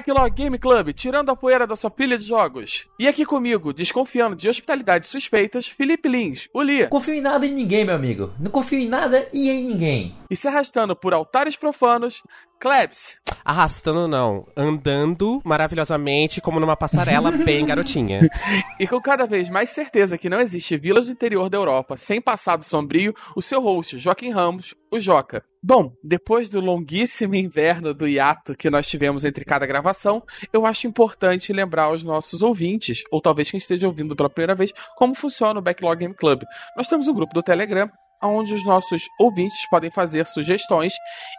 Backlog 0.00 0.30
Game 0.30 0.58
Club, 0.58 0.94
tirando 0.94 1.28
a 1.28 1.36
poeira 1.36 1.66
da 1.66 1.76
sua 1.76 1.90
pilha 1.90 2.16
de 2.16 2.24
jogos. 2.24 2.86
E 2.98 3.06
aqui 3.06 3.26
comigo, 3.26 3.70
desconfiando 3.70 4.34
de 4.34 4.48
hospitalidades 4.48 5.10
suspeitas, 5.10 5.66
Felipe 5.66 6.08
Lins, 6.08 6.48
o 6.54 6.62
Lia. 6.62 6.88
Confio 6.88 7.12
em 7.12 7.20
nada 7.20 7.44
e 7.44 7.50
em 7.50 7.54
ninguém, 7.54 7.84
meu 7.84 7.94
amigo. 7.94 8.32
Não 8.40 8.50
confio 8.50 8.78
em 8.78 8.88
nada 8.88 9.28
e 9.30 9.50
em 9.50 9.64
ninguém. 9.64 10.16
E 10.30 10.34
se 10.34 10.48
arrastando 10.48 10.96
por 10.96 11.12
altares 11.12 11.54
profanos, 11.54 12.22
Klebs. 12.58 13.20
Arrastando 13.44 14.08
não, 14.08 14.46
andando 14.56 15.42
maravilhosamente 15.44 16.40
como 16.40 16.58
numa 16.58 16.76
passarela 16.76 17.30
bem 17.44 17.66
garotinha. 17.66 18.30
E 18.78 18.86
com 18.86 19.00
cada 19.02 19.26
vez 19.26 19.50
mais 19.50 19.68
certeza 19.68 20.16
que 20.16 20.30
não 20.30 20.40
existe 20.40 20.78
vilas 20.78 21.06
do 21.06 21.12
interior 21.12 21.50
da 21.50 21.58
Europa 21.58 21.98
sem 21.98 22.22
passado 22.22 22.64
sombrio, 22.64 23.14
o 23.36 23.42
seu 23.42 23.60
host, 23.60 23.98
Joaquim 23.98 24.30
Ramos, 24.30 24.74
o 24.90 24.98
Joca. 24.98 25.44
Bom, 25.62 25.92
depois 26.02 26.48
do 26.48 26.58
longuíssimo 26.58 27.34
inverno 27.34 27.92
do 27.92 28.08
hiato 28.08 28.56
que 28.56 28.70
nós 28.70 28.88
tivemos 28.88 29.26
entre 29.26 29.44
cada 29.44 29.66
gravação, 29.66 30.22
eu 30.54 30.64
acho 30.64 30.86
importante 30.86 31.52
lembrar 31.52 31.84
aos 31.84 32.02
nossos 32.02 32.40
ouvintes, 32.40 33.02
ou 33.10 33.20
talvez 33.20 33.50
quem 33.50 33.58
esteja 33.58 33.86
ouvindo 33.86 34.16
pela 34.16 34.30
primeira 34.30 34.54
vez, 34.54 34.72
como 34.96 35.14
funciona 35.14 35.60
o 35.60 35.62
Backlog 35.62 36.00
Game 36.00 36.14
Club. 36.14 36.44
Nós 36.74 36.88
temos 36.88 37.08
um 37.08 37.14
grupo 37.14 37.34
do 37.34 37.42
Telegram 37.42 37.90
onde 38.22 38.54
os 38.54 38.64
nossos 38.64 39.02
ouvintes 39.18 39.68
podem 39.68 39.90
fazer 39.90 40.26
sugestões 40.26 40.94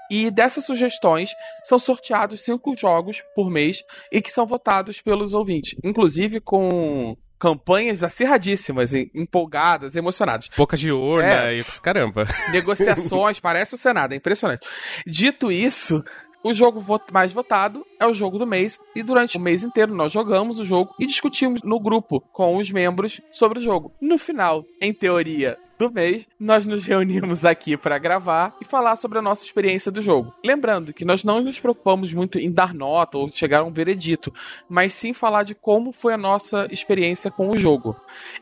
e 0.09 0.29
dessas 0.29 0.65
sugestões 0.65 1.31
são 1.63 1.79
sorteados 1.79 2.41
cinco 2.41 2.75
jogos 2.77 3.23
por 3.35 3.49
mês 3.49 3.83
e 4.11 4.21
que 4.21 4.31
são 4.31 4.45
votados 4.45 5.01
pelos 5.01 5.33
ouvintes, 5.33 5.75
inclusive 5.83 6.39
com 6.39 7.17
campanhas 7.41 8.03
acirradíssimas, 8.03 8.93
empolgadas, 8.93 9.95
emocionadas. 9.95 10.47
Boca 10.55 10.77
de 10.77 10.91
urna 10.91 11.47
É. 11.51 11.57
e 11.57 11.63
caramba. 11.81 12.27
Negociações, 12.51 13.39
parece 13.41 13.73
o 13.73 13.77
Senado, 13.79 14.13
é 14.13 14.15
impressionante. 14.15 14.61
Dito 15.07 15.51
isso, 15.51 16.03
o 16.43 16.53
jogo 16.53 16.83
mais 17.11 17.31
votado 17.31 17.85
é 17.99 18.05
o 18.05 18.13
jogo 18.13 18.37
do 18.37 18.47
mês, 18.47 18.79
e 18.95 19.03
durante 19.03 19.37
o 19.37 19.41
mês 19.41 19.63
inteiro 19.63 19.93
nós 19.93 20.11
jogamos 20.11 20.59
o 20.59 20.65
jogo 20.65 20.93
e 20.99 21.05
discutimos 21.05 21.61
no 21.61 21.79
grupo 21.79 22.19
com 22.31 22.57
os 22.57 22.71
membros 22.71 23.21
sobre 23.31 23.59
o 23.59 23.61
jogo. 23.61 23.93
No 24.01 24.17
final, 24.17 24.65
em 24.81 24.93
teoria 24.93 25.57
do 25.77 25.91
mês, 25.91 26.27
nós 26.39 26.65
nos 26.65 26.85
reunimos 26.85 27.45
aqui 27.45 27.77
para 27.77 27.97
gravar 27.97 28.55
e 28.61 28.65
falar 28.65 28.95
sobre 28.95 29.19
a 29.19 29.21
nossa 29.21 29.43
experiência 29.43 29.91
do 29.91 30.01
jogo. 30.01 30.33
Lembrando 30.43 30.93
que 30.93 31.05
nós 31.05 31.23
não 31.23 31.41
nos 31.41 31.59
preocupamos 31.59 32.13
muito 32.13 32.39
em 32.39 32.51
dar 32.51 32.73
nota 32.73 33.17
ou 33.17 33.29
chegar 33.29 33.59
a 33.59 33.63
um 33.63 33.71
veredito, 33.71 34.33
mas 34.69 34.93
sim 34.93 35.13
falar 35.13 35.43
de 35.43 35.55
como 35.55 35.91
foi 35.91 36.13
a 36.13 36.17
nossa 36.17 36.67
experiência 36.71 37.31
com 37.31 37.49
o 37.49 37.57
jogo. 37.57 37.95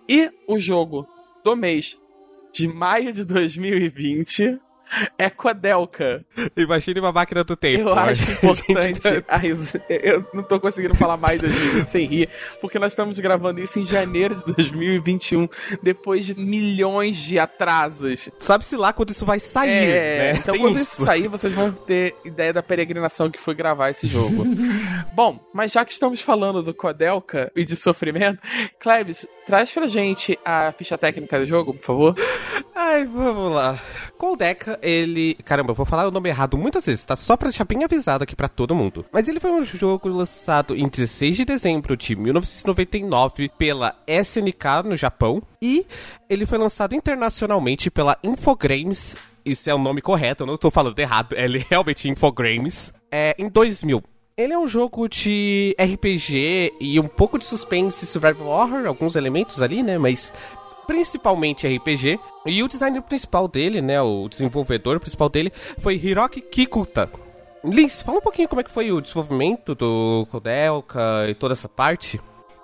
E 0.07 0.31
o 0.47 0.57
jogo 0.57 1.07
do 1.43 1.55
mês 1.55 2.01
de 2.51 2.67
maio 2.67 3.13
de 3.13 3.23
2020 3.23 4.59
é 5.17 5.29
Codelca. 5.29 6.23
Imagine 6.55 6.99
uma 6.99 7.11
máquina 7.11 7.43
do 7.43 7.55
tempo. 7.55 7.89
Eu 7.89 7.93
acho 7.93 8.31
importante. 8.31 9.23
a 9.27 9.37
ris- 9.37 9.73
Eu 9.89 10.25
não 10.33 10.43
tô 10.43 10.59
conseguindo 10.59 10.95
falar 10.95 11.17
mais 11.17 11.41
2020 11.41 11.87
sem 11.87 12.05
rir, 12.05 12.29
porque 12.61 12.79
nós 12.79 12.93
estamos 12.93 13.19
gravando 13.19 13.59
isso 13.59 13.79
em 13.79 13.85
janeiro 13.85 14.35
de 14.35 14.53
2021, 14.53 15.47
depois 15.83 16.25
de 16.25 16.35
milhões 16.39 17.17
de 17.17 17.37
atrasos. 17.39 18.29
Sabe-se 18.37 18.75
lá 18.75 18.91
quando 18.93 19.09
isso 19.11 19.25
vai 19.25 19.39
sair, 19.39 19.89
É, 19.89 20.17
né? 20.17 20.31
então 20.39 20.53
Tem 20.53 20.61
quando 20.61 20.75
isso. 20.75 20.93
isso 20.95 21.05
sair, 21.05 21.27
vocês 21.27 21.53
vão 21.53 21.71
ter 21.71 22.15
ideia 22.25 22.53
da 22.53 22.63
peregrinação 22.63 23.29
que 23.29 23.39
foi 23.39 23.53
gravar 23.55 23.89
esse 23.89 24.07
jogo. 24.07 24.43
Bom, 25.13 25.39
mas 25.53 25.71
já 25.71 25.83
que 25.85 25.91
estamos 25.93 26.21
falando 26.21 26.61
do 26.63 26.73
Codelca 26.73 27.51
e 27.55 27.65
de 27.65 27.75
sofrimento, 27.75 28.39
Klebs, 28.79 29.25
traz 29.49 29.71
pra 29.71 29.87
gente 29.87 30.37
a 30.45 30.71
ficha 30.73 30.95
técnica 30.95 31.39
do 31.39 31.45
jogo, 31.47 31.73
por 31.73 31.83
favor. 31.83 32.15
Ai, 32.75 33.03
vamos 33.05 33.51
lá. 33.51 33.79
Coldeca, 34.15 34.77
ele. 34.79 35.33
Caramba, 35.43 35.71
eu 35.71 35.75
vou 35.75 35.87
falar 35.87 36.07
o 36.07 36.11
nome 36.11 36.29
errado 36.29 36.55
muitas 36.55 36.85
vezes, 36.85 37.03
tá? 37.03 37.15
Só 37.15 37.35
pra 37.35 37.49
deixar 37.49 37.65
bem 37.65 37.83
avisado 37.83 38.23
aqui 38.23 38.35
pra 38.35 38.47
todo 38.47 38.75
mundo. 38.75 39.03
Mas 39.11 39.27
ele 39.27 39.39
foi 39.39 39.51
um 39.51 39.65
jogo 39.65 40.07
lançado 40.07 40.75
em 40.75 40.87
16 40.87 41.35
de 41.35 41.45
dezembro 41.45 41.97
de 41.97 42.15
1999 42.15 43.49
pela 43.57 43.95
SNK 44.05 44.83
no 44.85 44.95
Japão. 44.95 45.41
E 45.59 45.83
ele 46.29 46.45
foi 46.45 46.59
lançado 46.59 46.93
internacionalmente 46.93 47.89
pela 47.89 48.19
Infogrames. 48.23 49.17
Isso 49.43 49.67
é 49.67 49.73
o 49.73 49.79
nome 49.79 49.99
correto, 49.99 50.43
eu 50.43 50.47
não 50.47 50.57
tô 50.57 50.69
falando 50.69 50.99
errado. 50.99 51.33
Ele 51.35 51.57
é 51.57 51.65
realmente 51.71 52.07
Infogrames. 52.07 52.93
É, 53.11 53.33
em 53.39 53.49
2000. 53.49 54.03
Ele 54.39 54.53
é 54.53 54.57
um 54.57 54.65
jogo 54.65 55.09
de 55.09 55.75
RPG 55.77 56.75
e 56.79 56.97
um 56.97 57.09
pouco 57.09 57.37
de 57.37 57.45
suspense 57.45 58.07
survival 58.07 58.47
horror, 58.47 58.85
alguns 58.85 59.17
elementos 59.17 59.61
ali, 59.61 59.83
né? 59.83 59.97
Mas 59.97 60.31
principalmente 60.87 61.67
RPG. 61.67 62.17
E 62.45 62.63
o 62.63 62.67
designer 62.69 63.01
principal 63.01 63.49
dele, 63.49 63.81
né, 63.81 64.01
o 64.01 64.29
desenvolvedor 64.29 64.97
principal 64.97 65.27
dele, 65.27 65.51
foi 65.79 65.95
Hiroki 65.95 66.39
Kikuta. 66.39 67.11
Liz, 67.65 68.01
fala 68.01 68.19
um 68.19 68.21
pouquinho 68.21 68.47
como 68.47 68.61
é 68.61 68.63
que 68.63 68.71
foi 68.71 68.93
o 68.93 69.01
desenvolvimento 69.01 69.75
do 69.75 70.25
Kodelka 70.31 71.27
e 71.27 71.35
toda 71.35 71.51
essa 71.51 71.67
parte. 71.67 72.17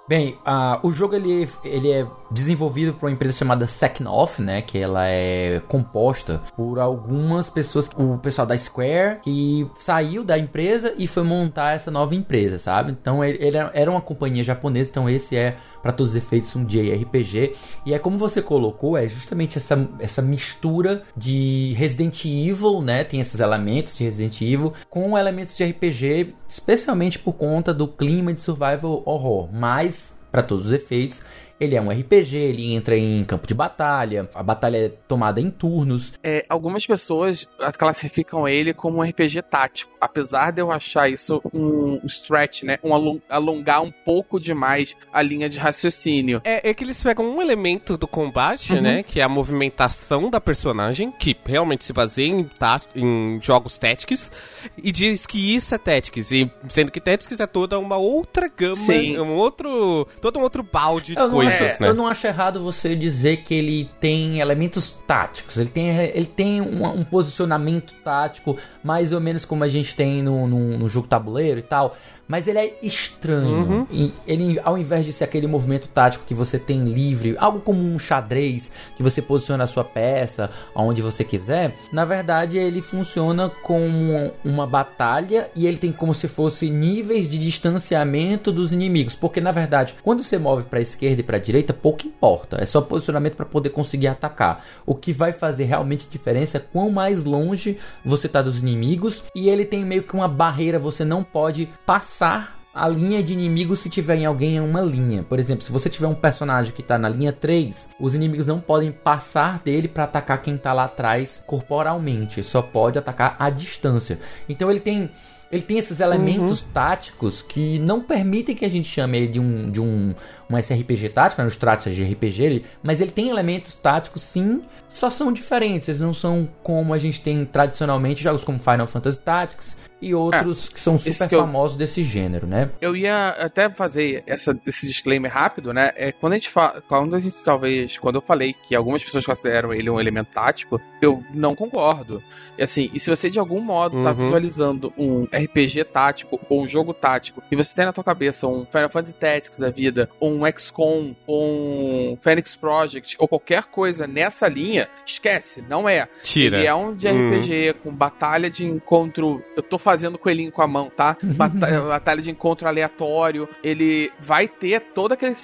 Bem, 0.07 0.37
ah, 0.45 0.79
o 0.83 0.91
jogo 0.91 1.15
ele, 1.15 1.49
ele 1.63 1.91
é 1.91 2.05
desenvolvido 2.29 2.93
por 2.93 3.07
uma 3.07 3.11
empresa 3.11 3.37
chamada 3.37 3.65
Secnoff, 3.65 4.39
né? 4.39 4.61
Que 4.61 4.77
ela 4.77 5.07
é 5.07 5.61
composta 5.67 6.43
por 6.55 6.79
algumas 6.79 7.49
pessoas, 7.49 7.89
o 7.97 8.17
pessoal 8.19 8.45
da 8.45 8.55
Square, 8.55 9.21
que 9.23 9.67
saiu 9.75 10.23
da 10.23 10.37
empresa 10.37 10.93
e 10.95 11.07
foi 11.07 11.23
montar 11.23 11.73
essa 11.73 11.89
nova 11.89 12.13
empresa, 12.13 12.59
sabe? 12.59 12.91
Então 12.91 13.23
ele, 13.23 13.43
ele 13.43 13.57
era 13.57 13.89
uma 13.89 14.01
companhia 14.01 14.43
japonesa, 14.43 14.91
então 14.91 15.09
esse 15.09 15.35
é, 15.35 15.57
para 15.85 15.93
todos 15.93 16.13
os 16.13 16.17
efeitos, 16.17 16.55
um 16.55 16.65
JRPG. 16.65 17.53
E 17.85 17.93
é 17.93 17.99
como 17.99 18.17
você 18.17 18.41
colocou, 18.41 18.97
é 18.97 19.07
justamente 19.07 19.59
essa, 19.59 19.87
essa 19.99 20.19
mistura 20.19 21.03
de 21.15 21.75
Resident 21.77 22.25
Evil, 22.25 22.81
né? 22.81 23.03
Tem 23.03 23.19
esses 23.19 23.39
elementos 23.39 23.95
de 23.95 24.03
Resident 24.03 24.41
Evil 24.41 24.73
com 24.89 25.15
elementos 25.15 25.55
de 25.55 25.63
RPG, 25.63 26.33
especialmente 26.49 27.19
por 27.19 27.33
conta 27.33 27.71
do 27.71 27.87
clima 27.87 28.33
de 28.33 28.41
survival 28.41 29.03
horror. 29.05 29.47
Mas, 29.53 30.19
para 30.31 30.41
todos 30.41 30.65
os 30.65 30.71
efeitos, 30.71 31.21
ele 31.59 31.75
é 31.75 31.81
um 31.81 31.89
RPG, 31.89 32.35
ele 32.37 32.73
entra 32.73 32.97
em 32.97 33.23
campo 33.23 33.47
de 33.47 33.53
batalha, 33.53 34.29
a 34.33 34.43
batalha 34.43 34.77
é 34.77 34.89
tomada 35.07 35.39
em 35.39 35.49
turnos. 35.49 36.13
É, 36.23 36.45
algumas 36.49 36.85
pessoas 36.85 37.47
ah, 37.59 37.71
classificam 37.71 38.47
ele 38.47 38.73
como 38.73 38.97
um 38.97 39.01
RPG 39.01 39.41
tático, 39.43 39.91
apesar 39.99 40.51
de 40.51 40.61
eu 40.61 40.71
achar 40.71 41.09
isso 41.09 41.41
um 41.53 41.99
stretch, 42.05 42.63
né? 42.63 42.77
Um 42.83 42.93
alon- 42.93 43.19
alongar 43.29 43.81
um 43.81 43.91
pouco 43.91 44.39
demais 44.39 44.95
a 45.13 45.21
linha 45.21 45.47
de 45.49 45.57
raciocínio. 45.59 46.41
É, 46.43 46.69
é 46.69 46.73
que 46.73 46.83
eles 46.83 47.01
pegam 47.01 47.25
um 47.25 47.41
elemento 47.41 47.97
do 47.97 48.07
combate, 48.07 48.73
Uhum. 48.73 48.81
né, 48.81 49.03
que 49.03 49.19
é 49.19 49.23
a 49.23 49.29
movimentação 49.29 50.29
da 50.29 50.41
personagem, 50.41 51.11
que 51.11 51.35
realmente 51.45 51.85
se 51.85 51.93
baseia 51.93 52.27
em, 52.27 52.43
tá, 52.43 52.81
em 52.95 53.39
jogos 53.41 53.77
Tactics, 53.77 54.31
e 54.77 54.91
diz 54.91 55.25
que 55.25 55.55
isso 55.55 55.73
é 55.73 55.77
Tactics, 55.77 56.31
e 56.31 56.51
sendo 56.67 56.91
que 56.91 56.99
Tactics 56.99 57.39
é 57.39 57.47
toda 57.47 57.79
uma 57.79 57.97
outra 57.97 58.47
gama, 58.47 58.75
Sim. 58.75 59.17
um 59.19 59.33
outro, 59.35 60.07
todo 60.21 60.37
um 60.39 60.41
outro 60.41 60.61
balde 60.63 61.13
de 61.15 61.19
Eu 61.19 61.27
não, 61.29 61.44
coisas, 61.45 61.79
é, 61.79 61.83
né? 61.83 61.89
eu 61.89 61.93
não 61.93 62.07
acho 62.07 62.25
errado 62.27 62.61
você 62.61 62.95
dizer 62.95 63.37
que 63.37 63.53
ele 63.53 63.89
tem 63.99 64.39
elementos 64.39 64.91
táticos, 65.07 65.57
ele 65.57 65.69
tem, 65.69 65.89
ele 65.89 66.25
tem 66.25 66.61
um, 66.61 66.85
um 66.85 67.03
posicionamento 67.03 67.93
tático, 68.03 68.57
mais 68.83 69.11
ou 69.11 69.19
menos 69.19 69.45
como 69.45 69.63
a 69.63 69.69
gente 69.69 69.95
tem 69.95 70.21
no, 70.21 70.47
no, 70.47 70.77
no 70.77 70.89
jogo 70.89 71.07
tabuleiro 71.07 71.59
e 71.59 71.63
tal, 71.63 71.95
mas 72.27 72.47
ele 72.47 72.59
é 72.59 72.77
estranho. 72.81 73.87
E 73.91 74.13
ele, 74.27 74.59
ao 74.63 74.77
invés 74.77 75.05
de 75.05 75.13
ser 75.13 75.23
aquele 75.25 75.47
movimento 75.47 75.87
tático 75.87 76.25
que 76.25 76.33
você 76.33 76.57
tem 76.57 76.83
livre, 76.83 77.35
algo 77.37 77.59
como 77.59 77.79
um 77.79 77.99
xadrez, 77.99 78.71
que 78.95 79.03
você 79.03 79.21
posiciona 79.21 79.63
a 79.63 79.67
sua 79.67 79.83
peça 79.83 80.49
aonde 80.73 81.01
você 81.01 81.23
quiser, 81.23 81.75
na 81.91 82.05
verdade 82.05 82.57
ele 82.57 82.81
funciona 82.81 83.49
como 83.63 84.31
uma 84.43 84.65
batalha 84.65 85.49
e 85.55 85.67
ele 85.67 85.77
tem 85.77 85.91
como 85.91 86.13
se 86.13 86.27
fosse 86.27 86.69
níveis 86.69 87.29
de 87.29 87.37
distanciamento 87.37 88.51
dos 88.51 88.71
inimigos, 88.73 89.15
porque 89.15 89.39
na 89.39 89.51
verdade, 89.51 89.95
quando 90.03 90.23
você 90.23 90.37
move 90.37 90.63
para 90.63 90.81
esquerda 90.81 91.21
e 91.21 91.23
para 91.23 91.37
direita, 91.37 91.73
pouco 91.73 92.07
importa, 92.07 92.57
é 92.59 92.65
só 92.65 92.81
posicionamento 92.81 93.35
para 93.35 93.45
poder 93.45 93.69
conseguir 93.69 94.07
atacar. 94.07 94.65
O 94.85 94.95
que 94.95 95.11
vai 95.11 95.31
fazer 95.31 95.65
realmente 95.65 96.07
diferença 96.09 96.57
é 96.57 96.61
quão 96.61 96.89
mais 96.89 97.23
longe 97.23 97.77
você 98.03 98.27
tá 98.27 98.41
dos 98.41 98.59
inimigos 98.59 99.23
e 99.35 99.49
ele 99.49 99.65
tem 99.65 99.85
meio 99.85 100.03
que 100.03 100.13
uma 100.13 100.27
barreira, 100.27 100.79
você 100.79 101.03
não 101.05 101.23
pode 101.23 101.69
passar 101.85 102.14
a 102.21 102.89
linha 102.89 103.23
de 103.23 103.31
inimigos 103.31 103.79
se 103.79 103.89
tiver 103.89 104.17
em 104.17 104.25
alguém 104.25 104.57
em 104.57 104.59
uma 104.59 104.81
linha. 104.81 105.23
Por 105.23 105.39
exemplo, 105.39 105.63
se 105.63 105.71
você 105.71 105.89
tiver 105.89 106.07
um 106.07 106.13
personagem 106.13 106.73
que 106.73 106.83
tá 106.83 106.97
na 106.97 107.07
linha 107.07 107.31
3, 107.31 107.91
os 107.97 108.13
inimigos 108.13 108.45
não 108.45 108.59
podem 108.59 108.91
passar 108.91 109.59
dele 109.59 109.87
para 109.87 110.03
atacar 110.03 110.41
quem 110.41 110.57
tá 110.57 110.73
lá 110.73 110.83
atrás 110.83 111.41
corporalmente, 111.47 112.43
só 112.43 112.61
pode 112.61 112.99
atacar 112.99 113.37
à 113.39 113.49
distância. 113.49 114.19
Então 114.49 114.69
ele 114.69 114.81
tem 114.81 115.09
ele 115.51 115.61
tem 115.61 115.77
esses 115.77 115.99
elementos 115.99 116.63
táticos 116.73 117.41
que 117.41 117.79
não 117.79 118.01
permitem 118.01 118.55
que 118.55 118.65
a 118.65 118.69
gente 118.69 118.89
chame 118.89 119.19
ele 119.19 119.27
de 119.27 119.39
um, 119.39 119.69
de 119.69 119.79
um, 119.79 120.13
um 120.49 120.57
SRPG 120.57 121.09
tático, 121.09 121.41
né, 121.41 121.45
um 121.45 121.49
strategy 121.49 122.03
RPG, 122.03 122.63
mas 122.83 122.99
ele 122.99 123.11
tem 123.11 123.29
elementos 123.29 123.75
táticos 123.75 124.23
sim, 124.23 124.63
só 124.89 125.09
são 125.09 125.31
diferentes, 125.31 125.87
eles 125.87 126.01
não 126.01 126.13
são 126.13 126.49
como 126.63 126.93
a 126.93 126.97
gente 126.97 127.21
tem 127.21 127.45
tradicionalmente 127.45 128.23
jogos 128.23 128.43
como 128.43 128.59
Final 128.59 128.87
Fantasy 128.87 129.19
Tactics 129.19 129.77
e 130.05 130.13
outros 130.13 130.69
é, 130.69 130.73
que 130.73 130.79
são 130.79 130.99
super 130.99 131.27
que 131.29 131.35
famosos 131.35 131.73
eu... 131.73 131.79
desse 131.79 132.03
gênero, 132.03 132.45
né? 132.45 132.69
Eu 132.79 132.95
ia 132.95 133.29
até 133.29 133.67
fazer 133.71 134.23
essa, 134.27 134.55
esse 134.67 134.85
disclaimer 134.85 135.33
rápido, 135.33 135.73
né? 135.73 135.91
É, 135.95 136.11
quando 136.11 136.33
a 136.33 136.35
gente 136.35 136.49
fala, 136.49 136.83
quando 136.87 137.15
a 137.15 137.19
gente 137.19 137.35
talvez, 137.43 137.97
quando 137.97 138.15
eu 138.15 138.21
falei 138.21 138.53
que 138.67 138.75
algumas 138.75 139.03
pessoas 139.03 139.25
consideram 139.25 139.73
ele 139.73 139.89
um 139.89 139.99
elemento 139.99 140.29
tático, 140.31 140.79
eu 141.01 141.23
não 141.33 141.55
concordo. 141.55 142.21
E 142.55 142.63
assim, 142.63 142.89
e 142.93 142.99
se 142.99 143.09
você 143.09 143.31
de 143.31 143.39
algum 143.39 143.59
modo 143.59 144.03
tá 144.03 144.09
uhum. 144.09 144.15
visualizando 144.15 144.93
um 144.95 145.23
RPG 145.23 145.83
tático 145.85 146.39
ou 146.47 146.61
um 146.61 146.67
jogo 146.67 146.93
tático 146.93 147.41
e 147.51 147.55
você 147.55 147.73
tem 147.73 147.85
na 147.85 147.91
tua 147.91 148.03
cabeça 148.03 148.47
um 148.47 148.63
Final 148.65 148.89
Fantasy 148.89 149.15
Tactics 149.15 149.57
da 149.57 149.71
vida, 149.71 150.07
ou 150.19 150.31
um 150.31 150.41
XCOM, 150.45 151.15
ou 151.25 152.13
um 152.13 152.17
Phoenix 152.21 152.55
Project, 152.55 153.15
ou 153.17 153.27
qualquer 153.27 153.63
coisa 153.63 154.05
nessa 154.05 154.47
linha, 154.47 154.87
esquece, 155.03 155.63
não 155.67 155.89
é. 155.89 156.07
Tira. 156.21 156.59
Ele 156.59 156.67
é 156.67 156.75
um 156.75 156.95
de 156.95 157.07
RPG 157.07 157.71
uhum. 157.71 157.73
com 157.83 157.91
batalha 157.91 158.51
de 158.51 158.65
encontro. 158.65 159.43
Eu 159.57 159.63
tô 159.63 159.79
fazendo 159.79 159.94
coelhinho 160.17 160.51
com 160.51 160.61
a 160.61 160.67
mão, 160.67 160.89
tá? 160.89 161.17
Batalha, 161.21 161.81
batalha 161.81 162.21
de 162.21 162.31
encontro 162.31 162.67
aleatório. 162.67 163.47
Ele 163.63 164.11
vai 164.19 164.47
ter 164.47 164.79
todo 164.79 165.13
aquele. 165.13 165.35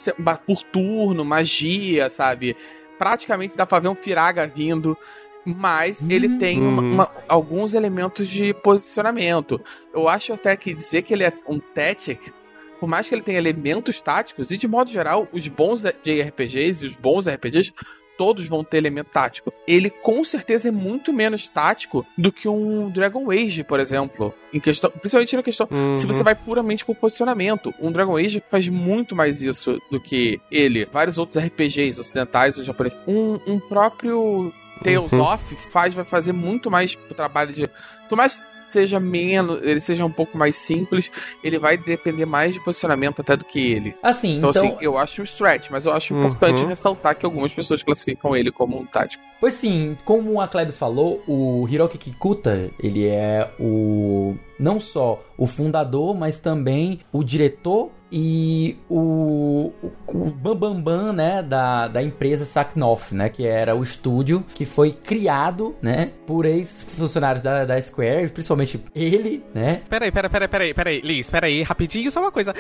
por 0.46 0.64
turno, 0.64 1.26
magia, 1.26 2.10
sabe? 2.10 2.56
Praticamente 2.98 3.58
dá 3.58 3.66
pra 3.66 3.80
ver 3.80 3.88
um 3.88 3.96
Firaga 3.96 4.48
vindo 4.48 4.98
mas 5.44 6.02
ele 6.08 6.28
hum. 6.28 6.38
tem 6.38 6.62
uma, 6.62 6.82
uhum. 6.82 6.94
uma, 6.94 7.12
alguns 7.28 7.74
elementos 7.74 8.28
de 8.28 8.54
posicionamento. 8.54 9.60
Eu 9.94 10.08
acho 10.08 10.34
até 10.34 10.56
que 10.56 10.74
dizer 10.74 11.02
que 11.02 11.14
ele 11.14 11.24
é 11.24 11.34
um 11.48 11.60
Tactic, 11.60 12.32
por 12.80 12.88
mais 12.88 13.08
que 13.08 13.16
ele 13.16 13.22
tenha 13.22 13.38
elementos 13.38 14.02
táticos, 14.02 14.52
e 14.52 14.58
de 14.58 14.68
modo 14.68 14.92
geral, 14.92 15.28
os 15.32 15.48
bons 15.48 15.84
JRPGs 16.04 16.84
e 16.84 16.88
os 16.88 16.96
bons 16.96 17.28
RPGs 17.28 17.74
todos 18.22 18.46
vão 18.46 18.64
ter 18.64 18.78
elemento 18.78 19.10
tático. 19.10 19.52
Ele 19.68 19.90
com 19.90 20.24
certeza 20.24 20.68
é 20.68 20.72
muito 20.72 21.12
menos 21.12 21.50
tático 21.50 22.06
do 22.16 22.32
que 22.32 22.48
um 22.48 22.88
Dragon 22.92 23.32
Age, 23.32 23.64
por 23.64 23.80
exemplo. 23.80 24.32
Em 24.54 24.60
questão, 24.60 24.92
principalmente 24.92 25.36
na 25.36 25.42
questão 25.42 25.68
uhum. 25.72 25.96
se 25.96 26.06
você 26.06 26.22
vai 26.22 26.36
puramente 26.36 26.86
por 26.86 26.96
posicionamento. 26.96 27.74
Um 27.82 27.92
Dragon 27.92 28.16
Age 28.16 28.44
faz 28.48 28.68
muito 28.68 29.16
mais 29.16 29.42
isso 29.42 29.82
do 29.90 30.00
que 30.00 30.40
ele. 30.52 30.86
Vários 30.86 31.18
outros 31.18 31.44
RPGs 31.44 32.00
ocidentais 32.00 32.60
ou 32.60 32.64
japoneses. 32.64 33.00
Um, 33.08 33.40
um 33.48 33.60
próprio 33.60 34.54
Tales 34.84 35.12
uhum. 35.12 35.22
of 35.24 35.56
faz, 35.72 35.96
vai 35.96 36.06
fazer 36.06 36.32
muito 36.32 36.70
mais 36.70 36.96
o 37.10 37.16
trabalho 37.16 37.52
de. 37.52 37.68
Mais 38.12 38.46
seja 38.72 39.00
menos, 39.00 39.60
ele 39.62 39.80
seja 39.80 40.06
um 40.06 40.12
pouco 40.12 40.38
mais 40.38 40.56
simples, 40.56 41.12
ele 41.44 41.60
vai 41.60 41.78
depender 41.78 42.26
mais 42.26 42.54
de 42.54 42.64
posicionamento 42.64 43.22
até 43.22 43.36
do 43.36 43.46
que 43.46 43.72
ele. 43.72 43.96
Assim, 44.02 44.38
então, 44.38 44.50
então... 44.50 44.64
assim, 44.64 44.78
eu 44.82 44.98
acho 44.98 45.22
um 45.22 45.26
stretch, 45.26 45.70
mas 45.70 45.86
eu 45.86 45.94
acho 45.94 46.14
importante 46.14 46.62
uhum. 46.62 46.68
ressaltar 46.68 47.16
que 47.16 47.26
algumas 47.26 47.54
pessoas 47.54 47.84
classificam 47.84 48.36
ele 48.36 48.52
como 48.52 48.80
um 48.80 48.86
tático. 48.86 49.24
Pois 49.40 49.56
sim, 49.56 49.98
como 50.06 50.40
a 50.40 50.48
Klebs 50.48 50.78
falou, 50.78 51.24
o 51.28 51.68
Hiroki 51.68 51.98
Kikuta, 51.98 52.70
ele 52.80 53.08
é 53.08 53.50
o 53.60 54.36
não 54.60 54.80
só 54.80 55.24
o 55.36 55.48
fundador, 55.48 56.14
mas 56.14 56.40
também 56.40 57.00
o 57.12 57.24
diretor 57.24 57.90
e 58.12 58.78
o, 58.90 59.72
o, 60.08 60.26
Bambambam, 60.32 60.74
Bam 60.74 60.82
Bam, 60.82 61.14
né, 61.14 61.42
da, 61.42 61.88
da 61.88 62.04
empresa 62.04 62.46
Saknoff, 62.46 63.16
né, 63.16 63.30
que 63.30 63.48
era 63.48 63.74
o 63.76 63.82
estúdio 63.82 64.44
que 64.54 64.66
foi 64.66 64.92
criado, 64.92 65.76
né, 65.82 66.12
por 66.28 66.46
ex-funcionários 66.46 67.42
da, 67.42 67.64
da 67.64 67.82
Square, 67.82 68.30
principalmente 68.30 68.84
ele, 68.94 69.44
né. 69.54 69.82
Peraí, 69.90 70.12
peraí, 70.12 70.30
peraí, 70.30 70.48
peraí, 70.48 70.74
peraí, 70.74 71.02
Liz, 71.02 71.30
peraí, 71.30 71.64
rapidinho, 71.64 72.12
só 72.12 72.20
uma 72.20 72.32
coisa. 72.32 72.54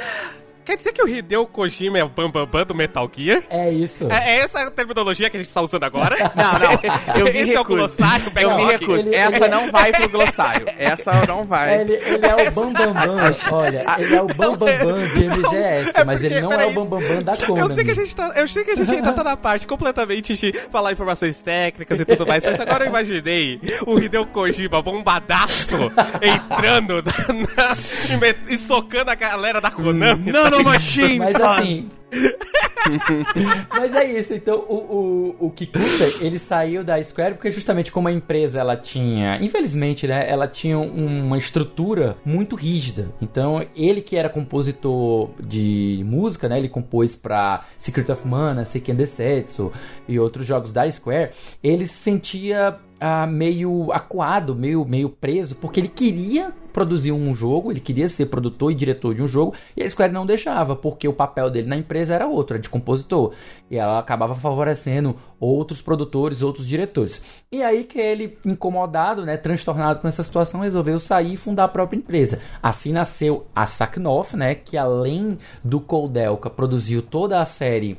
Quer 0.63 0.77
dizer 0.77 0.93
que 0.93 1.01
o 1.01 1.07
Hideo 1.07 1.45
Kojima 1.47 1.97
é 1.97 2.03
o 2.03 2.09
Bambambam 2.09 2.45
Bam 2.45 2.59
Bam 2.59 2.65
do 2.65 2.75
Metal 2.75 3.09
Gear? 3.13 3.43
É 3.49 3.71
isso. 3.71 4.07
É, 4.11 4.37
é, 4.37 4.39
essa 4.41 4.61
a 4.61 4.71
terminologia 4.71 5.29
que 5.29 5.37
a 5.37 5.39
gente 5.39 5.47
está 5.47 5.61
usando 5.61 5.83
agora? 5.83 6.15
não, 6.35 6.59
não. 6.59 7.19
Eu 7.19 7.25
me 7.25 7.31
Esse 7.41 7.51
recuso. 7.51 7.57
é 7.57 7.61
o 7.61 7.65
glossário, 7.65 8.31
Eu 8.35 8.55
me 8.55 8.65
recuso. 8.65 8.99
Ele, 8.99 9.15
essa 9.15 9.37
ele... 9.37 9.47
não 9.49 9.71
vai 9.71 9.91
pro 9.91 10.09
glossário. 10.09 10.65
Essa 10.77 11.25
não 11.27 11.45
vai. 11.45 11.81
Ele, 11.81 11.93
ele 11.93 12.25
é 12.25 12.49
o 12.49 12.51
Bambambam. 12.51 12.93
Bam 12.93 13.15
Bam. 13.15 13.31
Olha, 13.51 13.85
ele 13.99 14.15
é 14.15 14.21
o 14.21 14.27
Bambambam 14.27 14.77
Bam 14.77 15.07
de 15.07 15.27
MGS, 15.27 15.91
é 15.93 16.03
mas 16.03 16.23
ele 16.23 16.41
não 16.41 16.51
é 16.51 16.65
o 16.65 16.73
Bambambam 16.73 17.21
da 17.23 17.35
Konami. 17.35 17.69
Eu 17.69 17.75
sei 17.75 17.83
que 17.83 17.91
a 17.91 17.95
gente 17.95 18.15
tá, 18.15 18.31
eu 18.35 18.47
sei 18.47 18.63
que 18.63 18.71
a 18.71 18.75
gente 18.75 18.93
ainda 18.93 19.11
tá 19.13 19.23
na 19.23 19.37
parte 19.37 19.65
completamente 19.65 20.35
de 20.35 20.53
falar 20.71 20.91
informações 20.91 21.41
técnicas 21.41 21.99
e 21.99 22.05
tudo 22.05 22.25
mais, 22.27 22.45
mas 22.45 22.59
agora 22.59 22.85
eu 22.85 22.89
imaginei 22.89 23.59
o 23.85 23.99
Hideo 23.99 24.25
Kojima 24.27 24.81
bombadaço 24.81 25.91
entrando 26.21 27.03
na, 27.03 27.67
na, 27.67 28.35
e, 28.49 28.57
socando 28.57 29.11
a 29.11 29.15
galera 29.15 29.59
da 29.61 29.71
Konami. 29.71 30.31
Não, 30.31 30.50
machine! 30.59 31.19
Mas 31.19 31.35
assim. 31.35 31.89
Mas 33.69 33.95
é 33.95 34.19
isso, 34.19 34.33
então 34.33 34.65
o, 34.67 35.35
o, 35.39 35.47
o 35.47 35.51
Kikuta, 35.51 36.25
ele 36.25 36.37
saiu 36.37 36.83
da 36.83 37.01
Square 37.01 37.35
porque 37.35 37.51
justamente 37.51 37.91
como 37.91 38.07
a 38.07 38.11
empresa 38.11 38.59
ela 38.59 38.75
tinha, 38.75 39.37
infelizmente, 39.41 40.07
né, 40.07 40.29
ela 40.29 40.47
tinha 40.47 40.77
uma 40.77 41.37
estrutura 41.37 42.17
muito 42.25 42.55
rígida. 42.55 43.13
Então, 43.21 43.65
ele 43.75 44.01
que 44.01 44.15
era 44.15 44.29
compositor 44.29 45.29
de 45.39 46.03
música, 46.05 46.49
né, 46.49 46.57
ele 46.57 46.69
compôs 46.69 47.15
para 47.15 47.63
Secret 47.77 48.11
of 48.11 48.27
Mana, 48.27 48.65
Seiken 48.65 48.95
Desetsu 48.95 49.71
e 50.07 50.19
outros 50.19 50.45
jogos 50.45 50.73
da 50.73 50.89
Square, 50.91 51.31
ele 51.63 51.85
se 51.85 51.93
sentia 51.93 52.77
ah, 52.99 53.25
meio 53.25 53.91
acuado, 53.91 54.55
meio, 54.55 54.85
meio 54.85 55.09
preso, 55.09 55.55
porque 55.55 55.79
ele 55.79 55.87
queria 55.87 56.53
produzir 56.71 57.11
um 57.11 57.33
jogo, 57.33 57.71
ele 57.71 57.79
queria 57.79 58.07
ser 58.07 58.27
produtor 58.27 58.71
e 58.71 58.75
diretor 58.75 59.13
de 59.13 59.21
um 59.21 59.27
jogo, 59.27 59.53
e 59.75 59.83
a 59.83 59.89
Square 59.89 60.11
não 60.11 60.25
deixava, 60.25 60.75
porque 60.75 61.07
o 61.07 61.13
papel 61.13 61.49
dele 61.49 61.67
na 61.67 61.77
empresa 61.77 62.15
era 62.15 62.27
outro, 62.27 62.55
era 62.55 62.61
de 62.61 62.69
compositor. 62.69 63.33
E 63.69 63.77
ela 63.77 63.99
acabava 63.99 64.35
favorecendo 64.35 65.15
outros 65.39 65.81
produtores, 65.81 66.41
outros 66.41 66.67
diretores. 66.67 67.21
E 67.51 67.63
aí 67.63 67.83
que 67.83 67.99
ele, 67.99 68.37
incomodado, 68.45 69.25
né, 69.25 69.37
transtornado 69.37 69.99
com 69.99 70.07
essa 70.07 70.23
situação, 70.23 70.61
resolveu 70.61 70.99
sair 70.99 71.33
e 71.33 71.37
fundar 71.37 71.65
a 71.65 71.69
própria 71.69 71.97
empresa. 71.97 72.39
Assim 72.61 72.91
nasceu 72.91 73.45
a 73.55 73.65
Saknoff, 73.65 74.35
né, 74.35 74.55
que 74.55 74.77
além 74.77 75.37
do 75.63 75.79
Coldelka 75.79 76.49
produziu 76.49 77.01
toda 77.01 77.39
a 77.39 77.45
série 77.45 77.97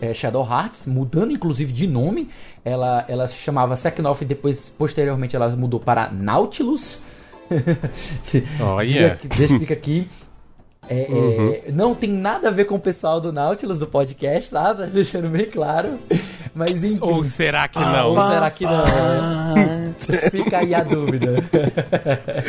é, 0.00 0.14
Shadow 0.14 0.44
Hearts, 0.44 0.86
mudando 0.86 1.32
inclusive 1.32 1.72
de 1.72 1.86
nome. 1.86 2.28
Ela, 2.64 3.04
ela 3.08 3.26
se 3.26 3.36
chamava 3.36 3.76
Saknoff 3.76 4.22
e 4.22 4.26
depois, 4.26 4.68
posteriormente, 4.70 5.36
ela 5.36 5.48
mudou 5.48 5.80
para 5.80 6.10
Nautilus. 6.10 7.00
Olha! 8.60 9.18
Deixa 9.36 9.58
fica 9.58 9.74
aqui. 9.74 10.08
É, 10.88 11.02
é 11.02 11.08
uhum. 11.08 11.52
é, 11.52 11.62
não 11.72 11.94
tem 11.94 12.10
nada 12.10 12.48
a 12.48 12.50
ver 12.50 12.64
com 12.64 12.74
o 12.74 12.80
pessoal 12.80 13.20
do 13.20 13.32
Nautilus 13.32 13.78
do 13.78 13.86
podcast, 13.86 14.50
tá? 14.50 14.74
Tá 14.74 14.86
deixando 14.86 15.28
bem 15.28 15.46
claro. 15.46 16.00
Mas 16.52 16.72
enfim. 16.72 16.98
Ou 17.00 17.22
será 17.22 17.68
que 17.68 17.78
não? 17.78 18.10
Ou 18.10 18.28
será 18.28 18.50
que 18.50 18.64
não? 18.64 19.54
Né? 19.54 19.94
Fica 20.30 20.58
aí 20.58 20.74
a 20.74 20.82
dúvida. 20.82 21.36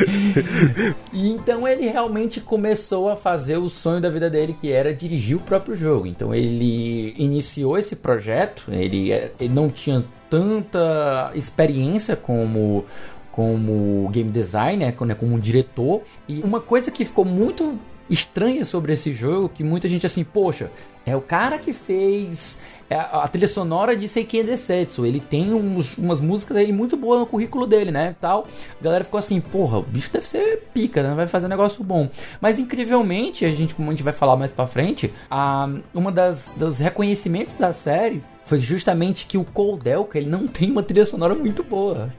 e 1.14 1.30
então 1.30 1.68
ele 1.68 1.88
realmente 1.88 2.42
começou 2.42 3.10
a 3.10 3.16
fazer 3.16 3.58
o 3.58 3.70
sonho 3.70 4.02
da 4.02 4.10
vida 4.10 4.28
dele, 4.28 4.56
que 4.60 4.72
era 4.72 4.92
dirigir 4.92 5.38
o 5.38 5.42
próprio 5.42 5.76
jogo. 5.76 6.08
Então 6.08 6.34
ele 6.34 7.14
iniciou 7.18 7.78
esse 7.78 7.96
projeto, 7.96 8.64
ele, 8.70 9.12
ele 9.12 9.54
não 9.54 9.70
tinha 9.70 10.04
tanta 10.32 11.32
experiência 11.36 12.16
como 12.16 12.86
como 13.32 14.10
game 14.10 14.30
designer, 14.30 14.96
né, 15.02 15.16
como 15.16 15.40
diretor. 15.40 16.02
E 16.28 16.42
uma 16.42 16.60
coisa 16.60 16.92
que 16.92 17.06
ficou 17.06 17.26
muito 17.26 17.78
estranha 18.10 18.66
sobre 18.66 18.94
esse 18.94 19.14
jogo, 19.14 19.50
que 19.50 19.64
muita 19.64 19.88
gente 19.88 20.06
assim, 20.06 20.24
poxa, 20.24 20.70
é 21.06 21.16
o 21.16 21.22
cara 21.22 21.58
que 21.58 21.74
fez 21.74 22.60
é, 22.90 22.96
a 22.96 23.26
trilha 23.26 23.48
sonora 23.48 23.96
de 23.96 24.08
Seiken 24.10 24.44
Desetsu. 24.44 25.06
Ele 25.06 25.22
tem 25.22 25.54
uns, 25.54 25.98
umas 25.98 26.20
músicas 26.20 26.58
aí 26.58 26.74
muito 26.74 26.98
boas 26.98 27.22
no 27.22 27.26
currículo 27.26 27.66
dele, 27.66 27.90
né? 27.90 28.16
Tal. 28.20 28.46
A 28.80 28.84
galera 28.84 29.06
ficou 29.06 29.18
assim, 29.18 29.40
porra, 29.40 29.80
o 29.80 29.82
bicho 29.82 30.12
deve 30.12 30.28
ser 30.28 30.68
pica, 30.74 31.02
né? 31.02 31.16
Vai 31.16 31.26
fazer 31.26 31.46
um 31.46 31.50
negócio 31.50 31.82
bom. 31.86 32.10
Mas 32.42 32.60
incrivelmente, 32.60 33.46
a 33.46 33.50
gente, 33.50 33.74
como 33.74 33.90
a 33.90 33.94
gente 33.94 34.04
vai 34.04 34.12
falar 34.12 34.36
mais 34.36 34.52
pra 34.52 34.68
frente, 34.68 35.12
a, 35.30 35.70
uma 35.94 36.12
das 36.12 36.54
dos 36.58 36.80
reconhecimentos 36.80 37.56
da 37.56 37.72
série 37.72 38.22
foi 38.52 38.60
justamente 38.60 39.28
que 39.28 39.38
o 39.38 39.46
Coldelka 39.46 40.18
ele 40.18 40.30
não 40.30 40.46
tem 40.46 40.70
uma 40.70 40.84
trilha 40.84 41.06
sonora 41.06 41.34
muito 41.34 41.64
boa. 41.64 42.14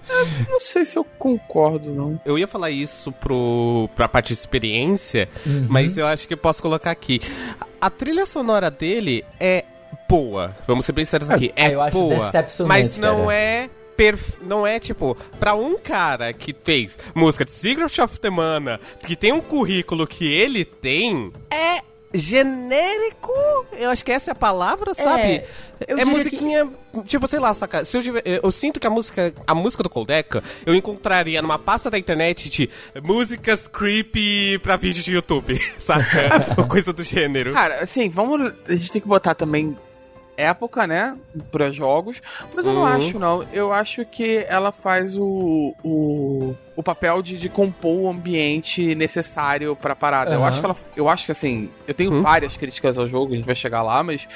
não 0.48 0.58
sei 0.58 0.82
se 0.82 0.98
eu 0.98 1.04
concordo, 1.04 1.90
não. 1.90 2.18
Eu 2.24 2.38
ia 2.38 2.48
falar 2.48 2.70
isso 2.70 3.12
pro, 3.12 3.86
pra 3.94 4.08
parte 4.08 4.28
de 4.28 4.32
experiência, 4.32 5.28
uhum. 5.44 5.66
mas 5.68 5.98
eu 5.98 6.06
acho 6.06 6.26
que 6.26 6.32
eu 6.32 6.38
posso 6.38 6.62
colocar 6.62 6.90
aqui. 6.90 7.20
A 7.78 7.90
trilha 7.90 8.24
sonora 8.24 8.70
dele 8.70 9.22
é 9.38 9.66
boa. 10.08 10.56
Vamos 10.66 10.86
ser 10.86 10.92
bem 10.92 11.04
sérios 11.04 11.28
é, 11.28 11.34
aqui. 11.34 11.52
É, 11.54 11.72
é 11.74 11.90
boa. 11.90 12.32
Mas 12.66 12.96
não 12.96 13.26
cara. 13.26 13.34
é 13.34 13.70
perf... 13.94 14.38
não 14.40 14.66
é 14.66 14.80
tipo, 14.80 15.14
para 15.38 15.54
um 15.54 15.76
cara 15.78 16.32
que 16.32 16.54
fez 16.54 16.98
música 17.14 17.44
de 17.44 17.50
Secret 17.50 18.00
of 18.00 18.18
the 18.20 18.30
Mana, 18.30 18.80
que 19.06 19.14
tem 19.14 19.34
um 19.34 19.40
currículo 19.42 20.06
que 20.06 20.32
ele 20.32 20.64
tem, 20.64 21.30
é 21.50 21.91
genérico. 22.14 23.32
Eu 23.72 23.90
acho 23.90 24.04
que 24.04 24.12
essa 24.12 24.30
é 24.30 24.32
a 24.32 24.34
palavra, 24.34 24.94
sabe? 24.94 25.42
É, 25.86 25.92
é 26.00 26.04
musiquinha, 26.04 26.68
que... 26.92 27.02
tipo, 27.04 27.26
sei 27.26 27.38
lá, 27.38 27.52
saca? 27.54 27.84
Se 27.84 27.96
eu, 27.96 28.02
eu, 28.42 28.50
sinto 28.50 28.78
que 28.78 28.86
a 28.86 28.90
música, 28.90 29.32
a 29.46 29.54
música 29.54 29.82
do 29.82 29.90
Coldeca, 29.90 30.42
eu 30.64 30.74
encontraria 30.74 31.40
numa 31.42 31.58
pasta 31.58 31.90
da 31.90 31.98
internet 31.98 32.48
de 32.48 32.70
músicas 33.02 33.66
creepy 33.66 34.58
pra 34.58 34.76
vídeo 34.76 35.02
de 35.02 35.12
YouTube, 35.12 35.58
saca? 35.78 36.54
Ou 36.56 36.66
coisa 36.66 36.92
do 36.92 37.02
gênero. 37.02 37.52
Cara, 37.52 37.82
assim, 37.82 38.08
vamos, 38.08 38.52
a 38.68 38.72
gente 38.72 38.92
tem 38.92 39.00
que 39.00 39.08
botar 39.08 39.34
também 39.34 39.76
época, 40.36 40.86
né, 40.86 41.16
para 41.50 41.70
jogos, 41.70 42.22
mas 42.54 42.64
eu 42.64 42.72
uhum. 42.72 42.78
não 42.78 42.86
acho 42.86 43.18
não. 43.18 43.46
Eu 43.52 43.72
acho 43.72 44.04
que 44.04 44.44
ela 44.48 44.72
faz 44.72 45.16
o, 45.16 45.74
o 45.84 46.54
o 46.74 46.82
papel 46.82 47.20
de, 47.22 47.36
de 47.36 47.48
compor 47.48 47.94
o 48.02 48.08
ambiente 48.08 48.94
necessário 48.94 49.76
pra 49.76 49.94
parada. 49.94 50.30
Eu 50.32 50.40
Aham. 50.40 50.48
acho 50.48 50.60
que 50.60 50.66
ela. 50.66 50.76
Eu 50.96 51.08
acho 51.08 51.26
que 51.26 51.32
assim. 51.32 51.68
Eu 51.86 51.94
tenho 51.94 52.12
Hum. 52.12 52.22
várias 52.22 52.56
críticas 52.56 52.96
ao 52.96 53.06
jogo, 53.06 53.32
a 53.32 53.36
gente 53.36 53.44
vai 53.46 53.54
chegar 53.54 53.82
lá, 53.82 54.02
mas. 54.02 54.26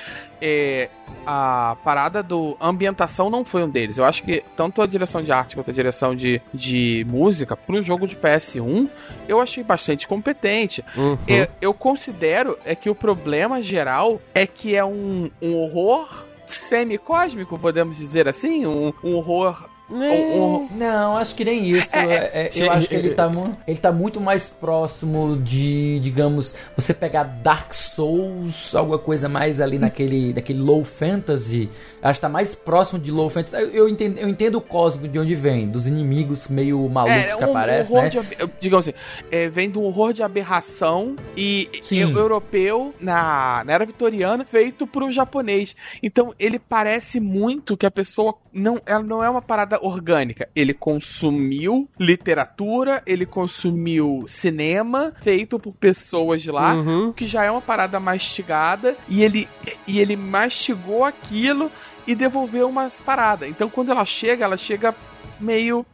é, 0.41 0.89
a 1.27 1.77
parada 1.83 2.23
do. 2.23 2.57
A 2.61 2.69
ambientação 2.69 3.31
não 3.31 3.45
foi 3.45 3.63
um 3.65 3.69
deles. 3.69 3.97
Eu 3.99 4.05
acho 4.05 4.23
que 4.23 4.43
tanto 4.57 4.83
a 4.83 4.87
direção 4.87 5.23
de 5.23 5.33
arte 5.33 5.55
quanto 5.57 5.71
a 5.71 5.75
direção 5.75 6.15
de, 6.15 6.41
de 6.53 7.07
música, 7.09 7.57
pro 7.57 7.83
jogo 7.83 8.07
de 8.07 8.15
PS1, 8.17 8.89
eu 9.27 9.41
achei 9.41 9.65
bastante 9.65 10.07
competente. 10.07 10.85
Uhum. 10.97 11.17
É, 11.27 11.49
eu 11.61 11.73
considero 11.73 12.59
é 12.65 12.75
que 12.75 12.91
o 12.91 12.95
problema 12.95 13.61
geral 13.63 14.21
é 14.35 14.47
que 14.47 14.77
é 14.77 14.85
um, 14.85 15.31
um 15.41 15.55
horror 15.57 16.25
semicósmico, 16.47 17.59
podemos 17.59 17.97
dizer 17.97 18.29
assim, 18.29 18.67
um, 18.67 18.93
um 19.03 19.15
horror 19.17 19.69
um- 19.91 20.55
um- 20.65 20.69
Não, 20.77 21.17
acho 21.17 21.35
que 21.35 21.45
nem 21.45 21.71
isso. 21.71 21.95
É, 21.95 22.49
é, 22.49 22.51
eu 22.57 22.71
acho 22.73 22.89
que 22.89 22.95
ele 22.95 23.15
tá, 23.15 23.31
ele 23.69 23.79
tá 23.79 23.93
muito 23.93 24.21
mais 24.21 24.49
próximo 24.51 25.37
de, 25.37 26.01
digamos, 26.01 26.55
você 26.77 26.93
pegar 26.93 27.23
Dark 27.23 27.73
Souls, 27.73 28.75
alguma 28.75 28.99
coisa 28.99 29.29
mais 29.29 29.61
ali 29.61 29.79
naquele, 29.79 30.33
naquele 30.33 30.59
low 30.59 30.85
fantasy. 30.85 31.69
Acho 32.09 32.19
que 32.19 32.23
tá 32.23 32.29
mais 32.29 32.55
próximo 32.55 32.99
de 32.99 33.11
low 33.11 33.29
fantasy. 33.29 33.57
Eu, 33.57 33.71
eu 33.71 33.89
entendo, 33.89 34.19
eu 34.19 34.29
entendo 34.29 34.57
o 34.57 34.61
cósmico 34.61 35.09
de 35.09 35.19
onde 35.19 35.35
vem, 35.35 35.69
dos 35.69 35.87
inimigos 35.87 36.49
meio 36.49 36.89
malucos 36.89 37.17
É, 37.17 37.37
que 37.37 37.45
um 37.45 37.51
aparecem, 37.51 37.97
horror 37.97 38.05
né? 38.05 38.09
de, 38.11 38.51
digamos 38.61 38.89
assim, 38.89 38.97
é, 39.31 39.49
vem 39.49 39.71
de 39.71 39.79
um 39.79 39.83
horror 39.83 40.13
de 40.13 40.23
aberração 40.23 41.17
e 41.37 41.69
Sim. 41.83 41.97
e 42.01 42.05
o 42.05 42.19
europeu 42.19 42.95
na, 43.01 43.63
na 43.65 43.73
era 43.73 43.85
vitoriana 43.87 44.45
feito 44.45 44.87
pro 44.87 45.11
japonês. 45.11 45.75
Então 46.03 46.33
ele 46.39 46.59
parece 46.59 47.19
muito 47.21 47.77
que 47.77 47.87
a 47.87 47.91
pessoa 47.91 48.35
não, 48.53 48.81
ela 48.87 49.03
não 49.03 49.23
é 49.23 49.29
uma 49.29 49.43
parada 49.43 49.79
orgânica. 49.83 50.49
Ele 50.55 50.73
consumiu 50.73 51.89
literatura, 51.99 53.03
ele 53.07 53.27
consumiu 53.27 54.25
cinema 54.29 55.13
feito 55.23 55.59
por 55.59 55.75
pessoas 55.75 56.43
de 56.43 56.51
lá, 56.51 56.75
Uhum. 56.75 57.13
que 57.13 57.27
já 57.27 57.45
é 57.45 57.51
uma 57.51 57.61
parada 57.61 57.99
mastigada 57.99 58.97
e 59.09 59.23
ele 59.23 59.49
e 59.87 59.99
ele 59.99 60.17
mastigou 60.17 61.05
aquilo 61.05 61.71
e 62.07 62.15
devolveu 62.15 62.69
umas 62.69 62.97
paradas. 62.97 63.49
Então 63.49 63.69
quando 63.69 63.91
ela 63.91 64.05
chega, 64.05 64.45
ela 64.45 64.57
chega 64.57 64.95
meio 65.41 65.85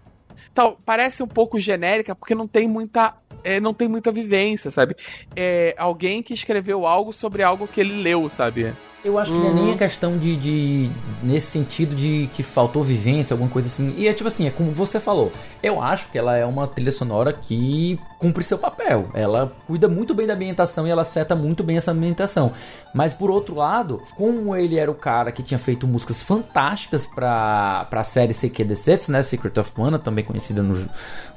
tal, 0.54 0.76
parece 0.84 1.22
um 1.22 1.26
pouco 1.26 1.58
genérica 1.58 2.14
porque 2.14 2.34
não 2.34 2.46
tem 2.46 2.68
muita 2.68 3.14
é, 3.44 3.58
não 3.58 3.74
tem 3.74 3.88
muita 3.88 4.12
vivência, 4.12 4.70
sabe? 4.70 4.96
É 5.34 5.74
alguém 5.76 6.22
que 6.22 6.34
escreveu 6.34 6.86
algo 6.86 7.12
sobre 7.12 7.42
algo 7.42 7.66
que 7.66 7.80
ele 7.80 8.00
leu, 8.02 8.28
sabe? 8.28 8.72
Eu 9.04 9.18
acho 9.18 9.32
que 9.32 9.38
não 9.38 9.48
é 9.48 9.52
nem 9.52 9.72
a 9.72 9.78
questão 9.78 10.16
de, 10.16 10.36
de. 10.36 10.90
Nesse 11.22 11.48
sentido 11.48 11.94
de 11.94 12.30
que 12.34 12.42
faltou 12.42 12.84
vivência, 12.84 13.34
alguma 13.34 13.50
coisa 13.50 13.66
assim. 13.66 13.92
E 13.96 14.06
é 14.06 14.12
tipo 14.12 14.28
assim, 14.28 14.46
é 14.46 14.50
como 14.50 14.70
você 14.70 15.00
falou. 15.00 15.32
Eu 15.60 15.82
acho 15.82 16.08
que 16.10 16.18
ela 16.18 16.36
é 16.36 16.46
uma 16.46 16.68
trilha 16.68 16.92
sonora 16.92 17.32
que 17.32 17.98
cumpre 18.18 18.44
seu 18.44 18.56
papel. 18.56 19.08
Ela 19.12 19.52
cuida 19.66 19.88
muito 19.88 20.14
bem 20.14 20.26
da 20.26 20.34
ambientação 20.34 20.86
e 20.86 20.90
ela 20.90 21.04
seta 21.04 21.34
muito 21.34 21.64
bem 21.64 21.76
essa 21.76 21.90
ambientação. 21.90 22.52
Mas 22.94 23.12
por 23.12 23.28
outro 23.28 23.56
lado, 23.56 24.00
como 24.16 24.54
ele 24.54 24.78
era 24.78 24.90
o 24.90 24.94
cara 24.94 25.32
que 25.32 25.42
tinha 25.42 25.58
feito 25.58 25.86
músicas 25.86 26.22
fantásticas 26.22 27.04
pra, 27.04 27.86
pra 27.90 28.04
série 28.04 28.32
Desetsu, 28.32 29.10
né? 29.10 29.22
Secret 29.24 29.58
of 29.58 29.72
Mana, 29.76 29.98
também 29.98 30.24
conhecida 30.24 30.62
no, 30.62 30.76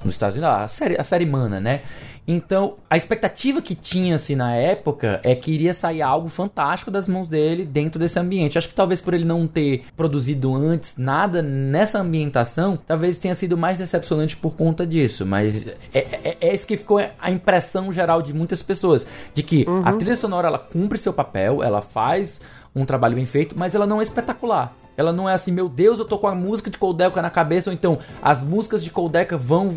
nos 0.05 0.15
Estados 0.15 0.37
Unidos. 0.37 0.55
A 0.55 0.67
série, 0.67 0.95
a 0.99 1.03
série 1.03 1.25
Mana, 1.25 1.59
né? 1.59 1.81
Então, 2.27 2.75
a 2.89 2.97
expectativa 2.97 3.61
que 3.61 3.75
tinha-se 3.75 4.35
na 4.35 4.55
época 4.55 5.19
é 5.23 5.35
que 5.35 5.51
iria 5.51 5.73
sair 5.73 6.01
algo 6.01 6.27
fantástico 6.27 6.89
das 6.89 7.07
mãos 7.07 7.27
dele 7.27 7.65
dentro 7.65 7.99
desse 7.99 8.17
ambiente. 8.17 8.57
Acho 8.57 8.67
que 8.67 8.73
talvez 8.73 8.99
por 8.99 9.13
ele 9.13 9.25
não 9.25 9.45
ter 9.45 9.85
produzido 9.95 10.55
antes 10.55 10.97
nada 10.97 11.43
nessa 11.43 11.99
ambientação, 11.99 12.79
talvez 12.87 13.19
tenha 13.19 13.35
sido 13.35 13.55
mais 13.55 13.77
decepcionante 13.77 14.35
por 14.35 14.55
conta 14.55 14.87
disso. 14.87 15.25
Mas 15.25 15.67
é, 15.67 15.75
é, 15.93 16.37
é 16.41 16.53
isso 16.53 16.65
que 16.65 16.77
ficou 16.77 16.99
a 17.19 17.31
impressão 17.31 17.91
geral 17.91 18.21
de 18.21 18.33
muitas 18.33 18.63
pessoas: 18.63 19.05
de 19.33 19.43
que 19.43 19.65
a 19.83 19.93
trilha 19.93 20.15
sonora 20.15 20.47
ela 20.47 20.59
cumpre 20.59 20.97
seu 20.97 21.13
papel, 21.13 21.61
ela 21.61 21.81
faz 21.81 22.41
um 22.75 22.85
trabalho 22.85 23.15
bem 23.15 23.25
feito, 23.25 23.55
mas 23.57 23.75
ela 23.75 23.85
não 23.85 23.99
é 23.99 24.03
espetacular. 24.03 24.73
Ela 24.97 25.11
não 25.11 25.29
é 25.29 25.33
assim, 25.33 25.51
meu 25.51 25.67
Deus, 25.67 25.99
eu 25.99 26.05
tô 26.05 26.17
com 26.17 26.27
a 26.27 26.35
música 26.35 26.69
de 26.69 26.77
Coldeca 26.77 27.21
na 27.21 27.29
cabeça, 27.29 27.69
ou 27.69 27.73
então 27.73 27.99
as 28.21 28.41
músicas 28.43 28.83
de 28.83 28.89
Coldeca 28.89 29.37
vão, 29.37 29.69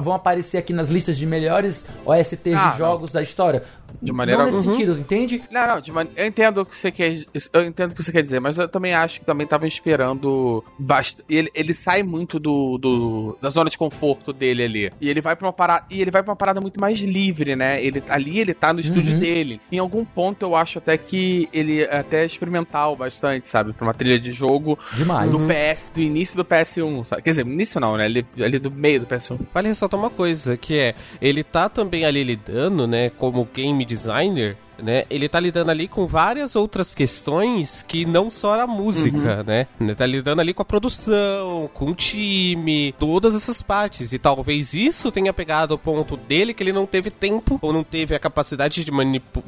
vão 0.00 0.12
aparecer 0.12 0.58
aqui 0.58 0.72
nas 0.72 0.88
listas 0.90 1.16
de 1.16 1.26
melhores 1.26 1.86
OSTs 2.04 2.54
Ah, 2.54 2.70
de 2.70 2.78
jogos 2.78 3.12
da 3.12 3.22
história. 3.22 3.62
De 4.02 4.12
maneira 4.12 4.38
não 4.40 4.46
nesse 4.46 4.58
alguma. 4.58 4.74
sentido, 4.76 4.98
entende? 4.98 5.42
Não, 5.50 5.66
não, 5.66 5.80
de 5.80 5.92
man... 5.92 6.06
eu 6.16 6.26
entendo 6.26 6.60
o 6.60 6.66
que 6.66 6.76
você 6.76 6.90
quer. 6.90 7.16
Eu 7.52 7.64
entendo 7.64 7.92
o 7.92 7.94
que 7.94 8.02
você 8.02 8.12
quer 8.12 8.22
dizer, 8.22 8.40
mas 8.40 8.58
eu 8.58 8.68
também 8.68 8.94
acho 8.94 9.20
que 9.20 9.26
também 9.26 9.46
tava 9.46 9.66
esperando 9.66 10.64
bast... 10.78 11.22
ele, 11.28 11.50
ele 11.54 11.72
sai 11.74 12.02
muito 12.02 12.38
do, 12.38 12.78
do 12.78 13.38
da 13.40 13.48
zona 13.48 13.70
de 13.70 13.78
conforto 13.78 14.32
dele 14.32 14.62
ali. 14.64 14.92
E 15.00 15.08
ele 15.08 15.20
vai 15.20 15.36
para 15.36 15.46
uma 15.46 15.52
parada 15.52 15.84
e 15.90 16.00
ele 16.00 16.10
vai 16.10 16.22
para 16.22 16.30
uma 16.30 16.36
parada 16.36 16.60
muito 16.60 16.80
mais 16.80 16.98
livre, 17.00 17.56
né? 17.56 17.82
Ele 17.84 18.02
ali 18.08 18.38
ele 18.40 18.54
tá 18.54 18.72
no 18.72 18.80
estúdio 18.80 19.14
Uhum. 19.14 19.18
dele. 19.20 19.60
Em 19.70 19.78
algum 19.78 20.04
ponto 20.04 20.42
eu 20.44 20.56
acho 20.56 20.78
até 20.78 20.96
que 20.96 21.48
ele 21.52 21.82
é 21.82 21.98
até 21.98 22.24
experimental 22.24 22.96
bastante, 22.96 23.48
sabe, 23.48 23.72
para 23.72 23.84
uma 23.84 23.92
trilha 23.94 24.18
de 24.18 24.32
jogo 24.32 24.78
Demais. 24.94 25.30
do 25.30 25.38
PS, 25.38 25.90
do 25.94 26.00
início 26.00 26.36
do 26.36 26.44
PS1, 26.44 27.04
sabe? 27.04 27.22
Quer 27.22 27.30
dizer, 27.30 27.46
início 27.46 27.80
não, 27.80 27.96
né? 27.96 28.04
Ali, 28.06 28.26
ali 28.38 28.58
do 28.58 28.70
meio 28.70 29.00
do 29.00 29.06
PS1. 29.06 29.38
Vale 29.52 29.68
ressaltar 29.68 29.98
uma 30.00 30.10
coisa, 30.10 30.56
que 30.56 30.78
é, 30.78 30.94
ele 31.20 31.44
tá 31.44 31.68
também 31.68 32.04
ali 32.04 32.22
lidando, 32.24 32.86
né, 32.86 33.10
como 33.10 33.46
game 33.54 33.84
designer, 33.94 34.56
né, 34.78 35.04
ele 35.10 35.28
tá 35.28 35.38
lidando 35.40 35.70
ali 35.70 35.86
com 35.88 36.06
várias 36.06 36.56
outras 36.56 36.94
questões 36.94 37.82
que 37.86 38.04
não 38.04 38.30
só 38.30 38.60
a 38.60 38.66
música, 38.66 39.42
né, 39.42 39.66
ele 39.80 39.94
tá 39.94 40.06
lidando 40.06 40.40
ali 40.40 40.52
com 40.54 40.62
a 40.62 40.64
produção, 40.64 41.68
com 41.72 41.86
o 41.90 41.94
time, 41.94 42.94
todas 42.98 43.34
essas 43.34 43.60
partes, 43.62 44.12
e 44.12 44.18
talvez 44.18 44.74
isso 44.74 45.10
tenha 45.10 45.32
pegado 45.32 45.74
o 45.74 45.78
ponto 45.78 46.16
dele 46.16 46.52
que 46.54 46.62
ele 46.62 46.72
não 46.72 46.86
teve 46.86 47.10
tempo, 47.10 47.58
ou 47.62 47.72
não 47.72 47.82
teve 47.84 48.14
a 48.14 48.18
capacidade 48.18 48.84
de, 48.84 48.90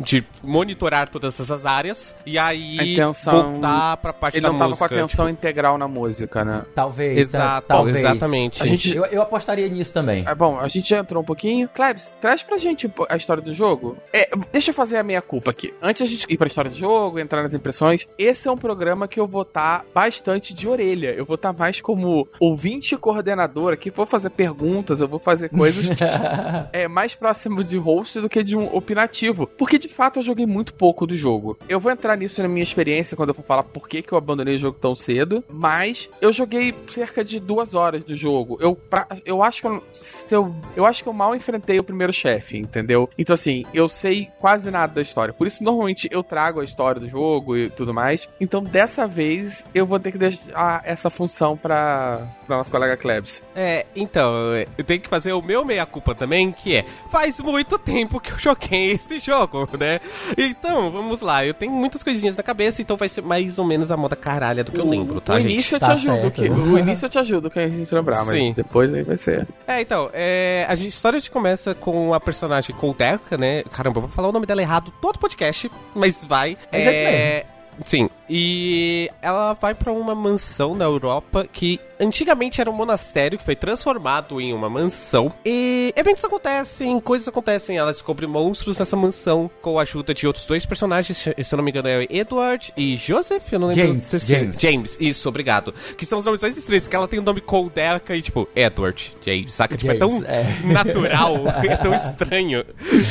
de 0.00 0.24
monitorar 0.42 1.08
todas 1.08 1.38
essas 1.40 1.66
áreas, 1.66 2.14
e 2.24 2.38
aí 2.38 2.78
A 2.80 2.84
intenção- 2.84 3.52
voltar 3.52 3.96
pra 3.98 4.12
parte 4.12 4.36
Ele 4.36 4.42
da 4.42 4.48
não 4.50 4.58
tava 4.58 4.70
música. 4.70 4.88
com 4.88 4.94
a 4.94 4.98
atenção 4.98 5.26
tipo, 5.26 5.38
integral 5.38 5.78
na 5.78 5.88
música, 5.88 6.44
né? 6.44 6.64
Talvez. 6.74 7.18
Exato, 7.18 7.66
tá- 7.66 7.74
talvez. 7.74 7.96
exatamente. 7.96 8.62
A 8.62 8.66
gente- 8.66 8.94
Eu, 8.96 9.04
eu 9.06 9.22
apostaria 9.22 9.68
nisso 9.68 9.92
também. 9.92 10.24
É 10.26 10.34
bom, 10.34 10.58
a 10.58 10.68
gente 10.68 10.88
já 10.90 10.98
entrou 10.98 11.22
um 11.22 11.26
pouquinho. 11.26 11.68
Klebs, 11.68 12.14
traz 12.20 12.42
pra 12.42 12.58
gente 12.58 12.90
a 13.08 13.16
história 13.16 13.42
do 13.42 13.52
jogo. 13.52 13.96
É, 14.12 14.28
deixa 14.52 14.70
eu 14.70 14.74
fazer 14.74 14.96
a 14.98 15.02
minha 15.02 15.15
culpa 15.22 15.50
aqui. 15.50 15.72
Antes 15.82 16.08
gente 16.08 16.26
ir 16.28 16.36
pra 16.36 16.46
história 16.46 16.70
do 16.70 16.76
jogo, 16.76 17.18
entrar 17.18 17.42
nas 17.42 17.54
impressões, 17.54 18.06
esse 18.18 18.48
é 18.48 18.50
um 18.50 18.56
programa 18.56 19.08
que 19.08 19.18
eu 19.18 19.26
vou 19.26 19.42
estar 19.42 19.84
bastante 19.94 20.54
de 20.54 20.68
orelha. 20.68 21.12
Eu 21.12 21.24
vou 21.24 21.34
estar 21.36 21.52
mais 21.52 21.80
como 21.80 22.28
ouvinte 22.40 22.96
coordenador 22.96 23.72
aqui, 23.72 23.90
vou 23.90 24.06
fazer 24.06 24.30
perguntas, 24.30 25.00
eu 25.00 25.08
vou 25.08 25.18
fazer 25.18 25.48
coisas 25.48 25.86
é 26.72 26.88
mais 26.88 27.14
próximo 27.14 27.62
de 27.64 27.76
host 27.76 28.20
do 28.20 28.28
que 28.28 28.42
de 28.42 28.56
um 28.56 28.74
opinativo. 28.74 29.46
Porque 29.58 29.78
de 29.78 29.88
fato 29.88 30.18
eu 30.18 30.22
joguei 30.22 30.46
muito 30.46 30.74
pouco 30.74 31.06
do 31.06 31.16
jogo. 31.16 31.58
Eu 31.68 31.80
vou 31.80 31.90
entrar 31.92 32.16
nisso 32.16 32.42
na 32.42 32.48
minha 32.48 32.62
experiência 32.62 33.16
quando 33.16 33.30
eu 33.30 33.34
for 33.34 33.42
falar 33.44 33.62
por 33.62 33.88
que, 33.88 34.02
que 34.02 34.12
eu 34.12 34.18
abandonei 34.18 34.56
o 34.56 34.58
jogo 34.58 34.78
tão 34.80 34.94
cedo. 34.94 35.42
Mas 35.50 36.08
eu 36.20 36.32
joguei 36.32 36.74
cerca 36.88 37.24
de 37.24 37.38
duas 37.40 37.74
horas 37.74 38.04
do 38.04 38.16
jogo. 38.16 38.58
Eu, 38.60 38.74
pra- 38.74 39.06
eu 39.24 39.42
acho 39.42 39.60
que 39.60 39.66
eu, 39.66 39.82
eu, 40.30 40.54
eu 40.76 40.86
acho 40.86 41.02
que 41.02 41.08
eu 41.08 41.12
mal 41.12 41.34
enfrentei 41.34 41.78
o 41.78 41.84
primeiro 41.84 42.12
chefe, 42.12 42.58
entendeu? 42.58 43.08
Então 43.18 43.34
assim, 43.34 43.64
eu 43.72 43.88
sei 43.88 44.28
quase 44.38 44.70
nada 44.70 44.94
da 44.94 45.02
história. 45.06 45.32
Por 45.32 45.46
isso 45.46 45.62
normalmente 45.64 46.08
eu 46.10 46.22
trago 46.22 46.60
a 46.60 46.64
história 46.64 47.00
do 47.00 47.08
jogo 47.08 47.56
e 47.56 47.70
tudo 47.70 47.92
mais. 47.94 48.28
Então 48.40 48.62
dessa 48.62 49.06
vez 49.06 49.64
eu 49.74 49.86
vou 49.86 49.98
ter 49.98 50.12
que 50.12 50.18
deixar 50.18 50.82
essa 50.84 51.08
função 51.10 51.56
pra, 51.56 52.20
pra 52.46 52.56
nosso 52.58 52.70
colega 52.70 52.96
Klebs. 52.96 53.42
É, 53.54 53.86
então, 53.94 54.32
eu 54.76 54.84
tenho 54.84 55.00
que 55.00 55.08
fazer 55.08 55.32
o 55.32 55.40
meu 55.42 55.64
meia-culpa 55.64 56.14
também, 56.14 56.52
que 56.52 56.76
é, 56.76 56.84
faz 57.10 57.40
muito 57.40 57.78
tempo 57.78 58.20
que 58.20 58.32
eu 58.32 58.38
joguei 58.38 58.92
esse 58.92 59.18
jogo, 59.18 59.68
né? 59.78 60.00
Então, 60.36 60.90
vamos 60.90 61.20
lá, 61.20 61.44
eu 61.44 61.54
tenho 61.54 61.72
muitas 61.72 62.02
coisinhas 62.02 62.36
na 62.36 62.42
cabeça, 62.42 62.82
então 62.82 62.96
vai 62.96 63.08
ser 63.08 63.22
mais 63.22 63.58
ou 63.58 63.64
menos 63.64 63.90
a 63.90 63.96
moda 63.96 64.16
caralha 64.16 64.62
do 64.64 64.72
que 64.72 64.78
eu 64.78 64.88
lembro, 64.88 65.20
tá, 65.20 65.34
o 65.34 65.40
gente? 65.40 65.52
início 65.52 65.76
eu 65.76 65.80
Tá 65.80 65.86
te 65.86 65.92
ajudo. 65.92 66.20
certo. 66.20 66.32
Que, 66.32 66.48
o 66.50 66.78
início 66.78 67.06
eu 67.06 67.10
te 67.10 67.18
ajudo 67.18 67.50
que 67.50 67.58
a 67.58 67.68
gente 67.68 67.94
lembrar, 67.94 68.24
mas 68.24 68.36
Sim. 68.36 68.52
depois 68.54 68.92
aí 68.92 69.02
vai 69.02 69.16
ser. 69.16 69.46
É, 69.66 69.80
então, 69.80 70.10
é, 70.12 70.66
a 70.68 70.74
gente- 70.74 70.88
história 70.88 71.20
de 71.20 71.30
começa 71.30 71.74
com 71.74 72.12
a 72.14 72.20
personagem 72.20 72.74
Coldeca, 72.74 73.36
né? 73.36 73.62
Caramba, 73.72 73.98
eu 73.98 74.02
vou 74.02 74.10
falar 74.10 74.28
o 74.28 74.32
nome 74.32 74.46
dela 74.46 74.60
errado 74.62 74.92
todo 75.00 75.18
podcast, 75.18 75.70
mas 75.94 76.24
vai. 76.24 76.56
Mas 76.72 76.82
é 76.82 77.42
isso 77.42 77.55
Sim, 77.84 78.08
e 78.28 79.10
ela 79.22 79.54
vai 79.54 79.74
pra 79.74 79.92
uma 79.92 80.14
mansão 80.14 80.74
na 80.74 80.84
Europa 80.84 81.46
que 81.50 81.80
antigamente 81.98 82.60
era 82.60 82.70
um 82.70 82.74
monastério 82.74 83.38
que 83.38 83.44
foi 83.44 83.56
transformado 83.56 84.40
em 84.40 84.52
uma 84.52 84.68
mansão. 84.68 85.32
E 85.44 85.92
eventos 85.96 86.24
acontecem, 86.24 86.98
coisas 87.00 87.28
acontecem. 87.28 87.78
Ela 87.78 87.92
descobre 87.92 88.26
monstros 88.26 88.78
nessa 88.78 88.96
mansão 88.96 89.50
com 89.62 89.78
a 89.78 89.82
ajuda 89.82 90.12
de 90.12 90.26
outros 90.26 90.44
dois 90.44 90.66
personagens, 90.66 91.16
se 91.18 91.30
eu 91.30 91.56
não 91.56 91.64
me 91.64 91.70
engano 91.70 91.88
é 91.88 92.06
Edward 92.10 92.72
e 92.76 92.96
Joseph, 92.96 93.52
eu 93.52 93.58
não 93.58 93.68
lembro. 93.68 93.86
James, 93.86 94.08
o 94.08 94.10
terceiro. 94.10 94.42
James. 94.44 94.60
James, 94.60 94.98
isso, 95.00 95.28
obrigado. 95.28 95.72
Que 95.96 96.04
são 96.04 96.18
os 96.18 96.24
nomes 96.24 96.42
mais 96.42 96.56
estranhos, 96.56 96.88
que 96.88 96.96
ela 96.96 97.08
tem 97.08 97.18
o 97.18 97.22
nome 97.22 97.40
Coldeca 97.40 98.14
e 98.16 98.22
tipo, 98.22 98.48
Edward, 98.54 99.16
James, 99.22 99.54
saca? 99.54 99.76
Tipo, 99.76 99.92
é 99.92 99.98
tão 99.98 100.24
é. 100.24 100.44
natural, 100.66 101.36
é 101.62 101.76
tão 101.76 101.94
estranho. 101.94 102.64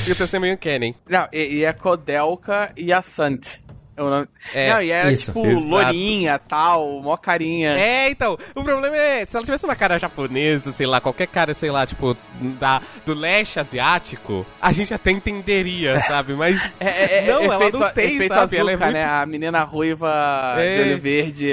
Eu 0.07 0.15
tô 0.15 0.27
sendo 0.27 0.41
meio 0.41 0.57
Kennen. 0.57 0.95
Não, 1.07 1.27
e, 1.31 1.60
e 1.60 1.65
a 1.65 1.74
Kodelka 1.74 2.72
e 2.75 2.91
a 2.91 3.01
Sant. 3.01 3.64
É. 3.98 4.66
É, 4.66 4.70
não, 4.74 4.82
e 4.82 4.92
era 4.92 5.12
isso. 5.12 5.25
tipo 5.28 5.46
Exato. 5.48 5.68
lourinha, 5.68 6.40
tal, 6.40 7.02
mó 7.02 7.16
carinha. 7.18 7.72
É, 7.78 8.10
então, 8.10 8.38
o 8.54 8.64
problema 8.64 8.96
é, 8.96 9.25
se 9.25 9.36
ela 9.36 9.46
tivesse 9.46 9.66
uma 9.66 9.75
cara 9.75 9.98
japonesa, 9.98 10.72
sei 10.72 10.86
lá, 10.86 11.00
qualquer 11.00 11.28
cara, 11.28 11.54
sei 11.54 11.72
lá, 11.72 11.86
tipo, 11.86 12.16
da, 12.60 12.82
do 13.06 13.14
leste 13.14 13.60
asiático, 13.60 14.46
a 14.62 14.72
gente 14.72 14.94
até 14.94 15.12
entenderia, 15.12 16.00
sabe? 16.08 16.34
Mas 16.34 16.75
É, 16.80 16.86
é, 16.88 17.18
é, 17.20 17.28
não, 17.28 17.44
ela 17.44 17.56
efeito, 17.56 17.80
não 17.80 17.90
tem, 17.92 18.16
efeito 18.16 18.36
sabe? 18.36 18.58
Ela 18.58 18.72
é 18.72 18.78
muito... 18.78 18.92
né? 18.92 19.06
A 19.06 19.25
menina 19.25 19.64
ruiva 19.64 20.56
É. 20.58 20.75
de 20.84 20.90
olho 20.90 21.02
verde. 21.02 21.52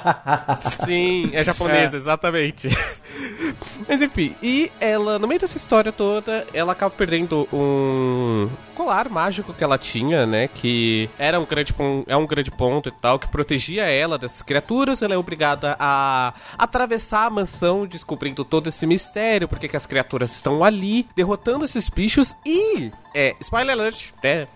Sim, 0.60 1.30
é 1.32 1.44
japonesa, 1.44 1.96
exatamente. 1.96 2.68
Mas 3.88 4.00
enfim, 4.02 4.34
e 4.42 4.70
ela, 4.80 5.18
no 5.18 5.26
meio 5.26 5.40
dessa 5.40 5.56
história 5.56 5.92
toda, 5.92 6.46
ela 6.52 6.72
acaba 6.72 6.90
perdendo 6.94 7.48
um 7.52 8.48
colar 8.74 9.08
mágico 9.08 9.52
que 9.52 9.62
ela 9.62 9.76
tinha, 9.76 10.24
né? 10.26 10.48
Que 10.54 11.08
era 11.18 11.38
um 11.38 11.44
grande, 11.44 11.59
pon- 11.72 12.04
é 12.06 12.16
um 12.16 12.26
grande 12.26 12.50
ponto 12.50 12.88
e 12.88 12.92
tal, 12.92 13.18
que 13.18 13.28
protegia 13.28 13.84
ela 13.84 14.18
dessas 14.18 14.42
criaturas. 14.42 15.02
Ela 15.02 15.14
é 15.14 15.18
obrigada 15.18 15.76
a 15.78 16.32
atravessar 16.58 17.26
a 17.26 17.30
mansão, 17.30 17.86
descobrindo 17.86 18.44
todo 18.44 18.68
esse 18.68 18.86
mistério, 18.86 19.48
porque 19.48 19.68
que 19.68 19.76
as 19.76 19.86
criaturas 19.86 20.34
estão 20.34 20.64
ali, 20.64 21.06
derrotando 21.14 21.64
esses 21.64 21.88
bichos 21.88 22.36
e. 22.44 22.90
É, 23.14 23.34
spoiler 23.40 23.72
alert, 23.72 24.10
né? 24.22 24.46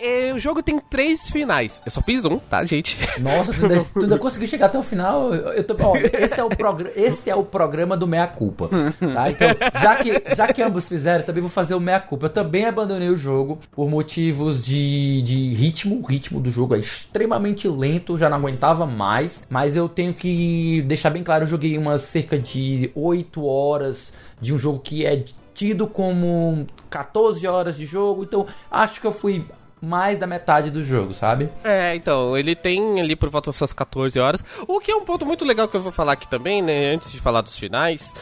É, 0.00 0.32
o 0.34 0.38
jogo 0.38 0.62
tem 0.62 0.78
três 0.78 1.30
finais. 1.30 1.82
Eu 1.84 1.90
só 1.90 2.02
fiz 2.02 2.24
um, 2.24 2.38
tá, 2.38 2.64
gente? 2.64 2.98
Nossa, 3.20 3.52
tu 3.52 3.62
ainda, 3.64 3.84
tu 3.84 4.00
ainda 4.00 4.18
conseguiu 4.18 4.46
chegar 4.46 4.66
até 4.66 4.78
o 4.78 4.82
final. 4.82 5.34
Eu, 5.34 5.64
tô, 5.64 5.74
ó, 5.80 5.96
esse, 5.96 6.38
é 6.38 6.44
o 6.44 6.48
esse 6.94 7.30
é 7.30 7.34
o 7.34 7.42
programa 7.42 7.96
do 7.96 8.06
Meia 8.06 8.26
Culpa. 8.26 8.68
Tá? 8.68 9.30
Então, 9.30 9.48
já 9.80 9.96
que, 9.96 10.36
já 10.36 10.52
que 10.52 10.62
ambos 10.62 10.88
fizeram, 10.88 11.24
também 11.24 11.40
vou 11.40 11.50
fazer 11.50 11.74
o 11.74 11.80
Meia 11.80 12.00
Culpa. 12.00 12.26
Eu 12.26 12.30
também 12.30 12.66
abandonei 12.66 13.08
o 13.08 13.16
jogo 13.16 13.58
por 13.72 13.88
motivos 13.88 14.64
de, 14.64 15.22
de 15.22 15.54
ritmo. 15.54 16.00
O 16.02 16.06
ritmo 16.06 16.40
do 16.40 16.50
jogo 16.50 16.74
é 16.74 16.80
extremamente 16.80 17.66
lento, 17.66 18.18
já 18.18 18.28
não 18.28 18.36
aguentava 18.36 18.86
mais. 18.86 19.46
Mas 19.48 19.76
eu 19.76 19.88
tenho 19.88 20.12
que 20.12 20.82
deixar 20.82 21.10
bem 21.10 21.24
claro: 21.24 21.44
eu 21.44 21.48
joguei 21.48 21.76
umas 21.78 22.02
cerca 22.02 22.38
de 22.38 22.90
8 22.94 23.44
horas 23.44 24.12
de 24.40 24.52
um 24.52 24.58
jogo 24.58 24.80
que 24.80 25.06
é 25.06 25.24
tido 25.56 25.88
como 25.88 26.66
14 26.90 27.44
horas 27.46 27.76
de 27.78 27.86
jogo. 27.86 28.22
Então, 28.22 28.46
acho 28.70 29.00
que 29.00 29.06
eu 29.06 29.12
fui 29.12 29.46
mais 29.80 30.18
da 30.18 30.26
metade 30.26 30.70
do 30.70 30.82
jogo, 30.82 31.14
sabe? 31.14 31.50
É, 31.62 31.94
então, 31.94 32.36
ele 32.36 32.54
tem 32.54 33.00
ali 33.00 33.14
por 33.14 33.28
volta 33.28 33.50
das 33.50 33.56
suas 33.56 33.72
14 33.72 34.18
horas. 34.18 34.42
O 34.66 34.80
que 34.80 34.90
é 34.90 34.96
um 34.96 35.04
ponto 35.04 35.24
muito 35.26 35.44
legal 35.44 35.68
que 35.68 35.76
eu 35.76 35.80
vou 35.80 35.92
falar 35.92 36.12
aqui 36.12 36.28
também, 36.28 36.62
né? 36.62 36.94
Antes 36.94 37.12
de 37.12 37.20
falar 37.20 37.40
dos 37.40 37.58
finais. 37.58 38.14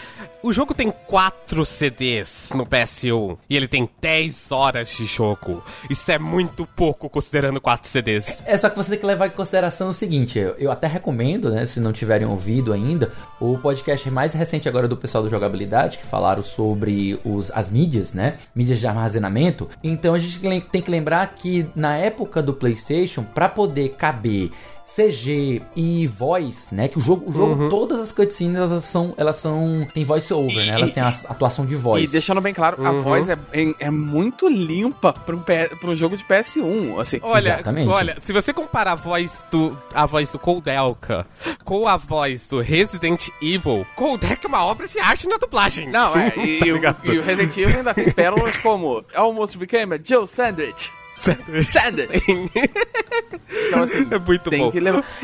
O 0.43 0.53
jogo 0.53 0.75
tem 0.75 0.93
4 1.07 1.65
CDs 1.65 2.53
no 2.55 2.67
PS1 2.67 3.39
e 3.49 3.57
ele 3.57 3.67
tem 3.67 3.89
10 4.01 4.53
horas 4.53 4.91
de 4.91 5.07
jogo. 5.07 5.65
Isso 5.89 6.11
é 6.13 6.19
muito 6.19 6.67
pouco 6.67 7.09
considerando 7.09 7.61
4 7.61 7.89
CDs. 7.89 8.43
É 8.47 8.57
só 8.57 8.69
que 8.69 8.77
você 8.77 8.91
tem 8.91 8.99
que 8.99 9.07
levar 9.07 9.29
em 9.29 9.31
consideração 9.31 9.89
o 9.89 9.95
seguinte, 9.95 10.39
eu, 10.39 10.55
eu 10.59 10.71
até 10.71 10.87
recomendo, 10.87 11.51
né, 11.51 11.65
se 11.65 11.81
não 11.81 11.93
tiverem 11.93 12.27
ouvido 12.27 12.73
ainda, 12.73 13.11
o 13.41 13.57
podcast 13.57 14.11
mais 14.11 14.35
recente 14.35 14.69
agora 14.69 14.87
do 14.87 14.97
pessoal 14.97 15.25
do 15.25 15.31
Jogabilidade, 15.31 15.99
que 15.99 16.07
falaram 16.07 16.43
sobre 16.43 17.19
os, 17.25 17.51
as 17.53 17.71
mídias, 17.71 18.13
né, 18.13 18.37
mídias 18.55 18.79
de 18.79 18.87
armazenamento. 18.87 19.69
Então 19.83 20.13
a 20.13 20.19
gente 20.19 20.41
tem 20.71 20.83
que 20.83 20.91
lembrar 20.91 21.27
que 21.37 21.44
na 21.75 21.97
época 21.97 22.43
do 22.43 22.53
PlayStation, 22.55 23.23
para 23.25 23.49
poder 23.49 23.91
caber 23.91 24.51
CG 24.87 25.63
e 25.75 26.07
voice, 26.07 26.75
né? 26.75 26.89
Que 26.89 26.99
o 26.99 27.01
jogo, 27.01 27.31
o 27.31 27.33
jogo 27.33 27.71
todas 27.71 27.99
as 28.01 28.13
cutscenes 28.13 28.57
elas 28.57 28.85
são, 28.85 29.15
elas 29.17 29.37
são 29.37 29.87
tem 29.95 30.05
voice 30.05 30.33
over, 30.33 30.59
né? 30.67 30.75
Elas 30.75 30.93
têm 30.93 31.03
a 31.03 31.09
atuação 31.09 31.65
de 31.65 31.75
voz. 31.75 32.05
E 32.05 32.07
deixando 32.07 32.39
bem 32.43 32.53
claro, 32.53 32.87
a 32.87 32.91
Uhum. 32.91 33.03
voz 33.03 33.29
é, 33.31 33.33
é, 33.53 33.75
é 33.87 33.91
muito 33.91 34.47
limpa 34.47 35.15
pra 35.15 35.35
um, 35.35 35.41
pra 35.41 35.89
um 35.91 35.97
jogo 35.97 36.19
de 36.19 36.25
PS1. 36.25 37.01
Assim, 37.01 37.19
Olha, 37.23 37.55
Exatamente. 37.55 37.89
olha, 37.89 38.17
se 38.21 38.31
você 38.33 38.53
comparar 38.53 38.93
a 38.93 38.95
voz 38.95 39.43
do 39.51 39.77
a 39.95 40.05
voz 40.05 40.31
do 40.31 40.39
Coldelka 40.39 41.27
com 41.65 41.89
a 41.89 41.97
voz 41.97 42.47
do 42.47 42.61
Resident 42.61 43.29
Evil, 43.41 43.87
Coldelka 43.97 44.47
é 44.47 44.49
uma 44.49 44.65
obra 44.67 44.87
de 44.87 44.99
arte 44.99 45.27
na 45.27 45.39
dublagem. 45.39 45.89
Não, 45.89 46.15
é, 46.15 46.35
e, 46.37 46.59
Tá 46.61 46.67
e 46.67 46.73
o, 46.73 46.75
ligado? 46.75 47.13
e 47.13 47.19
o 47.19 47.23
Resident 47.23 47.57
Evil 47.57 47.79
ainda 47.79 47.95
tem 47.95 48.11
pérolas 48.13 48.55
como 48.59 49.01
Almost 49.15 49.57
Became 49.57 49.95
a 49.95 49.99
Joe 50.03 50.27
Sandwich. 50.29 50.91
Sandwich. 51.15 51.71
Sim. 52.25 52.51
Então, 53.69 53.83
assim, 53.83 54.07
É 54.11 54.19
muito 54.19 54.51
bom. 54.51 54.73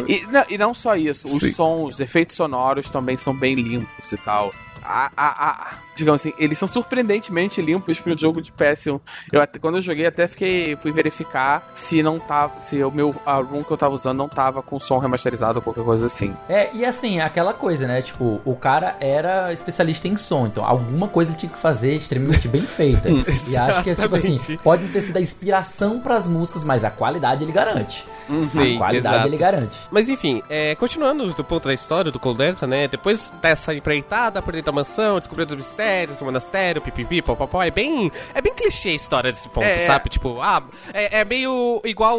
E 0.07 0.21
não, 0.27 0.45
e 0.49 0.59
não 0.59 0.73
só 0.75 0.95
isso, 0.97 1.27
os 1.27 1.41
Sim. 1.41 1.53
sons, 1.53 1.95
os 1.95 2.01
efeitos 2.01 2.37
sonoros 2.37 2.89
também 2.91 3.17
são 3.17 3.35
bem 3.35 3.55
limpos 3.55 4.13
e 4.13 4.17
tal. 4.19 4.55
A, 4.83 5.11
a, 5.17 5.51
a- 5.51 5.75
digamos 6.01 6.21
assim, 6.21 6.33
eles 6.39 6.59
são 6.59 6.67
surpreendentemente 6.67 7.61
limpos 7.61 7.99
para 8.01 8.15
o 8.15 8.19
jogo 8.19 8.41
de 8.43 8.51
PS1. 8.53 9.01
Eu 9.33 9.41
até, 9.41 9.59
quando 9.59 9.77
eu 9.77 9.83
joguei, 9.83 10.07
até 10.07 10.27
fiquei 10.27 10.77
fui 10.77 10.93
verificar 10.93 11.69
se 11.73 12.03
não 12.03 12.19
tava, 12.19 12.59
se 12.59 12.83
o 12.83 12.91
meu 12.91 13.15
a 13.25 13.35
room 13.37 13.63
que 13.63 13.71
eu 13.71 13.77
tava 13.77 13.95
usando 13.95 14.19
não 14.19 14.29
tava 14.29 14.63
com 14.63 14.81
som 14.81 14.99
remasterizado 14.99 15.59
ou 15.59 15.63
qualquer 15.63 15.85
coisa 15.85 16.07
assim. 16.07 16.35
É, 16.49 16.71
e 16.75 16.85
assim, 16.85 17.21
é 17.21 17.23
aquela 17.23 17.53
coisa, 17.53 17.87
né? 17.87 18.03
Tipo, 18.03 18.41
o 18.45 18.57
cara 18.57 18.97
era 19.01 19.53
especialista 19.53 20.09
em 20.09 20.17
som, 20.17 20.47
então 20.47 20.65
alguma 20.65 21.09
coisa 21.09 21.31
ele 21.31 21.39
tinha 21.39 21.53
que 21.53 21.59
fazer 21.59 21.95
extremamente 21.95 22.49
bem 22.49 22.63
feita. 22.63 23.09
e 23.49 23.57
acho 23.57 23.85
que 23.85 23.91
é 23.91 23.95
tipo 23.95 24.15
assim, 24.15 24.39
pode 24.63 24.89
ter 24.89 25.03
sido 25.03 25.17
a 25.19 25.21
inspiração 25.21 26.01
pras 26.01 26.27
músicas, 26.27 26.65
mas 26.65 26.85
a 26.85 26.91
qualidade 26.91 27.45
ele 27.45 27.53
garante. 27.53 28.05
Sim, 28.41 28.77
a 28.77 28.79
qualidade 28.79 29.15
exato. 29.17 29.29
ele 29.29 29.37
garante. 29.37 29.77
Mas 29.91 30.09
enfim, 30.09 30.43
é, 30.49 30.75
continuando 30.77 31.33
do 31.33 31.45
ponto 31.45 31.69
da 31.69 31.75
história 31.75 32.11
do 32.11 32.19
Coldelka, 32.19 32.67
né? 32.67 32.89
Depois 32.89 33.33
dessa 33.43 33.75
empreitada 33.75 34.41
por 34.41 34.53
dentro 34.53 34.67
da 34.67 34.73
mansão, 34.73 35.19
descobrindo 35.19 35.55
os 35.55 35.59
mistérios 35.59 35.90
do 36.19 36.25
monastério, 36.25 36.81
pipipi, 36.81 37.23
popopó, 37.23 37.63
é 37.63 37.71
bem, 37.71 38.11
é 38.35 38.41
bem 38.41 38.55
clichê 38.55 38.91
a 38.91 38.95
história 38.95 39.31
desse 39.31 39.49
ponto, 39.49 39.65
É, 39.65 39.87
sabe? 39.87 40.09
Tipo, 40.09 40.41
ah, 40.41 40.63
é, 40.93 41.21
é 41.21 41.25
meio 41.25 41.81
igual 41.85 42.19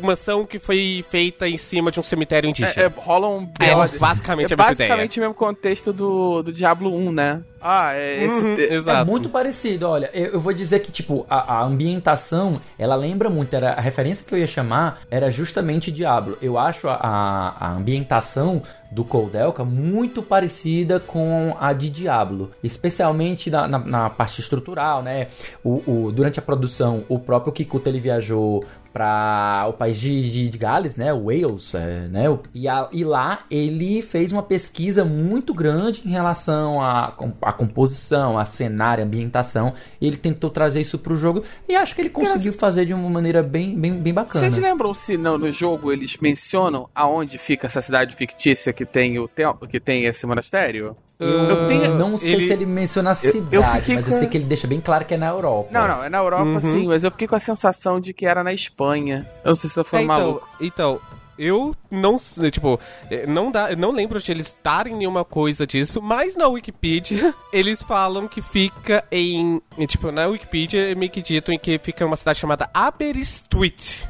mansão 0.00 0.46
que 0.46 0.58
foi 0.58 1.04
feita 1.10 1.48
em 1.48 1.58
cima 1.58 1.90
de 1.90 2.00
um 2.00 2.02
cemitério 2.02 2.48
indígena. 2.48 2.72
É, 2.76 2.86
é, 2.86 2.92
rola 2.96 3.28
um 3.28 3.48
É, 3.60 3.74
basicamente 3.98 4.50
é 4.50 4.54
a 4.54 4.56
mesma 4.56 4.68
basicamente 4.70 5.18
o 5.18 5.20
mesmo 5.20 5.34
contexto 5.34 5.92
do, 5.92 6.42
do 6.42 6.52
Diablo 6.52 6.94
1, 6.94 7.12
né? 7.12 7.42
Ah, 7.60 7.94
é 7.94 8.24
esse. 8.24 8.44
Uhum, 8.44 8.54
exato. 8.54 9.00
É 9.00 9.04
muito 9.04 9.28
parecido, 9.28 9.88
olha, 9.88 10.10
eu, 10.14 10.34
eu 10.34 10.40
vou 10.40 10.52
dizer 10.52 10.80
que, 10.80 10.92
tipo, 10.92 11.26
a, 11.28 11.56
a 11.56 11.64
ambientação, 11.64 12.60
ela 12.78 12.94
lembra 12.94 13.28
muito, 13.28 13.54
era, 13.54 13.72
a 13.72 13.80
referência 13.80 14.24
que 14.24 14.32
eu 14.32 14.38
ia 14.38 14.46
chamar 14.46 15.00
era 15.10 15.30
justamente 15.30 15.90
Diablo. 15.90 16.38
Eu 16.40 16.58
acho 16.58 16.88
a, 16.88 16.94
a, 16.94 17.66
a 17.66 17.72
ambientação 17.72 18.62
do 18.90 19.04
Coldelka 19.04 19.64
muito 19.64 20.22
parecida 20.22 20.98
com 21.00 21.56
a 21.60 21.72
de 21.72 21.88
Diablo, 21.90 22.50
especialmente 22.62 23.50
na, 23.50 23.66
na, 23.66 23.78
na 23.78 24.10
parte 24.10 24.40
estrutural, 24.40 25.02
né? 25.02 25.28
O, 25.64 25.82
o- 26.06 26.12
durante 26.12 26.38
a 26.38 26.42
produção, 26.42 27.04
o 27.08 27.18
próprio 27.18 27.52
Kikuta 27.52 27.88
ele 27.88 28.00
viajou 28.00 28.62
para 28.96 29.66
o 29.68 29.74
país 29.74 29.98
de, 30.00 30.30
de, 30.30 30.48
de 30.48 30.56
Gales, 30.58 30.96
né? 30.96 31.12
Wales, 31.12 31.74
é, 31.74 32.08
né? 32.08 32.24
E, 32.54 32.66
a- 32.66 32.88
e 32.90 33.04
lá 33.04 33.40
ele 33.50 34.00
fez 34.00 34.32
uma 34.32 34.42
pesquisa 34.42 35.04
muito 35.04 35.52
grande 35.52 36.00
em 36.06 36.10
relação 36.10 36.80
à 36.82 37.14
à 37.42 37.52
composição, 37.52 38.38
a 38.38 38.46
cenário, 38.46 39.04
a 39.04 39.06
ambientação. 39.06 39.74
E 40.00 40.06
ele 40.06 40.16
tentou 40.16 40.48
trazer 40.48 40.80
isso 40.80 40.98
pro 40.98 41.14
jogo 41.16 41.44
e 41.68 41.76
acho 41.76 41.94
que 41.94 42.00
ele 42.00 42.08
conseguiu 42.10 42.54
fazer 42.54 42.86
de 42.86 42.94
uma 42.94 43.10
maneira 43.10 43.42
bem, 43.42 43.78
bem, 43.78 43.92
bem 43.92 44.14
bacana. 44.14 44.44
Vocês 44.46 44.56
lembram 44.58 44.94
se 44.94 45.18
no, 45.18 45.36
no 45.36 45.52
jogo 45.52 45.92
eles 45.92 46.16
mencionam 46.20 46.88
aonde 46.94 47.36
fica 47.36 47.66
essa 47.66 47.82
cidade 47.82 48.16
fictícia 48.16 48.72
que 48.72 48.86
tem 48.86 49.18
o 49.18 49.28
templo, 49.28 49.68
que 49.68 49.78
tem 49.78 50.04
esse 50.06 50.26
monastério? 50.26 50.96
Eu, 51.18 51.66
tenho- 51.68 51.94
não 51.94 52.16
sei 52.18 52.34
ele- 52.34 52.46
se 52.46 52.52
ele 52.52 52.66
menciona 52.66 53.10
a 53.10 53.12
eu 53.12 53.14
cidade, 53.16 53.80
fiquei 53.80 53.94
mas 53.96 54.06
eu 54.06 54.12
com- 54.12 54.18
sei 54.18 54.28
que 54.28 54.36
ele 54.36 54.44
deixa 54.44 54.66
bem 54.66 54.80
claro 54.80 55.04
que 55.04 55.14
é 55.14 55.16
na 55.16 55.28
Europa. 55.28 55.68
Não, 55.72 55.88
não, 55.88 56.04
é 56.04 56.08
na 56.08 56.18
Europa 56.18 56.44
Uhum. 56.44 56.60
sim, 56.60 56.86
mas 56.86 57.04
eu 57.04 57.10
fiquei 57.10 57.26
com 57.26 57.36
a 57.36 57.40
sensação 57.40 57.98
de 57.98 58.12
que 58.12 58.26
era 58.26 58.44
na 58.44 58.52
Espanha. 58.52 59.26
Eu 59.44 59.48
não 59.50 59.56
sei 59.56 59.70
se 59.70 59.76
eu 59.78 59.80
É, 59.80 59.84
falando 59.84 60.04
então, 60.04 60.18
maluco. 60.18 60.48
então, 60.60 61.00
eu 61.38 61.74
não 61.90 62.18
sei, 62.18 62.50
tipo, 62.50 62.78
eh, 63.10 63.26
não 63.26 63.50
dá, 63.50 63.70
eu 63.70 63.76
não 63.76 63.92
lembro 63.92 64.18
de 64.20 64.30
eles 64.32 64.56
darem 64.62 64.94
nenhuma 64.94 65.24
coisa 65.24 65.66
disso, 65.66 66.00
mas 66.02 66.36
na 66.36 66.48
Wikipedia 66.48 67.32
eles 67.52 67.82
falam 67.82 68.26
que 68.28 68.40
fica 68.42 69.02
em, 69.10 69.60
tipo, 69.86 70.10
na 70.12 70.26
Wikipedia 70.26 70.92
é 70.92 70.94
meio 70.94 71.10
que 71.10 71.22
dito 71.22 71.50
em 71.52 71.58
que 71.58 71.78
fica 71.78 72.04
uma 72.04 72.16
cidade 72.16 72.38
chamada 72.38 72.68
Aberystwyth, 72.72 74.06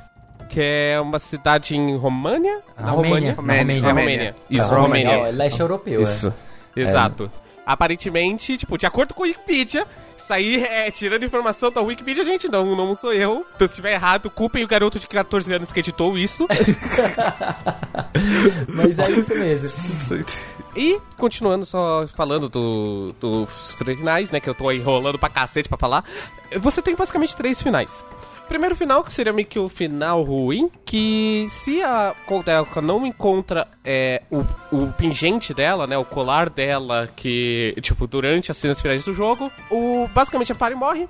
que 0.49 0.61
é 0.61 1.01
uma 1.01 1.19
cidade 1.19 1.77
em 1.77 1.97
România? 1.97 2.61
Na 2.79 2.91
Romênia. 2.91 3.35
Romênia. 3.35 3.81
Romênia. 3.83 3.89
Romênia. 3.91 4.35
Isso, 4.51 4.73
Na 4.75 4.81
Romênia. 4.81 5.11
é 5.13 5.31
leste 5.33 5.61
europeu. 5.61 6.01
é. 6.03 6.33
Isso. 6.77 6.91
Exato. 6.91 7.31
Aparentemente, 7.65 8.57
tipo, 8.57 8.79
de 8.79 8.87
acordo 8.87 9.15
com 9.15 9.25
a 9.25 9.27
Wikipedia, 9.27 9.87
isso 10.27 10.33
aí 10.33 10.65
é 10.65 10.91
tirando 10.91 11.25
informação 11.25 11.71
da 11.71 11.81
Wikipedia, 11.81 12.25
gente, 12.25 12.49
não, 12.49 12.75
não 12.75 12.97
sou 12.97 13.13
eu. 13.13 13.47
Então, 13.55 13.67
se 13.67 13.75
estiver 13.75 13.93
errado, 13.93 14.29
culpem 14.29 14.65
o 14.65 14.67
garoto 14.67 14.99
de 14.99 15.07
14 15.07 15.55
anos 15.55 15.73
que 15.73 15.79
editou 15.79 16.19
isso. 16.19 16.49
Mas 18.69 18.99
é 18.99 19.11
isso 19.11 19.35
mesmo. 19.35 20.25
e, 20.75 21.01
continuando 21.17 21.65
só 21.65 22.09
falando 22.09 22.49
do, 22.49 23.15
dos 23.21 23.77
três 23.77 23.99
finais, 23.99 24.33
né, 24.33 24.41
que 24.41 24.51
eu 24.51 24.55
tô 24.55 24.73
enrolando 24.73 25.17
pra 25.17 25.29
cacete 25.29 25.69
pra 25.69 25.79
falar, 25.79 26.05
você 26.59 26.83
tem 26.83 26.97
basicamente 26.97 27.37
três 27.37 27.63
finais. 27.63 28.05
Primeiro 28.49 28.77
final, 28.77 29.03
que 29.03 29.13
seria 29.13 29.33
meio 29.33 29.47
que 29.47 29.59
o 29.59 29.69
final 29.69 30.23
ruim, 30.23 30.71
que 30.85 31.47
se 31.49 31.83
a 31.83 32.15
Coldelka 32.27 32.81
não 32.81 33.05
encontra 33.05 33.67
é, 33.85 34.23
o, 34.31 34.45
o 34.75 34.93
pingente 34.93 35.53
dela, 35.53 35.87
né, 35.87 35.99
o 35.99 36.05
colar 36.05 36.49
dela, 36.49 37.09
que, 37.17 37.75
tipo, 37.81 38.07
durante 38.07 38.51
as 38.51 38.57
cenas 38.57 38.81
finais 38.81 39.03
do 39.03 39.13
jogo, 39.13 39.51
o, 39.71 40.09
basicamente 40.15 40.53
a 40.53 40.55
Pari 40.55 40.75
morre, 40.75 41.09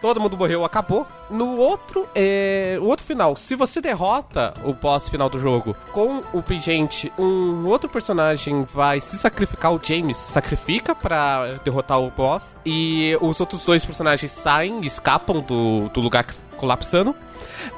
todo 0.00 0.20
mundo 0.20 0.36
morreu, 0.36 0.64
acabou. 0.64 1.06
No 1.30 1.56
outro, 1.56 2.06
é, 2.14 2.76
o 2.80 2.84
outro 2.84 3.06
final, 3.06 3.36
se 3.36 3.54
você 3.54 3.80
derrota 3.80 4.52
o 4.64 4.72
boss 4.72 5.08
final 5.08 5.30
do 5.30 5.38
jogo 5.38 5.74
com 5.92 6.22
o 6.32 6.42
pingente, 6.42 7.10
um 7.18 7.66
outro 7.66 7.88
personagem 7.88 8.64
vai 8.64 9.00
se 9.00 9.16
sacrificar, 9.16 9.72
o 9.72 9.80
James 9.82 10.16
se 10.16 10.32
sacrifica 10.32 10.94
pra 10.94 11.58
derrotar 11.64 12.00
o 12.00 12.10
boss, 12.10 12.56
e 12.66 13.16
os 13.20 13.40
outros 13.40 13.64
dois 13.64 13.84
personagens 13.84 14.32
saem, 14.32 14.80
escapam 14.80 15.40
do, 15.40 15.88
do 15.88 16.00
lugar 16.00 16.24
colapsando. 16.54 17.14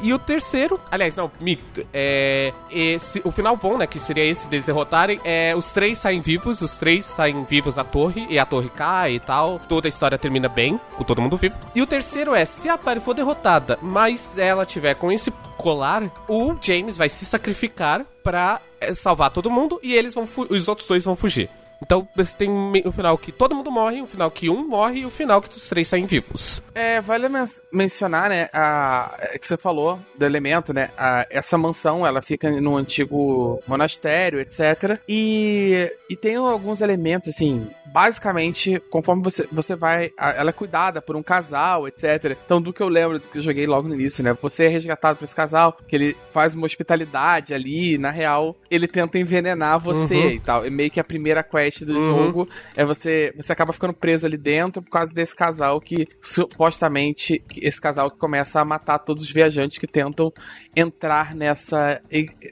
E 0.00 0.12
o 0.12 0.18
terceiro, 0.18 0.80
aliás, 0.90 1.16
não, 1.16 1.30
mito, 1.40 1.86
é, 1.92 2.52
esse, 2.70 3.20
o 3.24 3.30
final 3.30 3.56
bom, 3.56 3.78
né, 3.78 3.86
que 3.86 3.98
seria 3.98 4.24
esse 4.24 4.46
deles 4.46 4.66
derrotarem, 4.66 5.20
é 5.24 5.54
os 5.54 5.66
três 5.66 5.98
saem 5.98 6.20
vivos, 6.20 6.60
os 6.60 6.76
três 6.76 7.04
saem 7.04 7.44
vivos 7.44 7.74
da 7.74 7.84
torre, 7.84 8.26
e 8.28 8.38
a 8.38 8.46
torre 8.46 8.68
cai 8.68 9.14
e 9.14 9.20
tal, 9.20 9.58
toda 9.68 9.86
a 9.86 9.90
história 9.90 10.18
termina 10.18 10.48
bem, 10.48 10.80
com 10.96 11.04
todo 11.04 11.22
mundo 11.22 11.36
vivo. 11.36 11.58
E 11.74 11.82
o 11.82 11.86
terceiro 11.86 12.34
é, 12.34 12.44
se 12.44 12.68
a 12.68 12.76
Pari 12.76 13.00
for 13.00 13.14
derrotada, 13.14 13.78
mas 13.80 14.36
ela 14.38 14.66
tiver 14.66 14.94
com 14.94 15.10
esse 15.10 15.30
colar, 15.56 16.02
o 16.28 16.54
James 16.60 16.96
vai 16.96 17.08
se 17.08 17.24
sacrificar 17.24 18.04
pra 18.22 18.60
é, 18.80 18.94
salvar 18.94 19.30
todo 19.30 19.50
mundo, 19.50 19.80
e 19.82 19.94
eles 19.94 20.14
vão 20.14 20.28
os 20.48 20.68
outros 20.68 20.86
dois 20.86 21.04
vão 21.04 21.16
fugir. 21.16 21.48
Então 21.82 22.08
você 22.14 22.34
tem 22.34 22.50
o 22.84 22.92
final 22.92 23.16
que 23.18 23.32
todo 23.32 23.54
mundo 23.54 23.70
morre, 23.70 24.00
o 24.00 24.06
final 24.06 24.30
que 24.30 24.48
um 24.48 24.66
morre 24.66 25.00
e 25.00 25.06
o 25.06 25.10
final 25.10 25.40
que 25.42 25.56
os 25.56 25.68
três 25.68 25.88
saem 25.88 26.06
vivos. 26.06 26.62
É, 26.74 27.00
vale 27.00 27.28
men 27.28 27.44
mencionar, 27.72 28.28
né, 28.28 28.48
a, 28.52 29.14
é 29.20 29.38
que 29.38 29.46
você 29.46 29.56
falou 29.56 29.98
do 30.16 30.24
elemento, 30.24 30.72
né, 30.72 30.90
a, 30.96 31.26
essa 31.30 31.56
mansão, 31.56 32.06
ela 32.06 32.22
fica 32.22 32.50
num 32.60 32.76
antigo 32.76 33.60
monastério, 33.66 34.40
etc. 34.40 34.98
E, 35.08 35.92
e 36.10 36.16
tem 36.16 36.36
alguns 36.36 36.80
elementos, 36.80 37.28
assim, 37.28 37.68
basicamente, 37.92 38.80
conforme 38.90 39.22
você, 39.22 39.48
você 39.50 39.74
vai, 39.74 40.12
ela 40.18 40.50
é 40.50 40.52
cuidada 40.52 41.00
por 41.00 41.16
um 41.16 41.22
casal, 41.22 41.86
etc. 41.88 42.36
Então, 42.44 42.60
do 42.60 42.72
que 42.72 42.82
eu 42.82 42.88
lembro, 42.88 43.18
do 43.18 43.28
que 43.28 43.38
eu 43.38 43.42
joguei 43.42 43.66
logo 43.66 43.88
no 43.88 43.94
início, 43.94 44.22
né, 44.22 44.36
você 44.40 44.64
é 44.64 44.68
resgatado 44.68 45.18
por 45.18 45.24
esse 45.24 45.34
casal, 45.34 45.76
que 45.86 45.96
ele 45.96 46.16
faz 46.32 46.54
uma 46.54 46.66
hospitalidade 46.66 47.54
ali, 47.54 47.98
na 47.98 48.10
real, 48.10 48.56
ele 48.70 48.86
tenta 48.86 49.18
envenenar 49.18 49.78
você 49.78 50.14
uhum. 50.14 50.30
e 50.30 50.40
tal. 50.40 50.64
É 50.64 50.70
meio 50.70 50.90
que 50.90 51.00
a 51.00 51.04
primeira 51.04 51.42
quest 51.42 51.82
do 51.82 51.96
uhum. 51.96 52.04
jogo 52.04 52.48
é 52.76 52.84
você 52.84 53.32
você 53.36 53.52
acaba 53.52 53.72
ficando 53.72 53.94
preso 53.94 54.26
ali 54.26 54.36
dentro 54.36 54.82
por 54.82 54.90
causa 54.90 55.12
desse 55.12 55.34
casal 55.34 55.80
que 55.80 56.06
supostamente 56.22 57.42
esse 57.56 57.80
casal 57.80 58.10
que 58.10 58.18
começa 58.18 58.60
a 58.60 58.64
matar 58.64 58.98
todos 58.98 59.22
os 59.22 59.30
viajantes 59.30 59.78
que 59.78 59.86
tentam 59.86 60.32
entrar 60.74 61.34
nessa 61.34 62.00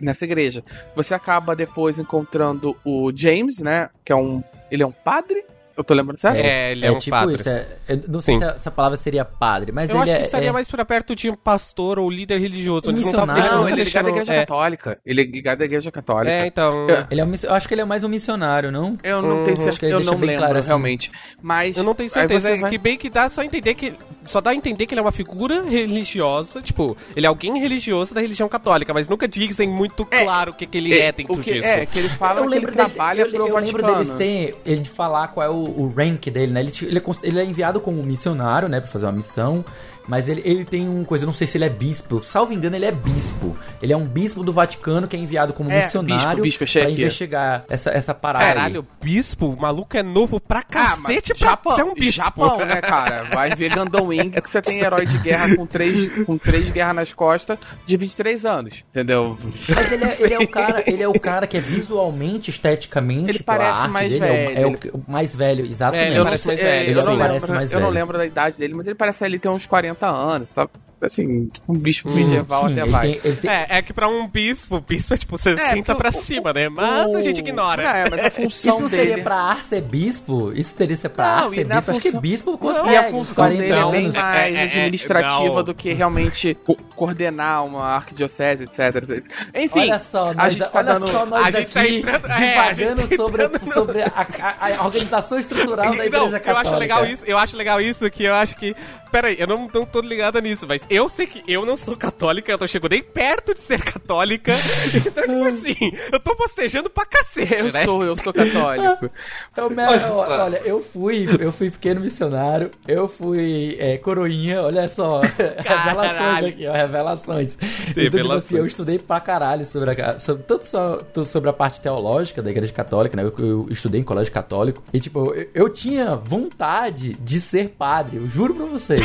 nessa 0.00 0.24
igreja. 0.24 0.64
Você 0.94 1.14
acaba 1.14 1.54
depois 1.56 1.98
encontrando 1.98 2.76
o 2.84 3.10
James, 3.14 3.58
né, 3.58 3.90
que 4.04 4.12
é 4.12 4.16
um 4.16 4.42
ele 4.74 4.82
é 4.82 4.87
um 4.87 4.92
padre 4.92 5.44
eu 5.76 5.82
tô 5.84 5.94
lembrando 5.94 6.18
certo? 6.18 6.37
É, 6.37 6.72
ele 6.72 6.84
é, 6.84 6.88
é 6.88 6.92
um 6.92 6.98
tipo 6.98 7.10
padre. 7.10 7.34
Isso, 7.34 7.48
é, 7.48 7.66
não 8.08 8.20
sei 8.20 8.38
se 8.38 8.44
essa 8.44 8.70
palavra 8.70 8.96
seria 8.96 9.24
padre, 9.24 9.72
mas 9.72 9.90
eu 9.90 9.96
ele 9.96 10.02
acho 10.04 10.12
é, 10.12 10.18
que 10.20 10.24
estaria 10.26 10.48
é... 10.48 10.52
mais 10.52 10.70
pra 10.70 10.84
perto 10.84 11.16
de 11.16 11.30
um 11.30 11.34
pastor 11.34 11.98
ou 11.98 12.08
líder 12.08 12.38
religioso. 12.38 12.90
Eles 12.90 13.04
não, 13.04 13.12
tavam, 13.12 13.37
eles 13.37 13.50
não, 13.50 13.68
ele 13.68 13.80
é 13.80 13.84
ligado 13.84 14.06
à 14.06 14.10
igreja 14.10 14.34
católica. 14.34 14.98
Ele 15.04 15.20
é 15.20 15.24
ligado 15.24 15.62
à 15.62 15.64
igreja 15.64 15.92
católica. 15.92 16.32
É, 16.32 16.46
então... 16.46 16.88
Eu, 16.88 17.06
ele 17.10 17.20
é 17.20 17.24
um, 17.24 17.34
eu 17.42 17.54
acho 17.54 17.66
que 17.66 17.74
ele 17.74 17.80
é 17.80 17.84
mais 17.84 18.04
um 18.04 18.08
missionário, 18.08 18.70
não? 18.70 18.96
Eu 19.02 19.20
não 19.20 19.38
uhum. 19.38 19.44
tenho 19.44 19.56
certeza, 19.56 19.92
eu 19.92 20.00
não 20.00 20.18
lembro 20.18 20.37
claro, 20.37 20.58
assim. 20.58 20.66
realmente. 20.68 21.10
Mas... 21.42 21.76
Eu 21.76 21.82
não 21.82 21.94
tenho 21.94 22.08
certeza, 22.08 22.50
é 22.50 22.56
vai... 22.58 22.70
que 22.70 22.78
bem 22.78 22.96
que 22.96 23.10
dá 23.10 23.28
só 23.28 23.42
entender 23.42 23.74
que... 23.74 23.94
Só 24.26 24.40
dá 24.40 24.50
a 24.50 24.54
entender 24.54 24.87
que 24.87 24.94
ele 24.94 25.00
é 25.00 25.02
uma 25.02 25.12
figura 25.12 25.62
religiosa, 25.62 26.62
tipo, 26.62 26.96
ele 27.14 27.26
é 27.26 27.28
alguém 27.28 27.58
religioso 27.58 28.14
da 28.14 28.20
religião 28.20 28.48
católica, 28.48 28.94
mas 28.94 29.08
nunca 29.08 29.28
dizem 29.28 29.68
muito 29.68 30.06
claro 30.06 30.52
o 30.52 30.54
que, 30.54 30.66
que 30.66 30.78
ele 30.78 30.98
é, 30.98 31.12
dentro 31.12 31.37
que, 31.42 31.52
disso. 31.52 31.66
É, 31.66 31.84
que 31.84 31.98
ele 31.98 32.08
fala 32.08 32.40
eu 32.40 32.48
que 32.48 32.56
ele 32.56 32.66
trabalha 32.68 33.22
eu, 33.22 33.30
pro 33.30 33.48
eu 33.48 33.58
lembro 33.58 33.82
dele 33.82 34.04
ser... 34.04 34.56
Ele 34.64 34.84
falar 34.84 35.28
qual 35.28 35.46
é 35.46 35.50
o, 35.50 35.63
o 35.64 35.88
rank 35.88 36.27
dele 36.27 36.53
né? 36.53 36.61
Ele, 36.61 36.72
ele, 36.83 36.98
é, 36.98 37.03
ele 37.22 37.40
é 37.40 37.44
enviado 37.44 37.81
como 37.81 38.03
missionário, 38.03 38.68
né? 38.68 38.81
Pra 38.81 38.88
fazer 38.88 39.07
uma 39.07 39.12
missão. 39.12 39.64
Mas 40.06 40.28
ele, 40.28 40.42
ele 40.44 40.64
tem 40.64 40.88
um 40.88 41.04
coisa, 41.04 41.24
eu 41.24 41.26
não 41.26 41.32
sei 41.34 41.46
se 41.46 41.56
ele 41.56 41.64
é 41.64 41.68
bispo. 41.68 42.22
Salvo 42.22 42.52
engano, 42.52 42.76
ele 42.76 42.84
é 42.84 42.92
bispo. 42.92 43.56
Ele 43.80 43.92
é 43.92 43.96
um 43.96 44.04
bispo 44.04 44.42
do 44.42 44.52
Vaticano 44.52 45.08
que 45.08 45.16
é 45.16 45.18
enviado 45.18 45.52
como 45.52 45.70
é, 45.70 45.82
missionário 45.82 46.42
bispo, 46.42 46.64
bispo, 46.64 46.80
pra 46.80 46.90
investigar 46.90 47.64
essa, 47.68 47.90
essa 47.90 48.14
parada. 48.14 48.44
Caralho, 48.44 48.80
aí. 48.80 49.06
bispo? 49.08 49.46
O 49.46 49.60
maluco 49.60 49.96
é 49.96 50.02
novo 50.02 50.38
pra 50.38 50.60
ah, 50.60 50.62
cacete 50.62 51.32
ah, 51.32 51.36
pra 51.36 51.48
Japão, 51.50 51.74
ser 51.74 51.84
um 51.84 51.94
bispo. 51.94 52.22
Japão, 52.22 52.58
né, 52.58 52.80
cara? 52.80 53.24
Vai 53.24 53.54
ver 53.54 53.74
Gundam 53.74 54.06
Wing 54.06 54.30
que 54.30 54.50
você 54.50 54.60
tem 54.60 54.80
herói 54.80 55.06
de 55.06 55.18
guerra 55.18 55.56
com 55.56 55.66
três, 55.66 56.24
com 56.24 56.36
três 56.36 56.68
guerras 56.68 56.94
nas 56.94 57.12
costas 57.12 57.58
de 57.86 57.96
23 57.96 58.44
anos. 58.44 58.84
Entendeu? 58.90 59.38
Mas 59.74 59.92
ele 59.92 60.04
é, 60.04 60.16
ele 60.20 60.34
é 60.34 60.38
o 60.38 60.48
cara, 60.48 60.84
ele 60.86 61.02
é 61.02 61.08
o 61.08 61.18
cara 61.18 61.46
que 61.46 61.56
é 61.56 61.60
visualmente, 61.60 62.50
esteticamente. 62.50 63.30
Ele 63.30 63.42
parece 63.42 63.88
mais 63.88 64.12
velho. 64.12 64.58
É 64.58 64.66
o, 64.66 64.70
é 64.70 64.76
o, 64.92 65.04
mais 65.08 65.34
velho, 65.34 65.64
exatamente. 65.64 66.12
É, 66.12 66.14
ele 66.14 66.24
parece 66.24 66.46
mais 66.46 66.60
velho. 66.60 66.98
Eu, 66.98 67.04
não 67.04 67.14
lembro, 67.14 67.72
eu 67.72 67.80
não 67.80 67.90
lembro 67.90 68.18
da 68.18 68.26
idade 68.26 68.58
dele, 68.58 68.74
mas 68.74 68.86
ele 68.86 68.94
parece 68.94 69.24
ele 69.24 69.38
ter 69.38 69.48
uns 69.48 69.66
40 69.66 69.93
anos, 70.02 70.48
tá? 70.50 70.68
Assim, 71.04 71.48
um 71.68 71.74
bispo 71.74 72.10
hum, 72.10 72.14
medieval 72.14 72.66
sim, 72.66 72.72
até 72.72 72.90
vai. 72.90 73.12
Tem, 73.14 73.36
tem... 73.36 73.50
É, 73.50 73.66
é 73.68 73.82
que 73.82 73.92
pra 73.92 74.08
um 74.08 74.26
bispo, 74.26 74.80
bispo 74.80 75.14
é 75.14 75.16
tipo 75.16 75.36
60 75.36 75.92
é, 75.92 75.94
pra 75.94 76.08
o, 76.08 76.12
cima, 76.12 76.52
né? 76.52 76.68
Mas 76.68 77.12
o, 77.12 77.16
a 77.16 77.22
gente 77.22 77.38
ignora. 77.38 77.82
É, 77.82 78.10
mas 78.10 78.24
a 78.24 78.30
função 78.30 78.48
Isso 78.74 78.80
não 78.80 78.88
dele... 78.88 79.08
seria 79.08 79.22
pra 79.22 79.36
ar 79.36 79.64
ser 79.64 79.80
bispo? 79.82 80.52
Isso 80.52 80.74
teria 80.74 80.96
ser 80.96 81.08
pra 81.08 81.24
não, 81.24 81.44
ar 81.44 81.50
ser 81.50 81.64
bispo? 81.64 81.74
Função... 81.74 81.94
Acho 81.94 82.00
que 82.00 82.18
bispo 82.18 82.58
consegue. 82.58 82.90
E 82.90 82.96
a 82.96 83.10
função 83.10 83.48
dele 83.48 83.72
é 83.72 83.90
bem 83.90 84.12
mais 84.12 84.16
é, 84.16 84.50
é, 84.50 84.54
é 84.54 84.62
administrativa 84.64 85.62
do 85.62 85.74
que 85.74 85.92
realmente 85.92 86.56
coordenar 86.96 87.64
uma 87.64 87.96
arquidiocese, 87.96 88.64
etc. 88.64 89.22
Enfim, 89.54 89.80
olha 89.80 89.98
só, 89.98 90.32
nós, 90.32 90.38
a 90.38 90.48
gente 90.50 90.70
tá 90.70 90.82
dando... 90.82 91.06
só 91.06 91.26
nós 91.26 91.46
a 91.46 91.50
gente 91.50 91.72
tá 91.72 91.80
aqui 91.80 92.02
tá 92.02 92.16
entrando, 92.16 92.34
divagando 92.34 93.08
tá 93.08 93.16
sobre, 93.16 93.72
sobre 93.72 94.02
a, 94.02 94.26
a, 94.40 94.76
a, 94.78 94.84
organização 94.84 95.38
estrutural 95.38 95.94
da 95.94 96.06
Igreja 96.06 96.40
Católica. 96.40 96.50
Eu 96.50 96.56
acho 96.56 96.76
legal 96.76 97.06
isso, 97.06 97.24
eu 97.26 97.38
acho 97.38 97.56
legal 97.56 97.80
isso, 97.80 98.10
que 98.10 98.24
eu 98.24 98.34
acho 98.34 98.56
que... 98.56 98.74
Pera 99.10 99.28
aí, 99.28 99.36
eu 99.38 99.46
não, 99.46 99.68
não 99.72 99.86
tô 99.86 100.00
ligado 100.00 100.40
nisso, 100.40 100.66
mas 100.68 100.84
eu 100.94 101.09
sei 101.09 101.26
que 101.26 101.42
eu 101.46 101.66
não 101.66 101.76
sou 101.76 101.96
católica, 101.96 102.52
eu 102.52 102.59
não 102.59 102.66
chego 102.66 102.88
nem 102.88 103.02
perto 103.02 103.52
de 103.54 103.61
ser 103.61 103.83
católica. 103.83 104.54
então, 104.94 105.24
tipo 105.24 105.44
assim, 105.44 105.92
eu 106.12 106.20
tô 106.20 106.37
postejando 106.37 106.88
pra 106.88 107.04
cacete, 107.04 107.54
eu 107.54 107.72
né? 107.72 107.85
sou, 107.85 108.04
eu 108.04 108.16
sou 108.16 108.33
católico. 108.33 109.11
então, 109.52 109.66
olha, 109.66 110.12
olha, 110.12 110.62
eu 110.64 110.83
fui, 110.83 111.28
eu 111.40 111.52
fui 111.52 111.70
pequeno 111.70 112.00
missionário, 112.00 112.70
eu 112.87 113.09
fui 113.09 113.76
é, 113.78 113.96
coroinha, 113.98 114.62
olha 114.62 114.88
só, 114.88 115.20
revelações 115.59 116.44
aqui, 116.44 116.66
ó, 116.66 116.72
revelações. 116.72 117.59
Então, 117.90 118.20
tipo 118.20 118.33
assim, 118.33 118.57
eu 118.57 118.66
estudei 118.66 118.98
pra 118.98 119.20
caralho 119.20 119.64
sobre 119.64 120.00
a, 120.00 120.18
sobre, 120.18 120.42
tanto 120.44 120.66
só, 120.66 121.00
sobre 121.24 121.50
a 121.50 121.52
parte 121.52 121.80
teológica 121.80 122.42
da 122.42 122.50
igreja 122.50 122.72
católica, 122.72 123.16
né? 123.16 123.24
Eu, 123.24 123.35
eu 123.38 123.66
estudei 123.70 124.00
em 124.00 124.04
colégio 124.04 124.33
católico, 124.33 124.83
e 124.92 125.00
tipo, 125.00 125.35
eu, 125.35 125.48
eu 125.54 125.68
tinha 125.68 126.14
vontade 126.14 127.14
de 127.14 127.40
ser 127.40 127.70
padre, 127.70 128.18
eu 128.18 128.28
juro 128.28 128.54
pra 128.54 128.66
vocês. 128.66 129.00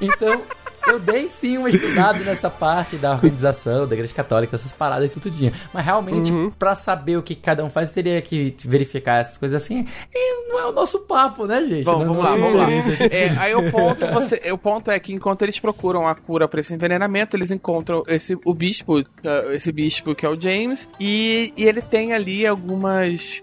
Então, 0.00 0.42
eu 0.86 0.98
dei 0.98 1.28
sim 1.28 1.58
uma 1.58 1.68
estudada 1.68 2.18
nessa 2.20 2.50
parte 2.50 2.96
da 2.96 3.12
organização, 3.12 3.86
da 3.86 3.94
igreja 3.94 4.14
católica, 4.14 4.56
essas 4.56 4.72
paradas 4.72 5.06
e 5.06 5.08
tudo 5.10 5.30
dia. 5.30 5.52
Mas 5.72 5.84
realmente, 5.84 6.32
uhum. 6.32 6.50
pra 6.50 6.74
saber 6.74 7.16
o 7.16 7.22
que 7.22 7.34
cada 7.34 7.64
um 7.64 7.70
faz, 7.70 7.92
teria 7.92 8.20
que 8.20 8.54
verificar 8.64 9.18
essas 9.18 9.38
coisas 9.38 9.62
assim. 9.62 9.86
E 10.12 10.48
não 10.48 10.58
é 10.58 10.66
o 10.66 10.72
nosso 10.72 11.00
papo, 11.00 11.46
né, 11.46 11.64
gente? 11.64 11.84
Bom, 11.84 11.98
vamos 11.98 12.24
lá, 12.24 12.36
vamos 12.36 12.54
lá. 12.54 12.70
É, 13.10 13.28
aí 13.38 13.54
o 13.54 13.70
ponto, 13.70 14.06
você, 14.08 14.40
o 14.52 14.58
ponto 14.58 14.90
é 14.90 14.98
que 14.98 15.12
enquanto 15.12 15.42
eles 15.42 15.58
procuram 15.58 16.06
a 16.06 16.14
cura 16.14 16.48
para 16.48 16.60
esse 16.60 16.74
envenenamento, 16.74 17.36
eles 17.36 17.50
encontram 17.50 18.02
esse, 18.06 18.38
o 18.44 18.54
bispo, 18.54 19.00
é, 19.00 19.54
esse 19.54 19.72
bispo 19.72 20.14
que 20.14 20.26
é 20.26 20.28
o 20.28 20.40
James, 20.40 20.88
e, 20.98 21.52
e 21.56 21.64
ele 21.64 21.82
tem 21.82 22.12
ali 22.12 22.46
algumas 22.46 23.40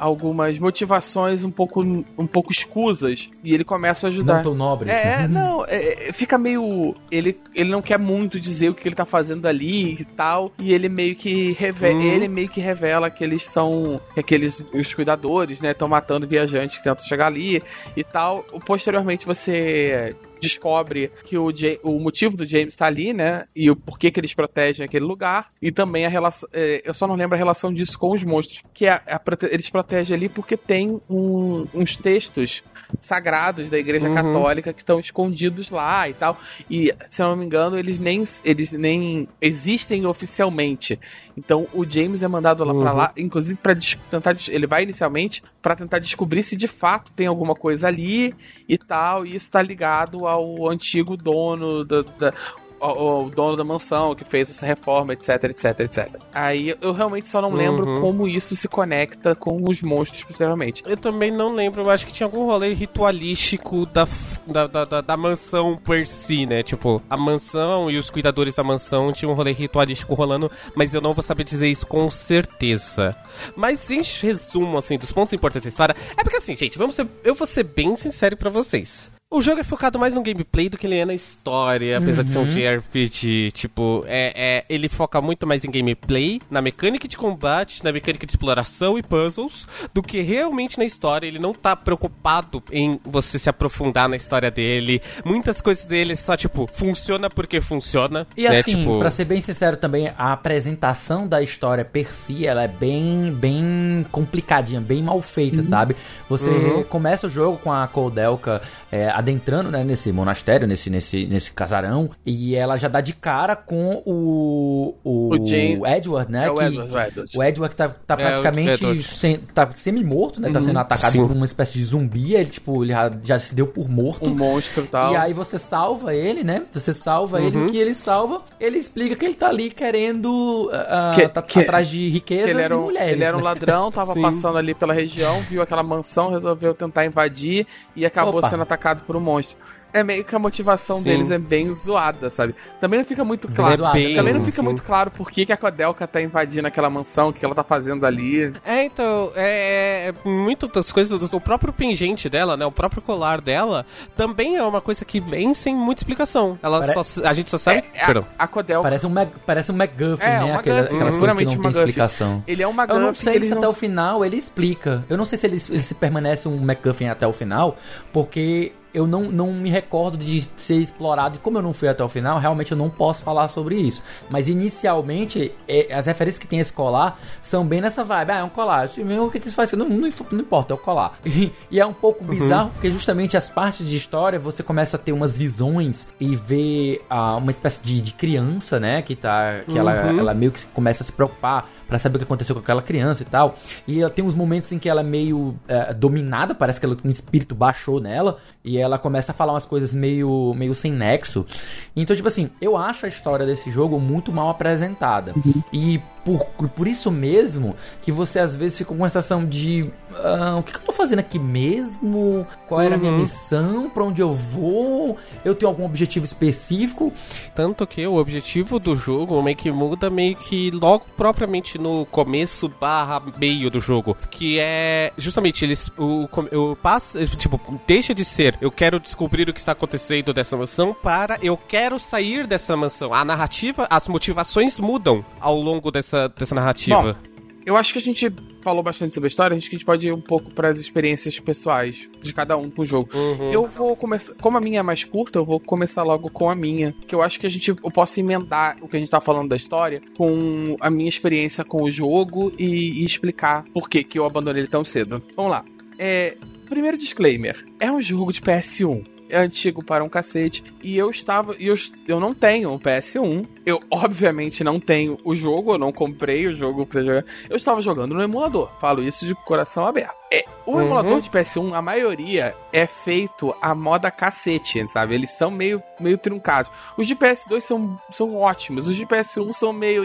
algumas 0.00 0.58
motivações 0.58 1.44
um 1.44 1.50
pouco, 1.50 1.82
um 1.82 2.26
pouco 2.26 2.50
escusas 2.50 3.28
e 3.44 3.52
ele 3.52 3.64
começa 3.64 4.06
a 4.06 4.08
ajudar. 4.08 4.36
Não 4.36 4.42
tão 4.42 4.54
nobres. 4.54 4.90
É, 4.90 5.18
né? 5.18 5.28
não, 5.28 5.64
é, 5.66 6.08
é, 6.08 6.12
fica 6.12 6.38
meio. 6.38 6.94
Ele, 7.10 7.38
ele 7.54 7.70
não 7.70 7.82
quer 7.82 7.98
muito 7.98 8.40
dizer 8.40 8.70
o 8.70 8.74
que 8.74 8.88
ele 8.88 8.94
tá 8.94 9.04
fazendo 9.04 9.46
ali 9.46 9.92
e 10.00 10.04
tal, 10.04 10.50
e 10.58 10.72
ele 10.72 10.88
meio 10.88 11.14
que 11.14 11.52
revela, 11.52 12.00
hum. 12.00 12.02
ele 12.02 12.28
meio 12.28 12.48
que 12.48 12.60
revela 12.60 13.10
que 13.10 13.22
eles 13.22 13.44
são 13.44 14.00
que 14.14 14.20
aqueles 14.20 14.64
os 14.72 14.94
cuidadores, 14.94 15.60
né, 15.60 15.72
estão 15.72 15.86
matando 15.86 16.26
viajantes 16.26 16.78
que 16.78 16.82
tentam 16.82 17.04
chegar 17.04 17.26
ali 17.26 17.62
e 17.94 18.02
tal. 18.02 18.38
Posteriormente 18.64 19.26
você 19.26 20.14
descobre 20.40 21.10
que 21.24 21.36
o, 21.36 21.52
o 21.82 22.00
motivo 22.00 22.36
do 22.36 22.46
James 22.46 22.74
tá 22.74 22.86
ali, 22.86 23.12
né? 23.12 23.44
E 23.54 23.70
o 23.70 23.76
porquê 23.76 24.10
que 24.10 24.18
eles 24.18 24.34
protegem 24.34 24.84
aquele 24.84 25.04
lugar. 25.04 25.48
E 25.60 25.70
também 25.70 26.06
a 26.06 26.08
relação. 26.08 26.48
É, 26.52 26.82
eu 26.84 26.94
só 26.94 27.06
não 27.06 27.14
lembro 27.14 27.34
a 27.34 27.38
relação 27.38 27.72
disso 27.72 27.98
com 27.98 28.12
os 28.12 28.24
monstros. 28.24 28.62
Que 28.74 28.86
é 28.86 28.92
a, 28.92 29.02
a, 29.06 29.20
eles 29.50 29.68
protegem 29.68 30.16
ali 30.16 30.28
porque 30.28 30.56
tem 30.56 31.00
um, 31.08 31.66
uns 31.74 31.96
textos 31.96 32.62
sagrados 32.98 33.70
da 33.70 33.78
Igreja 33.78 34.08
uhum. 34.08 34.14
Católica 34.14 34.72
que 34.72 34.80
estão 34.80 34.98
escondidos 34.98 35.70
lá 35.70 36.08
e 36.08 36.14
tal. 36.14 36.38
E, 36.68 36.92
se 37.08 37.22
eu 37.22 37.28
não 37.28 37.36
me 37.36 37.44
engano, 37.44 37.78
eles 37.78 37.98
nem, 37.98 38.26
eles 38.44 38.72
nem 38.72 39.28
existem 39.40 40.06
oficialmente. 40.06 40.98
Então 41.36 41.66
o 41.72 41.88
James 41.88 42.22
é 42.22 42.28
mandado 42.28 42.64
lá 42.64 42.72
uhum. 42.72 42.80
para 42.80 42.92
lá, 42.92 43.12
inclusive 43.16 43.58
para 43.62 43.76
tentar 44.10 44.36
ele 44.48 44.66
vai 44.66 44.82
inicialmente 44.82 45.42
para 45.62 45.76
tentar 45.76 45.98
descobrir 45.98 46.42
se 46.42 46.56
de 46.56 46.66
fato 46.68 47.12
tem 47.12 47.26
alguma 47.26 47.54
coisa 47.54 47.88
ali 47.88 48.32
e 48.68 48.78
tal, 48.78 49.26
e 49.26 49.36
isso 49.36 49.50
tá 49.50 49.60
ligado 49.62 50.26
ao 50.26 50.68
antigo 50.68 51.16
dono 51.16 51.84
da, 51.84 52.02
da 52.18 52.32
o, 52.80 53.24
o, 53.24 53.30
dono 53.30 53.56
da 53.56 53.64
mansão 53.64 54.14
que 54.14 54.24
fez 54.24 54.50
essa 54.50 54.64
reforma, 54.64 55.12
etc, 55.12 55.44
etc, 55.44 55.80
etc. 55.80 56.08
Aí 56.32 56.74
eu 56.80 56.92
realmente 56.92 57.28
só 57.28 57.40
não 57.40 57.52
lembro 57.52 57.86
uhum. 57.86 58.00
como 58.00 58.28
isso 58.28 58.56
se 58.56 58.68
conecta 58.68 59.34
com 59.34 59.68
os 59.68 59.82
monstros 59.82 60.24
posteriormente. 60.24 60.82
Eu 60.86 60.96
também 60.96 61.30
não 61.30 61.54
lembro, 61.54 61.82
eu 61.82 61.90
acho 61.90 62.06
que 62.06 62.12
tinha 62.12 62.26
algum 62.26 62.46
rolê 62.46 62.72
ritualístico 62.72 63.86
da, 63.86 64.06
da, 64.46 64.66
da, 64.66 64.84
da, 64.84 65.00
da 65.00 65.16
mansão 65.16 65.76
per 65.76 66.06
si, 66.06 66.46
né? 66.46 66.62
Tipo, 66.62 67.02
a 67.08 67.16
mansão 67.16 67.90
e 67.90 67.96
os 67.96 68.08
cuidadores 68.08 68.54
da 68.54 68.62
mansão 68.62 69.12
tinham 69.12 69.32
um 69.32 69.34
rolê 69.34 69.52
ritualístico 69.52 70.14
rolando, 70.14 70.50
mas 70.74 70.94
eu 70.94 71.00
não 71.00 71.14
vou 71.14 71.22
saber 71.22 71.44
dizer 71.44 71.68
isso 71.68 71.86
com 71.86 72.10
certeza. 72.10 73.14
Mas 73.56 73.90
em 73.90 74.02
resumo, 74.02 74.78
assim, 74.78 74.98
dos 74.98 75.12
pontos 75.12 75.32
importantes 75.32 75.64
da 75.64 75.68
história, 75.68 75.96
é 76.16 76.22
porque 76.22 76.36
assim, 76.36 76.56
gente, 76.56 76.78
vamos 76.78 76.96
ser, 76.96 77.06
eu 77.24 77.34
vou 77.34 77.46
ser 77.46 77.64
bem 77.64 77.94
sincero 77.96 78.36
para 78.36 78.50
vocês. 78.50 79.10
O 79.32 79.40
jogo 79.40 79.60
é 79.60 79.62
focado 79.62 79.96
mais 79.96 80.12
no 80.12 80.24
gameplay 80.24 80.68
do 80.68 80.76
que 80.76 80.88
ele 80.88 80.96
é 80.96 81.04
na 81.04 81.14
história, 81.14 81.98
apesar 81.98 82.22
uhum. 82.22 82.24
de 82.24 82.30
ser 82.32 82.38
um 82.40 82.42
uhum. 82.42 82.80
JRPG. 82.80 83.52
Tipo, 83.52 84.04
é, 84.08 84.32
é, 84.34 84.64
ele 84.68 84.88
foca 84.88 85.20
muito 85.20 85.46
mais 85.46 85.64
em 85.64 85.70
gameplay, 85.70 86.40
na 86.50 86.60
mecânica 86.60 87.06
de 87.06 87.16
combate, 87.16 87.84
na 87.84 87.92
mecânica 87.92 88.26
de 88.26 88.32
exploração 88.32 88.98
e 88.98 89.04
puzzles, 89.04 89.68
do 89.94 90.02
que 90.02 90.20
realmente 90.20 90.78
na 90.78 90.84
história. 90.84 91.28
Ele 91.28 91.38
não 91.38 91.54
tá 91.54 91.76
preocupado 91.76 92.60
em 92.72 92.98
você 93.04 93.38
se 93.38 93.48
aprofundar 93.48 94.08
na 94.08 94.16
história 94.16 94.50
dele. 94.50 95.00
Muitas 95.24 95.60
coisas 95.60 95.84
dele 95.84 96.16
só, 96.16 96.36
tipo, 96.36 96.66
funciona 96.66 97.30
porque 97.30 97.60
funciona. 97.60 98.26
E 98.36 98.48
né? 98.48 98.58
assim, 98.58 98.78
tipo... 98.78 98.98
pra 98.98 99.12
ser 99.12 99.26
bem 99.26 99.40
sincero 99.40 99.76
também, 99.76 100.10
a 100.18 100.32
apresentação 100.32 101.28
da 101.28 101.40
história 101.40 101.84
per 101.84 102.12
si, 102.12 102.48
ela 102.48 102.64
é 102.64 102.68
bem, 102.68 103.32
bem 103.32 104.04
complicadinha, 104.10 104.80
bem 104.80 105.04
mal 105.04 105.22
feita, 105.22 105.58
uhum. 105.58 105.62
sabe? 105.62 105.94
Você 106.28 106.50
uhum. 106.50 106.82
começa 106.82 107.28
o 107.28 107.30
jogo 107.30 107.58
com 107.58 107.72
a 107.72 107.86
Koldelka 107.86 108.60
é, 108.90 109.19
adentrando 109.20 109.70
né, 109.70 109.84
nesse 109.84 110.10
monastério, 110.12 110.66
nesse, 110.66 110.90
nesse, 110.90 111.26
nesse 111.26 111.52
casarão, 111.52 112.10
e 112.26 112.54
ela 112.54 112.76
já 112.76 112.88
dá 112.88 113.00
de 113.00 113.12
cara 113.12 113.54
com 113.54 114.02
o, 114.04 114.94
o, 115.04 115.28
o 115.30 115.86
Edward, 115.86 116.30
né? 116.30 116.46
É 116.46 116.50
o, 116.50 116.56
que, 116.56 116.64
Edward, 116.64 116.92
o 116.92 116.98
Edward. 116.98 117.38
O 117.38 117.42
Edward 117.42 117.76
tá, 117.76 117.88
tá 117.88 118.14
é, 118.14 118.16
praticamente 118.16 119.02
sem, 119.02 119.38
tá 119.38 119.70
semi-morto, 119.72 120.40
né? 120.40 120.48
Uhum, 120.48 120.54
tá 120.54 120.60
sendo 120.60 120.78
atacado 120.78 121.12
sim. 121.12 121.20
por 121.20 121.30
uma 121.30 121.44
espécie 121.44 121.74
de 121.74 121.84
zumbi, 121.84 122.34
ele, 122.34 122.50
tipo, 122.50 122.82
ele 122.82 122.92
já, 122.92 123.10
já 123.22 123.38
se 123.38 123.54
deu 123.54 123.66
por 123.66 123.88
morto. 123.88 124.28
Um 124.28 124.34
monstro 124.34 124.84
e 124.84 124.86
tal. 124.86 125.12
E 125.12 125.16
aí 125.16 125.32
você 125.32 125.58
salva 125.58 126.14
ele, 126.14 126.42
né? 126.42 126.62
Você 126.72 126.92
salva 126.92 127.38
uhum. 127.38 127.46
ele, 127.46 127.58
o 127.58 127.66
que 127.70 127.76
ele 127.76 127.94
salva, 127.94 128.42
ele 128.58 128.78
explica 128.78 129.14
que 129.16 129.24
ele 129.24 129.34
tá 129.34 129.48
ali 129.48 129.70
querendo 129.70 130.66
uh, 130.66 131.14
que, 131.14 131.28
tá, 131.28 131.42
que, 131.42 131.60
atrás 131.60 131.88
de 131.88 132.08
riquezas 132.08 132.50
ele 132.50 132.62
era 132.62 132.76
um, 132.76 132.80
e 132.80 132.84
mulheres. 132.84 133.12
Ele 133.12 133.24
era 133.24 133.36
um 133.36 133.40
né? 133.40 133.44
ladrão, 133.44 133.92
tava 133.92 134.14
passando 134.20 134.58
ali 134.58 134.74
pela 134.74 134.92
região, 134.92 135.40
viu 135.42 135.62
aquela 135.62 135.82
mansão, 135.82 136.30
resolveu 136.30 136.74
tentar 136.74 137.04
invadir 137.04 137.66
e 137.94 138.06
acabou 138.06 138.38
Opa. 138.38 138.48
sendo 138.48 138.62
atacado 138.62 139.02
por 139.10 139.16
um 139.16 139.20
monstro 139.20 139.56
é 139.92 140.02
meio 140.02 140.24
que 140.24 140.34
a 140.34 140.38
motivação 140.38 140.96
sim. 140.96 141.04
deles 141.04 141.30
é 141.30 141.38
bem 141.38 141.74
zoada, 141.74 142.30
sabe? 142.30 142.54
Também 142.80 142.98
não 142.98 143.04
fica 143.04 143.24
muito 143.24 143.48
claro. 143.48 143.84
É 143.86 143.92
bem, 143.92 144.16
também 144.16 144.34
não 144.34 144.44
fica 144.44 144.58
sim. 144.58 144.62
muito 144.62 144.82
claro 144.82 145.10
por 145.10 145.30
que, 145.30 145.46
que 145.46 145.52
a 145.52 145.56
Kodelka 145.56 146.06
tá 146.06 146.20
invadindo 146.20 146.66
aquela 146.66 146.88
mansão, 146.88 147.28
o 147.28 147.32
que 147.32 147.44
ela 147.44 147.54
tá 147.54 147.64
fazendo 147.64 148.06
ali. 148.06 148.52
É, 148.64 148.84
então, 148.84 149.32
é, 149.34 150.12
é 150.12 150.28
muitas 150.28 150.70
das 150.70 150.92
coisas, 150.92 151.32
o 151.32 151.40
próprio 151.40 151.72
pingente 151.72 152.28
dela, 152.28 152.56
né? 152.56 152.64
O 152.64 152.72
próprio 152.72 153.02
colar 153.02 153.40
dela, 153.40 153.84
também 154.16 154.56
é 154.56 154.62
uma 154.62 154.80
coisa 154.80 155.04
que 155.04 155.20
vem 155.20 155.54
sem 155.54 155.74
muita 155.74 156.00
explicação. 156.02 156.58
Ela 156.62 156.80
Pare... 156.80 157.04
só, 157.04 157.26
a 157.26 157.32
gente 157.32 157.50
só 157.50 157.58
sabe. 157.58 157.84
É, 157.94 158.04
a, 158.04 158.24
a 158.38 158.46
Kodelka. 158.46 158.82
Parece 158.82 159.06
um, 159.06 159.10
Mag, 159.10 159.30
parece 159.44 159.72
um 159.72 159.76
MacGuffin, 159.76 160.24
é, 160.24 160.44
né? 160.44 160.54
Aquelas, 160.54 160.86
aquelas 160.86 161.16
coisas 161.16 161.36
que 161.36 161.44
não 161.44 161.62
tem 161.62 161.70
explicação. 161.70 162.44
Ele 162.46 162.62
é 162.62 162.68
um 162.68 162.72
MacGuffin. 162.72 163.00
Eu 163.00 163.06
não 163.06 163.14
sei 163.14 163.42
se 163.42 163.50
não... 163.50 163.58
até 163.58 163.68
o 163.68 163.72
final 163.72 164.24
ele 164.24 164.36
explica. 164.36 165.04
Eu 165.08 165.16
não 165.16 165.24
sei 165.24 165.38
se 165.38 165.46
ele, 165.46 165.60
ele 165.68 165.82
se 165.82 165.94
permanece 165.94 166.48
um 166.48 166.56
MacGuffin 166.58 167.08
até 167.08 167.26
o 167.26 167.32
final, 167.32 167.76
porque 168.12 168.72
eu 168.92 169.06
não, 169.06 169.22
não 169.22 169.52
me 169.52 169.70
recordo 169.70 170.16
de 170.16 170.46
ser 170.56 170.76
explorado. 170.76 171.36
E 171.36 171.38
como 171.38 171.58
eu 171.58 171.62
não 171.62 171.72
fui 171.72 171.88
até 171.88 172.02
o 172.02 172.08
final, 172.08 172.38
realmente 172.38 172.72
eu 172.72 172.78
não 172.78 172.90
posso 172.90 173.22
falar 173.22 173.48
sobre 173.48 173.76
isso. 173.76 174.02
Mas 174.28 174.48
inicialmente, 174.48 175.52
é, 175.68 175.92
as 175.92 176.06
referências 176.06 176.38
que 176.38 176.46
tem 176.46 176.58
esse 176.58 176.72
colar 176.72 177.18
são 177.40 177.64
bem 177.66 177.80
nessa 177.80 178.04
vibe. 178.04 178.30
Ah, 178.30 178.38
é 178.38 178.44
um 178.44 178.48
colar. 178.48 178.90
O 179.24 179.30
que, 179.30 179.40
que 179.40 179.48
isso 179.48 179.56
faz? 179.56 179.72
Não, 179.72 179.88
não, 179.88 179.98
não 179.98 180.40
importa, 180.40 180.72
é 180.72 180.76
o 180.76 180.78
colar. 180.78 181.18
E, 181.30 181.52
e 181.70 181.78
é 181.78 181.86
um 181.86 181.92
pouco 181.92 182.24
uhum. 182.24 182.30
bizarro, 182.30 182.70
porque 182.70 182.90
justamente 182.90 183.36
as 183.36 183.48
partes 183.48 183.88
de 183.88 183.96
história 183.96 184.38
você 184.38 184.64
começa 184.64 184.96
a 184.96 185.00
ter 185.00 185.12
umas 185.12 185.38
visões 185.38 186.08
e 186.18 186.34
ver 186.34 187.02
ah, 187.08 187.36
uma 187.36 187.52
espécie 187.52 187.80
de, 187.82 188.00
de 188.00 188.12
criança, 188.12 188.80
né? 188.80 189.00
Que 189.00 189.14
tá. 189.14 189.60
Que 189.64 189.72
uhum. 189.72 189.78
ela, 189.78 189.92
ela 189.92 190.34
meio 190.34 190.50
que 190.50 190.66
começa 190.66 191.04
a 191.04 191.06
se 191.06 191.12
preocupar 191.12 191.68
para 191.90 191.98
saber 191.98 192.16
o 192.16 192.18
que 192.18 192.24
aconteceu 192.24 192.54
com 192.54 192.60
aquela 192.60 192.80
criança 192.82 193.22
e 193.22 193.26
tal. 193.26 193.56
E 193.86 194.00
ela 194.00 194.08
tem 194.08 194.24
uns 194.24 194.34
momentos 194.34 194.70
em 194.72 194.78
que 194.78 194.88
ela 194.88 195.00
é 195.00 195.04
meio 195.04 195.54
é, 195.66 195.92
dominada, 195.92 196.54
parece 196.54 196.78
que 196.78 196.86
ela, 196.86 196.96
um 197.04 197.10
espírito 197.10 197.54
baixou 197.54 198.00
nela. 198.00 198.38
E 198.64 198.78
ela 198.80 198.98
começa 198.98 199.32
a 199.32 199.34
falar 199.34 199.52
umas 199.52 199.66
coisas 199.66 199.92
meio, 199.92 200.54
meio 200.54 200.74
sem 200.74 200.92
nexo. 200.92 201.46
Então, 201.94 202.14
tipo 202.14 202.28
assim, 202.28 202.50
eu 202.60 202.76
acho 202.76 203.06
a 203.06 203.08
história 203.08 203.46
desse 203.46 203.70
jogo 203.70 203.98
muito 203.98 204.32
mal 204.32 204.50
apresentada. 204.50 205.32
Uhum. 205.36 205.62
E 205.72 206.00
por, 206.24 206.44
por 206.70 206.86
isso 206.86 207.10
mesmo 207.10 207.74
que 208.02 208.12
você 208.12 208.38
às 208.38 208.56
vezes 208.56 208.78
fica 208.78 208.94
com 208.94 209.04
a 209.04 209.08
sensação 209.08 209.44
de 209.44 209.90
ah, 210.16 210.56
o 210.58 210.62
que, 210.62 210.74
eu 210.74 210.80
tô 210.80 210.92
fazendo 210.92 211.20
aqui 211.20 211.38
mesmo? 211.38 212.46
Qual 212.68 212.80
era 212.80 212.94
a 212.94 212.98
minha 212.98 213.12
uhum. 213.12 213.18
missão? 213.18 213.90
Para 213.90 214.04
onde 214.04 214.20
eu 214.20 214.32
vou? 214.32 215.16
Eu 215.44 215.54
tenho 215.54 215.68
algum 215.68 215.84
objetivo 215.84 216.24
específico? 216.24 217.12
Tanto 217.54 217.86
que 217.86 218.06
o 218.06 218.16
objetivo 218.16 218.78
do 218.78 218.94
jogo 218.94 219.42
meio 219.42 219.56
que 219.56 219.70
muda 219.70 220.10
meio 220.10 220.36
que 220.36 220.70
logo 220.70 221.04
propriamente 221.16 221.78
no 221.78 222.06
começo 222.06 222.68
barra 222.80 223.22
meio 223.38 223.70
do 223.70 223.80
jogo. 223.80 224.16
Que 224.30 224.58
é 224.58 225.12
justamente 225.16 225.64
eles. 225.64 225.90
O, 225.98 226.28
o 226.52 226.76
passa, 226.76 227.26
tipo, 227.26 227.60
deixa 227.86 228.14
de 228.14 228.24
ser 228.24 228.50
eu 228.60 228.70
quero 228.70 229.00
descobrir 229.00 229.48
o 229.48 229.52
que 229.52 229.60
está 229.60 229.72
acontecendo 229.72 230.32
dessa 230.32 230.56
mansão 230.56 230.94
para 230.94 231.38
eu 231.42 231.56
quero 231.56 231.98
sair 231.98 232.46
dessa 232.46 232.76
mansão. 232.76 233.14
A 233.14 233.24
narrativa, 233.24 233.86
as 233.90 234.08
motivações 234.08 234.78
mudam 234.78 235.24
ao 235.40 235.56
longo 235.60 235.90
dessa, 235.90 236.09
dessa 236.36 236.54
narrativa. 236.54 237.14
Bom, 237.14 237.30
eu 237.64 237.76
acho 237.76 237.92
que 237.92 237.98
a 237.98 238.02
gente 238.02 238.32
falou 238.60 238.82
bastante 238.82 239.14
sobre 239.14 239.26
a 239.26 239.30
história, 239.30 239.56
acho 239.56 239.68
que 239.68 239.76
a 239.76 239.78
gente 239.78 239.86
pode 239.86 240.06
ir 240.06 240.12
um 240.12 240.20
pouco 240.20 240.50
para 240.50 240.68
as 240.68 240.78
experiências 240.78 241.38
pessoais 241.38 242.08
de 242.20 242.32
cada 242.32 242.56
um 242.56 242.70
com 242.70 242.82
o 242.82 242.86
jogo. 242.86 243.08
Uhum. 243.14 243.50
Eu 243.50 243.66
vou 243.66 243.96
começar, 243.96 244.34
como 244.34 244.58
a 244.58 244.60
minha 244.60 244.80
é 244.80 244.82
mais 244.82 245.04
curta, 245.04 245.38
eu 245.38 245.44
vou 245.44 245.58
começar 245.58 246.02
logo 246.02 246.30
com 246.30 246.50
a 246.50 246.54
minha, 246.54 246.94
que 247.06 247.14
eu 247.14 247.22
acho 247.22 247.40
que 247.40 247.46
a 247.46 247.50
gente 247.50 247.70
eu 247.70 247.90
posso 247.90 248.20
emendar 248.20 248.76
o 248.80 248.88
que 248.88 248.96
a 248.96 249.00
gente 249.00 249.10
tá 249.10 249.20
falando 249.20 249.48
da 249.48 249.56
história 249.56 250.00
com 250.16 250.76
a 250.80 250.90
minha 250.90 251.08
experiência 251.08 251.64
com 251.64 251.82
o 251.82 251.90
jogo 251.90 252.52
e, 252.58 253.00
e 253.00 253.04
explicar 253.04 253.64
por 253.72 253.88
que 253.88 254.04
que 254.04 254.18
eu 254.18 254.24
abandonei 254.24 254.62
ele 254.62 254.68
tão 254.68 254.84
cedo. 254.84 255.22
Vamos 255.36 255.50
lá. 255.50 255.64
É, 255.98 256.36
primeiro 256.68 256.98
disclaimer: 256.98 257.64
é 257.78 257.90
um 257.90 258.00
jogo 258.00 258.32
de 258.32 258.40
PS1 258.40 259.19
é 259.30 259.38
antigo 259.38 259.84
para 259.84 260.04
um 260.04 260.08
cacete. 260.08 260.62
E 260.82 260.96
eu 260.96 261.10
estava. 261.10 261.54
E 261.58 261.66
eu, 261.66 261.74
eu 262.06 262.20
não 262.20 262.34
tenho 262.34 262.70
um 262.72 262.78
PS1. 262.78 263.46
Eu, 263.64 263.80
obviamente, 263.90 264.64
não 264.64 264.78
tenho 264.78 265.18
o 265.24 265.34
jogo. 265.34 265.74
Eu 265.74 265.78
não 265.78 265.92
comprei 265.92 266.46
o 266.46 266.56
jogo 266.56 266.86
pra 266.86 267.02
jogar. 267.02 267.24
Eu 267.48 267.56
estava 267.56 267.80
jogando 267.80 268.14
no 268.14 268.22
emulador. 268.22 268.70
Falo 268.80 269.02
isso 269.02 269.26
de 269.26 269.34
coração 269.34 269.86
aberto. 269.86 270.19
É, 270.32 270.44
o 270.64 270.72
uhum. 270.72 270.82
emulador 270.82 271.20
de 271.20 271.28
PS1, 271.28 271.74
a 271.74 271.82
maioria 271.82 272.54
é 272.72 272.86
feito 272.86 273.54
a 273.60 273.74
moda 273.74 274.10
cacete, 274.12 274.86
sabe? 274.88 275.14
Eles 275.14 275.30
são 275.30 275.50
meio, 275.50 275.82
meio 275.98 276.16
truncados. 276.16 276.70
Os 276.96 277.08
de 277.08 277.16
PS2 277.16 277.60
são, 277.60 277.98
são 278.12 278.36
ótimos, 278.36 278.86
os 278.86 278.94
de 278.94 279.04
PS1 279.04 279.52
são 279.52 279.72
meio. 279.72 280.04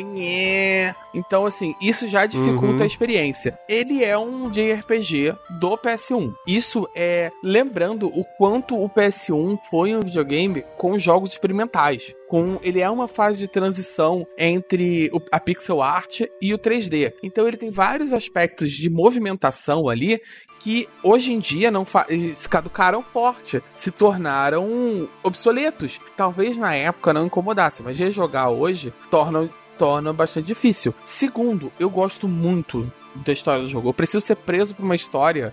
Então, 1.13 1.45
assim, 1.45 1.75
isso 1.79 2.07
já 2.07 2.25
dificulta 2.25 2.77
uhum. 2.77 2.83
a 2.83 2.87
experiência. 2.87 3.57
Ele 3.69 4.03
é 4.03 4.17
um 4.17 4.49
JRPG 4.49 5.35
do 5.59 5.77
PS1. 5.77 6.33
Isso 6.47 6.89
é 6.95 7.31
lembrando 7.43 8.07
o 8.07 8.25
quanto 8.37 8.81
o 8.81 8.89
PS1 8.89 9.59
foi 9.69 9.95
um 9.95 9.99
videogame 9.99 10.63
com 10.77 10.97
jogos 10.97 11.33
experimentais 11.33 12.15
com 12.27 12.59
ele 12.61 12.79
é 12.79 12.89
uma 12.89 13.07
fase 13.07 13.39
de 13.39 13.47
transição 13.47 14.27
entre 14.37 15.11
a 15.31 15.39
pixel 15.39 15.81
art 15.81 16.21
e 16.41 16.53
o 16.53 16.59
3D. 16.59 17.13
Então 17.23 17.47
ele 17.47 17.57
tem 17.57 17.69
vários 17.69 18.13
aspectos 18.13 18.71
de 18.71 18.89
movimentação 18.89 19.89
ali 19.89 20.19
que 20.59 20.89
hoje 21.03 21.31
em 21.31 21.39
dia 21.39 21.69
não 21.69 21.85
se 22.35 22.49
caducaram 22.49 23.03
forte, 23.03 23.61
se 23.75 23.91
tornaram 23.91 25.07
obsoletos. 25.23 25.99
Talvez 26.17 26.57
na 26.57 26.73
época 26.73 27.13
não 27.13 27.27
incomodasse, 27.27 27.83
mas 27.83 27.99
rejogar 27.99 28.49
hoje 28.49 28.93
torna 29.11 29.47
torna 29.77 30.13
bastante 30.13 30.47
difícil. 30.47 30.93
Segundo, 31.05 31.71
eu 31.79 31.89
gosto 31.89 32.27
muito 32.27 32.89
da 33.23 33.33
história 33.33 33.61
do 33.61 33.67
jogo. 33.67 33.89
Eu 33.89 33.93
preciso 33.93 34.25
ser 34.25 34.35
preso 34.35 34.75
por 34.75 34.83
uma 34.83 34.95
história 34.95 35.51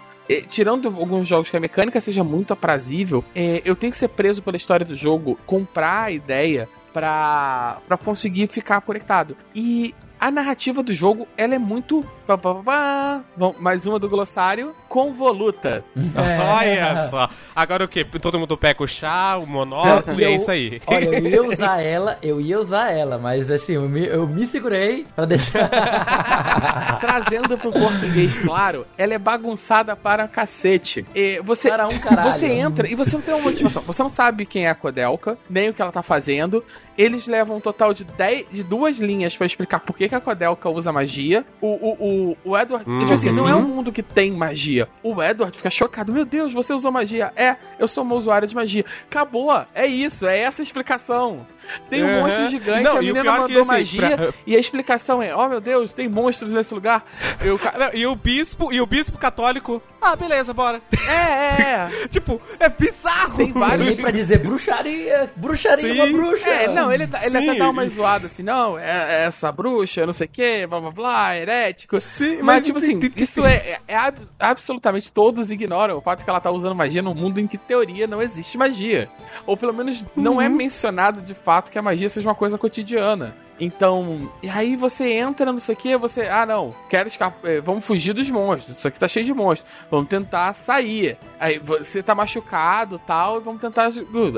tirando 0.48 0.88
alguns 0.88 1.29
jogos 1.29 1.51
que 1.51 1.57
a 1.57 1.61
mecânica 1.61 2.01
seja 2.01 2.25
muito 2.25 2.53
aprazível, 2.53 3.25
é, 3.35 3.61
eu 3.64 3.77
tenho 3.77 3.90
que 3.90 3.98
ser 3.98 4.09
preso 4.09 4.40
pela 4.40 4.57
história 4.57 4.87
do 4.87 4.96
jogo, 4.96 5.38
comprar 5.46 6.05
a 6.05 6.11
ideia 6.11 6.68
pra 6.92 7.81
conseguir 8.05 8.48
ficar 8.48 8.81
conectado. 8.83 9.37
E 9.55 9.94
a 10.23 10.31
narrativa 10.31 10.85
do 10.85 10.95
jogo, 10.95 11.27
ela 11.37 11.57
é 11.57 11.59
muito. 11.59 12.01
pá, 12.25 12.39
pá, 12.39 12.55
pá, 12.55 12.63
pá. 12.63 13.21
Vamos, 13.37 13.59
mais 13.59 13.85
uma 13.85 13.99
do 13.99 14.09
glossário. 14.09 14.73
Convoluta. 14.89 15.85
É. 15.97 16.39
Olha 16.39 17.11
só. 17.11 17.29
Agora 17.57 17.85
o 17.85 17.89
quê? 17.89 18.05
Todo 18.05 18.39
mundo 18.39 18.57
pega 18.57 18.85
o 18.85 18.87
chá, 18.87 19.37
o 19.37 19.45
monóculo 19.45 20.21
e 20.21 20.25
é 20.25 20.33
isso 20.33 20.49
aí. 20.49 20.81
Olha, 20.87 21.07
eu 21.07 21.27
ia 21.27 21.43
usar 21.51 21.83
ela, 21.83 22.19
eu 22.23 22.41
ia 22.41 22.61
usar 22.61 22.93
ela, 22.93 23.19
mas 23.19 23.51
assim, 23.51 23.73
eu 23.73 23.89
me, 23.89 24.07
eu 24.07 24.29
me 24.29 24.47
segurei 24.47 25.05
pra 25.17 25.25
deixar. 25.25 25.69
Trazendo 27.01 27.59
pro 27.59 27.73
português 27.73 28.39
claro, 28.39 28.87
ela 28.97 29.15
é 29.15 29.19
bagunçada 29.19 29.97
para 29.97 30.29
cacete. 30.29 31.05
E 31.17 31.41
você, 31.41 31.69
Para 31.69 31.89
um 31.89 31.99
caralho. 31.99 32.33
você 32.33 32.47
entra 32.47 32.89
e 32.89 32.95
você 32.95 33.17
não 33.17 33.23
tem 33.23 33.35
uma 33.35 33.43
motivação. 33.43 33.83
Você 33.83 34.01
não 34.01 34.11
sabe 34.11 34.47
quem 34.47 34.67
é 34.67 34.71
a 34.71 34.75
Codelka, 34.77 35.37
nem 35.51 35.71
o 35.71 35.75
que 35.75 35.83
ela 35.83 35.91
tá 35.91 36.01
fazendo. 36.03 36.65
Eles 36.97 37.27
levam 37.27 37.57
um 37.57 37.61
total 37.61 37.95
de, 37.95 38.05
dez, 38.05 38.47
de 38.51 38.63
duas 38.63 38.99
linhas 38.99 39.37
pra 39.37 39.47
explicar 39.47 39.81
por 39.81 39.97
que, 39.97 40.09
que 40.09 40.15
a 40.15 40.21
Codelka 40.21 40.69
usa 40.69 40.93
magia. 40.93 41.45
O, 41.61 41.67
o, 41.67 41.97
o, 41.99 42.51
o 42.51 42.59
Edward. 42.59 42.89
Uhum. 42.89 43.01
Tipo 43.01 43.13
assim, 43.13 43.31
não 43.31 43.49
é 43.49 43.55
um 43.55 43.63
mundo 43.63 43.93
que 43.93 44.03
tem 44.03 44.31
magia. 44.31 44.89
O 45.03 45.23
Edward 45.23 45.57
fica 45.57 45.71
chocado. 45.71 46.13
Meu 46.13 46.25
Deus, 46.25 46.53
você 46.53 46.73
usou 46.73 46.93
magia. 46.93 47.33
É, 47.37 47.57
eu 47.79 47.89
sou 47.89 48.05
uma 48.05 48.15
usuária 48.15 48.47
de 48.47 48.55
magia. 48.55 48.85
Acabou. 49.11 49.53
É 49.75 49.87
isso, 49.87 50.27
é 50.27 50.39
essa 50.39 50.63
a 50.63 50.65
explicação. 50.65 51.47
Tem 51.88 52.03
um 52.03 52.07
Uhum. 52.07 52.20
monstro 52.20 52.46
gigante, 52.48 52.83
Não, 52.83 52.92
a 52.92 52.94
e 52.96 52.98
o 52.98 53.14
menina 53.14 53.22
pior 53.22 53.33
mandou 53.33 53.48
que, 53.48 53.59
assim, 53.59 53.66
magia. 53.68 54.16
pra- 54.16 54.33
E 54.46 54.57
a 54.57 54.59
explicação 54.59 55.22
é: 55.22 55.35
oh 55.35 55.48
meu 55.48 55.61
Deus, 55.61 55.92
tem 55.94 56.09
monstros 56.09 56.53
nesse 56.53 56.72
lugar. 56.75 57.05
Eu, 57.40 57.59
ca- 57.59 57.75
Não, 57.79 57.90
E 57.94 58.07
o 58.07 58.14
bispo, 58.14 58.72
e 58.72 58.81
o 58.81 58.87
bispo 58.87 59.16
católico. 59.18 59.83
Ah, 60.01 60.16
beleza, 60.16 60.53
bora. 60.53 60.81
é, 61.09 61.62
é. 61.62 61.88
tipo, 62.09 62.40
é 62.59 62.68
bizarro. 62.68 63.37
Tem 63.37 63.53
vários. 63.53 64.01
Pra 64.01 64.11
dizer 64.11 64.38
bruxaria, 64.38 65.31
bruxaria, 65.37 65.92
uma 65.94 66.07
Sim. 66.07 66.12
bruxa. 66.12 66.48
É, 66.48 66.68
não, 66.68 66.90
ele, 66.92 67.05
ele 67.05 67.31
Sim. 67.40 67.48
até 67.51 67.59
dá 67.59 67.70
uma 67.70 67.87
zoada 67.87 68.27
assim, 68.27 68.42
não, 68.42 68.79
é, 68.79 69.22
é 69.22 69.25
essa 69.25 69.51
bruxa, 69.53 70.05
não 70.05 70.12
sei 70.12 70.27
o 70.27 70.31
que, 70.31 70.66
blá 70.66 70.81
blá 70.81 70.90
blá, 70.90 71.37
herético. 71.38 71.98
Sim, 72.01 72.37
mas, 72.38 72.44
mas 72.44 72.64
tipo 72.64 72.79
assim, 72.79 72.98
isso 73.16 73.44
é, 73.46 73.55
é, 73.55 73.79
é 73.88 73.96
ab- 73.96 74.18
absolutamente 74.40 75.12
todos 75.12 75.51
ignoram 75.51 75.96
o 75.96 76.01
fato 76.01 76.18
de 76.20 76.25
que 76.25 76.31
ela 76.31 76.40
tá 76.40 76.51
usando 76.51 76.75
magia 76.75 77.01
num 77.03 77.14
mundo 77.14 77.38
em 77.38 77.46
que 77.46 77.57
teoria 77.57 78.07
não 78.07 78.20
existe 78.20 78.59
magia. 78.59 79.09
Ou 79.46 79.57
pelo 79.57 79.72
menos 79.72 80.05
não 80.16 80.35
Uhum. 80.35 80.40
é 80.42 80.48
mencionado 80.48 81.20
de 81.20 81.35
fato 81.35 81.52
que 81.61 81.79
a 81.79 81.83
magia 81.83 82.09
seja 82.09 82.29
uma 82.29 82.35
coisa 82.35 82.57
cotidiana. 82.57 83.35
Então, 83.61 84.19
e 84.43 84.49
aí 84.49 84.75
você 84.75 85.12
entra, 85.12 85.53
não 85.53 85.61
sei 85.61 85.75
o 85.75 85.79
que, 85.79 85.97
você, 85.97 86.23
ah 86.23 86.45
não, 86.45 86.75
quero 86.91 87.07
escapar, 87.07 87.38
eh, 87.49 87.61
vamos 87.61 87.85
fugir 87.85 88.12
dos 88.12 88.29
monstros, 88.29 88.77
isso 88.79 88.88
aqui 88.88 88.99
tá 88.99 89.07
cheio 89.07 89.25
de 89.27 89.33
monstros, 89.33 89.71
vamos 89.88 90.09
tentar 90.09 90.53
sair. 90.55 91.17
Aí 91.38 91.59
você 91.59 92.03
tá 92.03 92.12
machucado 92.12 92.99
tal, 93.07 93.41
vamos 93.41 93.61
tentar. 93.61 93.91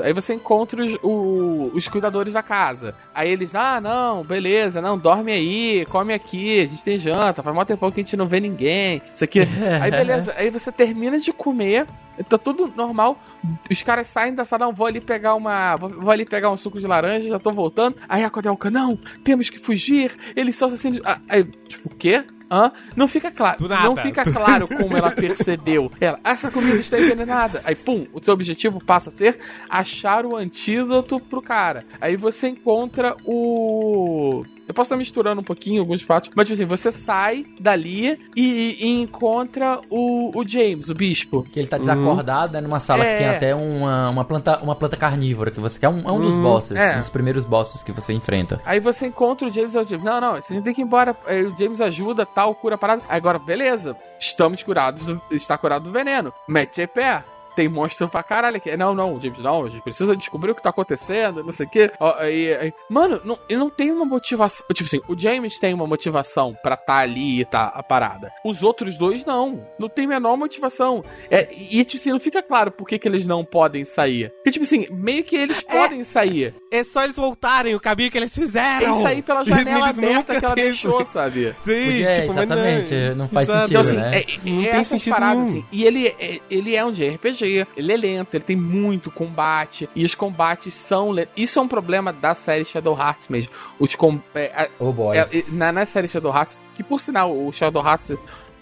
Aí 0.03 0.13
você 0.13 0.33
encontra 0.35 0.83
os, 0.83 0.93
o- 1.01 1.71
os 1.73 1.87
cuidadores 1.87 2.33
da 2.33 2.43
casa. 2.43 2.93
Aí 3.15 3.31
eles, 3.31 3.55
ah 3.55 3.81
não, 3.81 4.21
beleza, 4.21 4.79
não, 4.79 4.95
dorme 4.95 5.31
aí, 5.31 5.85
come 5.89 6.13
aqui, 6.13 6.59
a 6.61 6.65
gente 6.67 6.83
tem 6.83 6.99
janta, 6.99 7.41
faz 7.41 7.55
mó 7.55 7.65
tempão 7.65 7.89
que 7.89 8.01
a 8.01 8.03
gente 8.03 8.17
não 8.17 8.27
vê 8.27 8.39
ninguém, 8.39 9.01
isso 9.13 9.23
aqui. 9.23 9.39
aí 9.81 9.89
beleza, 9.89 10.35
aí 10.37 10.51
você 10.51 10.71
termina 10.71 11.17
de 11.19 11.31
comer, 11.33 11.87
tá 12.23 12.37
tudo 12.37 12.71
normal, 12.75 13.21
os 13.69 13.81
caras 13.81 14.07
saem 14.07 14.33
da 14.33 14.45
sala, 14.45 14.65
não, 14.65 14.73
vou 14.73 14.87
ali 14.87 15.01
pegar 15.01 15.35
uma. 15.35 15.75
Vou, 15.75 16.11
ali 16.11 16.25
pegar 16.25 16.49
um 16.49 16.57
suco 16.57 16.79
de 16.79 16.87
laranja, 16.87 17.27
já 17.27 17.39
tô 17.39 17.51
voltando. 17.51 17.95
Aí 18.07 18.23
a 18.23 18.29
Codelca, 18.29 18.69
não, 18.69 18.97
temos 19.23 19.49
que 19.49 19.59
fugir, 19.59 20.15
eles 20.35 20.55
são 20.55 20.67
assassinos. 20.67 21.01
Ah, 21.03 21.19
aí, 21.29 21.43
tipo, 21.43 21.89
o 21.93 21.95
quê? 21.95 22.23
Hã? 22.49 22.71
Não 22.95 23.07
fica 23.07 23.31
claro. 23.31 23.59
Do 23.59 23.67
nada. 23.69 23.83
Não 23.85 23.95
fica 23.97 24.23
claro 24.31 24.67
como 24.67 24.95
ela 24.95 25.11
percebeu. 25.11 25.91
Ela, 25.99 26.19
essa 26.23 26.51
comida 26.51 26.77
está 26.77 26.99
envenenada. 26.99 27.61
Aí, 27.65 27.75
pum, 27.75 28.03
o 28.13 28.23
seu 28.23 28.33
objetivo 28.33 28.83
passa 28.83 29.09
a 29.09 29.13
ser 29.13 29.39
achar 29.69 30.25
o 30.25 30.35
antídoto 30.35 31.19
pro 31.19 31.41
cara. 31.41 31.83
Aí 31.99 32.15
você 32.15 32.47
encontra 32.49 33.15
o. 33.25 34.43
Eu 34.67 34.73
posso 34.73 34.87
estar 34.87 34.97
misturando 34.97 35.41
um 35.41 35.43
pouquinho 35.43 35.79
alguns 35.79 36.01
fatos, 36.01 36.31
mas 36.35 36.47
tipo 36.47 36.55
assim, 36.59 36.65
você 36.65 36.91
sai 36.91 37.43
dali 37.59 38.17
e, 38.35 38.77
e 38.79 38.99
encontra 38.99 39.79
o, 39.91 40.31
o 40.35 40.43
James, 40.43 40.89
o 40.89 40.95
bispo. 40.95 41.43
Que 41.43 41.59
ele 41.59 41.67
tá 41.67 41.77
desacordado, 41.77 42.53
né? 42.53 42.61
Numa 42.61 42.79
sala 42.79 43.03
É. 43.05 43.11
que 43.11 43.17
tem 43.19 43.27
até 43.29 43.53
uma, 43.53 44.09
uma, 44.09 44.25
planta, 44.25 44.59
uma 44.63 44.75
planta 44.75 44.97
carnívora, 44.97 45.51
que 45.51 45.59
você 45.59 45.79
quer. 45.79 45.85
É 45.85 45.89
um, 45.89 45.99
é 46.09 46.11
um 46.11 46.19
dos 46.19 46.35
Hum, 46.35 46.41
bosses, 46.41 46.75
é. 46.75 46.95
um 46.95 46.97
dos 46.99 47.09
primeiros 47.09 47.45
bosses 47.45 47.83
que 47.83 47.91
você 47.91 48.11
enfrenta. 48.13 48.59
Aí 48.65 48.79
você 48.79 49.05
encontra 49.05 49.47
o 49.47 49.51
James, 49.51 49.75
aí 49.75 49.85
o 49.85 49.87
James, 49.87 50.03
não, 50.03 50.19
não, 50.19 50.35
você 50.41 50.59
tem 50.59 50.73
que 50.73 50.81
ir 50.81 50.83
embora. 50.83 51.15
Aí 51.27 51.45
o 51.45 51.55
James 51.55 51.79
ajuda, 51.79 52.25
tal, 52.35 52.53
cura 52.53 52.75
a 52.75 52.77
parada. 52.77 53.01
Agora, 53.09 53.39
beleza, 53.39 53.97
estamos 54.19 54.61
curados, 54.61 55.03
do, 55.03 55.21
está 55.31 55.57
curado 55.57 55.85
do 55.85 55.91
veneno. 55.91 56.33
Mete 56.47 56.85
pé. 56.85 57.23
Tem 57.55 57.67
monstro 57.69 58.07
pra 58.09 58.21
caralho 58.23 58.57
aqui. 58.57 58.75
Não, 58.75 58.93
não, 58.93 59.19
James, 59.19 59.39
não, 59.39 59.65
a 59.65 59.69
gente 59.69 59.81
precisa 59.83 60.15
descobrir 60.15 60.51
o 60.51 60.55
que 60.55 60.61
tá 60.61 60.69
acontecendo, 60.69 61.43
não 61.43 61.53
sei 61.53 61.65
o 61.65 61.69
quê. 61.69 61.91
Aí, 62.19 62.53
aí- 62.55 62.73
Mano, 62.89 63.21
não, 63.23 63.37
ele 63.47 63.59
não 63.59 63.69
tem 63.69 63.91
uma 63.91 64.05
motivação. 64.05 64.65
Tipo 64.73 64.87
assim, 64.87 65.01
o 65.07 65.17
James 65.17 65.57
tem 65.59 65.73
uma 65.73 65.87
motivação 65.87 66.55
pra 66.61 66.75
tá 66.75 66.97
ali 66.97 67.41
e 67.41 67.45
tá 67.45 67.65
a 67.73 67.81
parada. 67.81 68.31
Os 68.43 68.63
outros 68.63 68.97
dois 68.97 69.23
não. 69.25 69.65
Não 69.79 69.87
tem 69.89 70.05
a 70.05 70.09
menor 70.09 70.37
motivação. 70.37 71.03
É, 71.29 71.47
e, 71.53 71.83
tipo 71.85 71.97
assim, 72.01 72.11
não 72.11 72.19
fica 72.19 72.41
claro 72.43 72.71
por 72.71 72.85
que, 72.87 72.99
que 72.99 73.07
eles 73.07 73.25
não 73.25 73.43
podem 73.45 73.85
sair. 73.85 74.29
Porque, 74.37 74.51
tipo 74.51 74.63
assim, 74.65 74.87
meio 74.91 75.23
que 75.23 75.35
eles 75.35 75.61
podem 75.61 76.03
sair. 76.03 76.53
É 76.71 76.83
só 76.83 77.03
eles 77.03 77.15
voltarem 77.15 77.73
o 77.75 77.79
caminho 77.79 78.11
que 78.11 78.17
eles 78.17 78.33
fizeram. 78.35 78.91
Eles 78.93 79.01
sair 79.01 79.21
pela 79.21 79.43
janela 79.45 79.87
Eles 79.87 79.97
aberta 79.99 80.15
nunca 80.15 80.39
que 80.39 80.45
ela 80.45 80.55
deixou, 80.55 81.05
sabe? 81.05 81.45
Sim, 81.47 81.55
Porque, 81.63 82.11
tipo, 82.13 82.31
exatamente, 82.31 82.93
não 83.15 83.27
faz 83.29 83.49
Exato. 83.49 83.67
sentido, 83.67 83.79
Então, 83.79 83.81
assim, 83.81 83.97
né? 83.97 84.19
é, 84.19 84.49
Não 84.49 84.63
é 84.63 84.67
tem 84.71 84.83
sentido 84.83 85.13
paradas, 85.13 85.47
assim. 85.49 85.65
E 85.71 85.83
ele 85.83 86.07
é, 86.07 86.39
ele 86.49 86.75
é 86.75 86.85
um 86.85 86.91
JRPG, 86.91 87.44
ele 87.45 87.93
é 87.93 87.97
lento, 87.97 88.35
ele 88.35 88.43
tem 88.43 88.55
muito 88.55 89.09
combate, 89.11 89.89
e 89.95 90.03
os 90.03 90.15
combates 90.15 90.73
são 90.73 91.11
lentos. 91.11 91.33
Isso 91.35 91.59
é 91.59 91.61
um 91.61 91.67
problema 91.67 92.11
da 92.11 92.33
série 92.33 92.65
Shadow 92.65 92.97
Hearts 92.97 93.27
mesmo. 93.27 93.51
Os 93.79 93.95
com, 93.95 94.19
é, 94.33 94.69
Oh 94.79 94.91
boy. 94.91 95.17
é, 95.17 95.27
na, 95.49 95.71
na 95.71 95.85
série 95.85 96.07
Shadow 96.07 96.33
Hearts, 96.33 96.57
que 96.75 96.83
por 96.83 96.99
sinal, 96.99 97.35
o 97.35 97.51
Shadow 97.51 97.85
Hearts 97.85 98.13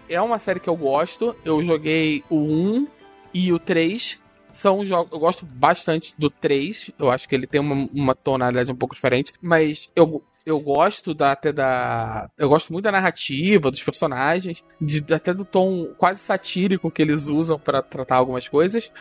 é 0.10 0.22
uma 0.22 0.40
série 0.40 0.60
que 0.60 0.70
eu 0.70 0.76
gosto. 0.76 1.36
Eu 1.44 1.64
joguei 1.64 2.24
o 2.30 2.38
1 2.38 2.88
e 3.34 3.52
o 3.52 3.60
3. 3.60 4.22
São 4.52 4.86
jogos. 4.86 5.12
Eu 5.12 5.20
gosto 5.20 5.46
bastante 5.46 6.14
do 6.18 6.30
3. 6.30 6.92
Eu 7.00 7.10
acho 7.10 7.28
que 7.28 7.34
ele 7.34 7.48
tem 7.48 7.60
uma, 7.60 7.90
uma 7.92 8.14
tonalidade 8.16 8.72
um 8.72 8.76
pouco 8.76 8.94
diferente. 8.94 9.34
Mas 9.42 9.90
eu. 9.96 10.24
Eu 10.46 10.60
gosto 10.60 11.14
da, 11.14 11.32
até 11.32 11.52
da. 11.54 12.30
Eu 12.38 12.50
gosto 12.50 12.74
muito 12.74 12.84
da 12.84 12.92
narrativa, 12.92 13.72
dos 13.72 13.82
personagens, 13.82 14.64
de- 14.80 15.14
até 15.14 15.34
do 15.34 15.46
tom 15.46 15.88
quase 15.98 16.20
satírico 16.20 16.92
que 16.92 17.02
eles 17.02 17.28
usam 17.28 17.58
pra 17.58 17.82
tratar 17.82 18.18
algumas 18.18 18.48
coisas. 18.48 18.92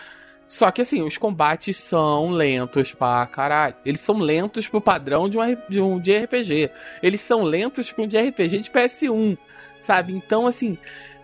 Só 0.47 0.71
que 0.71 0.83
assim, 0.83 1.03
os 1.03 1.17
combates 1.17 1.79
são 1.79 2.31
lentos 2.31 2.93
pra 2.93 3.27
caralho. 3.27 3.75
Eles 3.85 4.01
são 4.01 4.19
lentos 4.19 4.69
pro 4.69 4.81
padrão 4.81 5.29
de 5.29 5.37
um, 5.39 5.43
R- 5.43 5.59
de 5.69 5.81
um 5.81 5.99
de 5.99 6.13
RPG. 6.17 6.71
Eles 7.03 7.21
são 7.23 7.43
lentos 7.43 7.91
pra 7.91 8.05
um 8.05 8.07
de 8.07 8.19
RPG 8.19 8.59
de 8.59 8.71
PS1, 8.71 9.37
sabe? 9.81 10.13
Então, 10.15 10.47
assim, 10.47 10.77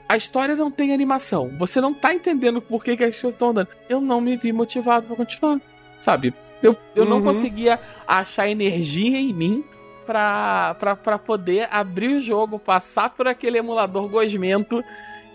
a 0.09 0.17
história 0.17 0.57
não 0.57 0.71
tem 0.71 0.93
animação. 0.95 1.49
Você 1.59 1.81
não 1.81 1.93
tá 1.95 2.13
entendendo 2.15 2.61
por 2.61 2.83
que, 2.83 2.97
que 2.97 3.05
as 3.05 3.11
coisas 3.15 3.35
estão 3.35 3.51
andando. 3.51 3.69
Eu 3.89 4.01
não 4.01 4.21
me 4.21 4.37
vi 4.37 4.51
motivado 4.51 5.07
pra 5.07 5.15
continuar, 5.17 5.61
sabe? 6.01 6.33
Eu, 6.63 6.75
eu 6.97 7.05
não 7.05 7.19
Uhum. 7.19 7.25
conseguia 7.25 7.79
achar 8.07 8.49
energia 8.49 9.19
em 9.19 9.33
mim 9.33 9.63
pra, 10.09 10.75
pra, 10.81 10.97
pra 10.97 11.19
poder 11.19 11.69
abrir 11.71 12.17
o 12.17 12.21
jogo, 12.23 12.59
passar 12.59 13.11
por 13.11 13.29
aquele 13.29 13.59
emulador 13.59 14.09
gosmento, 14.09 14.83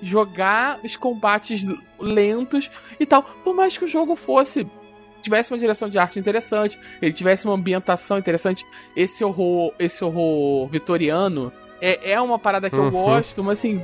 jogar 0.02 0.80
os 0.84 0.96
combates 0.96 1.64
lentos 2.00 2.72
e 3.00 3.06
tal. 3.06 3.22
Por 3.22 3.56
mais 3.56 3.78
que 3.78 3.86
o 3.86 3.88
jogo 3.88 4.16
fosse 4.16 4.66
tivesse 5.22 5.54
uma 5.54 5.60
direção 5.60 5.88
de 5.88 5.98
arte 6.00 6.20
interessante, 6.20 6.78
ele 7.02 7.14
tivesse 7.14 7.46
uma 7.46 7.54
ambientação 7.54 8.18
interessante, 8.18 8.66
esse 8.96 9.24
horror, 9.24 9.72
esse 9.80 10.04
horror 10.04 10.68
vitoriano 10.68 11.50
é, 11.80 12.12
é 12.14 12.20
uma 12.20 12.38
parada 12.40 12.68
que 12.70 12.76
eu 12.76 12.84
Uhum. 12.86 12.90
gosto, 12.92 13.42
mas 13.44 13.60
assim, 13.60 13.82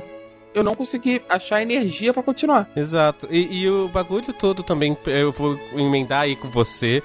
eu 0.52 0.62
não 0.64 0.74
consegui 0.74 1.22
achar 1.30 1.62
energia 1.62 2.12
pra 2.12 2.22
continuar. 2.22 2.68
Exato. 2.76 3.26
E, 3.30 3.62
e 3.62 3.70
o 3.70 3.88
bagulho 3.88 4.32
todo 4.34 4.62
também, 4.62 4.94
eu 5.06 5.30
vou 5.32 5.58
emendar 5.72 6.22
aí 6.22 6.34
com 6.36 6.48
você. 6.50 7.02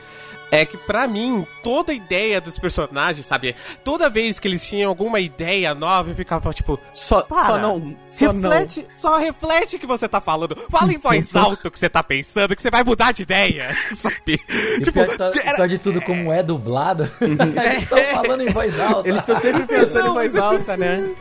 É 0.56 0.66
que 0.66 0.78
pra 0.78 1.08
mim, 1.08 1.46
toda 1.64 1.92
a 1.92 1.96
ideia 1.96 2.40
dos 2.40 2.58
personagens, 2.58 3.26
sabe? 3.26 3.56
Toda 3.84 4.10
vez 4.10 4.40
que 4.40 4.48
eles 4.48 4.66
tinham 4.66 4.90
alguma 4.90 5.20
ideia 5.20 5.74
nova, 5.76 6.10
eu 6.12 6.16
ficava 6.16 6.54
tipo, 6.54 6.80
Só, 6.94 7.22
Para. 7.24 7.46
só 7.48 7.58
não, 7.58 7.96
só 8.08 8.32
não. 8.34 8.50
reflete, 8.50 8.88
só 8.94 9.18
reflete 9.18 9.76
o 9.76 9.80
que 9.80 9.86
você 9.88 10.08
tá 10.08 10.22
falando. 10.22 10.56
Fala 10.70 10.94
em 10.94 10.98
voz 10.98 11.34
alta 11.36 11.68
o 11.68 11.72
que 11.72 11.78
você 11.80 11.90
tá 11.90 12.02
pensando, 12.02 12.56
que 12.56 12.62
você 12.62 12.72
vai 12.72 12.84
mudar 12.84 13.12
de 13.12 13.24
ideia, 13.24 13.76
sabe? 13.96 14.40
E 14.48 14.80
tipo, 14.82 14.94
pior, 14.94 15.08
de 15.08 15.18
to- 15.18 15.40
era- 15.40 15.56
pior 15.56 15.68
de 15.68 15.78
tudo, 15.78 16.02
como 16.02 16.32
é 16.32 16.42
dublado, 16.42 17.04
eles 17.20 17.84
estão 17.84 18.04
falando 18.12 18.42
em 18.42 18.50
voz 18.50 18.80
alta. 18.80 19.10
Eles 19.10 19.20
estão 19.20 19.36
sempre 19.36 19.64
pensando 19.66 20.06
Não, 20.06 20.12
em 20.12 20.14
voz 20.14 20.34
mas 20.34 20.36
eu 20.36 20.44
alta, 20.44 20.78
né? 20.78 21.12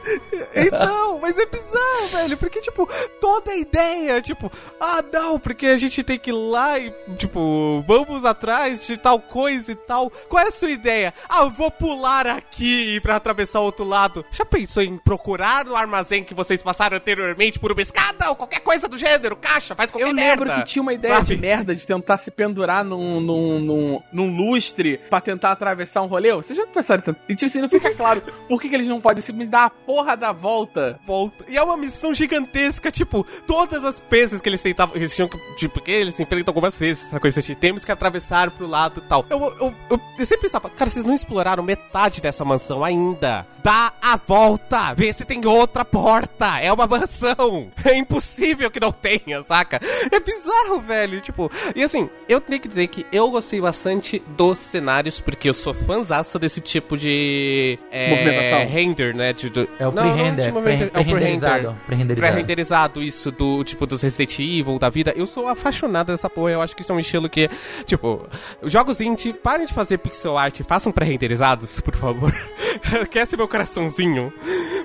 Então, 0.55 1.19
mas 1.21 1.39
é 1.39 1.47
bizarro, 1.47 2.07
velho, 2.13 2.37
porque, 2.37 2.61
tipo, 2.61 2.89
toda 3.21 3.51
a 3.53 3.57
ideia, 3.57 4.21
tipo, 4.21 4.51
ah, 4.81 5.03
não, 5.13 5.39
porque 5.39 5.67
a 5.67 5.77
gente 5.77 6.03
tem 6.03 6.19
que 6.19 6.31
ir 6.31 6.35
lá 6.35 6.79
e, 6.79 6.93
tipo, 7.17 7.83
vamos 7.87 8.25
atrás 8.25 8.87
de 8.87 8.97
tal 8.97 9.19
coisa 9.25 9.73
e 9.73 9.75
tal. 9.75 10.11
Qual 10.29 10.43
é 10.45 10.49
a 10.49 10.53
sua 10.53 10.71
ideia? 10.71 11.13
Ah, 11.29 11.43
eu 11.43 11.51
vou 11.51 11.71
pular 11.71 12.27
aqui 12.27 13.01
pra 13.01 13.17
atravessar 13.17 13.61
o 13.61 13.65
outro 13.65 13.85
lado. 13.85 14.25
Já 14.31 14.45
pensou 14.45 14.83
em 14.83 14.97
procurar 14.99 15.65
no 15.65 15.77
armazém 15.77 16.23
que 16.25 16.35
vocês 16.35 16.63
passaram 16.63 16.97
anteriormente 16.97 17.59
por 17.59 17.73
uma 17.73 17.83
escada 17.83 18.29
ou 18.29 18.37
qualquer 18.37 18.61
coisa 18.61 18.89
do 18.89 18.97
gênero? 18.97 19.37
Caixa, 19.37 19.75
faz 19.75 19.91
qualquer 19.91 20.09
Eu 20.09 20.15
merda. 20.15 20.45
lembro 20.45 20.61
que 20.63 20.71
tinha 20.71 20.83
uma 20.83 20.93
ideia 20.93 21.15
sabe? 21.17 21.27
de 21.27 21.37
merda 21.37 21.75
de 21.75 21.87
tentar 21.87 22.19
se 22.19 22.31
pendurar 22.31 22.85
num, 22.85 23.21
num, 23.21 23.59
num, 23.61 24.03
num 24.13 24.37
lustre 24.37 24.99
pra 25.11 25.21
tentar 25.21 25.53
atravessar 25.53 26.03
um 26.03 26.07
rolê. 26.07 26.33
Vocês 26.33 26.57
já 26.57 26.67
pensaram 26.67 27.03
tanto? 27.03 27.21
E 27.29 27.35
tipo 27.35 27.47
assim, 27.51 27.61
não 27.61 27.69
fica 27.69 27.95
claro 27.95 28.23
por 28.49 28.61
que, 28.61 28.69
que 28.69 28.75
eles 28.75 28.87
não 28.87 29.01
podem 29.01 29.23
simplesmente 29.23 29.51
dar 29.51 29.65
a 29.67 29.71
porra 29.71 30.17
da 30.17 30.33
volta. 30.33 30.99
volta. 31.07 31.45
E 31.49 31.57
é 31.57 31.63
uma 31.63 31.77
missão 31.77 32.13
gigantesca, 32.15 32.91
tipo, 32.91 33.27
todas 33.47 33.85
as 33.85 34.01
peças 34.01 34.41
que 34.41 34.49
eles 34.49 34.63
tentavam. 34.63 34.95
Eles 34.97 35.15
tinham 35.15 35.29
que. 35.29 35.39
Tipo, 35.57 35.75
porque 35.75 35.91
eles 35.91 36.15
se 36.15 36.23
enfrentam 36.23 36.53
algumas 36.53 36.79
vezes, 36.79 37.05
essa 37.07 37.19
coisa 37.21 37.41
assim, 37.41 37.55
temos 37.55 37.85
que 37.85 37.91
atravessar 37.93 38.51
pro 38.53 38.67
lado 38.67 39.01
tal. 39.09 39.25
Eu, 39.31 39.39
eu, 39.61 39.75
eu, 39.91 40.01
eu 40.19 40.27
sempre 40.27 40.43
pensava, 40.43 40.69
cara, 40.71 40.91
vocês 40.91 41.05
não 41.05 41.15
exploraram 41.15 41.63
metade 41.63 42.21
dessa 42.21 42.45
mansão 42.45 42.83
ainda. 42.85 43.47
Dá 43.63 43.93
a 44.03 44.17
volta! 44.17 44.93
Vê 44.95 45.11
se 45.13 45.25
tem 45.25 45.45
outra 45.47 45.85
porta! 45.85 46.59
É 46.61 46.71
uma 46.73 46.87
mansão! 46.87 47.69
É 47.85 47.97
impossível 47.97 48.71
que 48.71 48.81
não 48.81 48.93
tenha, 48.93 49.43
saca? 49.43 49.81
É 50.11 50.21
bizarro, 50.21 50.81
velho. 50.81 51.21
Tipo, 51.21 51.51
e 51.75 51.83
assim, 51.83 52.09
eu 52.29 52.41
tenho 52.41 52.61
que 52.61 52.69
dizer 52.69 52.87
que 52.89 53.07
eu 53.13 53.31
gostei 53.31 53.61
bastante 53.61 54.23
dos 54.37 54.59
cenários, 54.59 55.21
porque 55.21 55.49
eu 55.49 55.55
sou 55.55 55.73
fãzaça 55.73 56.39
desse 56.39 56.61
tipo 56.61 56.97
de. 56.97 57.79
É, 57.91 58.11
Movimentação. 58.11 58.67
Render, 58.67 59.15
né? 59.15 59.33
De, 59.33 59.49
do- 59.51 59.69
É 59.79 59.87
o 59.87 59.93
pre-render, 59.93 60.53
pre- 60.53 60.73
é 60.75 60.87
o 60.87 60.91
pré-renderizado. 60.91 60.97
pre-render 61.07 61.77
Pré-renderizado. 61.87 62.17
pré-renderizado 62.21 63.03
isso 63.03 63.31
do 63.31 63.63
tipo 63.65 63.87
dos 63.87 64.03
Resident 64.03 64.39
Evil 64.41 64.79
da 64.79 64.89
vida. 64.91 65.13
Eu 65.17 65.27
sou 65.27 65.49
apaixonado 65.49 66.09
dessa 66.09 66.29
porra. 66.29 66.51
Eu 66.53 66.61
acho 66.63 66.75
que 66.77 66.83
isso 66.83 66.93
é 66.93 66.95
um 66.95 66.99
estilo 67.01 67.29
que, 67.29 67.49
tipo, 67.87 68.27
os 68.63 68.71
jogos 68.95 69.01
indie, 69.01 69.33
parem 69.33 69.67
de 69.67 69.75
fazer 69.75 69.99
pixel 69.99 70.39
art, 70.39 70.61
façam 70.63 70.93
pré-renderizados, 70.93 71.81
por 71.81 71.97
favor. 71.97 72.33
Aquece 73.03 73.37
meu 73.37 73.49
coraçãozinho. 73.49 74.33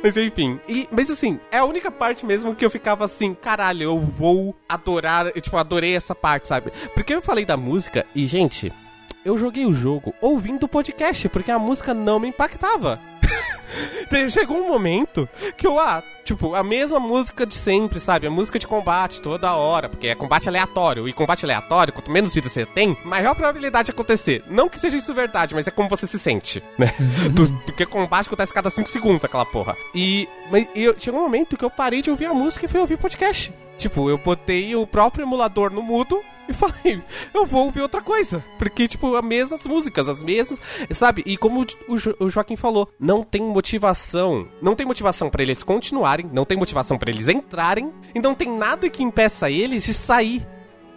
Mas 0.02 0.18
enfim. 0.18 0.60
E, 0.68 0.88
mas 0.92 1.10
assim, 1.10 1.40
é 1.52 1.58
a 1.58 1.66
única 1.66 1.92
parte 1.92 2.26
mesmo 2.26 2.56
que 2.56 2.66
eu 2.66 2.70
ficava 2.70 3.06
assim, 3.06 3.34
caralho, 3.34 3.84
eu 3.84 4.00
vou 4.00 4.56
adorar. 4.68 5.28
Eu, 5.28 5.42
tipo, 5.42 5.58
adorei 5.58 5.96
essa 5.96 6.16
parte, 6.16 6.48
sabe? 6.48 6.72
Porque 6.94 7.14
eu 7.14 7.22
falei 7.22 7.46
da 7.46 7.58
música 7.58 8.06
e, 8.16 8.26
gente. 8.26 8.72
Eu 9.26 9.38
joguei 9.38 9.66
o 9.66 9.74
jogo 9.74 10.14
ouvindo 10.22 10.64
o 10.64 10.70
podcast, 10.70 11.28
porque 11.28 11.52
a 11.52 11.60
música 11.60 11.94
não 11.94 12.20
me 12.20 12.30
impactava. 12.30 13.00
Chegou 14.30 14.58
um 14.58 14.68
momento 14.68 15.30
que 15.56 15.68
eu, 15.68 15.80
ah, 15.80 16.04
tipo, 16.24 16.56
a 16.56 16.64
mesma 16.64 17.00
música 17.00 17.46
de 17.46 17.56
sempre, 17.56 18.00
sabe? 18.00 18.26
A 18.26 18.32
música 18.32 18.58
de 18.58 18.66
combate 18.68 19.22
toda 19.22 19.54
hora, 19.56 19.88
porque 19.88 20.08
é 20.08 20.16
combate 20.16 20.50
aleatório. 20.50 21.08
E 21.08 21.14
combate 21.14 21.46
aleatório, 21.46 21.94
quanto 21.94 22.10
menos 22.12 22.34
vida 22.34 22.50
você 22.50 22.66
tem, 22.66 22.98
maior 23.06 23.36
probabilidade 23.36 23.88
de 23.88 23.92
acontecer. 23.92 24.44
Não 24.48 24.68
que 24.68 24.80
seja 24.80 24.98
isso 24.98 25.14
verdade, 25.14 25.54
mas 25.54 25.68
é 25.68 25.72
como 25.72 25.88
você 25.90 26.08
se 26.08 26.18
sente, 26.20 26.64
né? 26.78 26.92
Porque 27.66 27.86
combate 27.86 28.28
acontece 28.28 28.54
cada 28.54 28.70
5 28.70 28.90
segundos, 28.90 29.24
aquela 29.24 29.46
porra. 29.46 29.78
E, 29.94 30.28
mas, 30.52 30.68
eu- 30.76 30.96
chegou 30.98 31.20
um 31.20 31.24
momento 31.24 31.56
que 31.56 31.64
eu 31.64 31.70
parei 31.70 32.02
de 32.02 32.10
ouvir 32.10 32.26
a 32.26 32.34
música 32.34 32.66
e 32.66 32.70
fui 32.70 32.80
ouvir 32.80 32.98
podcast. 32.98 33.54
Tipo, 33.78 34.10
eu 34.10 34.18
botei 34.18 34.76
o 34.76 34.86
próprio 34.86 35.24
emulador 35.24 35.72
no 35.72 35.82
mudo 35.82 36.22
e 36.50 36.52
falei, 36.54 37.02
eu 37.34 37.46
vou 37.46 37.66
ouvir 37.66 37.80
outra 37.82 38.02
coisa. 38.02 38.44
Porque, 38.58 38.88
tipo, 38.90 39.16
as 39.16 39.24
mesmas 39.24 39.66
músicas, 39.66 40.10
as 40.10 40.22
mesmas, 40.22 40.60
sabe? 40.92 41.24
E 41.26 41.38
como 41.38 41.66
o, 41.88 41.98
Jo- 41.98 42.16
o 42.20 42.28
Joaquim 42.30 42.58
falou, 42.58 42.90
não 43.10 43.24
tem 43.24 43.42
motivação. 43.42 44.48
Não 44.62 44.76
tem 44.76 44.86
motivação 44.86 45.32
pra 45.32 45.42
eles 45.42 45.64
continuarem, 45.64 46.30
não 46.32 46.46
tem 46.46 46.56
motivação 46.56 46.96
pra 46.96 47.10
eles 47.10 47.28
entrarem, 47.28 47.92
e 48.14 48.20
não 48.20 48.36
tem 48.36 48.56
nada 48.56 48.88
que 48.88 49.02
impeça 49.02 49.50
eles 49.50 49.84
de 49.84 49.96
sair. 49.96 50.46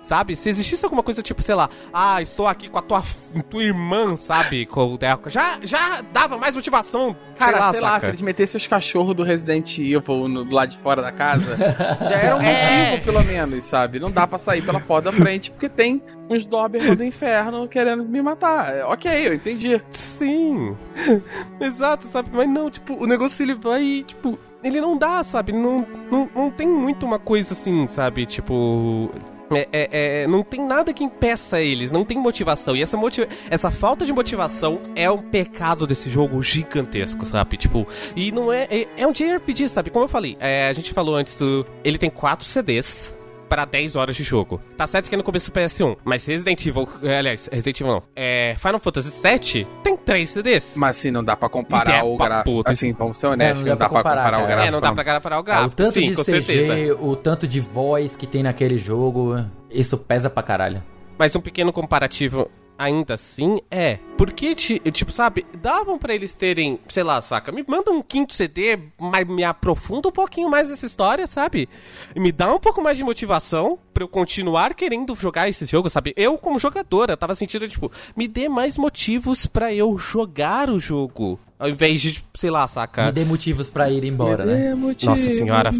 Sabe? 0.02 0.34
Se 0.34 0.48
existisse 0.48 0.84
alguma 0.84 1.02
coisa 1.02 1.22
tipo, 1.22 1.42
sei 1.42 1.54
lá, 1.54 1.70
ah, 1.92 2.20
estou 2.20 2.46
aqui 2.48 2.68
com 2.68 2.78
a 2.78 2.82
tua, 2.82 3.02
tua 3.48 3.62
irmã, 3.62 4.16
sabe? 4.16 4.66
Com 4.72 4.94
o 4.94 4.98
Deco. 4.98 5.30
Já, 5.30 5.58
já 5.62 6.02
dava 6.12 6.36
mais 6.36 6.54
motivação. 6.54 7.14
Cara, 7.38 7.52
sei 7.52 7.60
lá, 7.60 7.72
sei 7.72 7.80
lá, 7.80 8.00
se 8.00 8.06
eles 8.06 8.20
metessem 8.20 8.58
os 8.58 8.66
cachorros 8.66 9.14
do 9.14 9.22
Resident 9.22 9.78
Evil 9.78 10.28
no, 10.28 10.44
do 10.44 10.54
lado 10.54 10.70
de 10.70 10.78
fora 10.78 11.00
da 11.02 11.12
casa, 11.12 11.56
já 12.02 12.16
era 12.16 12.36
um 12.36 12.40
É. 12.40 12.90
motivo, 12.90 13.04
pelo 13.04 13.22
menos, 13.24 13.64
sabe? 13.64 13.98
Não 14.00 14.10
dá 14.10 14.26
pra 14.26 14.38
sair 14.38 14.62
pela 14.62 14.80
porta 14.80 15.10
da 15.10 15.16
frente, 15.16 15.50
porque 15.50 15.68
tem 15.68 16.02
uns 16.28 16.46
Doberman 16.46 16.96
do 16.96 17.04
inferno 17.04 17.68
querendo 17.68 18.04
me 18.04 18.20
matar. 18.22 18.74
É, 18.76 18.84
ok, 18.84 19.28
eu 19.28 19.34
entendi. 19.34 19.80
Sim. 19.90 20.76
Exato, 21.60 22.06
sabe? 22.06 22.30
Mas 22.32 22.48
não, 22.48 22.70
tipo, 22.70 22.94
o 22.94 23.06
negócio 23.06 23.42
ele 23.42 23.54
vai, 23.54 24.04
tipo, 24.06 24.38
ele 24.64 24.80
não 24.80 24.96
dá, 24.96 25.22
sabe? 25.22 25.52
Não, 25.52 25.86
não, 26.10 26.28
não 26.34 26.50
tem 26.50 26.66
muito 26.66 27.04
uma 27.06 27.18
coisa 27.18 27.52
assim, 27.52 27.86
sabe? 27.86 28.26
Tipo. 28.26 29.10
É, 29.56 29.68
é- 29.72 30.22
é- 30.22 30.26
não 30.26 30.42
tem 30.42 30.64
nada 30.64 30.92
que 30.92 31.04
impeça 31.04 31.60
eles, 31.60 31.92
não 31.92 32.04
tem 32.04 32.18
motivação. 32.18 32.76
E 32.76 32.82
essa, 32.82 32.96
motiva 32.96 33.28
essa 33.50 33.70
falta 33.70 34.04
de 34.04 34.12
motivação 34.12 34.80
é 34.94 35.10
um 35.10 35.18
pecado 35.18 35.86
desse 35.86 36.08
jogo 36.08 36.42
gigantesco, 36.42 37.24
sabe? 37.26 37.56
Tipo, 37.56 37.86
e 38.16 38.32
não 38.32 38.52
é. 38.52 38.66
É, 38.70 38.86
é 38.98 39.06
um 39.06 39.12
JRPG, 39.12 39.68
sabe? 39.68 39.90
Como 39.90 40.04
eu 40.04 40.08
falei, 40.08 40.36
é, 40.40 40.68
a 40.68 40.72
gente 40.72 40.92
falou 40.92 41.14
antes 41.14 41.34
do. 41.34 41.66
Ele 41.84 41.98
tem 41.98 42.10
quatro 42.10 42.46
CDs 42.46 43.12
para 43.52 43.66
10 43.66 43.96
horas 43.96 44.16
de 44.16 44.22
jogo. 44.24 44.62
Tá 44.78 44.86
certo 44.86 45.10
que 45.10 45.14
é 45.14 45.18
no 45.18 45.22
começo 45.22 45.50
do 45.50 45.54
PS1, 45.60 45.98
mas 46.06 46.24
Resident 46.24 46.64
Evil, 46.64 46.88
é, 47.02 47.18
aliás, 47.18 47.50
Resident 47.52 47.80
Evil 47.82 47.92
não, 47.92 48.02
é, 48.16 48.54
Final 48.56 48.78
Fantasy 48.80 49.28
VII 49.28 49.66
tem 49.82 49.94
3 49.94 50.30
CDs. 50.30 50.74
Mas 50.78 50.96
assim, 50.96 51.10
não 51.10 51.22
dá 51.22 51.36
pra 51.36 51.50
comparar 51.50 51.82
Ideia 51.82 52.02
o 52.02 52.16
pra 52.16 52.26
gráfico. 52.28 52.50
puta, 52.56 52.70
Assim, 52.70 52.92
vamos 52.94 53.18
ser 53.18 53.26
honestos, 53.26 53.60
É, 53.66 53.68
não, 53.68 53.76
dá 53.76 53.76
pra 53.76 53.88
comparar, 53.90 54.20
o 54.22 54.24
cara. 54.24 54.36
gráfico. 54.46 54.62
é, 54.62 54.70
não 54.70 54.80
dá 54.80 54.92
pra 54.94 55.04
comparar 55.04 55.34
o 55.34 55.38
Ah, 55.38 55.40
o 55.40 55.42
gráfico. 55.44 55.76
tanto 55.76 55.92
Sim, 55.92 56.08
de 56.08 56.14
com 56.16 56.24
CG, 56.24 56.40
certeza. 56.42 56.94
o 56.98 57.14
tanto 57.14 57.46
de 57.46 57.60
voz 57.60 58.16
que 58.16 58.26
tem 58.26 58.42
naquele 58.42 58.78
jogo, 58.78 59.36
isso 59.70 59.98
pesa 59.98 60.30
pra 60.30 60.42
caralho. 60.42 60.82
Mas 61.18 61.36
um 61.36 61.40
pequeno 61.42 61.74
comparativo 61.74 62.50
ainda 62.82 63.14
assim 63.14 63.58
é. 63.70 63.98
Porque, 64.16 64.54
ti- 64.54 64.78
tipo, 64.92 65.10
sabe, 65.12 65.44
davam 65.60 65.98
pra 65.98 66.14
eles 66.14 66.34
terem, 66.34 66.78
sei 66.88 67.02
lá, 67.02 67.20
saca, 67.20 67.50
me 67.52 67.64
manda 67.66 67.90
um 67.90 68.02
quinto 68.02 68.34
CD, 68.34 68.78
mas 68.98 69.26
me 69.26 69.42
aprofunda 69.44 70.08
um 70.08 70.12
pouquinho 70.12 70.48
mais 70.48 70.68
nessa 70.68 70.86
história, 70.86 71.26
sabe? 71.26 71.68
E 72.14 72.20
me 72.20 72.30
dá 72.32 72.52
um 72.54 72.58
pouco 72.60 72.82
mais 72.82 72.96
de 72.96 73.04
motivação 73.04 73.78
pra 73.92 74.04
eu 74.04 74.08
continuar 74.08 74.74
querendo 74.74 75.14
jogar 75.16 75.48
esse 75.48 75.64
jogo, 75.66 75.88
sabe? 75.90 76.12
Eu, 76.16 76.36
como 76.38 76.58
jogadora, 76.58 77.16
tava 77.16 77.34
sentindo, 77.34 77.68
tipo, 77.68 77.90
me 78.16 78.28
dê 78.28 78.48
mais 78.48 78.76
motivos 78.78 79.46
pra 79.46 79.72
eu 79.72 79.98
jogar 79.98 80.70
o 80.70 80.78
jogo. 80.78 81.38
Ao 81.58 81.68
invés 81.68 82.00
de, 82.00 82.22
sei 82.34 82.50
lá, 82.50 82.66
saca? 82.66 83.06
Me 83.06 83.12
dê 83.12 83.24
motivos 83.24 83.70
pra 83.70 83.88
ir 83.90 84.02
embora, 84.04 84.44
né? 84.44 84.70
É 84.70 84.74
motivo. 84.74 85.10
Nossa 85.10 85.30
senhora, 85.30 85.70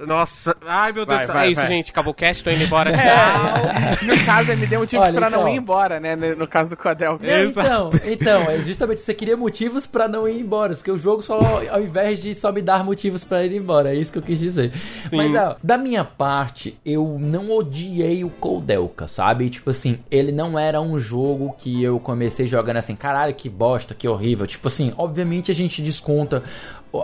Nossa, 0.00 0.56
ai 0.66 0.92
meu 0.92 1.04
Deus, 1.04 1.18
Vai, 1.18 1.26
vai, 1.26 1.46
é 1.48 1.50
isso, 1.50 1.60
vai. 1.60 1.68
gente, 1.70 1.90
acabou 1.90 2.12
o 2.12 2.14
cast, 2.14 2.42
tô 2.44 2.50
indo 2.50 2.62
embora, 2.64 2.92
tchau. 2.92 3.02
É, 3.02 4.04
no 4.04 4.24
caso, 4.24 4.56
me 4.56 4.66
deu 4.66 4.80
motivos 4.80 5.04
Olha, 5.06 5.18
pra 5.18 5.30
não 5.30 5.40
então. 5.40 5.54
ir 5.54 5.56
embora, 5.56 5.98
né? 6.00 6.14
No 6.16 6.46
caso 6.46 6.70
do 6.70 6.76
Codel. 6.76 7.18
Não, 7.20 7.28
Exato. 7.28 7.66
então, 7.68 7.90
então, 8.06 8.42
é 8.50 8.58
justamente 8.58 9.00
você 9.02 9.12
queria 9.14 9.36
motivos 9.36 9.86
pra 9.86 10.06
não 10.06 10.28
ir 10.28 10.40
embora, 10.40 10.74
porque 10.74 10.90
o 10.90 10.98
jogo 10.98 11.22
só, 11.22 11.40
ao 11.70 11.80
invés 11.82 12.20
de 12.20 12.34
só 12.34 12.52
me 12.52 12.62
dar 12.62 12.84
motivos 12.84 13.24
pra 13.24 13.44
ir 13.44 13.52
embora, 13.54 13.90
é 13.90 13.96
isso 13.96 14.12
que 14.12 14.18
eu 14.18 14.22
quis 14.22 14.38
dizer. 14.38 14.72
Mas, 15.12 15.34
ó, 15.34 15.56
da 15.62 15.76
minha 15.76 16.04
parte, 16.04 16.76
eu 16.84 17.16
não 17.20 17.50
odiei 17.50 18.24
o 18.24 18.30
Coldelka, 18.30 19.08
sabe? 19.08 19.50
Tipo 19.50 19.70
assim, 19.70 19.98
ele 20.10 20.30
não 20.32 20.58
era 20.58 20.80
um 20.80 20.98
jogo 20.98 21.54
que 21.58 21.82
eu 21.82 21.98
comecei 21.98 22.46
jogando 22.46 22.76
assim, 22.76 22.94
caralho, 22.94 23.34
que 23.34 23.48
bosta, 23.48 23.94
que 23.94 24.06
horrível. 24.06 24.46
Tipo 24.46 24.68
assim, 24.68 24.92
obviamente 24.96 25.50
a 25.50 25.54
gente 25.54 25.82
desconta 25.82 26.42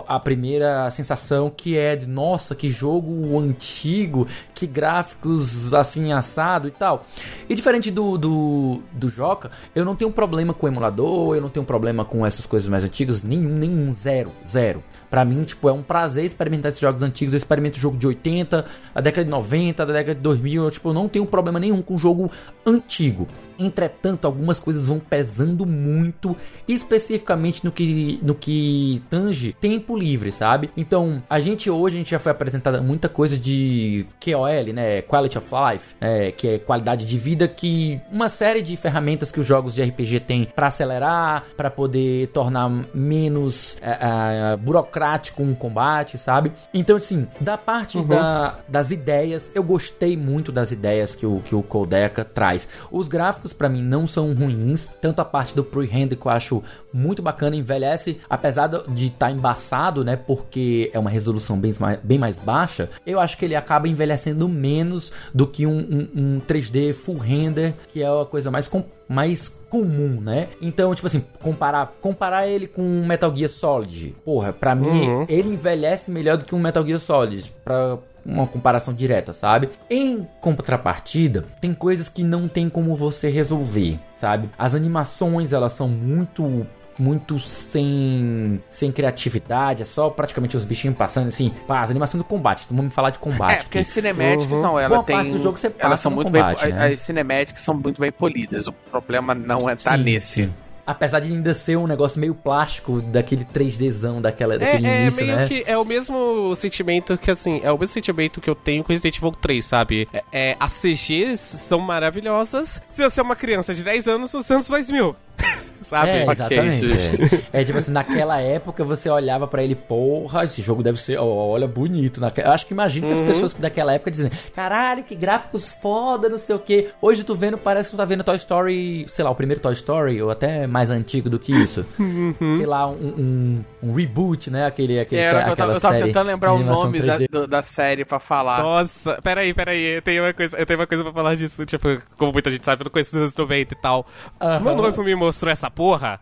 a 0.07 0.19
primeira 0.19 0.89
sensação 0.91 1.49
que 1.49 1.77
é 1.77 1.95
de 1.95 2.07
nossa, 2.07 2.55
que 2.55 2.69
jogo 2.69 3.37
antigo, 3.39 4.27
que 4.53 4.65
gráficos 4.65 5.73
assim 5.73 6.11
assado 6.11 6.67
e 6.67 6.71
tal. 6.71 7.05
E 7.49 7.55
diferente 7.55 7.91
do, 7.91 8.17
do, 8.17 8.81
do 8.91 9.09
Joca, 9.09 9.51
eu 9.75 9.85
não 9.85 9.95
tenho 9.95 10.11
problema 10.11 10.53
com 10.53 10.65
o 10.65 10.69
emulador, 10.69 11.35
eu 11.35 11.41
não 11.41 11.49
tenho 11.49 11.65
problema 11.65 12.03
com 12.03 12.25
essas 12.25 12.45
coisas 12.45 12.67
mais 12.67 12.83
antigas, 12.83 13.23
nenhum, 13.23 13.49
nenhum, 13.49 13.93
zero, 13.93 14.31
zero. 14.45 14.83
Pra 15.09 15.23
mim, 15.23 15.43
tipo, 15.43 15.69
é 15.69 15.71
um 15.71 15.83
prazer 15.83 16.25
experimentar 16.25 16.69
esses 16.69 16.81
jogos 16.81 17.01
antigos. 17.01 17.33
Eu 17.33 17.37
experimento 17.37 17.79
jogo 17.79 17.97
de 17.97 18.07
80, 18.07 18.65
a 18.93 19.01
década 19.01 19.23
de 19.23 19.31
90, 19.31 19.85
da 19.85 19.93
década 19.93 20.15
de 20.15 20.21
2000. 20.21 20.63
Eu, 20.63 20.71
tipo, 20.71 20.91
não 20.91 21.07
tenho 21.07 21.25
problema 21.25 21.59
nenhum 21.59 21.81
com 21.81 21.97
jogo 21.97 22.31
antigo. 22.65 23.27
Entretanto, 23.59 24.25
algumas 24.25 24.59
coisas 24.59 24.87
vão 24.87 24.99
pesando 24.99 25.65
muito, 25.65 26.35
especificamente 26.67 27.63
no 27.63 27.71
que, 27.71 28.19
no 28.21 28.35
que 28.35 29.01
tange 29.09 29.53
tempo 29.59 29.95
livre, 29.97 30.31
sabe? 30.31 30.69
Então, 30.77 31.21
a 31.29 31.39
gente 31.39 31.69
hoje 31.69 31.95
a 31.95 31.99
gente 31.99 32.11
já 32.11 32.19
foi 32.19 32.31
apresentada 32.31 32.81
muita 32.81 33.09
coisa 33.09 33.37
de 33.37 34.05
QOL, 34.23 34.73
né? 34.73 35.01
Quality 35.01 35.37
of 35.37 35.47
Life, 35.71 35.95
é, 35.99 36.31
que 36.31 36.47
é 36.47 36.59
qualidade 36.59 37.05
de 37.05 37.17
vida, 37.17 37.47
que 37.47 37.99
uma 38.11 38.29
série 38.29 38.61
de 38.61 38.75
ferramentas 38.77 39.31
que 39.31 39.39
os 39.39 39.45
jogos 39.45 39.73
de 39.75 39.83
RPG 39.83 40.19
têm 40.21 40.45
para 40.45 40.67
acelerar, 40.67 41.43
para 41.57 41.69
poder 41.69 42.27
tornar 42.27 42.69
menos 42.93 43.77
é, 43.81 44.53
é, 44.53 44.57
burocrático 44.57 45.41
um 45.43 45.53
combate, 45.55 46.17
sabe? 46.17 46.51
Então, 46.73 46.97
assim, 46.97 47.27
da 47.39 47.57
parte 47.57 47.97
da- 48.03 48.59
das 48.67 48.91
ideias, 48.91 49.51
eu 49.55 49.63
gostei 49.63 50.15
muito 50.17 50.51
das 50.51 50.71
ideias 50.71 51.15
que 51.15 51.25
o, 51.25 51.39
que 51.41 51.55
o 51.55 51.61
Codeca 51.63 52.23
traz. 52.25 52.67
Os 52.91 53.07
gráficos 53.07 53.44
gráficos 53.45 53.53
para 53.53 53.69
mim 53.69 53.81
não 53.81 54.07
são 54.07 54.33
ruins, 54.33 54.89
tanto 55.01 55.21
a 55.21 55.25
parte 55.25 55.55
do 55.55 55.63
pre-render 55.63 56.15
que 56.15 56.25
eu 56.25 56.31
acho 56.31 56.63
muito 56.93 57.21
bacana, 57.21 57.55
envelhece, 57.55 58.19
apesar 58.29 58.67
de 58.67 59.07
estar 59.07 59.27
tá 59.27 59.31
embaçado, 59.31 60.03
né, 60.03 60.15
porque 60.15 60.89
é 60.93 60.99
uma 60.99 61.09
resolução 61.09 61.59
bem, 61.59 61.71
bem 62.03 62.17
mais 62.17 62.39
baixa, 62.39 62.89
eu 63.05 63.19
acho 63.19 63.37
que 63.37 63.45
ele 63.45 63.55
acaba 63.55 63.87
envelhecendo 63.87 64.47
menos 64.49 65.11
do 65.33 65.45
que 65.45 65.65
um, 65.65 65.77
um, 65.77 66.07
um 66.15 66.39
3D 66.39 66.93
full 66.93 67.17
render, 67.17 67.73
que 67.89 68.01
é 68.01 68.07
a 68.07 68.25
coisa 68.25 68.49
mais, 68.49 68.67
com, 68.67 68.83
mais 69.07 69.47
comum, 69.69 70.21
né? 70.21 70.47
Então, 70.61 70.93
tipo 70.95 71.07
assim, 71.07 71.23
comparar, 71.41 71.91
comparar 72.01 72.47
ele 72.47 72.65
com 72.65 72.81
um 72.81 73.05
Metal 73.05 73.33
Gear 73.35 73.49
Solid, 73.49 74.15
porra, 74.23 74.53
pra 74.53 74.73
mim, 74.73 75.07
uhum. 75.07 75.25
ele 75.27 75.49
envelhece 75.49 76.09
melhor 76.09 76.37
do 76.37 76.45
que 76.45 76.55
um 76.55 76.59
Metal 76.59 76.85
Gear 76.85 76.99
Solid, 76.99 77.51
pra, 77.63 77.97
uma 78.25 78.47
comparação 78.47 78.93
direta, 78.93 79.31
sabe? 79.31 79.69
Em 79.89 80.27
contrapartida, 80.41 81.45
tem 81.61 81.73
coisas 81.73 82.09
que 82.09 82.23
não 82.23 82.47
tem 82.47 82.69
como 82.69 82.95
você 82.95 83.29
resolver, 83.29 83.99
sabe? 84.19 84.49
As 84.57 84.73
animações, 84.73 85.53
elas 85.53 85.73
são 85.73 85.87
muito 85.87 86.65
muito 86.97 87.37
sem 87.39 88.61
sem 88.69 88.89
criatividade, 88.89 89.81
é 89.81 89.85
só 89.85 90.09
praticamente 90.09 90.55
os 90.55 90.63
bichinhos 90.63 90.97
passando 90.97 91.27
assim, 91.27 91.51
pá, 91.67 91.81
as 91.81 91.89
animações 91.89 92.23
do 92.23 92.27
combate, 92.27 92.63
então 92.65 92.77
vamos 92.77 92.93
falar 92.93 93.09
de 93.09 93.19
combate. 93.19 93.59
É, 93.59 93.63
porque 93.63 93.79
aqui. 93.79 93.87
as 93.87 93.93
cinemáticas 93.93 94.51
uhum. 94.51 94.61
não, 94.61 94.79
ela 94.79 94.89
Boa 94.95 95.03
tem 95.03 95.15
parte 95.17 95.31
do 95.31 95.37
jogo 95.37 95.57
você 95.57 95.73
elas 95.77 95.99
são 95.99 96.09
muito 96.09 96.27
combate, 96.27 96.63
bem, 96.63 96.73
né? 96.73 96.93
as 96.93 97.01
cinemáticas 97.01 97.61
são 97.61 97.75
muito 97.75 97.99
bem 97.99 98.11
polidas. 98.11 98.67
O 98.67 98.71
problema 98.71 99.35
não 99.35 99.69
é 99.69 99.75
tá 99.75 99.97
nesse. 99.97 100.43
Sim. 100.45 100.53
Apesar 100.85 101.19
de 101.19 101.31
ainda 101.31 101.53
ser 101.53 101.77
um 101.77 101.87
negócio 101.87 102.19
meio 102.19 102.35
plástico 102.35 103.01
daquele 103.01 103.43
3Dzão 103.43 104.21
daquela, 104.21 104.57
daquele 104.57 104.87
é, 104.87 105.01
início, 105.01 105.21
é 105.21 105.25
meio 105.25 105.37
né? 105.37 105.47
que 105.47 105.63
é 105.65 105.77
o 105.77 105.83
mesmo 105.83 106.55
sentimento 106.55 107.17
que, 107.17 107.31
assim, 107.31 107.59
é 107.63 107.71
o 107.71 107.77
mesmo 107.77 107.93
sentimento 107.93 108.39
que 108.39 108.49
eu 108.49 108.55
tenho 108.55 108.83
com 108.83 108.93
Resident 108.93 109.17
Evil 109.17 109.31
3, 109.31 109.65
sabe? 109.65 110.07
É, 110.13 110.23
é, 110.31 110.57
as 110.59 110.73
CGs 110.73 111.39
são 111.39 111.79
maravilhosas. 111.79 112.81
Se 112.89 113.01
você 113.01 113.19
é 113.19 113.23
uma 113.23 113.35
criança 113.35 113.73
de 113.73 113.83
10 113.83 114.07
anos, 114.07 114.33
nos 114.33 114.49
anos 114.51 114.67
2000. 114.67 115.15
sabe? 115.85 116.09
É, 116.09 116.31
exatamente. 116.31 116.85
Okay, 116.85 117.41
é. 117.53 117.61
é. 117.61 117.63
tipo 117.63 117.77
assim, 117.77 117.91
naquela 117.91 118.39
época 118.41 118.83
você 118.83 119.09
olhava 119.09 119.47
para 119.47 119.63
ele, 119.63 119.75
porra, 119.75 120.43
esse 120.43 120.61
jogo 120.61 120.83
deve 120.83 120.99
ser, 120.99 121.17
olha, 121.17 121.67
bonito. 121.67 122.19
Naque... 122.19 122.41
Eu 122.41 122.51
acho 122.51 122.65
que 122.65 122.73
imagino 122.73 123.07
que 123.07 123.13
as 123.13 123.19
uhum. 123.19 123.27
pessoas 123.27 123.53
que 123.53 123.61
daquela 123.61 123.93
época 123.93 124.11
dizem, 124.11 124.31
caralho, 124.53 125.03
que 125.03 125.15
gráficos 125.15 125.71
foda, 125.71 126.27
não 126.27 126.37
sei 126.37 126.55
o 126.55 126.59
que. 126.59 126.89
Hoje 127.01 127.23
tu 127.23 127.35
vendo, 127.35 127.57
parece 127.57 127.89
que 127.89 127.95
tu 127.95 127.97
tá 127.97 128.05
vendo 128.05 128.23
Toy 128.23 128.35
Story, 128.35 129.05
sei 129.07 129.23
lá, 129.23 129.31
o 129.31 129.35
primeiro 129.35 129.61
Toy 129.61 129.73
Story, 129.73 130.21
ou 130.21 130.29
até 130.29 130.67
mais 130.67 130.89
antigo 130.89 131.29
do 131.29 131.39
que 131.39 131.51
isso. 131.51 131.85
Uhum. 132.05 132.57
Sei 132.57 132.65
lá, 132.65 132.87
um, 132.87 132.93
um, 132.93 133.65
um, 133.83 133.93
reboot, 133.93 134.49
né? 134.49 134.65
Aquele, 134.65 134.99
aquele 134.99 135.21
é, 135.21 135.29
eu, 135.49 135.55
tava, 135.55 135.73
eu 135.73 135.79
tava 135.79 135.99
tentando 135.99 136.27
lembrar 136.27 136.53
o 136.53 136.59
nome 136.59 137.01
da, 137.01 137.17
do, 137.17 137.47
da 137.47 137.63
série 137.63 138.05
pra 138.05 138.19
falar. 138.19 138.61
Nossa, 138.61 139.19
peraí, 139.21 139.53
peraí, 139.53 139.95
eu 139.95 140.01
tenho 140.01 140.23
uma 140.23 140.33
coisa, 140.33 140.57
eu 140.57 140.65
tenho 140.65 140.79
uma 140.79 140.87
coisa 140.87 141.03
pra 141.03 141.13
falar 141.13 141.35
disso, 141.35 141.65
tipo, 141.65 141.87
como 142.17 142.31
muita 142.31 142.49
gente 142.49 142.63
sabe, 142.63 142.81
eu 142.81 142.85
não 142.85 142.91
conheço 142.91 143.15
os 143.15 143.21
anos 143.21 143.35
90 143.35 143.73
e 143.73 143.77
tal. 143.77 144.05
Uhum. 144.41 144.59
Meu 144.61 144.75
noivo 144.75 145.03
me 145.03 145.15
mostrou 145.15 145.51
essa 145.51 145.69
porra. 145.75 146.19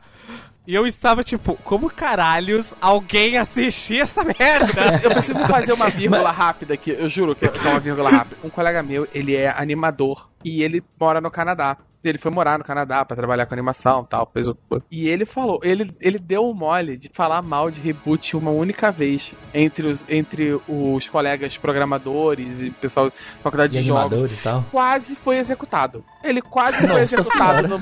E 0.66 0.74
eu 0.74 0.88
estava 0.88 1.24
tipo, 1.24 1.56
como 1.64 1.89
caralhos 1.89 2.74
alguém 2.80 3.38
assistia 3.38 4.04
essa 4.04 4.24
merda? 4.24 5.01
Eu 5.04 5.12
preciso 5.12 5.45
fazer 5.45 5.74
uma 5.74 5.89
vírgula 5.89 6.32
rápida 6.32 6.74
aqui, 6.74 6.91
eu 6.91 7.10
juro 7.10 7.36
que 7.36 7.45
é 7.45 7.51
uma 7.70 7.80
vírgula 7.80 8.10
rápida. 8.10 8.38
Um 8.43 8.49
colega 8.49 8.82
meu, 8.82 9.08
ele 9.14 9.36
é 9.36 9.49
animador 9.49 10.30
e 10.43 10.64
ele 10.64 10.82
mora 10.99 11.20
no 11.20 11.30
Canadá 11.30 11.78
ele 12.04 12.18
foi 12.18 12.32
morar 12.32 12.58
no 12.58 12.64
Canadá 12.64 13.04
para 13.06 13.16
trabalhar 13.16 13.45
com 13.45 13.54
animação 13.54 14.04
tal, 14.04 14.30
fez 14.32 14.47
o... 14.47 14.58
E 14.91 15.08
ele 15.08 15.26
falou, 15.26 15.60
ele, 15.64 15.89
ele 16.01 16.20
deu 16.20 16.49
o 16.49 16.54
mole 16.54 16.97
de 16.97 17.10
falar 17.10 17.41
mal 17.41 17.72
de 17.72 17.80
reboot 17.80 18.36
uma 18.36 18.51
única 18.51 18.91
vez 18.91 19.34
entre 19.54 19.88
os, 19.88 20.06
entre 20.10 20.60
os 20.68 21.08
colegas 21.08 21.58
programadores 21.58 22.62
e 22.62 22.70
pessoal 22.72 23.08
da 23.08 23.12
faculdade 23.41 23.78
e 23.78 23.82
de 23.82 23.88
jogos. 23.88 24.32
E 24.32 24.41
tal. 24.41 24.66
Quase 24.72 25.16
foi 25.16 25.38
executado. 25.38 26.04
Ele 26.24 26.41
quase 26.41 26.86
foi 26.88 27.01
executado 27.01 27.68
no... 27.68 27.78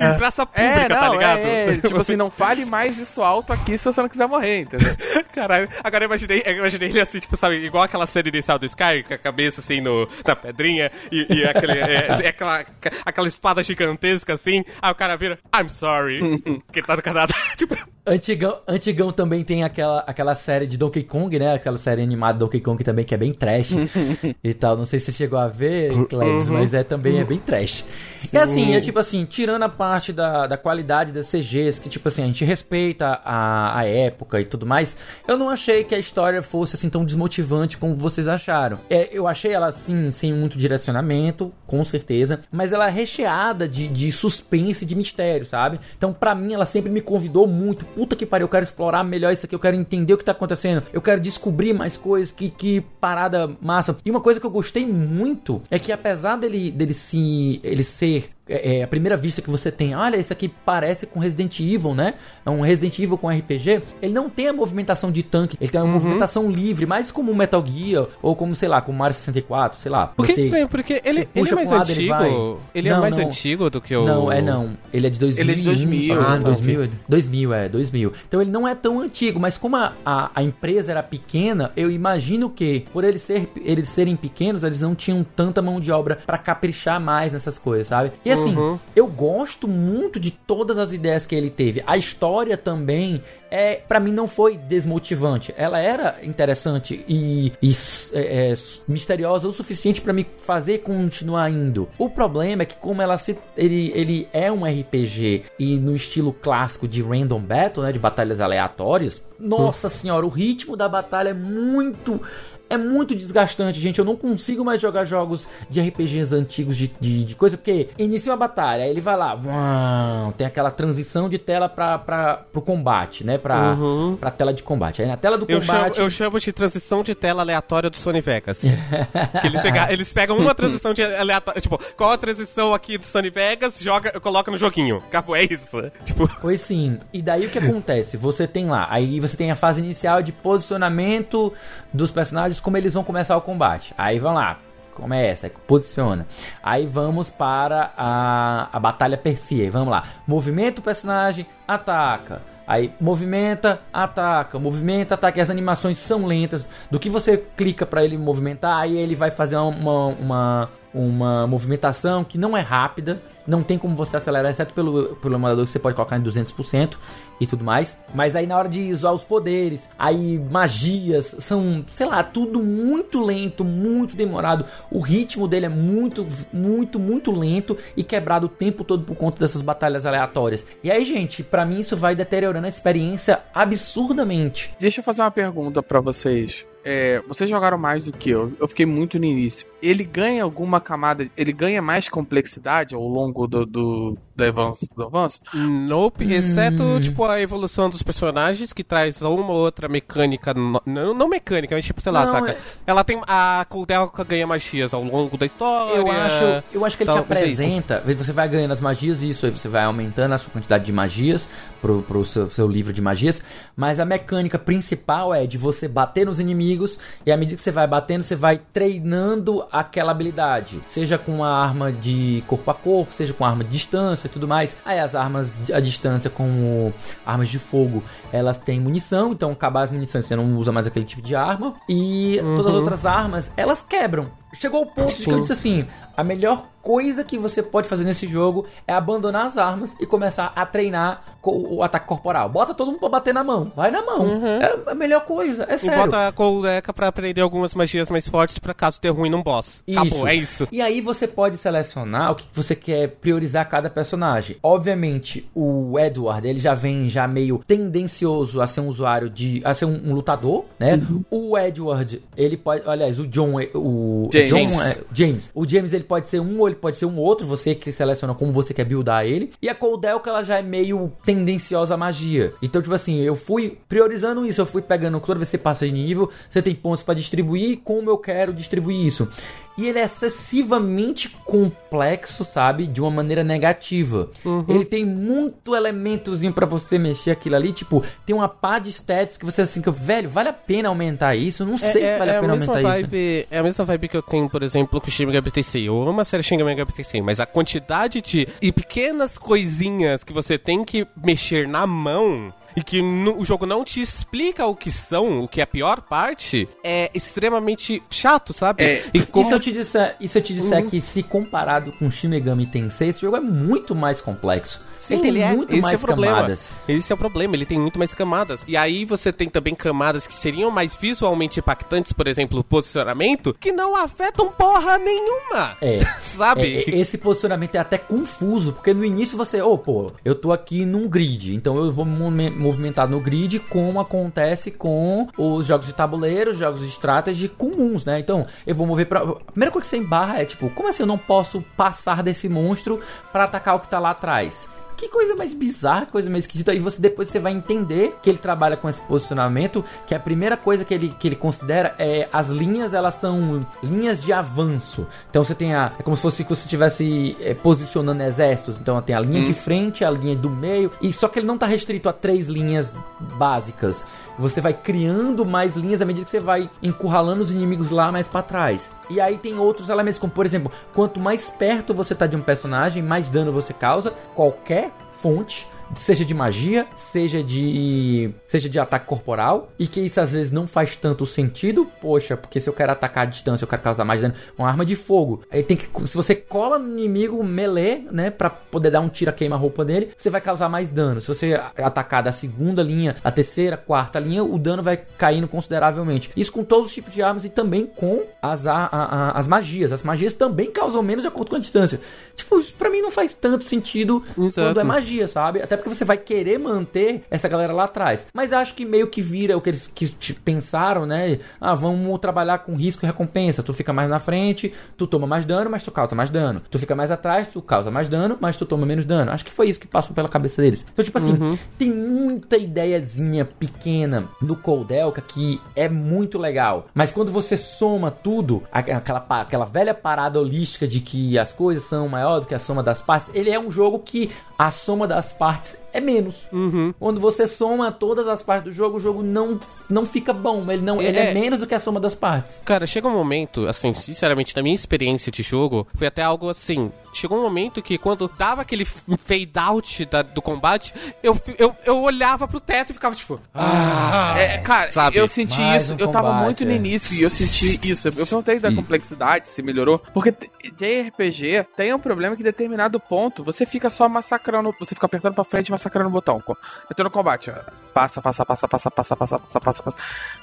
em 0.00 0.18
praça 0.18 0.46
pública, 0.46 0.62
é, 0.62 0.88
tá 0.88 0.94
não, 0.94 1.00
tá 1.00 1.08
ligado? 1.10 1.38
É, 1.38 1.64
é, 1.70 1.76
tipo 1.76 1.98
assim, 1.98 2.16
não 2.16 2.30
fale 2.30 2.64
mais 2.64 2.98
isso 2.98 3.22
alto 3.22 3.52
aqui 3.52 3.76
se 3.78 3.84
você 3.84 4.00
não 4.00 4.08
quiser 4.08 4.26
morrer, 4.26 4.60
entendeu? 4.60 4.94
Caralho, 5.34 5.68
agora 5.82 6.04
eu 6.04 6.06
imaginei, 6.06 6.42
eu 6.44 6.58
imaginei 6.58 6.88
ele 6.88 7.00
assim, 7.00 7.18
tipo, 7.18 7.36
sabe, 7.36 7.56
igual 7.64 7.84
aquela 7.84 8.06
série 8.06 8.28
inicial 8.28 8.58
do 8.58 8.66
Sky, 8.66 9.02
com 9.06 9.14
a 9.14 9.18
cabeça 9.18 9.60
assim 9.60 9.80
no, 9.80 10.08
na 10.26 10.36
pedrinha 10.36 10.90
e, 11.10 11.26
e 11.28 11.44
aquele. 11.44 11.78
É, 11.78 12.11
é 12.20 12.28
aquela, 12.28 12.64
aquela 13.04 13.28
espada 13.28 13.62
gigantesca 13.62 14.34
assim. 14.34 14.64
Aí 14.80 14.92
o 14.92 14.94
cara 14.94 15.16
vira, 15.16 15.38
I'm 15.54 15.68
sorry. 15.68 16.20
que 16.72 16.82
tá 16.82 16.96
no 16.96 17.02
Canadá. 17.02 17.34
tipo. 17.56 17.76
Antigão, 18.04 18.58
Antigão 18.66 19.12
também 19.12 19.44
tem 19.44 19.62
aquela, 19.62 20.00
aquela 20.00 20.34
série 20.34 20.66
de 20.66 20.76
Donkey 20.76 21.04
Kong, 21.04 21.38
né? 21.38 21.54
Aquela 21.54 21.78
série 21.78 22.02
animada 22.02 22.36
Donkey 22.36 22.60
Kong 22.60 22.82
também, 22.82 23.04
que 23.04 23.14
é 23.14 23.16
bem 23.16 23.32
trash 23.32 23.70
e 24.42 24.54
tal. 24.54 24.76
Não 24.76 24.84
sei 24.84 24.98
se 24.98 25.06
você 25.06 25.18
chegou 25.18 25.38
a 25.38 25.46
ver, 25.46 25.92
Cleves, 26.08 26.48
uhum. 26.48 26.58
mas 26.58 26.74
é 26.74 26.82
também 26.82 27.20
é 27.20 27.24
bem 27.24 27.38
trash. 27.38 27.84
Sim. 28.18 28.28
E 28.32 28.36
assim, 28.36 28.74
é 28.74 28.80
tipo 28.80 28.98
assim, 28.98 29.24
tirando 29.24 29.62
a 29.62 29.68
parte 29.68 30.12
da, 30.12 30.48
da 30.48 30.56
qualidade 30.56 31.12
das 31.12 31.30
CGs, 31.30 31.80
que 31.80 31.88
tipo 31.88 32.08
assim, 32.08 32.24
a 32.24 32.26
gente 32.26 32.44
respeita 32.44 33.20
a, 33.24 33.78
a 33.78 33.84
época 33.84 34.40
e 34.40 34.44
tudo 34.46 34.66
mais, 34.66 34.96
eu 35.28 35.38
não 35.38 35.48
achei 35.48 35.84
que 35.84 35.94
a 35.94 35.98
história 35.98 36.42
fosse 36.42 36.74
assim 36.74 36.90
tão 36.90 37.04
desmotivante 37.04 37.76
como 37.76 37.94
vocês 37.94 38.26
acharam. 38.26 38.80
É, 38.90 39.16
eu 39.16 39.28
achei 39.28 39.52
ela 39.52 39.68
assim, 39.68 40.10
sem 40.10 40.32
muito 40.32 40.58
direcionamento, 40.58 41.52
com 41.68 41.84
certeza, 41.84 42.01
mas 42.50 42.72
ela 42.72 42.88
é 42.88 42.90
recheada 42.90 43.68
de, 43.68 43.88
de 43.88 44.10
suspense 44.12 44.84
e 44.84 44.86
de 44.86 44.94
mistério, 44.94 45.46
sabe? 45.46 45.80
Então, 45.96 46.12
para 46.12 46.34
mim, 46.34 46.52
ela 46.54 46.66
sempre 46.66 46.90
me 46.90 47.00
convidou 47.00 47.46
muito 47.46 47.84
puta 47.84 48.16
que 48.16 48.26
pariu, 48.26 48.44
eu 48.44 48.50
quero 48.50 48.64
explorar 48.64 49.04
melhor 49.04 49.32
isso 49.32 49.46
aqui, 49.46 49.54
eu 49.54 49.60
quero 49.60 49.76
entender 49.76 50.14
o 50.14 50.18
que 50.18 50.24
tá 50.24 50.32
acontecendo, 50.32 50.82
eu 50.92 51.00
quero 51.00 51.20
descobrir 51.20 51.72
mais 51.72 51.96
coisas, 51.96 52.30
que, 52.30 52.50
que 52.50 52.80
parada 53.00 53.50
massa. 53.60 53.96
E 54.04 54.10
uma 54.10 54.20
coisa 54.20 54.40
que 54.40 54.46
eu 54.46 54.50
gostei 54.50 54.86
muito 54.86 55.62
é 55.70 55.78
que 55.78 55.92
apesar 55.92 56.36
dele, 56.36 56.70
dele 56.70 56.94
se 56.94 57.60
ele 57.62 57.82
ser 57.82 58.28
é, 58.48 58.78
é, 58.78 58.82
a 58.82 58.88
primeira 58.88 59.16
vista 59.16 59.40
que 59.40 59.48
você 59.48 59.70
tem, 59.70 59.94
olha, 59.94 60.16
isso 60.16 60.32
aqui 60.32 60.48
parece 60.64 61.06
com 61.06 61.20
Resident 61.20 61.60
Evil, 61.60 61.94
né? 61.94 62.14
É 62.44 62.50
um 62.50 62.60
Resident 62.60 62.98
Evil 62.98 63.16
com 63.16 63.28
RPG. 63.28 63.82
Ele 64.02 64.12
não 64.12 64.28
tem 64.28 64.48
a 64.48 64.52
movimentação 64.52 65.12
de 65.12 65.22
tanque, 65.22 65.56
ele 65.60 65.70
tem 65.70 65.80
uma 65.80 65.86
uhum. 65.86 65.92
movimentação 65.92 66.50
livre, 66.50 66.84
mais 66.84 67.12
como 67.12 67.32
Metal 67.34 67.64
Gear 67.64 68.06
ou 68.20 68.34
como, 68.34 68.56
sei 68.56 68.68
lá, 68.68 68.80
como 68.80 68.98
Mario 68.98 69.14
64, 69.14 69.80
sei 69.80 69.90
lá. 69.90 70.08
Por 70.08 70.26
que 70.26 70.32
estranho? 70.32 70.68
Porque 70.68 71.00
ele, 71.04 71.28
ele 71.34 71.48
é 71.48 71.54
mais 71.54 71.70
lado, 71.70 71.90
antigo. 71.90 72.14
Ele, 72.14 72.58
ele 72.74 72.88
é 72.88 72.90
não, 72.90 72.98
é 72.98 73.00
mais 73.00 73.16
não. 73.16 73.26
antigo 73.26 73.70
do 73.70 73.80
que 73.80 73.94
o. 73.94 74.04
Não, 74.04 74.32
é 74.32 74.42
não. 74.42 74.76
Ele 74.92 75.06
é 75.06 75.10
de 75.10 75.20
2000. 75.20 75.42
Ele 75.42 75.52
é 75.52 75.54
de 75.54 75.62
2000. 75.62 76.20
Ah, 76.20 76.36
2000, 76.36 76.90
2000, 77.08 77.54
é, 77.54 77.68
2000. 77.68 78.12
Então 78.26 78.42
ele 78.42 78.50
não 78.50 78.66
é 78.66 78.74
tão 78.74 79.00
antigo, 79.00 79.38
mas 79.38 79.56
como 79.56 79.76
a, 79.76 79.92
a, 80.04 80.30
a 80.34 80.42
empresa 80.42 80.90
era 80.90 81.02
pequena, 81.02 81.70
eu 81.76 81.90
imagino 81.90 82.50
que, 82.50 82.86
por 82.92 83.04
eles, 83.04 83.22
ser, 83.22 83.48
eles 83.64 83.88
serem 83.88 84.16
pequenos, 84.16 84.64
eles 84.64 84.80
não 84.80 84.96
tinham 84.96 85.24
tanta 85.24 85.62
mão 85.62 85.78
de 85.78 85.92
obra 85.92 86.18
para 86.26 86.36
caprichar 86.38 87.00
mais 87.00 87.32
nessas 87.32 87.56
coisas, 87.56 87.86
sabe? 87.86 88.10
E 88.24 88.31
assim, 88.32 88.42
assim, 88.52 88.56
uhum. 88.56 88.78
eu 88.94 89.06
gosto 89.06 89.66
muito 89.66 90.18
de 90.20 90.30
todas 90.30 90.78
as 90.78 90.92
ideias 90.92 91.26
que 91.26 91.34
ele 91.34 91.50
teve. 91.50 91.82
A 91.86 91.96
história 91.96 92.56
também 92.56 93.22
é 93.50 93.74
para 93.74 94.00
mim 94.00 94.12
não 94.12 94.26
foi 94.26 94.56
desmotivante. 94.56 95.54
Ela 95.56 95.78
era 95.78 96.18
interessante 96.22 97.04
e, 97.06 97.52
e 97.62 97.72
é, 98.12 98.52
é, 98.52 98.54
misteriosa 98.88 99.46
o 99.46 99.52
suficiente 99.52 100.00
para 100.00 100.12
me 100.12 100.26
fazer 100.42 100.78
continuar 100.78 101.50
indo. 101.50 101.88
O 101.98 102.08
problema 102.08 102.62
é 102.62 102.66
que 102.66 102.76
como 102.76 103.02
ela 103.02 103.18
se 103.18 103.36
ele, 103.56 103.92
ele 103.94 104.28
é 104.32 104.50
um 104.50 104.64
RPG 104.64 105.44
e 105.58 105.76
no 105.76 105.94
estilo 105.94 106.32
clássico 106.32 106.88
de 106.88 107.02
random 107.02 107.40
battle, 107.40 107.84
né, 107.84 107.92
de 107.92 107.98
batalhas 107.98 108.40
aleatórias, 108.40 109.22
nossa 109.38 109.88
senhora, 109.88 110.24
o 110.24 110.28
ritmo 110.28 110.76
da 110.76 110.88
batalha 110.88 111.30
é 111.30 111.34
muito 111.34 112.20
é 112.68 112.76
muito 112.78 113.14
desgastante, 113.14 113.78
gente. 113.78 113.98
Eu 113.98 114.04
não 114.04 114.16
consigo 114.16 114.64
mais 114.64 114.80
jogar 114.80 115.04
jogos 115.04 115.48
de 115.68 115.80
RPGs 115.80 116.34
antigos 116.34 116.76
de, 116.76 116.90
de, 117.00 117.24
de 117.24 117.34
coisa, 117.34 117.56
porque 117.56 117.88
inicia 117.98 118.32
uma 118.32 118.38
batalha, 118.38 118.84
aí 118.84 118.90
ele 118.90 119.00
vai 119.00 119.16
lá, 119.16 119.34
vão, 119.34 120.32
tem 120.32 120.46
aquela 120.46 120.70
transição 120.70 121.28
de 121.28 121.38
tela 121.38 121.68
pra, 121.68 121.98
pra, 121.98 122.36
pro 122.52 122.62
combate, 122.62 123.24
né? 123.24 123.36
Pra, 123.36 123.72
uhum. 123.72 124.16
pra 124.16 124.30
tela 124.30 124.54
de 124.54 124.62
combate. 124.62 125.02
Aí 125.02 125.08
na 125.08 125.16
tela 125.16 125.36
do 125.36 125.44
eu 125.48 125.60
combate. 125.60 125.96
Chamo, 125.96 126.06
eu 126.06 126.10
chamo 126.10 126.40
de 126.40 126.52
transição 126.52 127.02
de 127.02 127.14
tela 127.14 127.42
aleatória 127.42 127.90
do 127.90 127.96
Sony 127.96 128.20
Vegas. 128.20 128.62
que 129.40 129.46
eles, 129.46 129.60
pega, 129.60 129.92
eles 129.92 130.12
pegam 130.12 130.38
uma 130.38 130.54
transição 130.54 130.94
de 130.94 131.02
aleatória. 131.02 131.60
Tipo, 131.60 131.78
qual 131.96 132.12
a 132.12 132.18
transição 132.18 132.72
aqui 132.72 132.96
do 132.96 133.04
Sony 133.04 133.30
Vegas, 133.30 133.78
joga, 133.80 134.18
coloca 134.20 134.50
no 134.50 134.56
joguinho. 134.56 134.98
Acabou, 135.08 135.36
é 135.36 135.44
isso. 135.44 135.82
Tipo. 136.04 136.28
Pois 136.40 136.60
sim. 136.60 136.98
E 137.12 137.20
daí 137.20 137.46
o 137.46 137.50
que 137.50 137.58
acontece? 137.58 138.16
Você 138.16 138.46
tem 138.46 138.66
lá, 138.66 138.86
aí 138.90 139.20
você 139.20 139.36
tem 139.36 139.50
a 139.50 139.56
fase 139.56 139.80
inicial 139.80 140.22
de 140.22 140.32
posicionamento 140.32 141.52
dos 141.92 142.10
personagens 142.10 142.61
como 142.62 142.76
eles 142.76 142.94
vão 142.94 143.04
começar 143.04 143.36
o 143.36 143.40
combate. 143.40 143.94
Aí 143.98 144.18
vão 144.18 144.34
lá, 144.34 144.58
começa, 144.94 145.50
posiciona. 145.66 146.26
Aí 146.62 146.86
vamos 146.86 147.30
para 147.30 147.90
a, 147.96 148.68
a 148.72 148.80
batalha 148.80 149.16
per 149.16 149.36
si. 149.36 149.60
Aí 149.60 149.70
vamos 149.70 149.88
lá. 149.88 150.04
Movimento 150.26 150.78
o 150.78 150.82
personagem, 150.82 151.46
ataca. 151.66 152.40
Aí 152.66 152.92
movimenta, 153.00 153.80
ataca, 153.92 154.58
movimenta, 154.58 155.14
ataca. 155.14 155.42
As 155.42 155.50
animações 155.50 155.98
são 155.98 156.24
lentas. 156.26 156.68
Do 156.90 156.98
que 156.98 157.10
você 157.10 157.36
clica 157.36 157.84
para 157.84 158.04
ele 158.04 158.16
movimentar, 158.16 158.78
aí 158.78 158.96
ele 158.96 159.14
vai 159.14 159.30
fazer 159.30 159.56
uma, 159.56 160.06
uma, 160.06 160.70
uma 160.94 161.46
movimentação 161.46 162.24
que 162.24 162.38
não 162.38 162.56
é 162.56 162.60
rápida 162.60 163.20
não 163.46 163.62
tem 163.62 163.78
como 163.78 163.94
você 163.94 164.16
acelerar, 164.16 164.50
exceto 164.50 164.72
pelo, 164.72 165.16
pelo 165.16 165.34
emulador 165.34 165.64
que 165.64 165.70
você 165.70 165.78
pode 165.78 165.96
colocar 165.96 166.16
em 166.16 166.22
200% 166.22 166.96
e 167.40 167.46
tudo 167.46 167.64
mais. 167.64 167.96
Mas 168.14 168.36
aí 168.36 168.46
na 168.46 168.56
hora 168.56 168.68
de 168.68 168.92
usar 168.92 169.12
os 169.12 169.24
poderes, 169.24 169.88
aí 169.98 170.38
magias, 170.38 171.36
são, 171.40 171.84
sei 171.92 172.06
lá, 172.06 172.22
tudo 172.22 172.62
muito 172.62 173.20
lento, 173.24 173.64
muito 173.64 174.14
demorado. 174.14 174.64
O 174.90 175.00
ritmo 175.00 175.48
dele 175.48 175.66
é 175.66 175.68
muito, 175.68 176.26
muito, 176.52 176.98
muito 176.98 177.32
lento 177.32 177.76
e 177.96 178.02
quebrado 178.02 178.46
o 178.46 178.48
tempo 178.48 178.84
todo 178.84 179.04
por 179.04 179.16
conta 179.16 179.40
dessas 179.40 179.62
batalhas 179.62 180.06
aleatórias. 180.06 180.64
E 180.82 180.90
aí, 180.90 181.04
gente, 181.04 181.42
para 181.42 181.64
mim 181.64 181.80
isso 181.80 181.96
vai 181.96 182.14
deteriorando 182.14 182.66
a 182.66 182.68
experiência 182.68 183.40
absurdamente. 183.54 184.74
Deixa 184.78 185.00
eu 185.00 185.04
fazer 185.04 185.22
uma 185.22 185.30
pergunta 185.30 185.82
para 185.82 186.00
vocês. 186.00 186.71
É, 186.84 187.22
vocês 187.28 187.48
jogaram 187.48 187.78
mais 187.78 188.04
do 188.04 188.12
que 188.12 188.30
eu. 188.30 188.52
Eu 188.58 188.66
fiquei 188.66 188.86
muito 188.86 189.18
no 189.18 189.24
início. 189.24 189.66
Ele 189.80 190.04
ganha 190.04 190.42
alguma 190.42 190.80
camada. 190.80 191.28
Ele 191.36 191.52
ganha 191.52 191.80
mais 191.80 192.08
complexidade 192.08 192.94
ao 192.94 193.06
longo 193.06 193.46
do, 193.46 193.64
do, 193.64 194.18
do 194.34 194.44
avanço? 194.44 194.88
Do 194.96 195.04
avanço? 195.04 195.40
Nope, 195.54 196.32
exceto, 196.32 196.82
hum. 196.82 197.00
tipo, 197.00 197.24
a 197.24 197.40
evolução 197.40 197.90
dos 197.90 198.02
personagens, 198.02 198.72
que 198.72 198.82
traz 198.82 199.20
uma 199.20 199.52
ou 199.52 199.60
outra 199.60 199.88
mecânica. 199.88 200.54
No, 200.54 200.80
não, 200.86 201.14
não 201.14 201.28
mecânica, 201.28 201.74
mas 201.74 201.84
tipo, 201.84 202.00
sei 202.00 202.12
lá, 202.12 202.24
não, 202.24 202.32
saca? 202.32 202.52
É... 202.52 202.58
Ela 202.86 203.04
tem. 203.04 203.20
A 203.26 203.64
Kudelka 203.68 204.24
ganha 204.24 204.46
magias 204.46 204.94
ao 204.94 205.02
longo 205.02 205.36
da 205.36 205.46
história. 205.46 205.94
Eu 205.94 206.10
acho, 206.10 206.64
eu 206.72 206.84
acho 206.84 206.96
que 206.96 207.02
ele 207.02 207.12
te 207.12 207.18
apresenta. 207.18 208.02
É 208.06 208.14
você 208.14 208.32
vai 208.32 208.48
ganhando 208.48 208.72
as 208.72 208.80
magias, 208.80 209.22
isso 209.22 209.46
aí 209.46 209.52
você 209.52 209.68
vai 209.68 209.84
aumentando 209.84 210.32
a 210.32 210.38
sua 210.38 210.52
quantidade 210.52 210.84
de 210.84 210.92
magias 210.92 211.48
pro, 211.80 212.02
pro 212.02 212.24
seu, 212.24 212.48
seu 212.48 212.66
livro 212.66 212.92
de 212.92 213.02
magias. 213.02 213.42
Mas 213.76 214.00
a 214.00 214.04
mecânica 214.04 214.58
principal 214.58 215.34
é 215.34 215.46
de 215.46 215.58
você 215.58 215.88
bater 215.88 216.24
nos 216.24 216.40
inimigos 216.40 216.98
e 217.26 217.32
à 217.32 217.36
medida 217.36 217.56
que 217.56 217.62
você 217.62 217.70
vai 217.70 217.86
batendo, 217.86 218.22
você 218.22 218.36
vai 218.36 218.60
treinando 218.72 219.66
aquela 219.70 220.12
habilidade, 220.12 220.80
seja 220.88 221.18
com 221.18 221.44
a 221.44 221.50
arma 221.50 221.92
de 221.92 222.42
corpo 222.46 222.70
a 222.70 222.74
corpo, 222.74 223.12
seja 223.12 223.32
com 223.32 223.44
arma 223.44 223.64
de 223.64 223.70
distância 223.70 224.21
e 224.26 224.30
tudo 224.30 224.46
mais. 224.48 224.76
Aí 224.84 224.98
as 224.98 225.14
armas 225.14 225.70
à 225.70 225.80
distância 225.80 226.30
com 226.30 226.92
armas 227.24 227.48
de 227.48 227.58
fogo, 227.58 228.02
elas 228.32 228.58
têm 228.58 228.80
munição, 228.80 229.32
então 229.32 229.50
acabar 229.50 229.82
as 229.82 229.90
munições 229.90 230.24
você 230.24 230.36
não 230.36 230.56
usa 230.56 230.72
mais 230.72 230.86
aquele 230.86 231.04
tipo 231.04 231.22
de 231.22 231.34
arma 231.34 231.74
e 231.88 232.38
uhum. 232.40 232.54
todas 232.54 232.72
as 232.72 232.78
outras 232.78 233.06
armas, 233.06 233.50
elas 233.56 233.82
quebram. 233.82 234.26
Chegou 234.54 234.82
o 234.82 234.86
ponto 234.86 235.10
Sim. 235.10 235.18
de 235.18 235.24
que 235.24 235.30
eu 235.30 235.40
disse 235.40 235.52
assim: 235.52 235.86
a 236.16 236.24
melhor 236.24 236.66
coisa 236.82 237.22
que 237.22 237.38
você 237.38 237.62
pode 237.62 237.88
fazer 237.88 238.02
nesse 238.04 238.26
jogo 238.26 238.66
é 238.86 238.92
abandonar 238.92 239.46
as 239.46 239.56
armas 239.56 239.94
e 240.00 240.06
começar 240.06 240.52
a 240.54 240.66
treinar 240.66 241.22
o 241.44 241.82
ataque 241.82 242.06
corporal. 242.06 242.48
Bota 242.48 242.74
todo 242.74 242.88
mundo 242.88 243.00
pra 243.00 243.08
bater 243.08 243.32
na 243.32 243.42
mão. 243.42 243.70
Vai 243.74 243.90
na 243.90 244.02
mão. 244.02 244.20
Uhum. 244.20 244.60
É 244.60 244.78
a 244.86 244.94
melhor 244.94 245.24
coisa, 245.24 245.64
é 245.68 245.78
sério. 245.78 246.00
E 246.00 246.04
bota 246.04 246.28
a 246.28 246.32
coleca 246.32 246.92
pra 246.92 247.08
aprender 247.08 247.40
algumas 247.40 247.74
magias 247.74 248.10
mais 248.10 248.28
fortes 248.28 248.58
pra 248.58 248.74
caso 248.74 249.00
ter 249.00 249.10
ruim 249.10 249.30
num 249.30 249.42
boss. 249.42 249.82
Isso. 249.86 250.00
Acabou, 250.00 250.28
é 250.28 250.34
isso. 250.34 250.68
E 250.70 250.82
aí 250.82 251.00
você 251.00 251.26
pode 251.26 251.56
selecionar 251.56 252.32
o 252.32 252.34
que 252.34 252.46
você 252.52 252.74
quer 252.74 253.08
priorizar 253.08 253.68
cada 253.68 253.88
personagem. 253.88 254.56
Obviamente, 254.62 255.48
o 255.54 255.98
Edward, 255.98 256.46
ele 256.46 256.58
já 256.58 256.74
vem 256.74 257.08
já 257.08 257.26
meio 257.28 257.62
tendencioso 257.66 258.60
a 258.60 258.66
ser 258.66 258.80
um 258.80 258.88
usuário 258.88 259.30
de... 259.30 259.62
a 259.64 259.72
ser 259.72 259.84
um, 259.84 260.00
um 260.04 260.14
lutador, 260.14 260.64
né? 260.78 260.94
Uhum. 260.94 261.24
O 261.30 261.58
Edward, 261.58 262.22
ele 262.36 262.56
pode... 262.56 262.88
Aliás, 262.88 263.18
o 263.18 263.26
John... 263.26 263.52
O 263.74 264.28
James. 264.32 264.50
John, 264.50 264.82
é, 264.82 264.98
James. 265.12 265.50
O 265.54 265.68
James, 265.68 265.92
ele 265.92 266.01
pode 266.02 266.28
ser 266.28 266.40
um 266.40 266.60
ou 266.60 266.68
ele 266.68 266.76
pode 266.76 266.96
ser 266.96 267.06
um 267.06 267.16
outro, 267.18 267.46
você 267.46 267.74
que 267.74 267.92
seleciona 267.92 268.34
como 268.34 268.52
você 268.52 268.74
quer 268.74 268.84
buildar 268.84 269.24
ele. 269.24 269.50
E 269.60 269.68
a 269.68 269.74
Coldelka, 269.74 270.30
ela 270.30 270.42
já 270.42 270.58
é 270.58 270.62
meio 270.62 271.12
tendenciosa 271.24 271.94
à 271.94 271.96
magia. 271.96 272.52
Então, 272.62 272.82
tipo 272.82 272.94
assim, 272.94 273.20
eu 273.20 273.34
fui 273.34 273.78
priorizando 273.88 274.44
isso, 274.44 274.60
eu 274.60 274.66
fui 274.66 274.82
pegando 274.82 275.20
toda 275.20 275.38
vez 275.38 275.48
que 275.48 275.56
você 275.56 275.58
passa 275.58 275.86
de 275.86 275.92
nível, 275.92 276.30
você 276.48 276.62
tem 276.62 276.74
pontos 276.74 277.02
para 277.02 277.14
distribuir, 277.14 277.80
como 277.84 278.10
eu 278.10 278.18
quero 278.18 278.52
distribuir 278.52 279.06
isso 279.06 279.28
e 279.76 279.86
ele 279.86 279.98
é 279.98 280.04
excessivamente 280.04 281.28
complexo, 281.28 282.44
sabe? 282.44 282.86
De 282.86 283.00
uma 283.00 283.10
maneira 283.10 283.42
negativa. 283.42 284.30
Uhum. 284.44 284.64
Ele 284.68 284.84
tem 284.84 285.04
muito 285.04 285.74
elementozinho 285.74 286.52
para 286.52 286.66
você 286.66 286.98
mexer 286.98 287.30
aquilo 287.30 287.56
ali, 287.56 287.72
tipo, 287.72 288.02
tem 288.26 288.34
uma 288.34 288.48
pá 288.48 288.78
de 288.78 288.90
stats 288.90 289.36
que 289.36 289.44
você 289.44 289.62
assim, 289.62 289.80
que, 289.80 289.90
velho, 289.90 290.28
vale 290.28 290.48
a 290.48 290.52
pena 290.52 290.88
aumentar 290.88 291.34
isso? 291.34 291.62
Eu 291.62 291.66
não 291.66 291.78
sei 291.78 292.02
é, 292.02 292.12
se 292.12 292.18
vale 292.18 292.30
é, 292.30 292.36
a 292.36 292.40
pena 292.40 292.52
aumentar 292.52 292.82
vibe, 292.82 293.38
isso. 293.40 293.48
É 293.50 293.58
a 293.58 293.62
mesma 293.62 293.84
vibe 293.84 294.08
que 294.08 294.16
eu 294.16 294.22
tenho, 294.22 294.48
por 294.48 294.62
exemplo, 294.62 295.00
com 295.00 295.08
o 295.08 295.10
Shin 295.10 295.26
Megami 295.26 295.50
Tensei. 295.50 295.88
Eu 295.88 296.08
amo 296.08 296.20
a 296.20 296.24
série 296.24 296.42
Shin 296.42 296.62
Megami 296.62 296.92
Tensei, 296.92 297.22
mas 297.22 297.40
a 297.40 297.46
quantidade 297.46 298.20
de 298.20 298.48
e 298.60 298.72
pequenas 298.72 299.38
coisinhas 299.38 300.24
que 300.24 300.32
você 300.32 300.58
tem 300.58 300.84
que 300.84 301.06
mexer 301.16 301.66
na 301.66 301.86
mão 301.86 302.52
e 302.76 302.82
que 302.82 303.02
no, 303.02 303.38
o 303.38 303.44
jogo 303.44 303.66
não 303.66 303.84
te 303.84 304.00
explica 304.00 304.66
o 304.66 304.74
que 304.74 304.90
são, 304.90 305.40
o 305.42 305.48
que 305.48 305.60
é 305.60 305.64
a 305.64 305.66
pior 305.66 306.00
parte, 306.00 306.68
é 306.82 307.10
extremamente 307.14 308.02
chato, 308.10 308.52
sabe? 308.52 308.84
É, 308.84 309.04
e, 309.12 309.20
como... 309.20 309.44
e 309.44 309.48
se 309.48 309.54
eu 309.54 309.60
te 309.60 309.72
disser, 309.72 310.16
e 310.20 310.26
eu 310.32 310.42
te 310.42 310.54
disser 310.54 310.82
uhum. 310.82 310.90
que 310.90 311.00
se 311.00 311.22
comparado 311.22 311.92
com 311.92 312.10
Shin 312.10 312.28
Megami 312.28 312.66
Tensei, 312.66 313.08
esse 313.08 313.20
jogo 313.20 313.36
é 313.36 313.40
muito 313.40 313.94
mais 313.94 314.20
complexo. 314.20 314.80
Sim, 315.02 315.14
ele 315.14 315.22
tem 315.22 315.30
ele 315.30 315.40
é, 315.40 315.52
muito 315.52 315.76
mais 315.78 316.04
é 316.04 316.06
camadas. 316.06 316.70
Esse 316.86 317.10
é 317.10 317.14
o 317.14 317.18
problema, 317.18 317.56
ele 317.56 317.66
tem 317.66 317.78
muito 317.78 317.98
mais 317.98 318.14
camadas. 318.14 318.64
E 318.68 318.76
aí 318.76 319.04
você 319.04 319.32
tem 319.32 319.48
também 319.48 319.74
camadas 319.74 320.28
que 320.28 320.34
seriam 320.34 320.70
mais 320.70 320.94
visualmente 320.94 321.58
impactantes, 321.58 322.12
por 322.12 322.28
exemplo, 322.28 322.60
o 322.60 322.64
posicionamento, 322.64 323.52
que 323.58 323.72
não 323.72 323.96
afetam 323.96 324.52
porra 324.52 324.98
nenhuma. 324.98 325.76
É. 325.80 325.98
Sabe? 326.22 326.62
É, 326.62 326.90
é, 326.90 327.00
esse 327.00 327.18
posicionamento 327.18 327.74
é 327.74 327.78
até 327.80 327.98
confuso, 327.98 328.74
porque 328.74 328.94
no 328.94 329.04
início 329.04 329.36
você, 329.36 329.60
ô, 329.60 329.72
oh, 329.72 329.78
pô, 329.78 330.12
eu 330.24 330.36
tô 330.36 330.52
aqui 330.52 330.86
num 330.86 331.08
grid, 331.08 331.52
então 331.52 331.76
eu 331.76 331.90
vou 331.90 332.04
me 332.04 332.48
movimentar 332.50 333.08
no 333.08 333.18
grid 333.18 333.58
como 333.58 333.98
acontece 333.98 334.70
com 334.70 335.26
os 335.36 335.66
jogos 335.66 335.88
de 335.88 335.94
tabuleiro, 335.94 336.52
jogos 336.52 336.80
de 336.80 336.86
strategy 336.86 337.48
comuns, 337.48 338.04
né? 338.04 338.20
Então, 338.20 338.46
eu 338.64 338.74
vou 338.74 338.86
mover 338.86 339.06
pra. 339.06 339.20
A 339.22 339.34
primeira 339.34 339.72
coisa 339.72 339.84
que 339.84 339.90
você 339.90 339.96
embarra 339.96 340.40
é 340.40 340.44
tipo, 340.44 340.70
como 340.70 340.88
assim 340.88 341.02
eu 341.02 341.08
não 341.08 341.18
posso 341.18 341.60
passar 341.76 342.22
desse 342.22 342.48
monstro 342.48 343.00
para 343.32 343.44
atacar 343.44 343.74
o 343.74 343.80
que 343.80 343.88
tá 343.88 343.98
lá 343.98 344.10
atrás? 344.10 344.68
Que 345.02 345.08
coisa 345.08 345.34
mais 345.34 345.52
bizarra, 345.52 346.06
coisa 346.06 346.30
mais 346.30 346.44
esquisita. 346.44 346.72
E 346.72 346.78
você 346.78 347.00
depois 347.00 347.26
você 347.26 347.40
vai 347.40 347.52
entender 347.52 348.14
que 348.22 348.30
ele 348.30 348.38
trabalha 348.38 348.76
com 348.76 348.88
esse 348.88 349.02
posicionamento, 349.02 349.84
que 350.06 350.14
a 350.14 350.20
primeira 350.20 350.56
coisa 350.56 350.84
que 350.84 350.94
ele, 350.94 351.12
que 351.18 351.26
ele 351.26 351.34
considera 351.34 351.92
é 351.98 352.28
as 352.32 352.46
linhas, 352.46 352.94
elas 352.94 353.14
são 353.14 353.66
linhas 353.82 354.20
de 354.20 354.32
avanço. 354.32 355.06
Então 355.28 355.42
você 355.42 355.56
tem 355.56 355.74
a. 355.74 355.92
É 355.98 356.02
como 356.04 356.16
se 356.16 356.22
fosse 356.22 356.44
que 356.44 356.50
você 356.50 356.62
estivesse 356.62 357.36
é, 357.40 357.52
posicionando 357.52 358.22
exércitos. 358.22 358.76
Então 358.80 359.00
tem 359.02 359.16
a 359.16 359.20
linha 359.20 359.42
hum. 359.42 359.46
de 359.46 359.54
frente, 359.54 360.04
a 360.04 360.10
linha 360.10 360.36
do 360.36 360.48
meio. 360.48 360.92
E 361.02 361.12
só 361.12 361.26
que 361.26 361.40
ele 361.40 361.46
não 361.46 361.54
está 361.54 361.66
restrito 361.66 362.08
a 362.08 362.12
três 362.12 362.46
linhas 362.46 362.94
básicas. 363.36 364.06
Você 364.38 364.60
vai 364.60 364.72
criando 364.72 365.44
mais 365.44 365.76
linhas 365.76 366.00
à 366.02 366.04
medida 366.04 366.24
que 366.24 366.30
você 366.30 366.40
vai 366.40 366.70
encurralando 366.82 367.42
os 367.42 367.52
inimigos 367.52 367.90
lá 367.90 368.10
mais 368.10 368.28
para 368.28 368.42
trás. 368.42 368.90
E 369.10 369.20
aí 369.20 369.36
tem 369.36 369.58
outros 369.58 369.88
elementos, 369.88 370.18
como 370.18 370.32
por 370.32 370.46
exemplo, 370.46 370.72
quanto 370.94 371.20
mais 371.20 371.50
perto 371.50 371.94
você 371.94 372.14
tá 372.14 372.26
de 372.26 372.36
um 372.36 372.42
personagem, 372.42 373.02
mais 373.02 373.28
dano 373.28 373.52
você 373.52 373.72
causa. 373.72 374.12
Qualquer 374.34 374.90
fonte 375.20 375.68
seja 375.96 376.24
de 376.24 376.34
magia, 376.34 376.86
seja 376.96 377.42
de 377.42 378.30
seja 378.46 378.68
de 378.68 378.78
ataque 378.78 379.06
corporal, 379.06 379.70
e 379.78 379.86
que 379.86 380.00
isso 380.00 380.20
às 380.20 380.32
vezes 380.32 380.52
não 380.52 380.66
faz 380.66 380.96
tanto 380.96 381.26
sentido, 381.26 381.86
poxa, 382.00 382.36
porque 382.36 382.60
se 382.60 382.68
eu 382.68 382.72
quero 382.72 382.92
atacar 382.92 383.26
a 383.26 383.30
distância, 383.30 383.64
eu 383.64 383.68
quero 383.68 383.82
causar 383.82 384.04
mais 384.04 384.20
dano, 384.20 384.34
uma 384.58 384.68
arma 384.68 384.84
de 384.84 384.96
fogo. 384.96 385.42
Aí 385.50 385.62
tem 385.62 385.76
que 385.76 385.88
se 386.06 386.16
você 386.16 386.34
cola 386.34 386.78
no 386.78 386.98
inimigo 386.98 387.42
melee, 387.42 388.06
né, 388.10 388.30
para 388.30 388.50
poder 388.50 388.90
dar 388.90 389.00
um 389.00 389.08
tiro 389.08 389.30
a 389.30 389.34
queima 389.34 389.56
roupa 389.56 389.84
nele, 389.84 390.10
você 390.16 390.30
vai 390.30 390.40
causar 390.40 390.68
mais 390.68 390.90
dano. 390.90 391.20
Se 391.20 391.28
você 391.28 391.60
atacar 391.76 392.22
da 392.22 392.32
segunda 392.32 392.82
linha, 392.82 393.16
a 393.22 393.30
terceira, 393.30 393.76
quarta 393.76 394.18
linha, 394.18 394.42
o 394.42 394.58
dano 394.58 394.82
vai 394.82 394.96
caindo 395.18 395.48
consideravelmente. 395.48 396.30
Isso 396.36 396.52
com 396.52 396.64
todos 396.64 396.86
os 396.86 396.94
tipos 396.94 397.12
de 397.12 397.22
armas 397.22 397.44
e 397.44 397.48
também 397.48 397.86
com 397.86 398.22
as 398.40 398.66
a, 398.66 398.88
a, 398.90 399.38
as 399.38 399.46
magias. 399.46 399.92
As 399.92 400.02
magias 400.02 400.34
também 400.34 400.70
causam 400.70 401.02
menos 401.02 401.22
de 401.22 401.28
acordo 401.28 401.50
com 401.50 401.56
a 401.56 401.60
distância. 401.60 402.00
Tipo, 402.34 402.58
isso 402.58 402.74
pra 402.74 402.90
mim 402.90 403.00
não 403.00 403.10
faz 403.10 403.34
tanto 403.34 403.64
sentido 403.64 404.22
Exato. 404.38 404.68
quando 404.68 404.80
é 404.80 404.84
magia, 404.84 405.28
sabe? 405.28 405.60
Até 405.60 405.76
porque 405.82 405.94
você 405.94 406.04
vai 406.04 406.16
querer 406.16 406.58
manter 406.58 407.24
essa 407.30 407.48
galera 407.48 407.72
lá 407.72 407.84
atrás. 407.84 408.26
Mas 408.32 408.52
acho 408.52 408.74
que 408.74 408.84
meio 408.84 409.08
que 409.08 409.20
vira 409.20 409.56
o 409.56 409.60
que 409.60 409.70
eles 409.70 409.86
que 409.86 410.32
pensaram, 410.32 411.04
né? 411.04 411.40
Ah, 411.60 411.74
vamos 411.74 412.18
trabalhar 412.20 412.58
com 412.58 412.74
risco 412.74 413.04
e 413.04 413.06
recompensa. 413.06 413.62
Tu 413.62 413.72
fica 413.74 413.92
mais 413.92 414.08
na 414.08 414.18
frente, 414.18 414.72
tu 414.96 415.06
toma 415.06 415.26
mais 415.26 415.44
dano, 415.44 415.70
mas 415.70 415.82
tu 415.82 415.90
causa 415.90 416.14
mais 416.14 416.30
dano. 416.30 416.60
Tu 416.70 416.78
fica 416.78 416.94
mais 416.94 417.10
atrás, 417.10 417.48
tu 417.48 417.60
causa 417.60 417.90
mais 417.90 418.08
dano, 418.08 418.36
mas 418.40 418.56
tu 418.56 418.64
toma 418.64 418.86
menos 418.86 419.04
dano. 419.04 419.30
Acho 419.30 419.44
que 419.44 419.52
foi 419.52 419.68
isso 419.68 419.80
que 419.80 419.86
passou 419.86 420.14
pela 420.14 420.28
cabeça 420.28 420.62
deles. 420.62 420.86
Então, 420.92 421.04
tipo 421.04 421.18
assim, 421.18 421.32
uhum. 421.32 421.58
tem 421.78 421.90
muita 421.90 422.56
ideiazinha 422.56 423.44
pequena 423.44 424.24
no 424.40 424.56
Coldelka 424.56 425.20
que 425.20 425.60
é 425.74 425.88
muito 425.88 426.38
legal. 426.38 426.86
Mas 426.94 427.10
quando 427.12 427.32
você 427.32 427.56
soma 427.56 428.10
tudo, 428.10 428.62
aquela, 428.72 429.24
aquela 429.28 429.64
velha 429.64 429.94
parada 429.94 430.38
holística 430.38 430.86
de 430.86 431.00
que 431.00 431.38
as 431.38 431.52
coisas 431.52 431.84
são 431.84 432.08
maior 432.08 432.40
do 432.40 432.46
que 432.46 432.54
a 432.54 432.58
soma 432.58 432.82
das 432.82 433.02
partes, 433.02 433.30
ele 433.34 433.50
é 433.50 433.58
um 433.58 433.70
jogo 433.70 433.98
que 433.98 434.30
a 434.58 434.70
soma 434.70 435.08
das 435.08 435.32
partes 435.32 435.71
this 435.72 435.81
é 435.92 436.00
menos. 436.00 436.46
Uhum. 436.52 436.94
Quando 436.98 437.20
você 437.20 437.46
soma 437.46 437.90
todas 437.92 438.26
as 438.26 438.42
partes 438.42 438.64
do 438.64 438.72
jogo, 438.72 438.96
o 438.96 439.00
jogo 439.00 439.22
não, 439.22 439.58
não 439.88 440.04
fica 440.06 440.32
bom. 440.32 440.64
Ele, 440.70 440.82
não, 440.82 441.00
ele 441.00 441.18
é 441.18 441.30
É. 441.30 441.34
menos 441.34 441.58
do 441.58 441.66
que 441.66 441.74
a 441.74 441.80
soma 441.80 442.00
das 442.00 442.14
partes. 442.14 442.62
Cara, 442.64 442.86
chega 442.86 443.06
um 443.08 443.12
momento, 443.12 443.66
assim, 443.66 443.92
sinceramente, 443.94 444.54
na 444.56 444.62
minha 444.62 444.74
experiência 444.74 445.30
de 445.30 445.42
jogo, 445.42 445.86
foi 445.94 446.06
até 446.06 446.22
algo 446.22 446.48
assim. 446.48 446.90
Chegou 447.14 447.38
um 447.38 447.42
momento 447.42 447.82
que 447.82 447.98
quando 447.98 448.30
dava 448.38 448.62
aquele 448.62 448.84
fade 448.84 449.50
out 449.56 450.04
da- 450.06 450.22
do 450.22 450.40
combate, 450.40 450.94
eu, 451.22 451.38
eu, 451.58 451.76
eu 451.84 451.98
olhava 452.00 452.48
pro 452.48 452.58
teto 452.58 452.90
e 452.90 452.94
ficava 452.94 453.14
tipo. 453.14 453.38
Ah, 453.54 454.34
É, 454.38 454.58
cara, 454.58 454.90
Sabe? 454.90 455.18
eu 455.18 455.28
senti 455.28 455.60
Mais 455.60 455.84
isso, 455.84 455.94
um 455.94 455.98
eu 455.98 456.08
tava 456.08 456.28
combate, 456.28 456.44
muito 456.44 456.64
no 456.64 456.70
é. 456.72 456.74
início 456.76 457.20
e 457.20 457.22
eu 457.22 457.28
senti 457.30 457.78
isso. 457.92 458.08
Eu 458.08 458.12
perguntei 458.12 458.58
da 458.58 458.74
complexidade, 458.74 459.48
se 459.48 459.62
melhorou. 459.62 459.98
Porque 460.14 460.32
JRPG 460.78 461.66
tem 461.76 461.92
um 461.92 461.98
problema 461.98 462.34
que 462.36 462.42
em 462.42 462.44
determinado 462.44 462.98
ponto 463.00 463.44
você 463.44 463.64
fica 463.66 463.90
só 463.90 464.08
massacrando, 464.08 464.74
você 464.78 464.94
fica 464.94 465.06
apertando 465.06 465.34
pra 465.34 465.44
frente 465.44 465.68
e 465.68 465.70
massacrando 465.82 466.08
o 466.08 466.12
botão. 466.12 466.42
Entrou 466.90 467.04
no 467.04 467.10
combate, 467.10 467.52
passa, 467.92 468.22
passa, 468.22 468.46
passa, 468.46 468.68
passa, 468.68 468.90
passa, 468.90 469.16
passa, 469.16 469.38
passa, 469.38 469.60
passa, 469.60 469.82
passa. 469.82 469.98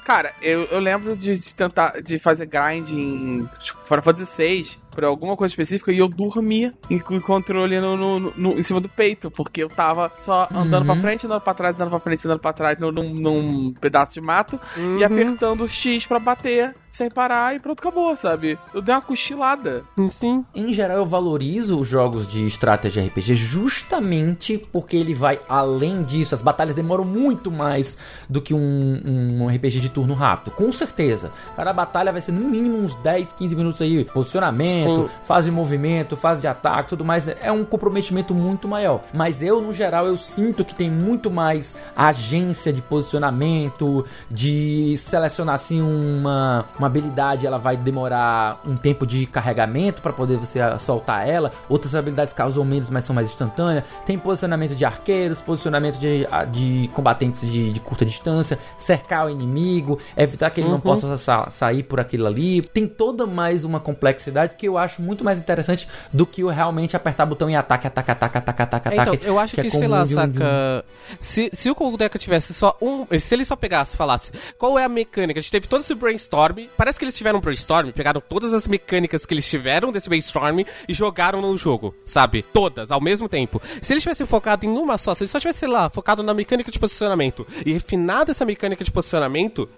Cara, 0.10 0.32
eu, 0.42 0.64
eu 0.72 0.80
lembro 0.80 1.16
de, 1.16 1.38
de 1.38 1.54
tentar, 1.54 2.02
de 2.02 2.18
fazer 2.18 2.48
grind 2.48 2.90
em 2.90 3.48
tipo, 3.60 3.78
Final 3.86 4.02
Fantasy 4.02 4.42
VI 4.44 4.78
por 4.90 5.04
alguma 5.04 5.38
coisa 5.38 5.52
específica 5.52 5.92
e 5.92 6.00
eu 6.00 6.08
dormia 6.10 6.74
em- 6.90 6.98
com 6.98 7.16
o 7.16 7.22
controle 7.22 7.80
no, 7.80 7.96
no- 7.96 8.34
no- 8.36 8.60
em 8.60 8.64
cima 8.64 8.82
do 8.82 8.90
peito, 8.90 9.30
porque 9.30 9.62
eu 9.62 9.70
tava 9.70 10.12
só 10.18 10.48
andando 10.52 10.82
Uhum. 10.82 10.94
pra 10.94 11.02
frente, 11.02 11.26
andando 11.28 11.42
pra 11.42 11.54
trás, 11.54 11.76
andando 11.76 11.90
pra 11.92 12.00
frente, 12.00 12.26
andando 12.26 12.40
pra 12.40 12.52
trás 12.52 12.80
num, 12.80 12.92
num- 12.92 13.14
num 13.14 13.74
pedaço 13.80 14.14
de 14.14 14.20
mato 14.20 14.60
Uhum. 14.76 14.98
e 14.98 15.04
apertando 15.04 15.62
o 15.64 15.68
X 15.68 16.08
pra 16.08 16.20
bater 16.20 16.76
sem 16.90 17.08
parar 17.10 17.56
e 17.56 17.60
pronto, 17.60 17.80
acabou, 17.80 18.18
sabe? 18.18 18.58
Eu 18.74 18.82
dei 18.82 18.96
uma 18.96 19.00
cochilada. 19.02 19.84
Sim. 20.10 20.44
Em 20.56 20.74
geral, 20.74 20.98
eu 20.98 21.06
valorizo 21.06 21.80
os 21.80 21.88
jogos 21.88 22.30
de 22.30 22.48
estratégia 22.48 23.04
RPG 23.06 23.36
justamente 23.36 24.58
porque 24.72 24.98
ele 24.98 25.14
vai 25.14 25.40
além 25.48 26.04
disso. 26.04 26.34
As 26.34 26.42
batalhas 26.42 26.74
demoram 26.76 27.06
muito 27.06 27.52
mais 27.52 27.96
do 28.28 28.42
que 28.42 28.56
um, 28.56 29.02
um 29.06 29.48
RPG 29.48 29.80
de 29.80 29.90
turno 30.00 30.14
rápido, 30.14 30.52
com 30.52 30.72
certeza. 30.72 31.32
Cada 31.56 31.74
batalha 31.74 32.12
vai 32.12 32.22
ser 32.22 32.32
no 32.32 32.48
mínimo 32.48 32.78
uns 32.78 32.96
10, 32.96 33.34
15 33.34 33.56
minutos 33.56 33.82
aí. 33.82 34.06
Posicionamento, 34.06 35.04
Sim. 35.04 35.10
fase 35.26 35.50
de 35.50 35.56
movimento, 35.56 36.16
fase 36.16 36.42
de 36.42 36.48
ataque, 36.48 36.90
tudo 36.90 37.04
mais. 37.04 37.28
É 37.28 37.52
um 37.52 37.66
comprometimento 37.66 38.34
muito 38.34 38.68
maior. 38.68 39.02
Mas 39.14 39.42
eu, 39.42 39.62
no 39.62 39.74
geral, 39.74 40.06
eu 40.06 40.18
sinto 40.18 40.64
que 40.64 40.74
tem 40.74 40.90
muito 40.90 41.30
mais 41.30 41.76
agência 41.96 42.72
de 42.72 42.82
posicionamento, 42.82 44.06
de 44.32 44.96
selecionar 44.98 45.56
assim 45.56 45.82
uma, 45.82 46.66
uma 46.78 46.88
habilidade, 46.88 47.46
ela 47.46 47.58
vai 47.58 47.76
demorar 47.76 48.62
um 48.66 48.78
tempo 48.78 49.06
de 49.06 49.26
carregamento 49.26 50.02
para 50.02 50.14
poder 50.14 50.38
você 50.38 50.60
soltar 50.80 51.28
ela. 51.28 51.52
Outras 51.68 51.94
habilidades 51.94 52.34
causam 52.34 52.64
menos, 52.64 52.90
mas 52.90 53.04
são 53.04 53.14
mais 53.14 53.30
instantâneas. 53.30 53.84
Tem 54.06 54.18
posicionamento 54.18 54.76
de 54.76 54.86
arqueiros, 54.86 55.42
posicionamento 55.42 55.98
de, 55.98 56.26
de 56.52 56.90
combatentes 56.94 57.42
de, 57.42 57.72
de 57.72 57.80
curta 57.80 58.06
distância, 58.06 58.58
cercar 58.78 59.28
o 59.28 59.30
inimigo, 59.30 59.89
evitar 60.18 60.50
que 60.50 60.60
ele 60.62 60.70
não 60.70 60.80
possa 60.80 61.18
sa- 61.18 61.50
sair 61.52 61.84
por 61.84 62.00
aquilo 62.00 62.28
ali. 62.28 62.62
Tem 62.62 62.88
toda 62.88 63.26
mais 63.26 63.64
uma 63.64 63.80
complexidade 63.80 64.54
que 64.58 64.68
eu 64.68 64.78
acho 64.78 65.02
muito 65.02 65.24
mais 65.24 65.40
interessante 65.40 65.88
do 66.12 66.26
que 66.26 66.44
o 66.44 66.50
realmente 66.50 66.96
apertar 66.96 67.26
botão 67.26 67.50
e 67.50 67.56
ataque, 67.56 67.88
ataque, 67.88 68.12
ataque, 68.12 68.38
ataque, 68.38 68.62
ataque, 68.62 68.88
É, 68.90 68.92
então, 68.94 69.04
ataque. 69.14 69.26
eu 69.26 69.40
acho 69.40 69.56
que, 69.56 69.62
é 69.62 69.70
sei 69.70 69.72
comum 69.82 69.88
lá, 69.92 70.04
de 70.06 70.14
um- 70.14 70.16
saca. 70.16 70.86
Se, 71.20 71.50
se 71.54 71.70
o 71.70 71.76
Koldeca 71.76 72.20
tivesse 72.20 72.54
só 72.54 72.78
um. 72.82 73.06
Se 73.18 73.34
ele 73.36 73.46
só 73.46 73.56
pegasse 73.56 73.96
e 73.96 73.98
falasse 73.98 74.32
qual 74.58 74.78
é 74.78 74.84
a 74.84 74.90
mecânica, 74.90 75.40
a 75.40 75.42
gente 75.42 75.52
teve 75.52 75.68
todo 75.68 75.82
esse 75.82 75.94
brainstorm. 75.96 76.66
Parece 76.78 77.00
que 77.00 77.06
eles 77.06 77.16
tiveram 77.18 77.40
um 77.40 77.42
brainstorm, 77.42 77.92
pegaram 77.92 78.22
todas 78.22 78.54
as 78.54 78.68
mecânicas 78.68 79.26
que 79.26 79.34
eles 79.34 79.50
tiveram 79.50 79.92
desse 79.92 80.08
brainstorm 80.10 80.60
e 80.88 80.94
jogaram 80.94 81.42
no 81.42 81.56
jogo, 81.58 81.96
sabe? 82.06 82.42
Todas, 82.42 82.92
ao 82.92 83.02
mesmo 83.02 83.28
tempo. 83.30 83.62
Se 83.82 83.94
eles 83.94 84.04
tivessem 84.04 84.26
focado 84.26 84.66
em 84.66 84.70
uma 84.70 84.98
só, 84.98 85.14
se 85.14 85.24
eles 85.24 85.32
só 85.32 85.40
tivessem, 85.40 85.60
sei 85.62 85.70
lá, 85.70 85.90
focado 85.90 86.22
na 86.24 86.34
mecânica 86.34 86.72
de 86.72 86.80
posicionamento 86.80 87.46
e 87.66 87.74
refinado 87.74 88.32
essa 88.32 88.46
mecânica 88.46 88.84
de 88.84 88.92
posicionamento, 88.92 89.70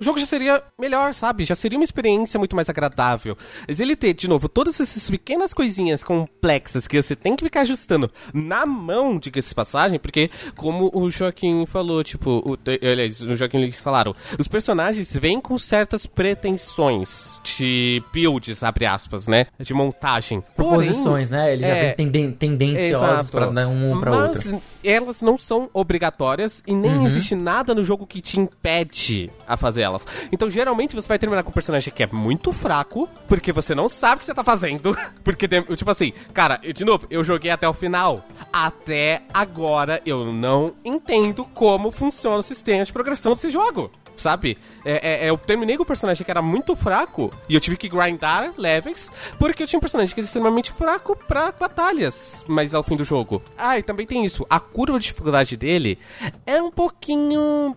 o 0.00 0.04
jogo 0.04 0.18
já 0.18 0.26
seria 0.26 0.62
melhor, 0.78 1.12
sabe? 1.14 1.44
Já 1.44 1.54
seria 1.54 1.78
uma 1.78 1.84
experiência 1.84 2.38
muito 2.38 2.54
mais 2.56 2.68
agradável. 2.68 3.36
Mas 3.66 3.80
ele 3.80 3.96
ter, 3.96 4.14
de 4.14 4.28
novo, 4.28 4.48
todas 4.48 4.80
essas 4.80 5.08
pequenas 5.10 5.52
coisinhas 5.54 6.02
complexas 6.04 6.86
que 6.86 7.00
você 7.00 7.14
tem 7.16 7.34
que 7.36 7.44
ficar 7.44 7.60
ajustando 7.62 8.10
na 8.32 8.64
mão, 8.66 9.18
diga-se 9.18 9.54
passagem, 9.54 9.98
porque, 9.98 10.30
como 10.56 10.90
o 10.92 11.10
Joaquim 11.10 11.64
falou, 11.66 12.02
tipo, 12.04 12.42
o, 12.44 12.58
aliás, 12.82 13.20
o 13.20 13.34
Joaquim 13.34 13.58
eles 13.58 13.80
falaram, 13.82 14.14
os 14.38 14.46
personagens 14.48 15.16
vêm 15.16 15.40
com 15.40 15.58
certas 15.58 16.06
pretensões 16.06 17.40
de 17.44 18.02
builds, 18.12 18.62
abre 18.62 18.86
aspas, 18.86 19.26
né? 19.26 19.46
De 19.58 19.72
montagem. 19.74 20.42
Porém, 20.56 20.88
proposições, 20.88 21.30
né? 21.30 21.52
Ele 21.52 21.62
já 21.62 21.68
é, 21.68 21.86
vem 21.86 21.94
tenden 22.10 22.32
tendenciosos 22.32 23.30
pra 23.30 23.50
né, 23.50 23.66
um 23.66 23.98
pra 24.00 24.10
Mas 24.10 24.36
outra. 24.46 24.62
elas 24.84 25.22
não 25.22 25.36
são 25.38 25.68
obrigatórias 25.72 26.62
e 26.66 26.74
nem 26.74 26.96
Uhum. 26.96 27.06
existe 27.06 27.34
nada 27.34 27.74
no 27.74 27.84
jogo 27.84 28.06
que 28.06 28.20
te 28.20 28.38
impede 28.40 29.30
a 29.46 29.56
fazer 29.56 29.82
Então, 30.32 30.50
geralmente, 30.50 30.94
você 30.94 31.08
vai 31.08 31.18
terminar 31.18 31.42
com 31.42 31.50
um 31.50 31.54
personagem 31.54 31.92
que 31.92 32.02
é 32.02 32.06
muito 32.06 32.52
fraco, 32.52 33.08
porque 33.28 33.52
você 33.52 33.74
não 33.74 33.88
sabe 33.88 34.16
o 34.16 34.18
que 34.18 34.24
você 34.24 34.34
tá 34.34 34.44
fazendo. 34.44 34.96
Porque, 35.24 35.48
tipo 35.48 35.90
assim, 35.90 36.12
cara, 36.32 36.56
de 36.56 36.84
novo, 36.84 37.06
eu 37.10 37.24
joguei 37.24 37.50
até 37.50 37.68
o 37.68 37.72
final. 37.72 38.24
Até 38.52 39.22
agora, 39.32 40.00
eu 40.06 40.32
não 40.32 40.72
entendo 40.84 41.44
como 41.54 41.90
funciona 41.90 42.38
o 42.38 42.42
sistema 42.42 42.84
de 42.84 42.92
progressão 42.92 43.34
desse 43.34 43.50
jogo. 43.50 43.90
Sabe? 44.16 44.56
É, 44.84 44.92
é- 45.24 45.26
é, 45.26 45.30
eu 45.30 45.36
terminei 45.36 45.76
com 45.76 45.82
um 45.82 45.86
personagem 45.86 46.24
que 46.24 46.30
era 46.30 46.40
muito 46.42 46.74
fraco 46.74 47.32
e 47.48 47.54
eu 47.54 47.60
tive 47.60 47.76
que 47.76 47.88
grindar 47.88 48.52
levels 48.56 49.10
porque 49.38 49.62
eu 49.62 49.66
tinha 49.66 49.78
um 49.78 49.80
personagem 49.80 50.14
que 50.14 50.20
era 50.20 50.26
extremamente 50.26 50.72
fraco 50.72 51.14
pra 51.28 51.52
batalhas, 51.52 52.42
mas 52.48 52.74
ao 52.74 52.82
fim 52.82 52.96
do 52.96 53.04
jogo. 53.04 53.42
Ah, 53.58 53.78
e 53.78 53.82
também 53.82 54.06
tem 54.06 54.24
isso. 54.24 54.46
A 54.48 54.58
curva 54.58 54.98
de 54.98 55.06
dificuldade 55.06 55.56
dele 55.56 55.98
é 56.46 56.60
um 56.62 56.70
pouquinho 56.70 57.76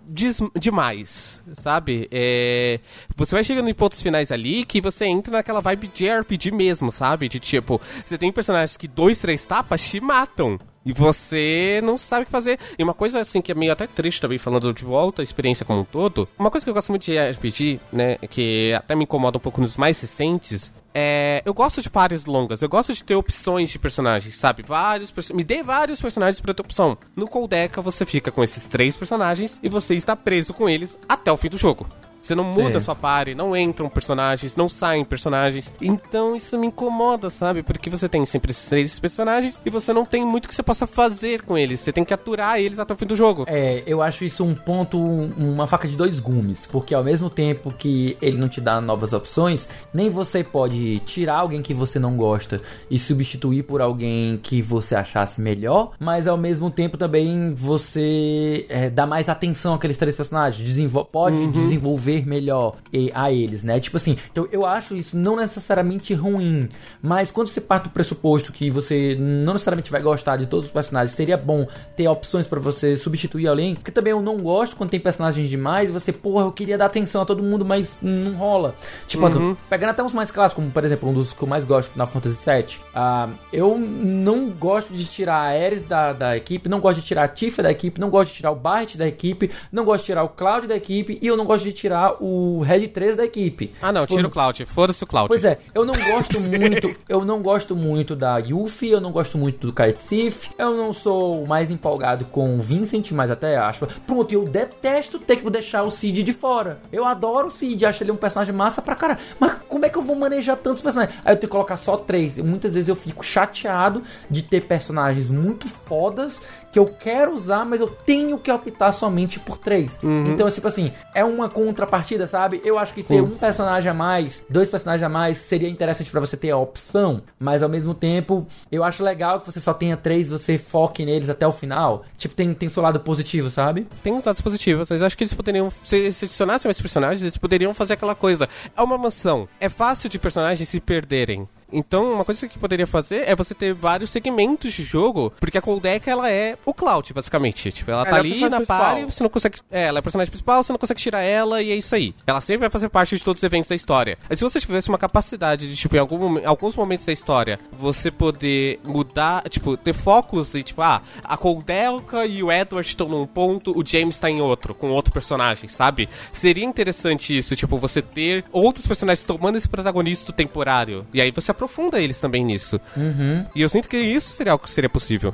demais, 0.55 1.41
sabe? 1.53 2.07
É, 2.11 2.79
você 3.15 3.35
vai 3.35 3.43
chegando 3.43 3.69
em 3.69 3.73
pontos 3.73 4.01
finais 4.01 4.31
ali 4.31 4.63
que 4.65 4.79
você 4.81 5.05
entra 5.05 5.33
naquela 5.33 5.59
vibe 5.61 5.87
de 5.93 6.07
RPG 6.09 6.51
mesmo, 6.51 6.91
sabe? 6.91 7.27
De 7.27 7.39
tipo, 7.39 7.81
você 8.05 8.17
tem 8.17 8.31
personagens 8.31 8.77
que 8.77 8.87
dois, 8.87 9.19
três 9.19 9.45
tapas 9.45 9.87
te 9.89 9.99
matam. 9.99 10.59
E 10.85 10.93
você 10.93 11.81
não 11.83 11.97
sabe 11.97 12.23
o 12.23 12.25
que 12.25 12.31
fazer. 12.31 12.59
E 12.77 12.83
uma 12.83 12.93
coisa 12.93 13.19
assim 13.19 13.41
que 13.41 13.51
é 13.51 13.55
meio 13.55 13.71
até 13.71 13.85
triste 13.85 14.21
também, 14.21 14.37
falando 14.37 14.73
de 14.73 14.83
volta, 14.83 15.21
a 15.21 15.23
experiência 15.23 15.65
como 15.65 15.81
um 15.81 15.85
todo. 15.85 16.27
Uma 16.37 16.49
coisa 16.49 16.65
que 16.65 16.69
eu 16.69 16.73
gosto 16.73 16.89
muito 16.89 17.03
de 17.03 17.17
RPG, 17.17 17.79
né? 17.91 18.15
Que 18.29 18.73
até 18.73 18.95
me 18.95 19.03
incomoda 19.03 19.37
um 19.37 19.41
pouco 19.41 19.61
nos 19.61 19.77
mais 19.77 19.99
recentes. 19.99 20.73
É. 20.93 21.41
Eu 21.45 21.53
gosto 21.53 21.81
de 21.81 21.89
pares 21.89 22.25
longas. 22.25 22.61
Eu 22.61 22.69
gosto 22.69 22.93
de 22.93 23.03
ter 23.03 23.15
opções 23.15 23.69
de 23.69 23.77
personagens, 23.77 24.37
sabe? 24.37 24.63
Vários. 24.63 25.13
Me 25.31 25.43
dê 25.43 25.61
vários 25.61 26.01
personagens 26.01 26.39
pra 26.41 26.53
ter 26.53 26.61
opção. 26.61 26.97
No 27.15 27.27
Coldeca 27.27 27.81
você 27.81 28.05
fica 28.05 28.31
com 28.31 28.43
esses 28.43 28.65
três 28.65 28.95
personagens 28.95 29.59
e 29.61 29.69
você 29.69 29.95
está 29.95 30.15
preso 30.15 30.53
com 30.53 30.69
eles 30.69 30.97
até 31.07 31.31
o 31.31 31.37
fim 31.37 31.49
do 31.49 31.57
jogo. 31.57 31.87
Você 32.21 32.35
não 32.35 32.43
muda 32.43 32.79
Sim. 32.79 32.85
sua 32.85 32.95
party, 32.95 33.33
não 33.35 33.55
entram 33.55 33.89
personagens, 33.89 34.55
não 34.55 34.67
saem 34.69 35.03
personagens. 35.03 35.73
Então 35.81 36.35
isso 36.35 36.57
me 36.59 36.67
incomoda, 36.67 37.29
sabe? 37.29 37.63
Porque 37.63 37.89
você 37.89 38.07
tem 38.09 38.25
sempre 38.25 38.51
esses 38.51 38.67
três 38.69 38.99
personagens 38.99 39.61
e 39.65 39.69
você 39.69 39.93
não 39.93 40.05
tem 40.05 40.25
muito 40.25 40.47
que 40.47 40.53
você 40.55 40.61
possa 40.63 40.85
fazer 40.85 41.43
com 41.43 41.57
eles. 41.57 41.79
Você 41.79 41.91
tem 41.93 42.03
que 42.05 42.13
aturar 42.13 42.59
eles 42.59 42.79
até 42.79 42.93
o 42.93 42.97
fim 42.97 43.05
do 43.05 43.15
jogo. 43.15 43.45
É, 43.47 43.83
eu 43.87 44.01
acho 44.01 44.23
isso 44.25 44.43
um 44.43 44.53
ponto, 44.53 44.97
um- 44.97 45.29
uma 45.37 45.65
faca 45.67 45.87
de 45.87 45.95
dois 45.95 46.19
gumes, 46.19 46.65
porque 46.67 46.93
ao 46.93 47.03
mesmo 47.03 47.29
tempo 47.29 47.71
que 47.71 48.17
ele 48.21 48.37
não 48.37 48.49
te 48.49 48.59
dá 48.61 48.79
novas 48.81 49.13
opções, 49.13 49.67
nem 49.93 50.09
você 50.09 50.43
pode 50.43 50.99
tirar 51.05 51.37
alguém 51.39 51.61
que 51.61 51.73
você 51.73 51.99
não 51.99 52.15
gosta 52.17 52.61
e 52.91 52.99
substituir 52.99 53.63
por 53.63 53.81
alguém 53.81 54.37
que 54.37 54.61
você 54.61 54.95
achasse 54.95 55.41
melhor, 55.41 55.91
mas 55.99 56.27
ao 56.27 56.37
mesmo 56.37 56.69
tempo 56.69 56.97
também 56.97 57.53
você 57.53 58.65
é, 58.69 58.89
dá 58.89 59.05
mais 59.05 59.29
atenção 59.29 59.73
àqueles 59.73 59.97
três 59.97 60.15
personagens, 60.15 60.65
desenvol 60.67 61.05
pode 61.05 61.47
desenvolver 61.47 62.08
melhor 62.25 62.75
a 63.13 63.31
eles, 63.31 63.63
né? 63.63 63.79
Tipo 63.79 63.97
assim, 63.97 64.17
então 64.31 64.47
eu 64.51 64.65
acho 64.65 64.95
isso 64.95 65.17
não 65.17 65.35
necessariamente 65.35 66.13
ruim, 66.13 66.69
mas 67.01 67.31
quando 67.31 67.47
você 67.47 67.61
parte 67.61 67.83
do 67.83 67.89
pressuposto 67.89 68.51
que 68.51 68.69
você 68.69 69.15
não 69.15 69.53
necessariamente 69.53 69.91
vai 69.91 70.01
gostar 70.01 70.37
de 70.37 70.45
todos 70.45 70.65
os 70.67 70.71
personagens, 70.71 71.15
seria 71.15 71.37
bom 71.37 71.67
ter 71.95 72.07
opções 72.07 72.47
pra 72.47 72.59
você 72.59 72.95
substituir 72.95 73.47
alguém, 73.47 73.75
porque 73.75 73.91
também 73.91 74.11
eu 74.11 74.21
não 74.21 74.37
gosto 74.37 74.75
quando 74.75 74.89
tem 74.89 74.99
personagens 74.99 75.49
demais 75.49 75.91
você, 75.91 76.11
porra, 76.11 76.45
eu 76.45 76.51
queria 76.51 76.77
dar 76.77 76.85
atenção 76.85 77.21
a 77.21 77.25
todo 77.25 77.43
mundo, 77.43 77.63
mas 77.63 77.99
não 78.01 78.33
rola. 78.33 78.75
Tipo, 79.07 79.25
pegando 79.69 79.89
até 79.91 80.03
uns 80.03 80.13
mais 80.13 80.31
clássicos, 80.31 80.63
como 80.63 80.71
por 80.71 80.83
exemplo, 80.83 81.09
um 81.09 81.13
dos 81.13 81.33
que 81.33 81.41
eu 81.41 81.47
mais 81.47 81.65
gosto, 81.65 81.91
Final 81.91 82.07
Fantasy 82.07 82.49
VII, 82.49 82.77
ah, 82.93 83.29
eu 83.51 83.77
não 83.77 84.49
gosto 84.49 84.93
de 84.93 85.05
tirar 85.05 85.35
a 85.35 85.49
Ares 85.49 85.83
da, 85.83 86.13
da 86.13 86.37
equipe, 86.37 86.69
não 86.69 86.79
gosto 86.79 86.99
de 86.99 87.05
tirar 87.05 87.23
a 87.23 87.27
Tifa 87.27 87.63
da 87.63 87.71
equipe, 87.71 87.99
não 87.99 88.09
gosto 88.09 88.31
de 88.31 88.37
tirar 88.37 88.51
o 88.51 88.55
Barret 88.55 88.97
da 88.97 89.07
equipe, 89.07 89.51
não 89.71 89.83
gosto 89.83 90.01
de 90.01 90.05
tirar 90.07 90.23
o 90.23 90.29
Cloud 90.29 90.67
da 90.67 90.75
equipe 90.75 91.17
e 91.21 91.27
eu 91.27 91.37
não 91.37 91.45
gosto 91.45 91.63
de 91.63 91.73
tirar 91.73 91.98
o 92.19 92.61
Red 92.61 92.87
3 92.87 93.15
da 93.15 93.25
equipe. 93.25 93.73
Ah, 93.81 93.91
não, 93.91 94.01
Tipo, 94.01 94.15
tira 94.15 94.27
o 94.27 94.31
Cloud. 94.31 94.65
Foda-se 94.65 95.03
o 95.03 95.07
Cloud. 95.07 95.27
Pois 95.27 95.43
é, 95.43 95.57
eu 95.73 95.85
não 95.85 95.93
gosto 95.93 96.39
muito, 96.39 96.95
eu 97.07 97.25
não 97.25 97.41
gosto 97.41 97.75
muito 97.75 98.15
da 98.15 98.37
Yuffie, 98.37 98.91
eu 98.91 99.01
não 99.01 99.11
gosto 99.11 99.37
muito 99.37 99.67
do 99.67 99.73
Kite 99.73 100.01
Sif, 100.01 100.49
eu 100.57 100.75
não 100.75 100.93
sou 100.93 101.45
mais 101.47 101.69
empolgado 101.71 102.25
com 102.25 102.57
o 102.57 102.61
Vincent, 102.61 103.11
mas 103.11 103.31
até 103.31 103.57
acho. 103.57 103.87
Pronto, 104.05 104.31
eu 104.31 104.43
detesto 104.45 105.19
ter 105.19 105.37
que 105.37 105.49
deixar 105.49 105.83
o 105.83 105.91
Cid 105.91 106.23
de 106.23 106.33
fora. 106.33 106.79
Eu 106.91 107.05
adoro 107.05 107.47
o 107.47 107.51
Cid, 107.51 107.85
acho 107.85 108.03
ele 108.03 108.11
um 108.11 108.15
personagem 108.17 108.53
massa 108.53 108.81
pra 108.81 108.95
caralho. 108.95 109.19
Mas 109.39 109.53
como 109.67 109.85
é 109.85 109.89
que 109.89 109.97
eu 109.97 110.01
vou 110.01 110.15
manejar 110.15 110.55
tantos 110.57 110.81
personagens? 110.81 111.17
Aí 111.25 111.33
eu 111.33 111.37
tenho 111.37 111.49
que 111.49 111.51
colocar 111.51 111.77
só 111.77 111.97
três. 111.97 112.37
Muitas 112.37 112.73
vezes 112.73 112.87
eu 112.89 112.95
fico 112.95 113.23
chateado 113.23 114.03
de 114.29 114.41
ter 114.41 114.61
personagens 114.65 115.29
muito 115.29 115.67
fodas 115.67 116.39
que 116.71 116.79
eu 116.79 116.85
quero 116.85 117.33
usar, 117.33 117.65
mas 117.65 117.81
eu 117.81 117.87
tenho 117.87 118.37
que 118.37 118.51
optar 118.51 118.91
somente 118.91 119.39
por 119.39 119.57
três. 119.57 119.97
Uhum. 120.03 120.25
Então, 120.27 120.49
tipo 120.49 120.67
assim, 120.67 120.91
é 121.13 121.23
uma 121.23 121.49
contrapartida, 121.49 122.27
sabe? 122.27 122.61
Eu 122.63 122.77
acho 122.77 122.93
que 122.93 123.01
ter 123.01 123.15
Sim. 123.15 123.21
um 123.21 123.37
personagem 123.37 123.89
a 123.89 123.93
mais, 123.93 124.45
dois 124.49 124.69
personagens 124.69 125.03
a 125.03 125.09
mais, 125.09 125.37
seria 125.37 125.69
interessante 125.69 126.11
pra 126.11 126.19
você 126.19 126.37
ter 126.37 126.51
a 126.51 126.57
opção, 126.57 127.21
mas 127.39 127.63
ao 127.63 127.69
mesmo 127.69 127.93
tempo, 127.93 128.47
eu 128.71 128.83
acho 128.83 129.03
legal 129.03 129.39
que 129.39 129.45
você 129.45 129.59
só 129.59 129.73
tenha 129.73 129.97
três, 129.97 130.29
você 130.29 130.57
foque 130.57 131.05
neles 131.05 131.29
até 131.29 131.47
o 131.47 131.51
final. 131.51 132.05
Tipo, 132.17 132.35
tem, 132.35 132.53
tem 132.53 132.69
seu 132.69 132.83
lado 132.83 132.99
positivo, 132.99 133.49
sabe? 133.49 133.87
Tem 134.03 134.13
uns 134.13 134.23
dados 134.23 134.41
positivos, 134.41 134.89
mas 134.89 135.01
acho 135.01 135.17
que 135.17 135.23
eles 135.23 135.33
poderiam, 135.33 135.71
se, 135.83 136.11
se 136.11 136.25
adicionassem 136.25 136.69
mais 136.69 136.81
personagens, 136.81 137.21
eles 137.21 137.37
poderiam 137.37 137.73
fazer 137.73 137.93
aquela 137.93 138.15
coisa. 138.15 138.47
É 138.75 138.81
uma 138.81 138.97
mansão, 138.97 139.47
é 139.59 139.69
fácil 139.69 140.09
de 140.09 140.19
personagens 140.19 140.67
se 140.67 140.79
perderem. 140.79 141.47
Então, 141.71 142.13
uma 142.13 142.25
coisa 142.25 142.47
que 142.47 142.57
poderia 142.57 142.87
fazer 142.87 143.27
é 143.27 143.35
você 143.35 143.53
ter 143.53 143.73
vários 143.73 144.09
segmentos 144.09 144.73
de 144.73 144.83
jogo, 144.83 145.31
porque 145.39 145.57
a 145.57 145.61
Coldec, 145.61 146.09
ela 146.09 146.29
é 146.29 146.57
o 146.65 146.73
Cloud, 146.73 147.13
basicamente. 147.13 147.71
Tipo, 147.71 147.91
ela 147.91 148.01
Ela 148.01 148.09
tá 148.09 148.17
é 148.17 148.19
ali 148.19 148.49
na 148.49 148.61
party, 148.61 149.05
você 149.05 149.23
não 149.23 149.29
consegue... 149.29 149.57
É, 149.71 149.83
ela 149.83 149.97
é 149.97 150.01
a 150.01 150.03
personagem 150.03 150.31
principal, 150.31 150.63
você 150.63 150.71
não 150.71 150.79
consegue 150.79 150.99
tirar 150.99 151.21
ela 151.21 151.61
e 151.61 151.71
é 151.71 151.75
isso 151.75 151.93
aí. 151.93 152.13
Ela 152.25 152.41
sempre 152.41 152.61
vai 152.61 152.69
fazer 152.69 152.89
parte 152.89 153.17
de 153.17 153.23
todos 153.23 153.39
os 153.41 153.43
eventos 153.43 153.69
da 153.69 153.75
história. 153.75 154.17
Mas 154.27 154.39
se 154.39 154.43
você 154.43 154.59
tivesse 154.59 154.89
uma 154.89 154.97
capacidade 154.97 155.67
de, 155.67 155.75
tipo, 155.75 155.95
em 155.95 155.99
algum, 155.99 156.47
alguns 156.47 156.75
momentos 156.75 157.05
da 157.05 157.13
história, 157.13 157.59
você 157.71 158.09
poder 158.11 158.79
mudar, 158.83 159.47
tipo, 159.49 159.77
ter 159.77 159.93
focos 159.93 160.55
e, 160.55 160.63
tipo, 160.63 160.81
ah, 160.81 161.01
a 161.23 161.37
Coldelka 161.37 162.25
e 162.25 162.43
o 162.43 162.51
Edward 162.51 162.87
estão 162.87 163.07
num 163.07 163.25
ponto, 163.25 163.77
o 163.77 163.85
James 163.85 164.17
tá 164.17 164.29
em 164.29 164.41
outro, 164.41 164.73
com 164.73 164.89
outro 164.89 165.13
personagem, 165.13 165.69
sabe? 165.69 166.09
Seria 166.31 166.65
interessante 166.65 167.37
isso, 167.37 167.55
tipo, 167.55 167.77
você 167.77 168.01
ter 168.01 168.43
outros 168.51 168.85
personagens 168.87 169.25
tomando 169.25 169.57
esse 169.57 169.67
protagonista 169.67 170.31
temporário. 170.33 171.05
E 171.13 171.21
aí 171.21 171.31
você 171.31 171.51
aprofunda 171.59 171.99
eles 171.99 172.19
também 172.19 172.43
nisso. 172.45 172.79
Uhum. 172.95 173.45
E 173.53 173.61
eu 173.61 173.67
sinto 173.69 173.89
que 173.89 173.97
isso 173.97 174.31
seria 174.33 174.53
algo 174.53 174.63
que 174.63 174.71
seria 174.71 174.89
possível. 174.89 175.33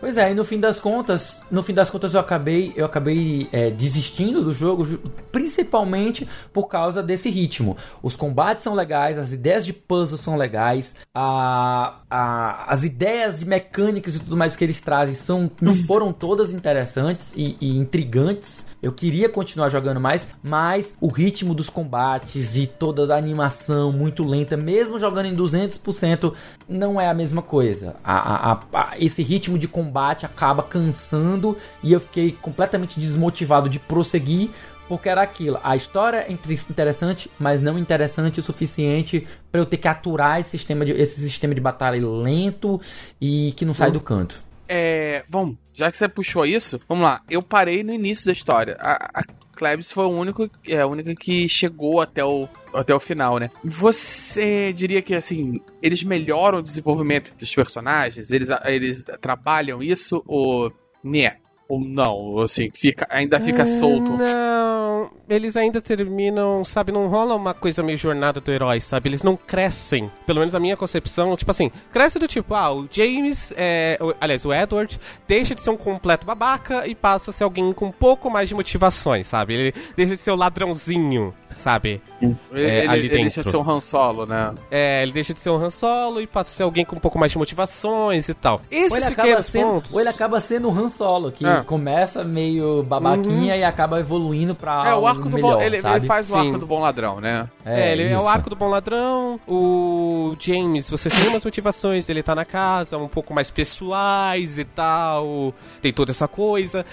Pois 0.00 0.18
é, 0.18 0.30
e 0.30 0.34
no 0.34 0.44
fim 0.44 0.60
das 0.60 0.78
contas, 0.78 1.40
no 1.50 1.62
fim 1.62 1.72
das 1.72 1.88
contas 1.88 2.12
eu 2.12 2.20
acabei, 2.20 2.74
eu 2.76 2.84
acabei 2.84 3.48
é, 3.50 3.70
desistindo 3.70 4.42
do 4.42 4.52
jogo, 4.52 4.84
principalmente 5.32 6.28
por 6.52 6.68
causa 6.68 7.02
desse 7.02 7.30
ritmo. 7.30 7.74
Os 8.02 8.14
combates 8.14 8.62
são 8.64 8.74
legais, 8.74 9.16
as 9.16 9.32
ideias 9.32 9.64
de 9.64 9.72
puzzle 9.72 10.18
são 10.18 10.36
legais, 10.36 10.96
a, 11.14 11.94
a- 12.10 12.64
as 12.70 12.84
ideias 12.84 13.38
de 13.38 13.46
mecânicas 13.46 14.16
e 14.16 14.18
tudo 14.18 14.36
mais 14.36 14.54
que 14.54 14.62
eles 14.64 14.78
trazem 14.80 15.14
são, 15.14 15.50
não 15.60 15.74
foram 15.84 16.12
todas 16.12 16.52
interessantes 16.52 17.32
e, 17.34 17.56
e 17.60 17.76
intrigantes. 17.78 18.66
Eu 18.84 18.92
queria 18.92 19.28
continuar 19.30 19.70
jogando 19.70 19.98
mais, 19.98 20.28
mas 20.42 20.94
o 21.00 21.08
ritmo 21.08 21.54
dos 21.54 21.70
combates 21.70 22.54
e 22.54 22.66
toda 22.66 23.14
a 23.14 23.18
animação 23.18 23.90
muito 23.90 24.22
lenta, 24.22 24.56
mesmo 24.56 24.98
jogando 24.98 25.26
em 25.26 25.34
200%, 25.34 26.34
não 26.68 27.00
é 27.00 27.08
a 27.08 27.14
mesma 27.14 27.40
coisa. 27.40 27.96
A- 28.04 28.52
a- 28.52 28.60
a- 28.74 28.92
esse 28.98 29.22
ritmo 29.22 29.58
de 29.58 29.66
combate 29.66 30.26
acaba 30.26 30.62
cansando 30.62 31.56
e 31.82 31.92
eu 31.92 32.00
fiquei 32.00 32.32
completamente 32.32 33.00
desmotivado 33.00 33.68
de 33.68 33.78
prosseguir. 33.78 34.50
Porque 34.86 35.08
era 35.08 35.22
aquilo, 35.22 35.58
a 35.64 35.74
história 35.74 36.26
é 36.28 36.30
inter- 36.30 36.52
interessante, 36.70 37.30
mas 37.38 37.62
não 37.62 37.78
interessante 37.78 38.38
o 38.38 38.42
suficiente 38.42 39.26
para 39.50 39.62
eu 39.62 39.64
ter 39.64 39.78
que 39.78 39.88
aturar 39.88 40.38
esse 40.40 40.50
sistema 40.50 40.84
de, 40.84 40.92
esse 40.92 41.22
sistema 41.22 41.54
de 41.54 41.60
batalha 41.62 42.06
lento 42.06 42.78
e 43.18 43.52
que 43.56 43.64
não 43.64 43.72
sai 43.72 43.90
do 43.90 43.98
canto. 43.98 44.38
É, 44.68 45.24
bom, 45.30 45.54
já 45.74 45.90
que 45.90 45.98
você 45.98 46.08
puxou 46.08 46.46
isso, 46.46 46.80
vamos 46.88 47.04
lá. 47.04 47.20
Eu 47.28 47.42
parei 47.42 47.82
no 47.82 47.92
início 47.92 48.26
da 48.26 48.32
história. 48.32 48.76
A, 48.78 49.20
a 49.20 49.24
Klebs 49.54 49.90
foi 49.90 50.04
o 50.04 50.10
único, 50.10 50.48
é, 50.66 50.80
a 50.80 50.86
única 50.86 51.14
que 51.14 51.48
chegou 51.48 52.00
até 52.00 52.24
o, 52.24 52.48
até 52.72 52.94
o 52.94 53.00
final, 53.00 53.38
né? 53.38 53.50
Você 53.62 54.72
diria 54.72 55.02
que, 55.02 55.14
assim, 55.14 55.60
eles 55.82 56.02
melhoram 56.02 56.58
o 56.58 56.62
desenvolvimento 56.62 57.34
dos 57.36 57.54
personagens? 57.54 58.30
Eles, 58.30 58.48
eles 58.64 59.04
trabalham 59.20 59.82
isso 59.82 60.22
ou... 60.26 60.72
Né? 61.02 61.36
Ou 61.68 61.80
não? 61.80 62.40
Assim, 62.40 62.70
fica, 62.74 63.06
ainda 63.10 63.40
fica 63.40 63.66
solto? 63.66 64.12
Não, 64.12 65.10
eles 65.28 65.56
ainda 65.56 65.80
terminam, 65.80 66.62
sabe, 66.64 66.92
não 66.92 67.08
rola 67.08 67.34
uma 67.34 67.54
coisa 67.54 67.82
meio 67.82 67.96
jornada 67.96 68.38
do 68.40 68.52
herói, 68.52 68.80
sabe? 68.80 69.08
Eles 69.08 69.22
não 69.22 69.34
crescem. 69.34 70.10
Pelo 70.26 70.40
menos 70.40 70.54
a 70.54 70.60
minha 70.60 70.76
concepção, 70.76 71.34
tipo 71.36 71.50
assim, 71.50 71.70
cresce 71.90 72.18
do 72.18 72.28
tipo, 72.28 72.54
ah, 72.54 72.70
o 72.70 72.86
James, 72.90 73.52
é, 73.56 73.98
o- 74.00 74.14
aliás, 74.20 74.44
o 74.44 74.52
Edward, 74.52 75.00
deixa 75.26 75.54
de 75.54 75.62
ser 75.62 75.70
um 75.70 75.76
completo 75.76 76.26
babaca 76.26 76.86
e 76.86 76.94
passa 76.94 77.30
a 77.30 77.32
ser 77.32 77.44
alguém 77.44 77.72
com 77.72 77.86
um 77.86 77.92
pouco 77.92 78.30
mais 78.30 78.48
de 78.48 78.54
motivações, 78.54 79.26
sabe? 79.26 79.54
Ele 79.54 79.74
deixa 79.96 80.14
de 80.14 80.20
ser 80.20 80.32
o 80.32 80.36
ladrãozinho, 80.36 81.32
sabe? 81.56 82.00
Ele, 82.20 82.36
É, 82.52 82.58
ele- 82.60 82.88
ali 82.88 82.98
ele 83.00 83.08
dentro. 83.08 83.22
deixa 83.22 83.42
de 83.44 83.50
ser 83.50 83.56
um 83.56 83.70
Han 83.70 83.80
Solo, 83.80 84.26
né? 84.26 84.52
É, 84.70 85.02
ele 85.02 85.12
deixa 85.12 85.32
de 85.34 85.40
ser 85.40 85.50
um 85.50 85.56
Han 85.56 85.70
Solo 85.70 86.20
e 86.20 86.26
passa 86.26 86.50
a 86.50 86.54
ser 86.54 86.62
alguém 86.62 86.84
com 86.84 86.96
um 86.96 87.00
pouco 87.00 87.18
mais 87.18 87.32
de 87.32 87.38
motivações 87.38 88.28
e 88.28 88.34
tal. 88.34 88.60
Esses 88.70 88.90
Ou 88.90 88.96
ele, 88.96 89.04
acaba 89.06 89.22
pequenos 89.22 89.46
sendo, 89.46 89.66
pontos... 89.72 89.92
ou 89.92 90.00
ele 90.00 90.08
acaba 90.08 90.40
sendo 90.40 90.68
o 90.68 90.78
Han 90.78 90.88
Solo, 90.88 91.32
que 91.32 91.46
É. 91.46 91.62
começa 91.62 92.22
meio 92.24 92.82
babaquinha 92.82 93.56
e 93.56 93.64
acaba 93.64 94.00
evoluindo 94.00 94.54
pra 94.54 94.88
É, 94.88 94.94
o 94.94 95.06
arco 95.06 95.22
do 95.28 95.30
melhor, 95.36 95.56
bom. 95.56 95.62
Ele, 95.62 95.80
sabe? 95.80 95.96
ele 95.98 96.06
faz 96.06 96.28
o 96.30 96.32
Sim. 96.32 96.46
arco 96.48 96.58
do 96.58 96.66
bom 96.66 96.80
ladrão, 96.80 97.20
né? 97.20 97.48
É, 97.64 97.92
ele 97.92 98.04
é 98.08 98.16
o 98.16 98.20
isso. 98.20 98.28
arco 98.28 98.50
do 98.50 98.56
bom 98.56 98.68
ladrão. 98.68 99.40
O 99.48 100.36
James, 100.38 100.90
você 100.90 101.08
tem 101.08 101.28
umas 101.28 101.44
motivações 101.44 102.06
dele 102.06 102.22
tá 102.22 102.34
na 102.34 102.44
casa, 102.44 102.98
um 102.98 103.08
pouco 103.08 103.32
mais 103.34 103.50
pessoais 103.50 104.58
e 104.58 104.64
tal. 104.64 105.54
Tem 105.82 105.92
toda 105.92 106.10
essa 106.10 106.26
coisa. 106.28 106.84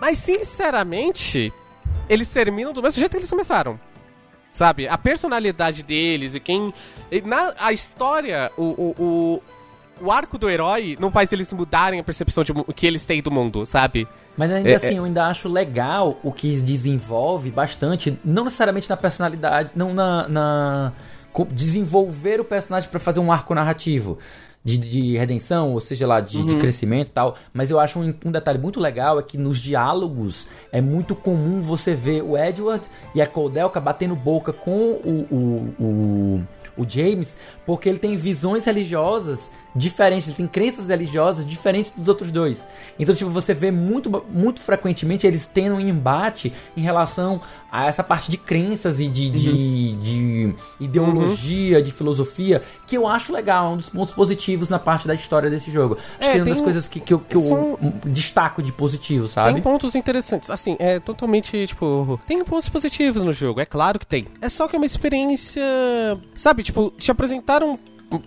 Mas, 0.00 0.18
sinceramente, 0.18 1.52
eles 2.08 2.28
terminam 2.28 2.72
do 2.72 2.82
mesmo 2.82 2.98
jeito 2.98 3.12
que 3.12 3.18
eles 3.18 3.30
começaram. 3.30 3.78
Sabe? 4.52 4.88
A 4.88 4.96
personalidade 4.96 5.82
deles 5.82 6.34
e 6.34 6.40
quem. 6.40 6.72
e 7.10 7.20
Na, 7.20 7.52
a 7.58 7.72
história, 7.72 8.50
o, 8.56 8.62
o, 8.62 8.94
o, 8.98 9.42
o 10.06 10.10
arco 10.10 10.38
do 10.38 10.48
herói 10.48 10.96
não 10.98 11.10
faz 11.10 11.30
eles 11.32 11.52
mudarem 11.52 12.00
a 12.00 12.04
percepção 12.04 12.42
de, 12.42 12.54
que 12.74 12.86
eles 12.86 13.04
têm 13.04 13.20
do 13.20 13.30
mundo, 13.30 13.66
sabe? 13.66 14.08
Mas 14.36 14.50
ainda 14.50 14.70
É, 14.70 14.74
assim, 14.74 14.96
eu 14.96 15.04
ainda 15.04 15.26
acho 15.26 15.48
legal 15.48 16.18
o 16.22 16.32
que 16.32 16.56
desenvolve 16.56 17.50
bastante, 17.50 18.18
não 18.24 18.44
necessariamente 18.44 18.88
na 18.88 18.96
personalidade, 18.96 19.70
não 19.74 19.92
na. 19.92 20.28
na 20.28 20.92
desenvolver 21.50 22.40
o 22.40 22.44
personagem 22.44 22.88
pra 22.88 22.98
fazer 22.98 23.20
um 23.20 23.30
arco 23.30 23.54
narrativo. 23.54 24.18
De, 24.66 24.76
de 24.76 25.16
redenção, 25.16 25.74
ou 25.74 25.80
seja 25.80 26.08
lá, 26.08 26.20
de, 26.20 26.42
de 26.42 26.56
crescimento 26.56 27.06
e 27.06 27.12
tal. 27.12 27.36
Mas 27.54 27.70
eu 27.70 27.78
acho 27.78 28.00
um, 28.00 28.12
um 28.24 28.32
detalhe 28.32 28.58
muito 28.58 28.80
legal 28.80 29.16
é 29.16 29.22
que 29.22 29.38
nos 29.38 29.58
diálogos 29.58 30.48
é 30.72 30.80
muito 30.80 31.14
comum 31.14 31.60
você 31.60 31.94
ver 31.94 32.20
o 32.22 32.36
Edward 32.36 32.84
e 33.14 33.22
a 33.22 33.26
Coldelka 33.28 33.78
batendo 33.78 34.16
boca 34.16 34.52
com 34.52 34.72
o, 35.04 35.26
o, 35.30 35.74
o, 35.84 36.46
o 36.78 36.88
James, 36.88 37.36
porque 37.66 37.88
ele 37.88 37.98
tem 37.98 38.16
visões 38.16 38.64
religiosas 38.64 39.50
diferentes, 39.74 40.28
ele 40.28 40.36
tem 40.38 40.46
crenças 40.46 40.88
religiosas 40.88 41.46
diferentes 41.46 41.92
dos 41.94 42.08
outros 42.08 42.30
dois. 42.30 42.64
Então, 42.98 43.14
tipo, 43.14 43.28
você 43.30 43.52
vê 43.52 43.70
muito, 43.70 44.24
muito 44.30 44.58
frequentemente 44.60 45.26
eles 45.26 45.44
tendo 45.46 45.74
um 45.76 45.80
embate 45.80 46.50
em 46.74 46.80
relação 46.80 47.42
a 47.70 47.84
essa 47.86 48.02
parte 48.02 48.30
de 48.30 48.38
crenças 48.38 49.00
e 49.00 49.06
de, 49.08 49.28
de, 49.28 49.92
de 49.96 50.54
ideologia, 50.80 51.82
de 51.82 51.92
filosofia, 51.92 52.62
que 52.86 52.96
eu 52.96 53.06
acho 53.06 53.32
legal, 53.32 53.66
é 53.66 53.74
um 53.74 53.76
dos 53.76 53.90
pontos 53.90 54.14
positivos 54.14 54.68
na 54.70 54.78
parte 54.78 55.06
da 55.06 55.14
história 55.14 55.50
desse 55.50 55.70
jogo. 55.70 55.98
Acho 56.18 56.28
É, 56.30 56.32
que 56.32 56.38
é 56.38 56.42
uma 56.42 56.48
das 56.50 56.60
coisas 56.60 56.88
que, 56.88 56.98
que 57.00 57.12
eu, 57.12 57.18
que 57.18 57.36
eu 57.36 57.42
são- 57.42 57.78
destaco 58.06 58.62
de 58.62 58.72
positivo, 58.72 59.26
sabe? 59.28 59.52
Tem 59.54 59.62
pontos 59.62 59.94
interessantes. 59.94 60.48
Assim, 60.48 60.76
é 60.78 60.98
totalmente, 61.00 61.66
tipo. 61.66 62.18
Tem 62.26 62.42
pontos 62.44 62.68
positivos 62.68 63.22
no 63.24 63.32
jogo, 63.34 63.60
é 63.60 63.66
claro 63.66 63.98
que 63.98 64.06
tem. 64.06 64.26
É 64.40 64.48
só 64.48 64.66
que 64.68 64.74
é 64.76 64.78
uma 64.78 64.86
experiência. 64.86 65.62
Sabe, 66.34 66.62
tipo, 66.62 66.90
te 66.96 67.10
apresentaram 67.56 67.78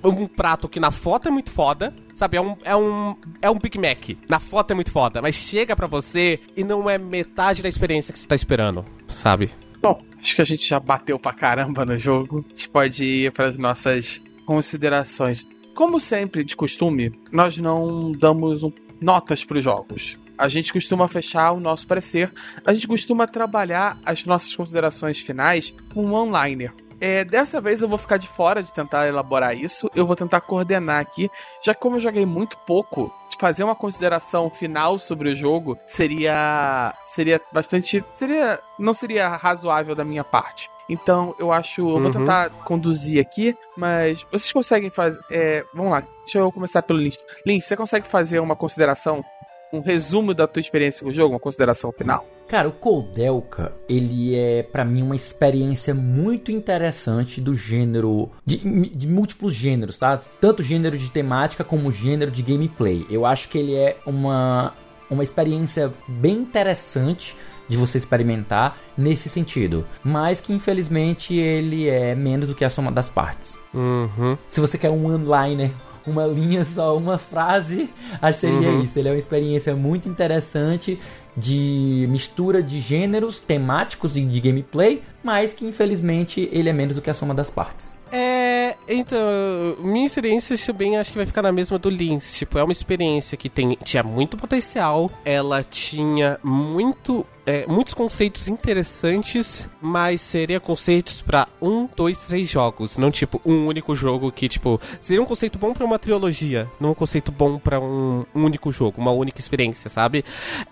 um, 0.03 0.09
um 0.09 0.27
prato 0.27 0.67
que 0.67 0.79
na 0.79 0.91
foto 0.91 1.27
é 1.27 1.31
muito 1.31 1.51
foda. 1.51 1.93
Sabe, 2.15 2.35
é 2.35 2.41
um, 2.41 2.57
é 2.65 2.75
um. 2.75 3.15
É 3.41 3.49
um 3.49 3.57
Big 3.57 3.77
Mac. 3.77 4.09
Na 4.27 4.39
foto 4.39 4.71
é 4.71 4.73
muito 4.75 4.91
foda, 4.91 5.21
mas 5.21 5.35
chega 5.35 5.75
pra 5.75 5.87
você 5.87 6.39
e 6.55 6.63
não 6.63 6.89
é 6.89 6.97
metade 6.97 7.61
da 7.63 7.69
experiência 7.69 8.11
que 8.11 8.19
você 8.19 8.27
tá 8.27 8.35
esperando, 8.35 8.83
sabe? 9.07 9.49
Bom, 9.81 10.01
acho 10.19 10.35
que 10.35 10.41
a 10.41 10.45
gente 10.45 10.67
já 10.67 10.79
bateu 10.79 11.17
pra 11.17 11.31
caramba 11.31 11.85
no 11.85 11.97
jogo. 11.97 12.43
A 12.45 12.49
gente 12.49 12.67
pode 12.67 13.03
ir 13.05 13.31
para 13.31 13.47
as 13.47 13.57
nossas 13.57 14.21
considerações. 14.45 15.47
Como 15.73 15.97
sempre, 15.97 16.43
de 16.43 16.57
costume, 16.57 17.09
nós 17.31 17.55
não 17.55 18.11
damos 18.11 18.61
notas 19.01 19.45
para 19.45 19.57
os 19.57 19.63
jogos. 19.63 20.19
A 20.37 20.49
gente 20.49 20.73
costuma 20.73 21.07
fechar 21.07 21.51
o 21.51 21.59
nosso 21.61 21.87
parecer. 21.87 22.29
A 22.65 22.73
gente 22.73 22.87
costuma 22.87 23.27
trabalhar 23.27 23.97
as 24.05 24.25
nossas 24.25 24.53
considerações 24.53 25.19
finais 25.19 25.73
com 25.93 26.05
um 26.05 26.13
one-liner. 26.13 26.73
É, 27.01 27.23
dessa 27.23 27.61
vez 27.61 27.81
eu 27.81 27.87
vou 27.87 27.97
ficar 27.97 28.17
de 28.17 28.27
fora 28.27 28.61
de 28.61 28.73
tentar 28.73 29.07
elaborar 29.07 29.55
isso. 29.55 29.89
Eu 29.95 30.05
vou 30.05 30.15
tentar 30.15 30.41
coordenar 30.41 30.99
aqui. 30.99 31.29
Já 31.63 31.73
que 31.73 31.79
como 31.81 31.95
eu 31.95 31.99
joguei 32.01 32.25
muito 32.25 32.57
pouco, 32.59 33.13
fazer 33.39 33.63
uma 33.63 33.75
consideração 33.75 34.49
final 34.49 34.99
sobre 34.99 35.29
o 35.29 35.35
jogo 35.35 35.77
seria 35.85 36.93
seria 37.05 37.39
bastante 37.53 38.03
seria 38.13 38.59
não 38.77 38.93
seria 38.93 39.29
razoável 39.29 39.95
da 39.95 40.03
minha 40.03 40.23
parte. 40.23 40.69
Então 40.89 41.35
eu 41.39 41.51
acho, 41.51 41.81
eu 41.81 41.87
vou 41.87 42.05
Uhum. 42.05 42.11
tentar 42.11 42.49
conduzir 42.65 43.21
aqui, 43.21 43.55
mas 43.77 44.23
vocês 44.31 44.51
conseguem 44.51 44.89
fazer, 44.89 45.21
é, 45.31 45.63
vamos 45.73 45.91
lá, 45.91 46.03
deixa 46.23 46.39
eu 46.39 46.51
começar 46.51 46.81
pelo 46.81 46.99
Lynch. 46.99 47.17
Lynch, 47.45 47.65
você 47.65 47.77
consegue 47.77 48.07
fazer 48.07 48.39
uma 48.39 48.55
consideração 48.55 49.23
um 49.71 49.81
resumo 49.81 50.33
da 50.33 50.47
tua 50.47 50.59
experiência 50.59 51.03
com 51.03 51.09
o 51.09 51.13
jogo, 51.13 51.33
uma 51.33 51.39
consideração 51.39 51.91
final? 51.91 52.25
Cara, 52.47 52.67
o 52.67 52.71
Koudelka, 52.71 53.71
ele 53.87 54.35
é 54.35 54.63
para 54.63 54.83
mim 54.83 55.03
uma 55.03 55.15
experiência 55.15 55.93
muito 55.93 56.51
interessante 56.51 57.39
do 57.39 57.53
gênero 57.53 58.31
de, 58.43 58.57
de, 58.57 59.07
múltiplos 59.07 59.53
gêneros, 59.53 59.99
tá? 59.99 60.19
Tanto 60.41 60.63
gênero 60.63 60.97
de 60.97 61.11
temática 61.11 61.63
como 61.63 61.91
gênero 61.91 62.31
de 62.31 62.41
gameplay. 62.41 63.05
Eu 63.07 63.23
acho 63.25 63.49
que 63.49 63.57
ele 63.57 63.75
é 63.75 63.97
uma 64.05 64.73
uma 65.09 65.23
experiência 65.23 65.91
bem 66.07 66.35
interessante 66.37 67.35
de 67.67 67.77
você 67.77 67.97
experimentar 67.97 68.77
nesse 68.97 69.29
sentido, 69.29 69.85
mas 70.03 70.41
que 70.41 70.51
infelizmente 70.51 71.35
ele 71.35 71.87
é 71.87 72.15
menos 72.15 72.47
do 72.47 72.55
que 72.55 72.65
a 72.65 72.69
soma 72.69 72.91
das 72.91 73.09
partes. 73.09 73.57
Uhum. 73.73 74.37
Se 74.47 74.59
você 74.59 74.77
quer 74.77 74.89
um 74.89 75.05
one-liner 75.05 75.71
uma 76.09 76.25
linha 76.25 76.63
só, 76.65 76.97
uma 76.97 77.17
frase, 77.17 77.89
acho 78.21 78.39
que 78.39 78.47
seria 78.47 78.69
uhum. 78.69 78.83
isso. 78.83 78.97
Ele 78.97 79.09
é 79.09 79.11
uma 79.11 79.17
experiência 79.17 79.75
muito 79.75 80.09
interessante 80.09 80.99
de 81.35 82.07
mistura 82.09 82.61
de 82.61 82.79
gêneros 82.79 83.39
temáticos 83.39 84.17
e 84.17 84.21
de 84.21 84.39
gameplay, 84.41 85.01
mas 85.23 85.53
que 85.53 85.65
infelizmente 85.65 86.49
ele 86.51 86.69
é 86.69 86.73
menos 86.73 86.95
do 86.95 87.01
que 87.01 87.09
a 87.09 87.13
soma 87.13 87.33
das 87.33 87.49
partes. 87.49 87.97
É, 88.11 88.75
então, 88.87 89.77
minha 89.79 90.05
experiência 90.05 90.57
também 90.57 90.97
acho 90.97 91.11
que 91.11 91.17
vai 91.17 91.25
ficar 91.25 91.43
na 91.43 91.51
mesma 91.51 91.77
do 91.77 91.89
Lins. 91.89 92.37
Tipo, 92.37 92.57
é 92.57 92.63
uma 92.63 92.71
experiência 92.71 93.37
que 93.37 93.49
tem, 93.49 93.77
tinha 93.83 94.03
muito 94.03 94.35
potencial, 94.35 95.11
ela 95.23 95.63
tinha 95.63 96.39
muito 96.43 97.25
é, 97.49 97.65
muitos 97.67 97.95
conceitos 97.95 98.47
interessantes, 98.47 99.67
mas 99.81 100.21
seria 100.21 100.59
conceitos 100.59 101.19
para 101.19 101.47
um, 101.59 101.89
dois, 101.95 102.19
três 102.19 102.47
jogos, 102.47 102.95
não 102.95 103.09
tipo 103.09 103.41
um 103.43 103.65
único 103.65 103.95
jogo 103.95 104.31
que 104.31 104.47
tipo 104.47 104.79
seria 105.01 105.19
um 105.19 105.25
conceito 105.25 105.57
bom 105.57 105.73
para 105.73 105.83
uma 105.83 105.97
trilogia, 105.97 106.67
não 106.79 106.91
um 106.91 106.93
conceito 106.93 107.31
bom 107.31 107.57
para 107.57 107.79
um, 107.79 108.23
único 108.35 108.71
jogo, 108.71 109.01
uma 109.01 109.09
única 109.09 109.39
experiência, 109.39 109.89
sabe? 109.89 110.23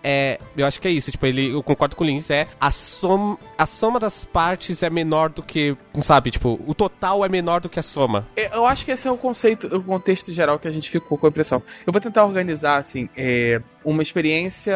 É, 0.04 0.40
eu 0.56 0.68
acho 0.68 0.80
que 0.80 0.88
é 0.88 0.92
isso. 0.92 1.10
Tipo, 1.10 1.26
ele, 1.26 1.52
eu 1.52 1.64
concordo 1.64 1.96
com 1.96 2.04
o 2.04 2.08
Lins, 2.08 2.30
é 2.30 2.48
a 2.62 2.70
soma, 2.70 3.40
a 3.58 3.66
soma 3.66 4.00
das 4.00 4.24
partes 4.24 4.84
é 4.84 4.90
menor 4.92 5.30
do 5.30 5.42
que, 5.42 5.76
sabe? 6.04 6.30
Tipo, 6.30 6.60
o 6.68 6.76
total 6.76 7.26
é 7.26 7.30
menor 7.30 7.60
do 7.60 7.70
que 7.70 7.80
a 7.80 7.84
soma. 7.84 8.28
Eu 8.36 8.68
acho 8.68 8.86
que 8.86 8.92
esse 8.92 9.08
é 9.08 9.12
o 9.12 9.18
conceito, 9.18 9.66
o 9.76 9.82
contexto 9.82 10.32
geral 10.32 10.60
que 10.60 10.68
a 10.68 10.72
gente 10.72 10.92
ficou 10.92 11.18
com 11.18 11.26
a 11.26 11.30
impressão. 11.30 11.64
Eu 11.88 11.92
vou 11.92 12.00
tentar 12.00 12.24
organizar 12.24 12.78
assim, 12.78 13.10
é, 13.18 13.60
uma 13.84 14.04
experiência 14.04 14.76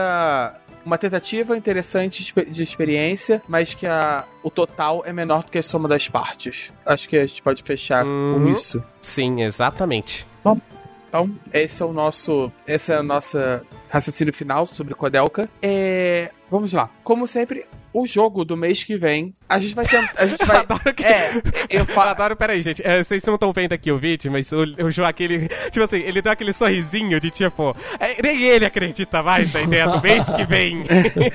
uma 0.85 0.97
tentativa 0.97 1.55
interessante 1.55 2.33
de 2.47 2.63
experiência, 2.63 3.41
mas 3.47 3.73
que 3.73 3.85
a, 3.85 4.25
o 4.43 4.49
total 4.49 5.03
é 5.05 5.13
menor 5.13 5.43
do 5.43 5.51
que 5.51 5.57
a 5.57 5.63
soma 5.63 5.87
das 5.87 6.07
partes. 6.07 6.71
Acho 6.85 7.07
que 7.07 7.17
a 7.17 7.25
gente 7.25 7.41
pode 7.41 7.63
fechar 7.63 8.05
uhum. 8.05 8.33
com 8.33 8.49
isso. 8.49 8.83
Sim, 8.99 9.43
exatamente. 9.43 10.25
Bom, 10.43 10.59
então, 11.07 11.29
esse 11.53 11.81
é 11.81 11.85
o 11.85 11.91
nosso. 11.91 12.51
Essa 12.65 12.93
é 12.93 12.97
a 12.97 13.03
nossa 13.03 13.61
raciocínio 13.89 14.33
final 14.33 14.65
sobre 14.65 14.95
Codelca. 14.95 15.49
É. 15.61 16.31
Vamos 16.49 16.71
lá. 16.71 16.89
Como 17.03 17.27
sempre, 17.27 17.65
o 17.93 18.07
jogo 18.07 18.45
do 18.45 18.55
mês 18.55 18.83
que 18.83 18.95
vem, 18.97 19.33
a 19.47 19.59
gente 19.59 19.75
vai 19.75 19.85
tentar. 19.85 20.13
A 20.15 20.25
gente 20.25 20.43
vai. 20.45 20.57
adoro 20.57 20.93
que... 20.93 21.03
É, 21.03 21.41
eu 21.69 21.85
falo. 21.93 22.09
Adoro, 22.09 22.35
peraí, 22.35 22.61
gente. 22.61 22.81
É, 22.85 23.03
vocês 23.03 23.23
não 23.25 23.35
estão 23.35 23.51
vendo 23.51 23.73
aqui 23.73 23.91
o 23.91 23.97
vídeo, 23.97 24.31
mas 24.31 24.51
o, 24.51 24.63
o 24.83 24.91
Joaquim, 24.91 25.23
ele. 25.23 25.49
Tipo 25.69 25.83
assim, 25.83 25.99
ele 25.99 26.21
dá 26.21 26.31
aquele 26.31 26.53
sorrisinho 26.53 27.19
de 27.19 27.29
tipo. 27.29 27.75
É, 27.99 28.21
nem 28.21 28.43
ele 28.43 28.65
acredita 28.65 29.21
mais 29.21 29.53
na 29.53 29.61
ideia 29.61 29.87
do 29.87 30.01
mês 30.01 30.25
que 30.29 30.43
vem. 30.45 30.83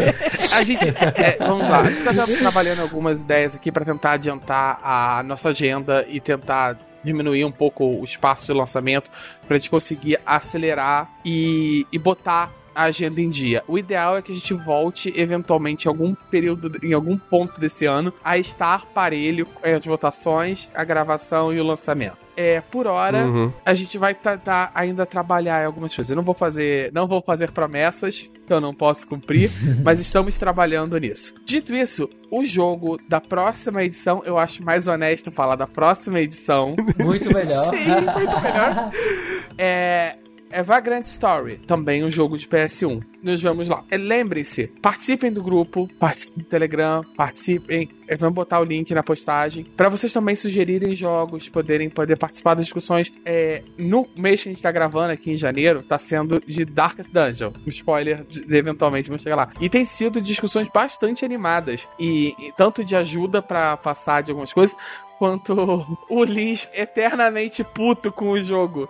a 0.52 0.64
gente. 0.64 0.88
É, 0.88 1.36
vamos 1.38 1.68
lá. 1.68 1.80
A 1.80 1.90
gente 1.90 2.04
tá 2.04 2.12
trabalhando 2.38 2.80
algumas 2.80 3.20
ideias 3.20 3.54
aqui 3.54 3.70
para 3.70 3.84
tentar 3.84 4.12
adiantar 4.12 4.80
a 4.82 5.22
nossa 5.22 5.50
agenda 5.50 6.06
e 6.08 6.20
tentar 6.20 6.78
diminuir 7.04 7.44
um 7.44 7.52
pouco 7.52 7.84
o 7.84 8.02
espaço 8.02 8.46
de 8.46 8.52
lançamento 8.52 9.10
para 9.46 9.56
a 9.56 9.58
gente 9.58 9.70
conseguir 9.70 10.18
acelerar 10.26 11.08
e, 11.24 11.86
e 11.92 11.98
botar 11.98 12.50
a 12.76 12.84
agenda 12.84 13.20
em 13.20 13.30
dia. 13.30 13.64
O 13.66 13.78
ideal 13.78 14.18
é 14.18 14.22
que 14.22 14.30
a 14.30 14.34
gente 14.34 14.52
volte 14.52 15.10
eventualmente 15.16 15.86
em 15.86 15.88
algum 15.88 16.14
período, 16.14 16.78
em 16.84 16.92
algum 16.92 17.16
ponto 17.16 17.58
desse 17.58 17.86
ano, 17.86 18.12
a 18.22 18.36
estar 18.36 18.84
parelho 18.86 19.48
as 19.62 19.84
votações, 19.84 20.68
a 20.74 20.84
gravação 20.84 21.52
e 21.52 21.58
o 21.58 21.64
lançamento. 21.64 22.18
É, 22.36 22.60
por 22.60 22.86
hora, 22.86 23.24
uhum. 23.24 23.50
a 23.64 23.72
gente 23.72 23.96
vai 23.96 24.14
tentar 24.14 24.70
ainda 24.74 25.06
trabalhar 25.06 25.62
em 25.62 25.64
algumas 25.64 25.94
coisas. 25.94 26.10
Eu 26.10 26.16
não 26.16 26.22
vou 26.22 26.34
fazer, 26.34 26.92
não 26.92 27.08
vou 27.08 27.22
fazer 27.22 27.50
promessas 27.50 28.30
que 28.46 28.52
eu 28.52 28.60
não 28.60 28.74
posso 28.74 29.06
cumprir, 29.06 29.50
mas 29.82 29.98
estamos 29.98 30.36
trabalhando 30.38 30.98
nisso. 30.98 31.34
Dito 31.46 31.74
isso, 31.74 32.10
o 32.30 32.44
jogo 32.44 32.98
da 33.08 33.22
próxima 33.22 33.82
edição, 33.82 34.22
eu 34.26 34.36
acho 34.36 34.62
mais 34.62 34.86
honesto 34.86 35.32
falar 35.32 35.56
da 35.56 35.66
próxima 35.66 36.20
edição. 36.20 36.74
Muito 36.98 37.32
melhor. 37.32 37.72
Sim, 37.72 37.88
muito 37.88 38.40
melhor. 38.42 38.90
É, 39.58 40.16
é 40.50 40.62
Vagrant 40.62 41.04
Story, 41.06 41.56
também 41.58 42.04
um 42.04 42.10
jogo 42.10 42.36
de 42.36 42.46
PS1. 42.46 43.02
Nos 43.22 43.42
vamos 43.42 43.68
lá. 43.68 43.84
Lembrem-se, 43.90 44.68
participem 44.80 45.32
do 45.32 45.42
grupo, 45.42 45.88
participem 45.98 46.38
do 46.38 46.44
Telegram, 46.44 47.00
participem. 47.16 47.88
É, 48.06 48.16
vamos 48.16 48.34
botar 48.34 48.60
o 48.60 48.64
link 48.64 48.94
na 48.94 49.02
postagem. 49.02 49.64
para 49.76 49.88
vocês 49.88 50.12
também 50.12 50.36
sugerirem 50.36 50.94
jogos, 50.94 51.48
poderem 51.48 51.90
poder 51.90 52.16
participar 52.16 52.54
das 52.54 52.66
discussões. 52.66 53.12
É, 53.24 53.62
no 53.76 54.06
mês 54.16 54.42
que 54.42 54.48
a 54.48 54.52
gente 54.52 54.62
tá 54.62 54.70
gravando 54.70 55.12
aqui 55.12 55.32
em 55.32 55.36
janeiro, 55.36 55.82
tá 55.82 55.98
sendo 55.98 56.40
de 56.46 56.64
Darkest 56.64 57.12
Dungeon. 57.12 57.50
Um 57.66 57.70
spoiler, 57.70 58.24
de, 58.24 58.56
eventualmente 58.56 59.08
vamos 59.08 59.22
chegar 59.22 59.36
lá. 59.36 59.50
E 59.60 59.68
tem 59.68 59.84
sido 59.84 60.20
discussões 60.20 60.68
bastante 60.72 61.24
animadas. 61.24 61.86
E, 61.98 62.34
e 62.38 62.52
tanto 62.56 62.84
de 62.84 62.94
ajuda 62.94 63.42
para 63.42 63.76
passar 63.76 64.22
de 64.22 64.30
algumas 64.30 64.52
coisas, 64.52 64.76
quanto 65.18 65.98
o 66.08 66.24
Lins 66.24 66.68
eternamente 66.72 67.64
puto 67.64 68.12
com 68.12 68.30
o 68.30 68.42
jogo. 68.42 68.88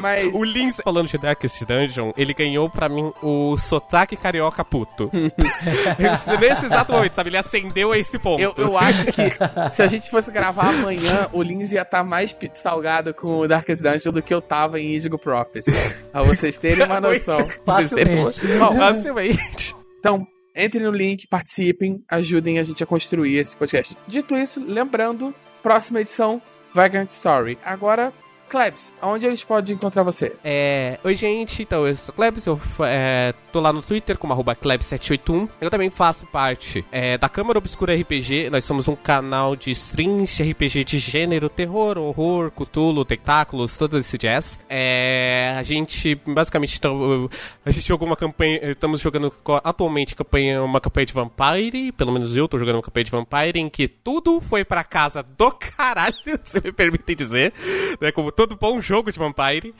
Mas. 0.00 0.32
O 0.34 0.44
Lins, 0.44 0.80
falando 0.82 1.08
de 1.08 1.18
Darkest 1.18 1.64
Dungeon, 1.64 2.12
ele 2.16 2.34
ganhou 2.34 2.68
pra 2.68 2.88
mim 2.88 3.12
o 3.22 3.56
sotaque 3.56 4.16
carioca 4.16 4.64
puto. 4.64 5.10
Nesse 6.40 6.66
exato 6.66 6.92
momento, 6.92 7.14
sabe? 7.14 7.30
Ele 7.30 7.36
acendeu 7.36 7.94
esse 7.94 8.18
ponto. 8.18 8.40
Eu, 8.40 8.54
eu 8.56 8.78
acho 8.78 9.04
que 9.06 9.30
se 9.70 9.82
a 9.82 9.86
gente 9.86 10.10
fosse 10.10 10.30
gravar 10.30 10.68
amanhã, 10.68 11.28
o 11.32 11.42
Lins 11.42 11.72
ia 11.72 11.82
estar 11.82 11.98
tá 11.98 12.04
mais 12.04 12.36
salgado 12.54 13.14
com 13.14 13.38
o 13.38 13.48
Darkest 13.48 13.82
Dungeon 13.82 14.12
do 14.12 14.22
que 14.22 14.32
eu 14.32 14.40
tava 14.40 14.80
em 14.80 14.96
Indigo 14.96 15.18
Prophecy. 15.18 15.70
Pra 16.10 16.22
vocês 16.22 16.58
terem 16.58 16.84
uma 16.84 17.00
noção. 17.00 17.48
Vocês 17.64 17.90
terem 17.90 18.18
uma... 18.18 18.30
Bom, 18.58 18.76
facilmente. 18.76 19.74
Então, 19.98 20.26
Entrem 20.54 20.84
no 20.84 20.90
link, 20.90 21.26
participem, 21.26 22.02
ajudem 22.10 22.58
a 22.58 22.62
gente 22.62 22.82
a 22.82 22.86
construir 22.86 23.38
esse 23.38 23.56
podcast. 23.56 23.96
Dito 24.06 24.36
isso, 24.36 24.62
lembrando, 24.62 25.34
próxima 25.62 26.00
edição, 26.00 26.42
Vagrant 26.74 27.08
Story. 27.10 27.58
Agora, 27.64 28.12
Klebs, 28.52 28.92
onde 29.00 29.24
eles 29.24 29.42
podem 29.42 29.74
encontrar 29.74 30.02
você? 30.02 30.36
É, 30.44 30.98
oi, 31.02 31.14
gente. 31.14 31.62
Então, 31.62 31.86
eu 31.86 31.96
sou 31.96 32.12
Klebs, 32.12 32.44
eu 32.44 32.60
é, 32.80 33.32
tô 33.50 33.60
lá 33.60 33.72
no 33.72 33.80
Twitter 33.80 34.18
como 34.18 34.34
Klebs781. 34.34 35.48
Eu 35.58 35.70
também 35.70 35.88
faço 35.88 36.26
parte 36.26 36.84
é, 36.92 37.16
da 37.16 37.30
Câmara 37.30 37.58
Obscura 37.58 37.96
RPG. 37.96 38.50
Nós 38.50 38.62
somos 38.64 38.88
um 38.88 38.94
canal 38.94 39.56
de 39.56 39.70
streams 39.70 40.36
de 40.36 40.50
RPG 40.50 40.84
de 40.84 40.98
gênero, 40.98 41.48
terror, 41.48 41.96
horror, 41.96 42.50
cutulo, 42.50 43.06
tentáculos, 43.06 43.78
todo 43.78 43.96
esse 43.96 44.18
jazz. 44.18 44.60
É, 44.68 45.54
a 45.56 45.62
gente, 45.62 46.14
basicamente, 46.14 46.76
então, 46.76 47.30
a 47.64 47.70
gente 47.70 47.88
jogou 47.88 48.06
uma 48.06 48.16
campanha, 48.16 48.60
estamos 48.70 49.00
jogando 49.00 49.32
atualmente 49.64 50.14
campanha, 50.14 50.62
uma 50.62 50.78
campanha 50.78 51.06
de 51.06 51.14
Vampire, 51.14 51.92
pelo 51.92 52.12
menos 52.12 52.36
eu 52.36 52.46
tô 52.46 52.58
jogando 52.58 52.76
uma 52.76 52.82
campanha 52.82 53.04
de 53.04 53.10
Vampire, 53.10 53.58
em 53.58 53.70
que 53.70 53.88
tudo 53.88 54.42
foi 54.42 54.62
pra 54.62 54.84
casa 54.84 55.22
do 55.22 55.50
caralho, 55.52 56.12
se 56.44 56.60
me 56.62 56.70
permitem 56.70 57.16
dizer, 57.16 57.54
né, 57.98 58.12
como 58.12 58.30
todo 58.30 58.41
bom 58.46 58.80
jogo 58.80 59.10
de 59.10 59.18
Vampire. 59.18 59.74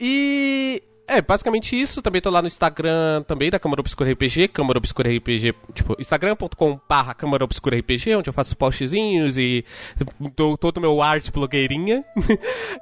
E 0.00 0.82
é, 1.08 1.22
basicamente 1.22 1.78
isso. 1.78 2.02
Também 2.02 2.20
tô 2.20 2.30
lá 2.30 2.42
no 2.42 2.46
Instagram 2.46 3.22
também 3.26 3.50
da 3.50 3.58
Câmara 3.58 3.80
Obscura 3.80 4.12
RPG, 4.12 4.48
Câmara 4.48 4.78
Obscura 4.78 5.10
RPG, 5.10 5.54
tipo, 5.74 5.96
instagram.com 5.98 6.80
barra 6.88 7.14
Câmara 7.14 7.44
Obscura 7.44 7.78
RPG, 7.78 8.14
onde 8.16 8.28
eu 8.28 8.32
faço 8.32 8.56
postzinhos 8.56 9.38
e 9.38 9.64
dou 10.36 10.56
todo 10.56 10.76
o 10.76 10.80
meu 10.80 11.02
arte 11.02 11.32
blogueirinha. 11.32 12.04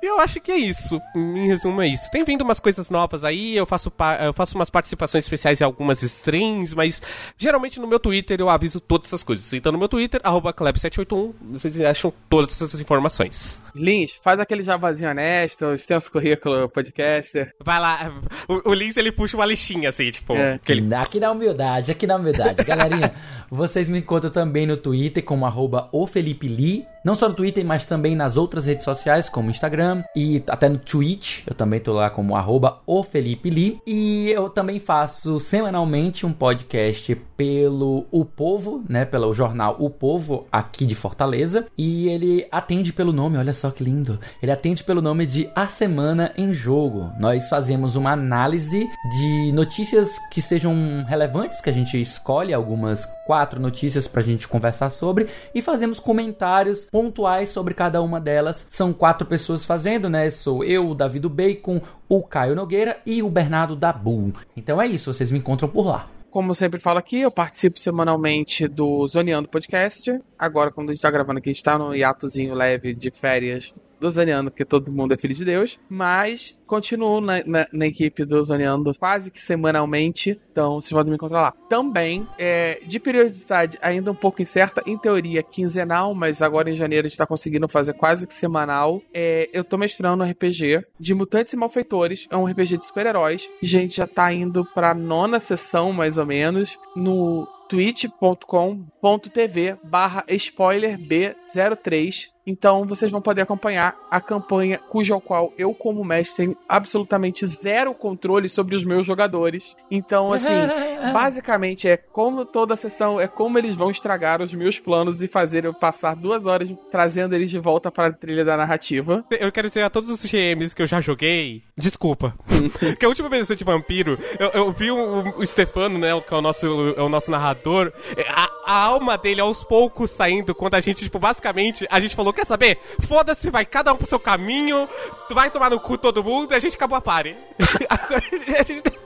e 0.03 0.07
eu 0.07 0.19
acho 0.19 0.41
que 0.41 0.51
é 0.51 0.57
isso. 0.57 1.01
Em 1.15 1.47
resumo, 1.47 1.81
é 1.81 1.89
isso. 1.89 2.11
Tem 2.11 2.25
vindo 2.25 2.43
umas 2.43 2.59
coisas 2.59 2.91
novas 2.91 3.23
aí, 3.23 3.57
eu 3.57 3.65
faço, 3.65 3.93
eu 4.25 4.33
faço 4.33 4.57
umas 4.57 4.71
participações 4.71 5.25
especiais 5.25 5.61
em 5.61 5.65
algumas 5.65 6.03
streams, 6.03 6.75
mas 6.75 7.01
geralmente 7.39 7.79
no 7.79 7.87
meu 7.87 8.01
Twitter 8.01 8.41
eu 8.41 8.49
aviso 8.49 8.81
todas 8.81 9.09
essas 9.09 9.23
coisas. 9.23 9.53
Então 9.53 9.71
no 9.71 9.79
meu 9.79 9.89
Twitter, 9.89 10.21
arroba 10.25 10.53
Kleb781, 10.53 11.33
vocês 11.53 11.81
acham 11.81 12.13
todas 12.29 12.61
essas 12.61 12.81
informações. 12.81 13.63
Lins, 13.75 14.19
faz 14.23 14.41
aquele 14.41 14.65
javazinho 14.65 15.11
honesto, 15.11 15.73
extenso 15.75 16.11
currículo 16.11 16.69
podcaster. 16.69 17.55
Vai 17.63 17.79
lá, 17.79 18.16
o, 18.49 18.71
o 18.71 18.75
Lins, 18.75 18.97
ele 18.97 19.13
puxa 19.13 19.37
uma 19.37 19.47
listinha, 19.47 19.89
assim, 19.89 20.11
tipo... 20.11 20.35
É. 20.35 20.55
Aquele... 20.55 20.95
Aqui 20.95 21.21
na 21.21 21.31
humildade, 21.31 21.91
aqui 21.91 22.07
na 22.07 22.17
humildade. 22.17 22.63
Galerinha, 22.65 23.13
vocês 23.51 23.89
me 23.89 23.99
encontram 23.99 24.31
também 24.31 24.67
no 24.67 24.77
Twitter 24.77 25.25
como 25.25 25.47
arroba 25.47 25.89
o 25.93 26.07
Felipe 26.07 26.49
Lee, 26.49 26.87
não 27.07 27.15
só 27.15 27.29
no 27.29 27.35
Twitter, 27.37 27.65
mas 27.65 27.87
também 27.87 28.17
nas 28.17 28.37
outras 28.37 28.67
redes 28.67 28.85
sociais, 28.85 29.29
como 29.29 29.49
Instagram 29.49 30.03
e 30.17 30.43
até 30.49 30.69
no 30.69 30.77
Twitch. 30.77 31.47
Eu 31.47 31.55
também 31.55 31.79
tô 31.79 31.93
lá 31.93 32.11
como 32.11 32.35
arroba 32.35 32.81
o 32.85 33.01
Felipe 33.05 33.49
Lee. 33.49 33.81
E 33.87 34.31
eu 34.31 34.51
também 34.51 34.81
faço 34.81 35.39
semanalmente 35.39 36.27
um 36.27 36.33
podcast 36.33 37.15
pelo 37.37 38.07
O 38.11 38.25
Povo, 38.25 38.83
né? 38.89 39.05
Pelo 39.05 39.33
jornal 39.33 39.77
O 39.79 39.89
Povo 39.89 40.49
aqui 40.51 40.85
de 40.85 40.97
Fortaleza. 40.97 41.67
E 41.79 42.09
ele 42.09 42.45
atende 42.51 42.93
pelo 42.93 43.13
nome, 43.13 43.39
olha 43.39 43.53
só 43.53 43.71
que 43.71 43.85
lindo. 43.85 44.19
Ele 44.43 44.51
atende 44.51 44.83
pelo 44.83 45.01
nome 45.01 45.27
de 45.27 45.49
A 45.55 45.69
Semana 45.69 46.33
em 46.37 46.53
Jogo. 46.53 47.13
Nós 47.21 47.49
fazemos 47.49 47.95
uma 47.95 48.11
análise 48.11 48.89
de 49.17 49.53
notícias 49.53 50.11
que 50.33 50.43
sejam 50.43 51.05
relevantes, 51.07 51.61
que 51.61 51.71
a 51.71 51.73
gente 51.73 52.01
escolhe 52.01 52.53
algumas 52.53 53.07
quatro 53.27 53.61
notícias 53.61 54.09
pra 54.09 54.23
gente 54.23 54.49
conversar 54.49 54.91
sobre 54.91 55.29
e 55.55 55.63
fazemos 55.63 56.01
comentários 56.01 56.87
pontuais 56.97 57.51
sobre 57.51 57.75
cada 57.75 58.01
uma 58.01 58.19
delas. 58.19 58.67
São 58.71 58.91
quatro 58.91 59.27
pessoas 59.27 59.67
fazendo, 59.67 60.09
né? 60.09 60.31
Sou 60.31 60.65
eu, 60.65 60.89
o 60.89 60.95
David 60.95 61.29
Bacon, 61.29 61.79
o 62.09 62.23
Caio 62.23 62.55
Nogueira 62.55 62.97
e 63.05 63.23
o 63.23 63.29
Bernardo 63.29 63.77
Dabu. 63.77 64.33
Então 64.57 64.81
é 64.81 64.87
isso, 64.87 65.13
vocês 65.13 65.31
me 65.31 65.39
encontram 65.39 65.69
por 65.69 65.85
lá. 65.85 66.09
Como 66.31 66.51
eu 66.51 66.55
sempre 66.55 66.81
falo 66.81 66.99
aqui, 66.99 67.21
eu 67.21 67.31
participo 67.31 67.79
semanalmente 67.79 68.67
do 68.67 69.07
Zoneando 69.07 69.47
Podcast. 69.47 70.19
Agora, 70.39 70.71
quando 70.71 70.89
a 70.89 70.95
gente 70.95 71.03
tá 71.03 71.11
gravando 71.11 71.39
aqui, 71.39 71.51
a 71.51 71.53
gente 71.53 71.63
tá 71.63 71.77
no 71.77 71.95
hiatozinho 71.95 72.55
leve 72.55 72.95
de 72.95 73.11
férias 73.11 73.75
do 74.01 74.11
Zoneando, 74.11 74.51
porque 74.51 74.65
todo 74.65 74.91
mundo 74.93 75.15
é 75.15 75.17
filho 75.17 75.35
de 75.35 75.45
Deus. 75.45 75.79
Mas 75.89 76.59
continuo 76.67 77.21
na, 77.21 77.45
na, 77.45 77.67
na 77.73 77.87
equipe 77.87 78.25
do 78.25 78.43
Zoneando 78.43 78.91
quase 78.99 79.31
que 79.31 79.41
semanalmente. 79.41 80.41
Então 80.51 80.81
vocês 80.81 80.91
podem 80.93 81.11
me 81.11 81.17
encontrar 81.17 81.43
lá. 81.43 81.53
Também, 81.69 82.27
é, 82.39 82.81
de 82.87 82.99
periodicidade 82.99 83.79
ainda 83.81 84.11
um 84.11 84.15
pouco 84.15 84.43
incerta, 84.43 84.83
em 84.87 84.99
teoria 84.99 85.43
quinzenal, 85.43 86.15
mas 86.15 86.43
agora 86.43 86.71
em 86.71 86.77
janeiro 86.77 87.07
a 87.07 87.09
gente 87.09 87.19
tá 87.19 87.27
conseguindo 87.27 87.69
fazer 87.69 87.93
quase 87.95 88.27
que 88.27 88.35
semanal. 88.35 89.03
É, 89.13 89.49
eu 89.53 89.65
tô 89.65 89.77
mestrando 89.79 90.25
um 90.25 90.31
RPG 90.31 90.85
de 90.99 91.15
Mutantes 91.15 91.53
e 91.53 91.57
Malfeitores. 91.57 92.27
É 92.31 92.37
um 92.37 92.47
RPG 92.47 92.79
de 92.79 92.87
super-heróis. 92.87 93.49
A 93.63 93.67
gente 93.67 93.97
já 93.97 94.07
tá 94.07 94.33
indo 94.33 94.65
pra 94.65 94.95
nona 94.95 95.41
sessão, 95.41 95.93
mais 95.93 96.19
ou 96.19 96.27
menos, 96.27 96.79
no 96.95 97.49
twitch.com.tv 97.69 99.77
barra 99.83 100.25
spoilerb03 100.29 102.36
então 102.47 102.85
vocês 102.85 103.11
vão 103.11 103.21
poder 103.21 103.43
acompanhar 103.43 103.97
a 104.09 104.21
campanha 104.21 104.79
cujo 104.79 105.19
qual 105.21 105.53
eu, 105.59 105.75
como 105.75 106.05
mestre, 106.05 106.47
tenho 106.47 106.57
absolutamente 106.69 107.45
zero 107.47 107.93
controle 107.93 108.49
sobre 108.49 108.77
os 108.77 108.85
meus 108.85 109.05
jogadores. 109.05 109.75
Então, 109.91 110.33
assim, 110.33 110.53
basicamente 111.13 111.89
é 111.89 111.97
como 111.97 112.45
toda 112.45 112.75
a 112.75 112.77
sessão, 112.77 113.21
é 113.21 113.27
como 113.27 113.59
eles 113.59 113.75
vão 113.75 113.91
estragar 113.91 114.41
os 114.41 114.55
meus 114.55 114.79
planos 114.79 115.23
e 115.23 115.27
fazer 115.27 115.65
eu 115.65 115.75
passar 115.75 116.15
duas 116.15 116.47
horas 116.47 116.73
trazendo 116.91 117.35
eles 117.35 117.51
de 117.51 117.59
volta 117.59 117.91
para 117.91 118.09
a 118.09 118.13
trilha 118.13 118.45
da 118.45 118.57
narrativa. 118.57 119.25
Eu 119.31 119.51
quero 119.51 119.67
dizer 119.67 119.83
a 119.83 119.91
todos 119.91 120.09
os 120.09 120.23
GMs 120.25 120.75
que 120.75 120.83
eu 120.83 120.87
já 120.87 121.01
joguei, 121.01 121.63
desculpa. 121.77 122.35
Porque 122.79 123.05
a 123.05 123.09
última 123.09 123.29
vez 123.29 123.47
que 123.47 123.53
eu 123.55 123.57
de 123.57 123.65
vampiro, 123.65 124.19
eu, 124.39 124.49
eu 124.51 124.73
vi 124.73 124.91
o, 124.91 125.35
o, 125.37 125.47
Stefano, 125.47 125.99
né, 125.99 126.09
que 126.21 126.33
é 126.33 126.37
o 126.37 126.43
nosso, 126.43 126.67
é 126.97 127.03
o 127.03 127.09
nosso 127.09 127.31
narrador, 127.31 127.93
a, 128.29 128.51
a 128.67 128.83
alma 128.83 129.17
dele 129.17 129.41
aos 129.41 129.65
poucos 129.65 130.11
saindo, 130.11 130.55
quando 130.55 130.75
a 130.75 130.81
gente, 130.81 131.05
tipo, 131.05 131.19
basicamente, 131.19 131.87
a 131.91 131.99
gente 131.99 132.15
falou 132.15 132.33
quer 132.37 132.47
saber? 132.47 132.79
Foda-se, 133.01 133.51
vai 133.51 133.65
cada 133.65 133.93
um 133.93 133.97
pro 133.97 134.07
seu 134.07 134.21
caminho, 134.21 134.89
vai 135.31 135.51
tomar 135.51 135.71
no 135.71 135.81
cu 135.81 135.99
todo 135.99 136.23
mundo 136.23 136.53
e 136.53 136.55
a 136.55 136.59
gente 136.59 136.77
acabou 136.77 136.97
a 136.97 137.01
party. 137.01 137.37
a 137.89 138.63
gente... 138.63 139.06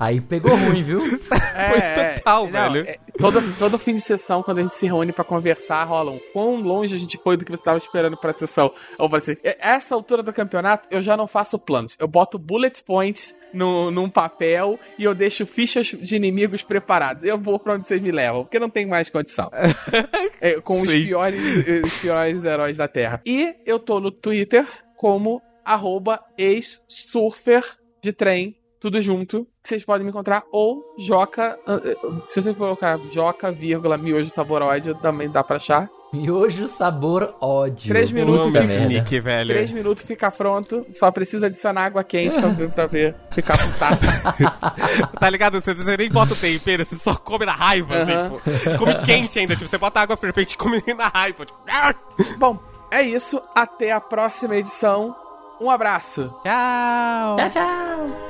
Aí 0.00 0.18
pegou 0.18 0.56
ruim, 0.56 0.82
viu? 0.82 1.00
É, 1.60 1.68
Foi 1.68 2.14
total, 2.14 2.44
não, 2.48 2.72
velho. 2.72 2.88
É, 2.88 2.98
todo, 3.18 3.58
todo 3.58 3.78
fim 3.78 3.94
de 3.94 4.00
sessão, 4.00 4.42
quando 4.42 4.58
a 4.58 4.62
gente 4.62 4.72
se 4.72 4.86
reúne 4.86 5.12
para 5.12 5.24
conversar, 5.24 5.84
rolam 5.84 6.18
quão 6.32 6.56
longe 6.56 6.94
a 6.94 6.98
gente 6.98 7.18
foi 7.22 7.36
do 7.36 7.44
que 7.44 7.50
você 7.50 7.60
estava 7.60 7.76
esperando 7.76 8.16
pra 8.16 8.32
sessão. 8.32 8.72
Eu 8.98 9.10
falei 9.10 9.18
assim, 9.18 9.36
essa 9.42 9.94
altura 9.94 10.22
do 10.22 10.32
campeonato, 10.32 10.88
eu 10.90 11.02
já 11.02 11.18
não 11.18 11.26
faço 11.26 11.58
planos. 11.58 11.96
Eu 11.98 12.08
boto 12.08 12.38
bullet 12.38 12.82
points 12.82 13.36
no, 13.52 13.90
num 13.90 14.08
papel 14.08 14.78
e 14.98 15.04
eu 15.04 15.14
deixo 15.14 15.44
fichas 15.44 15.88
de 15.88 16.16
inimigos 16.16 16.62
preparados. 16.62 17.24
Eu 17.24 17.36
vou 17.36 17.58
pra 17.58 17.74
onde 17.74 17.86
vocês 17.86 18.00
me 18.00 18.10
levam, 18.10 18.44
porque 18.44 18.58
não 18.58 18.70
tem 18.70 18.86
mais 18.86 19.10
condição. 19.10 19.50
é, 20.40 20.58
com 20.62 20.80
os 20.80 20.88
piores, 20.88 21.40
os 21.84 22.00
piores 22.00 22.42
heróis 22.42 22.78
da 22.78 22.88
Terra. 22.88 23.20
E 23.26 23.54
eu 23.66 23.78
tô 23.78 24.00
no 24.00 24.10
Twitter 24.10 24.66
como 24.96 25.42
arroba 25.62 26.24
ex-surfer 26.38 27.62
de 28.02 28.12
trem, 28.12 28.56
tudo 28.80 29.00
junto. 29.00 29.46
Vocês 29.62 29.84
podem 29.84 30.04
me 30.04 30.10
encontrar 30.10 30.42
ou 30.50 30.82
Joca. 30.98 31.58
Ah, 31.66 31.80
ah, 31.84 32.22
se 32.26 32.40
você 32.40 32.54
colocar 32.54 32.98
Joca, 33.10 33.52
vírgula, 33.52 33.98
miojo 33.98 34.30
saboroide, 34.30 34.94
também 35.00 35.30
dá 35.30 35.44
pra 35.44 35.56
achar. 35.56 35.88
Miojo 36.12 36.66
sabor 36.66 37.36
ódio. 37.40 37.88
Três 37.88 38.10
minutos, 38.10 38.46
fica, 38.46 38.84
Nick, 38.86 39.20
velho. 39.20 39.48
Três 39.48 39.70
minutos 39.70 40.02
fica 40.02 40.28
pronto. 40.28 40.80
Só 40.92 41.08
precisa 41.12 41.46
adicionar 41.46 41.84
água 41.84 42.02
quente 42.02 42.34
pra, 42.36 42.48
ver, 42.48 42.70
pra 42.70 42.86
ver 42.86 43.14
ficar 43.30 43.56
putaço. 43.56 44.06
tá 45.20 45.30
ligado? 45.30 45.60
Você, 45.60 45.72
você, 45.72 45.96
nem 45.96 46.10
bota 46.10 46.32
o 46.32 46.36
tempero, 46.36 46.84
você 46.84 46.96
só 46.96 47.14
come 47.14 47.46
na 47.46 47.52
raiva, 47.52 47.94
uhum. 47.94 48.02
assim, 48.02 48.16
tipo, 48.16 48.78
come 48.78 48.98
quente 49.02 49.38
ainda. 49.38 49.54
Tipo, 49.54 49.68
você 49.68 49.78
bota 49.78 50.00
água 50.00 50.16
perfeita 50.16 50.52
e 50.52 50.56
come 50.56 50.82
na 50.98 51.06
raiva. 51.06 51.46
Tipo... 51.46 51.60
Bom, 52.38 52.58
é 52.90 53.02
isso. 53.02 53.40
Até 53.54 53.92
a 53.92 54.00
próxima 54.00 54.56
edição. 54.56 55.14
Um 55.60 55.70
abraço. 55.70 56.34
Tchau. 56.42 57.36
Tchau, 57.36 57.50
tchau. 57.50 58.29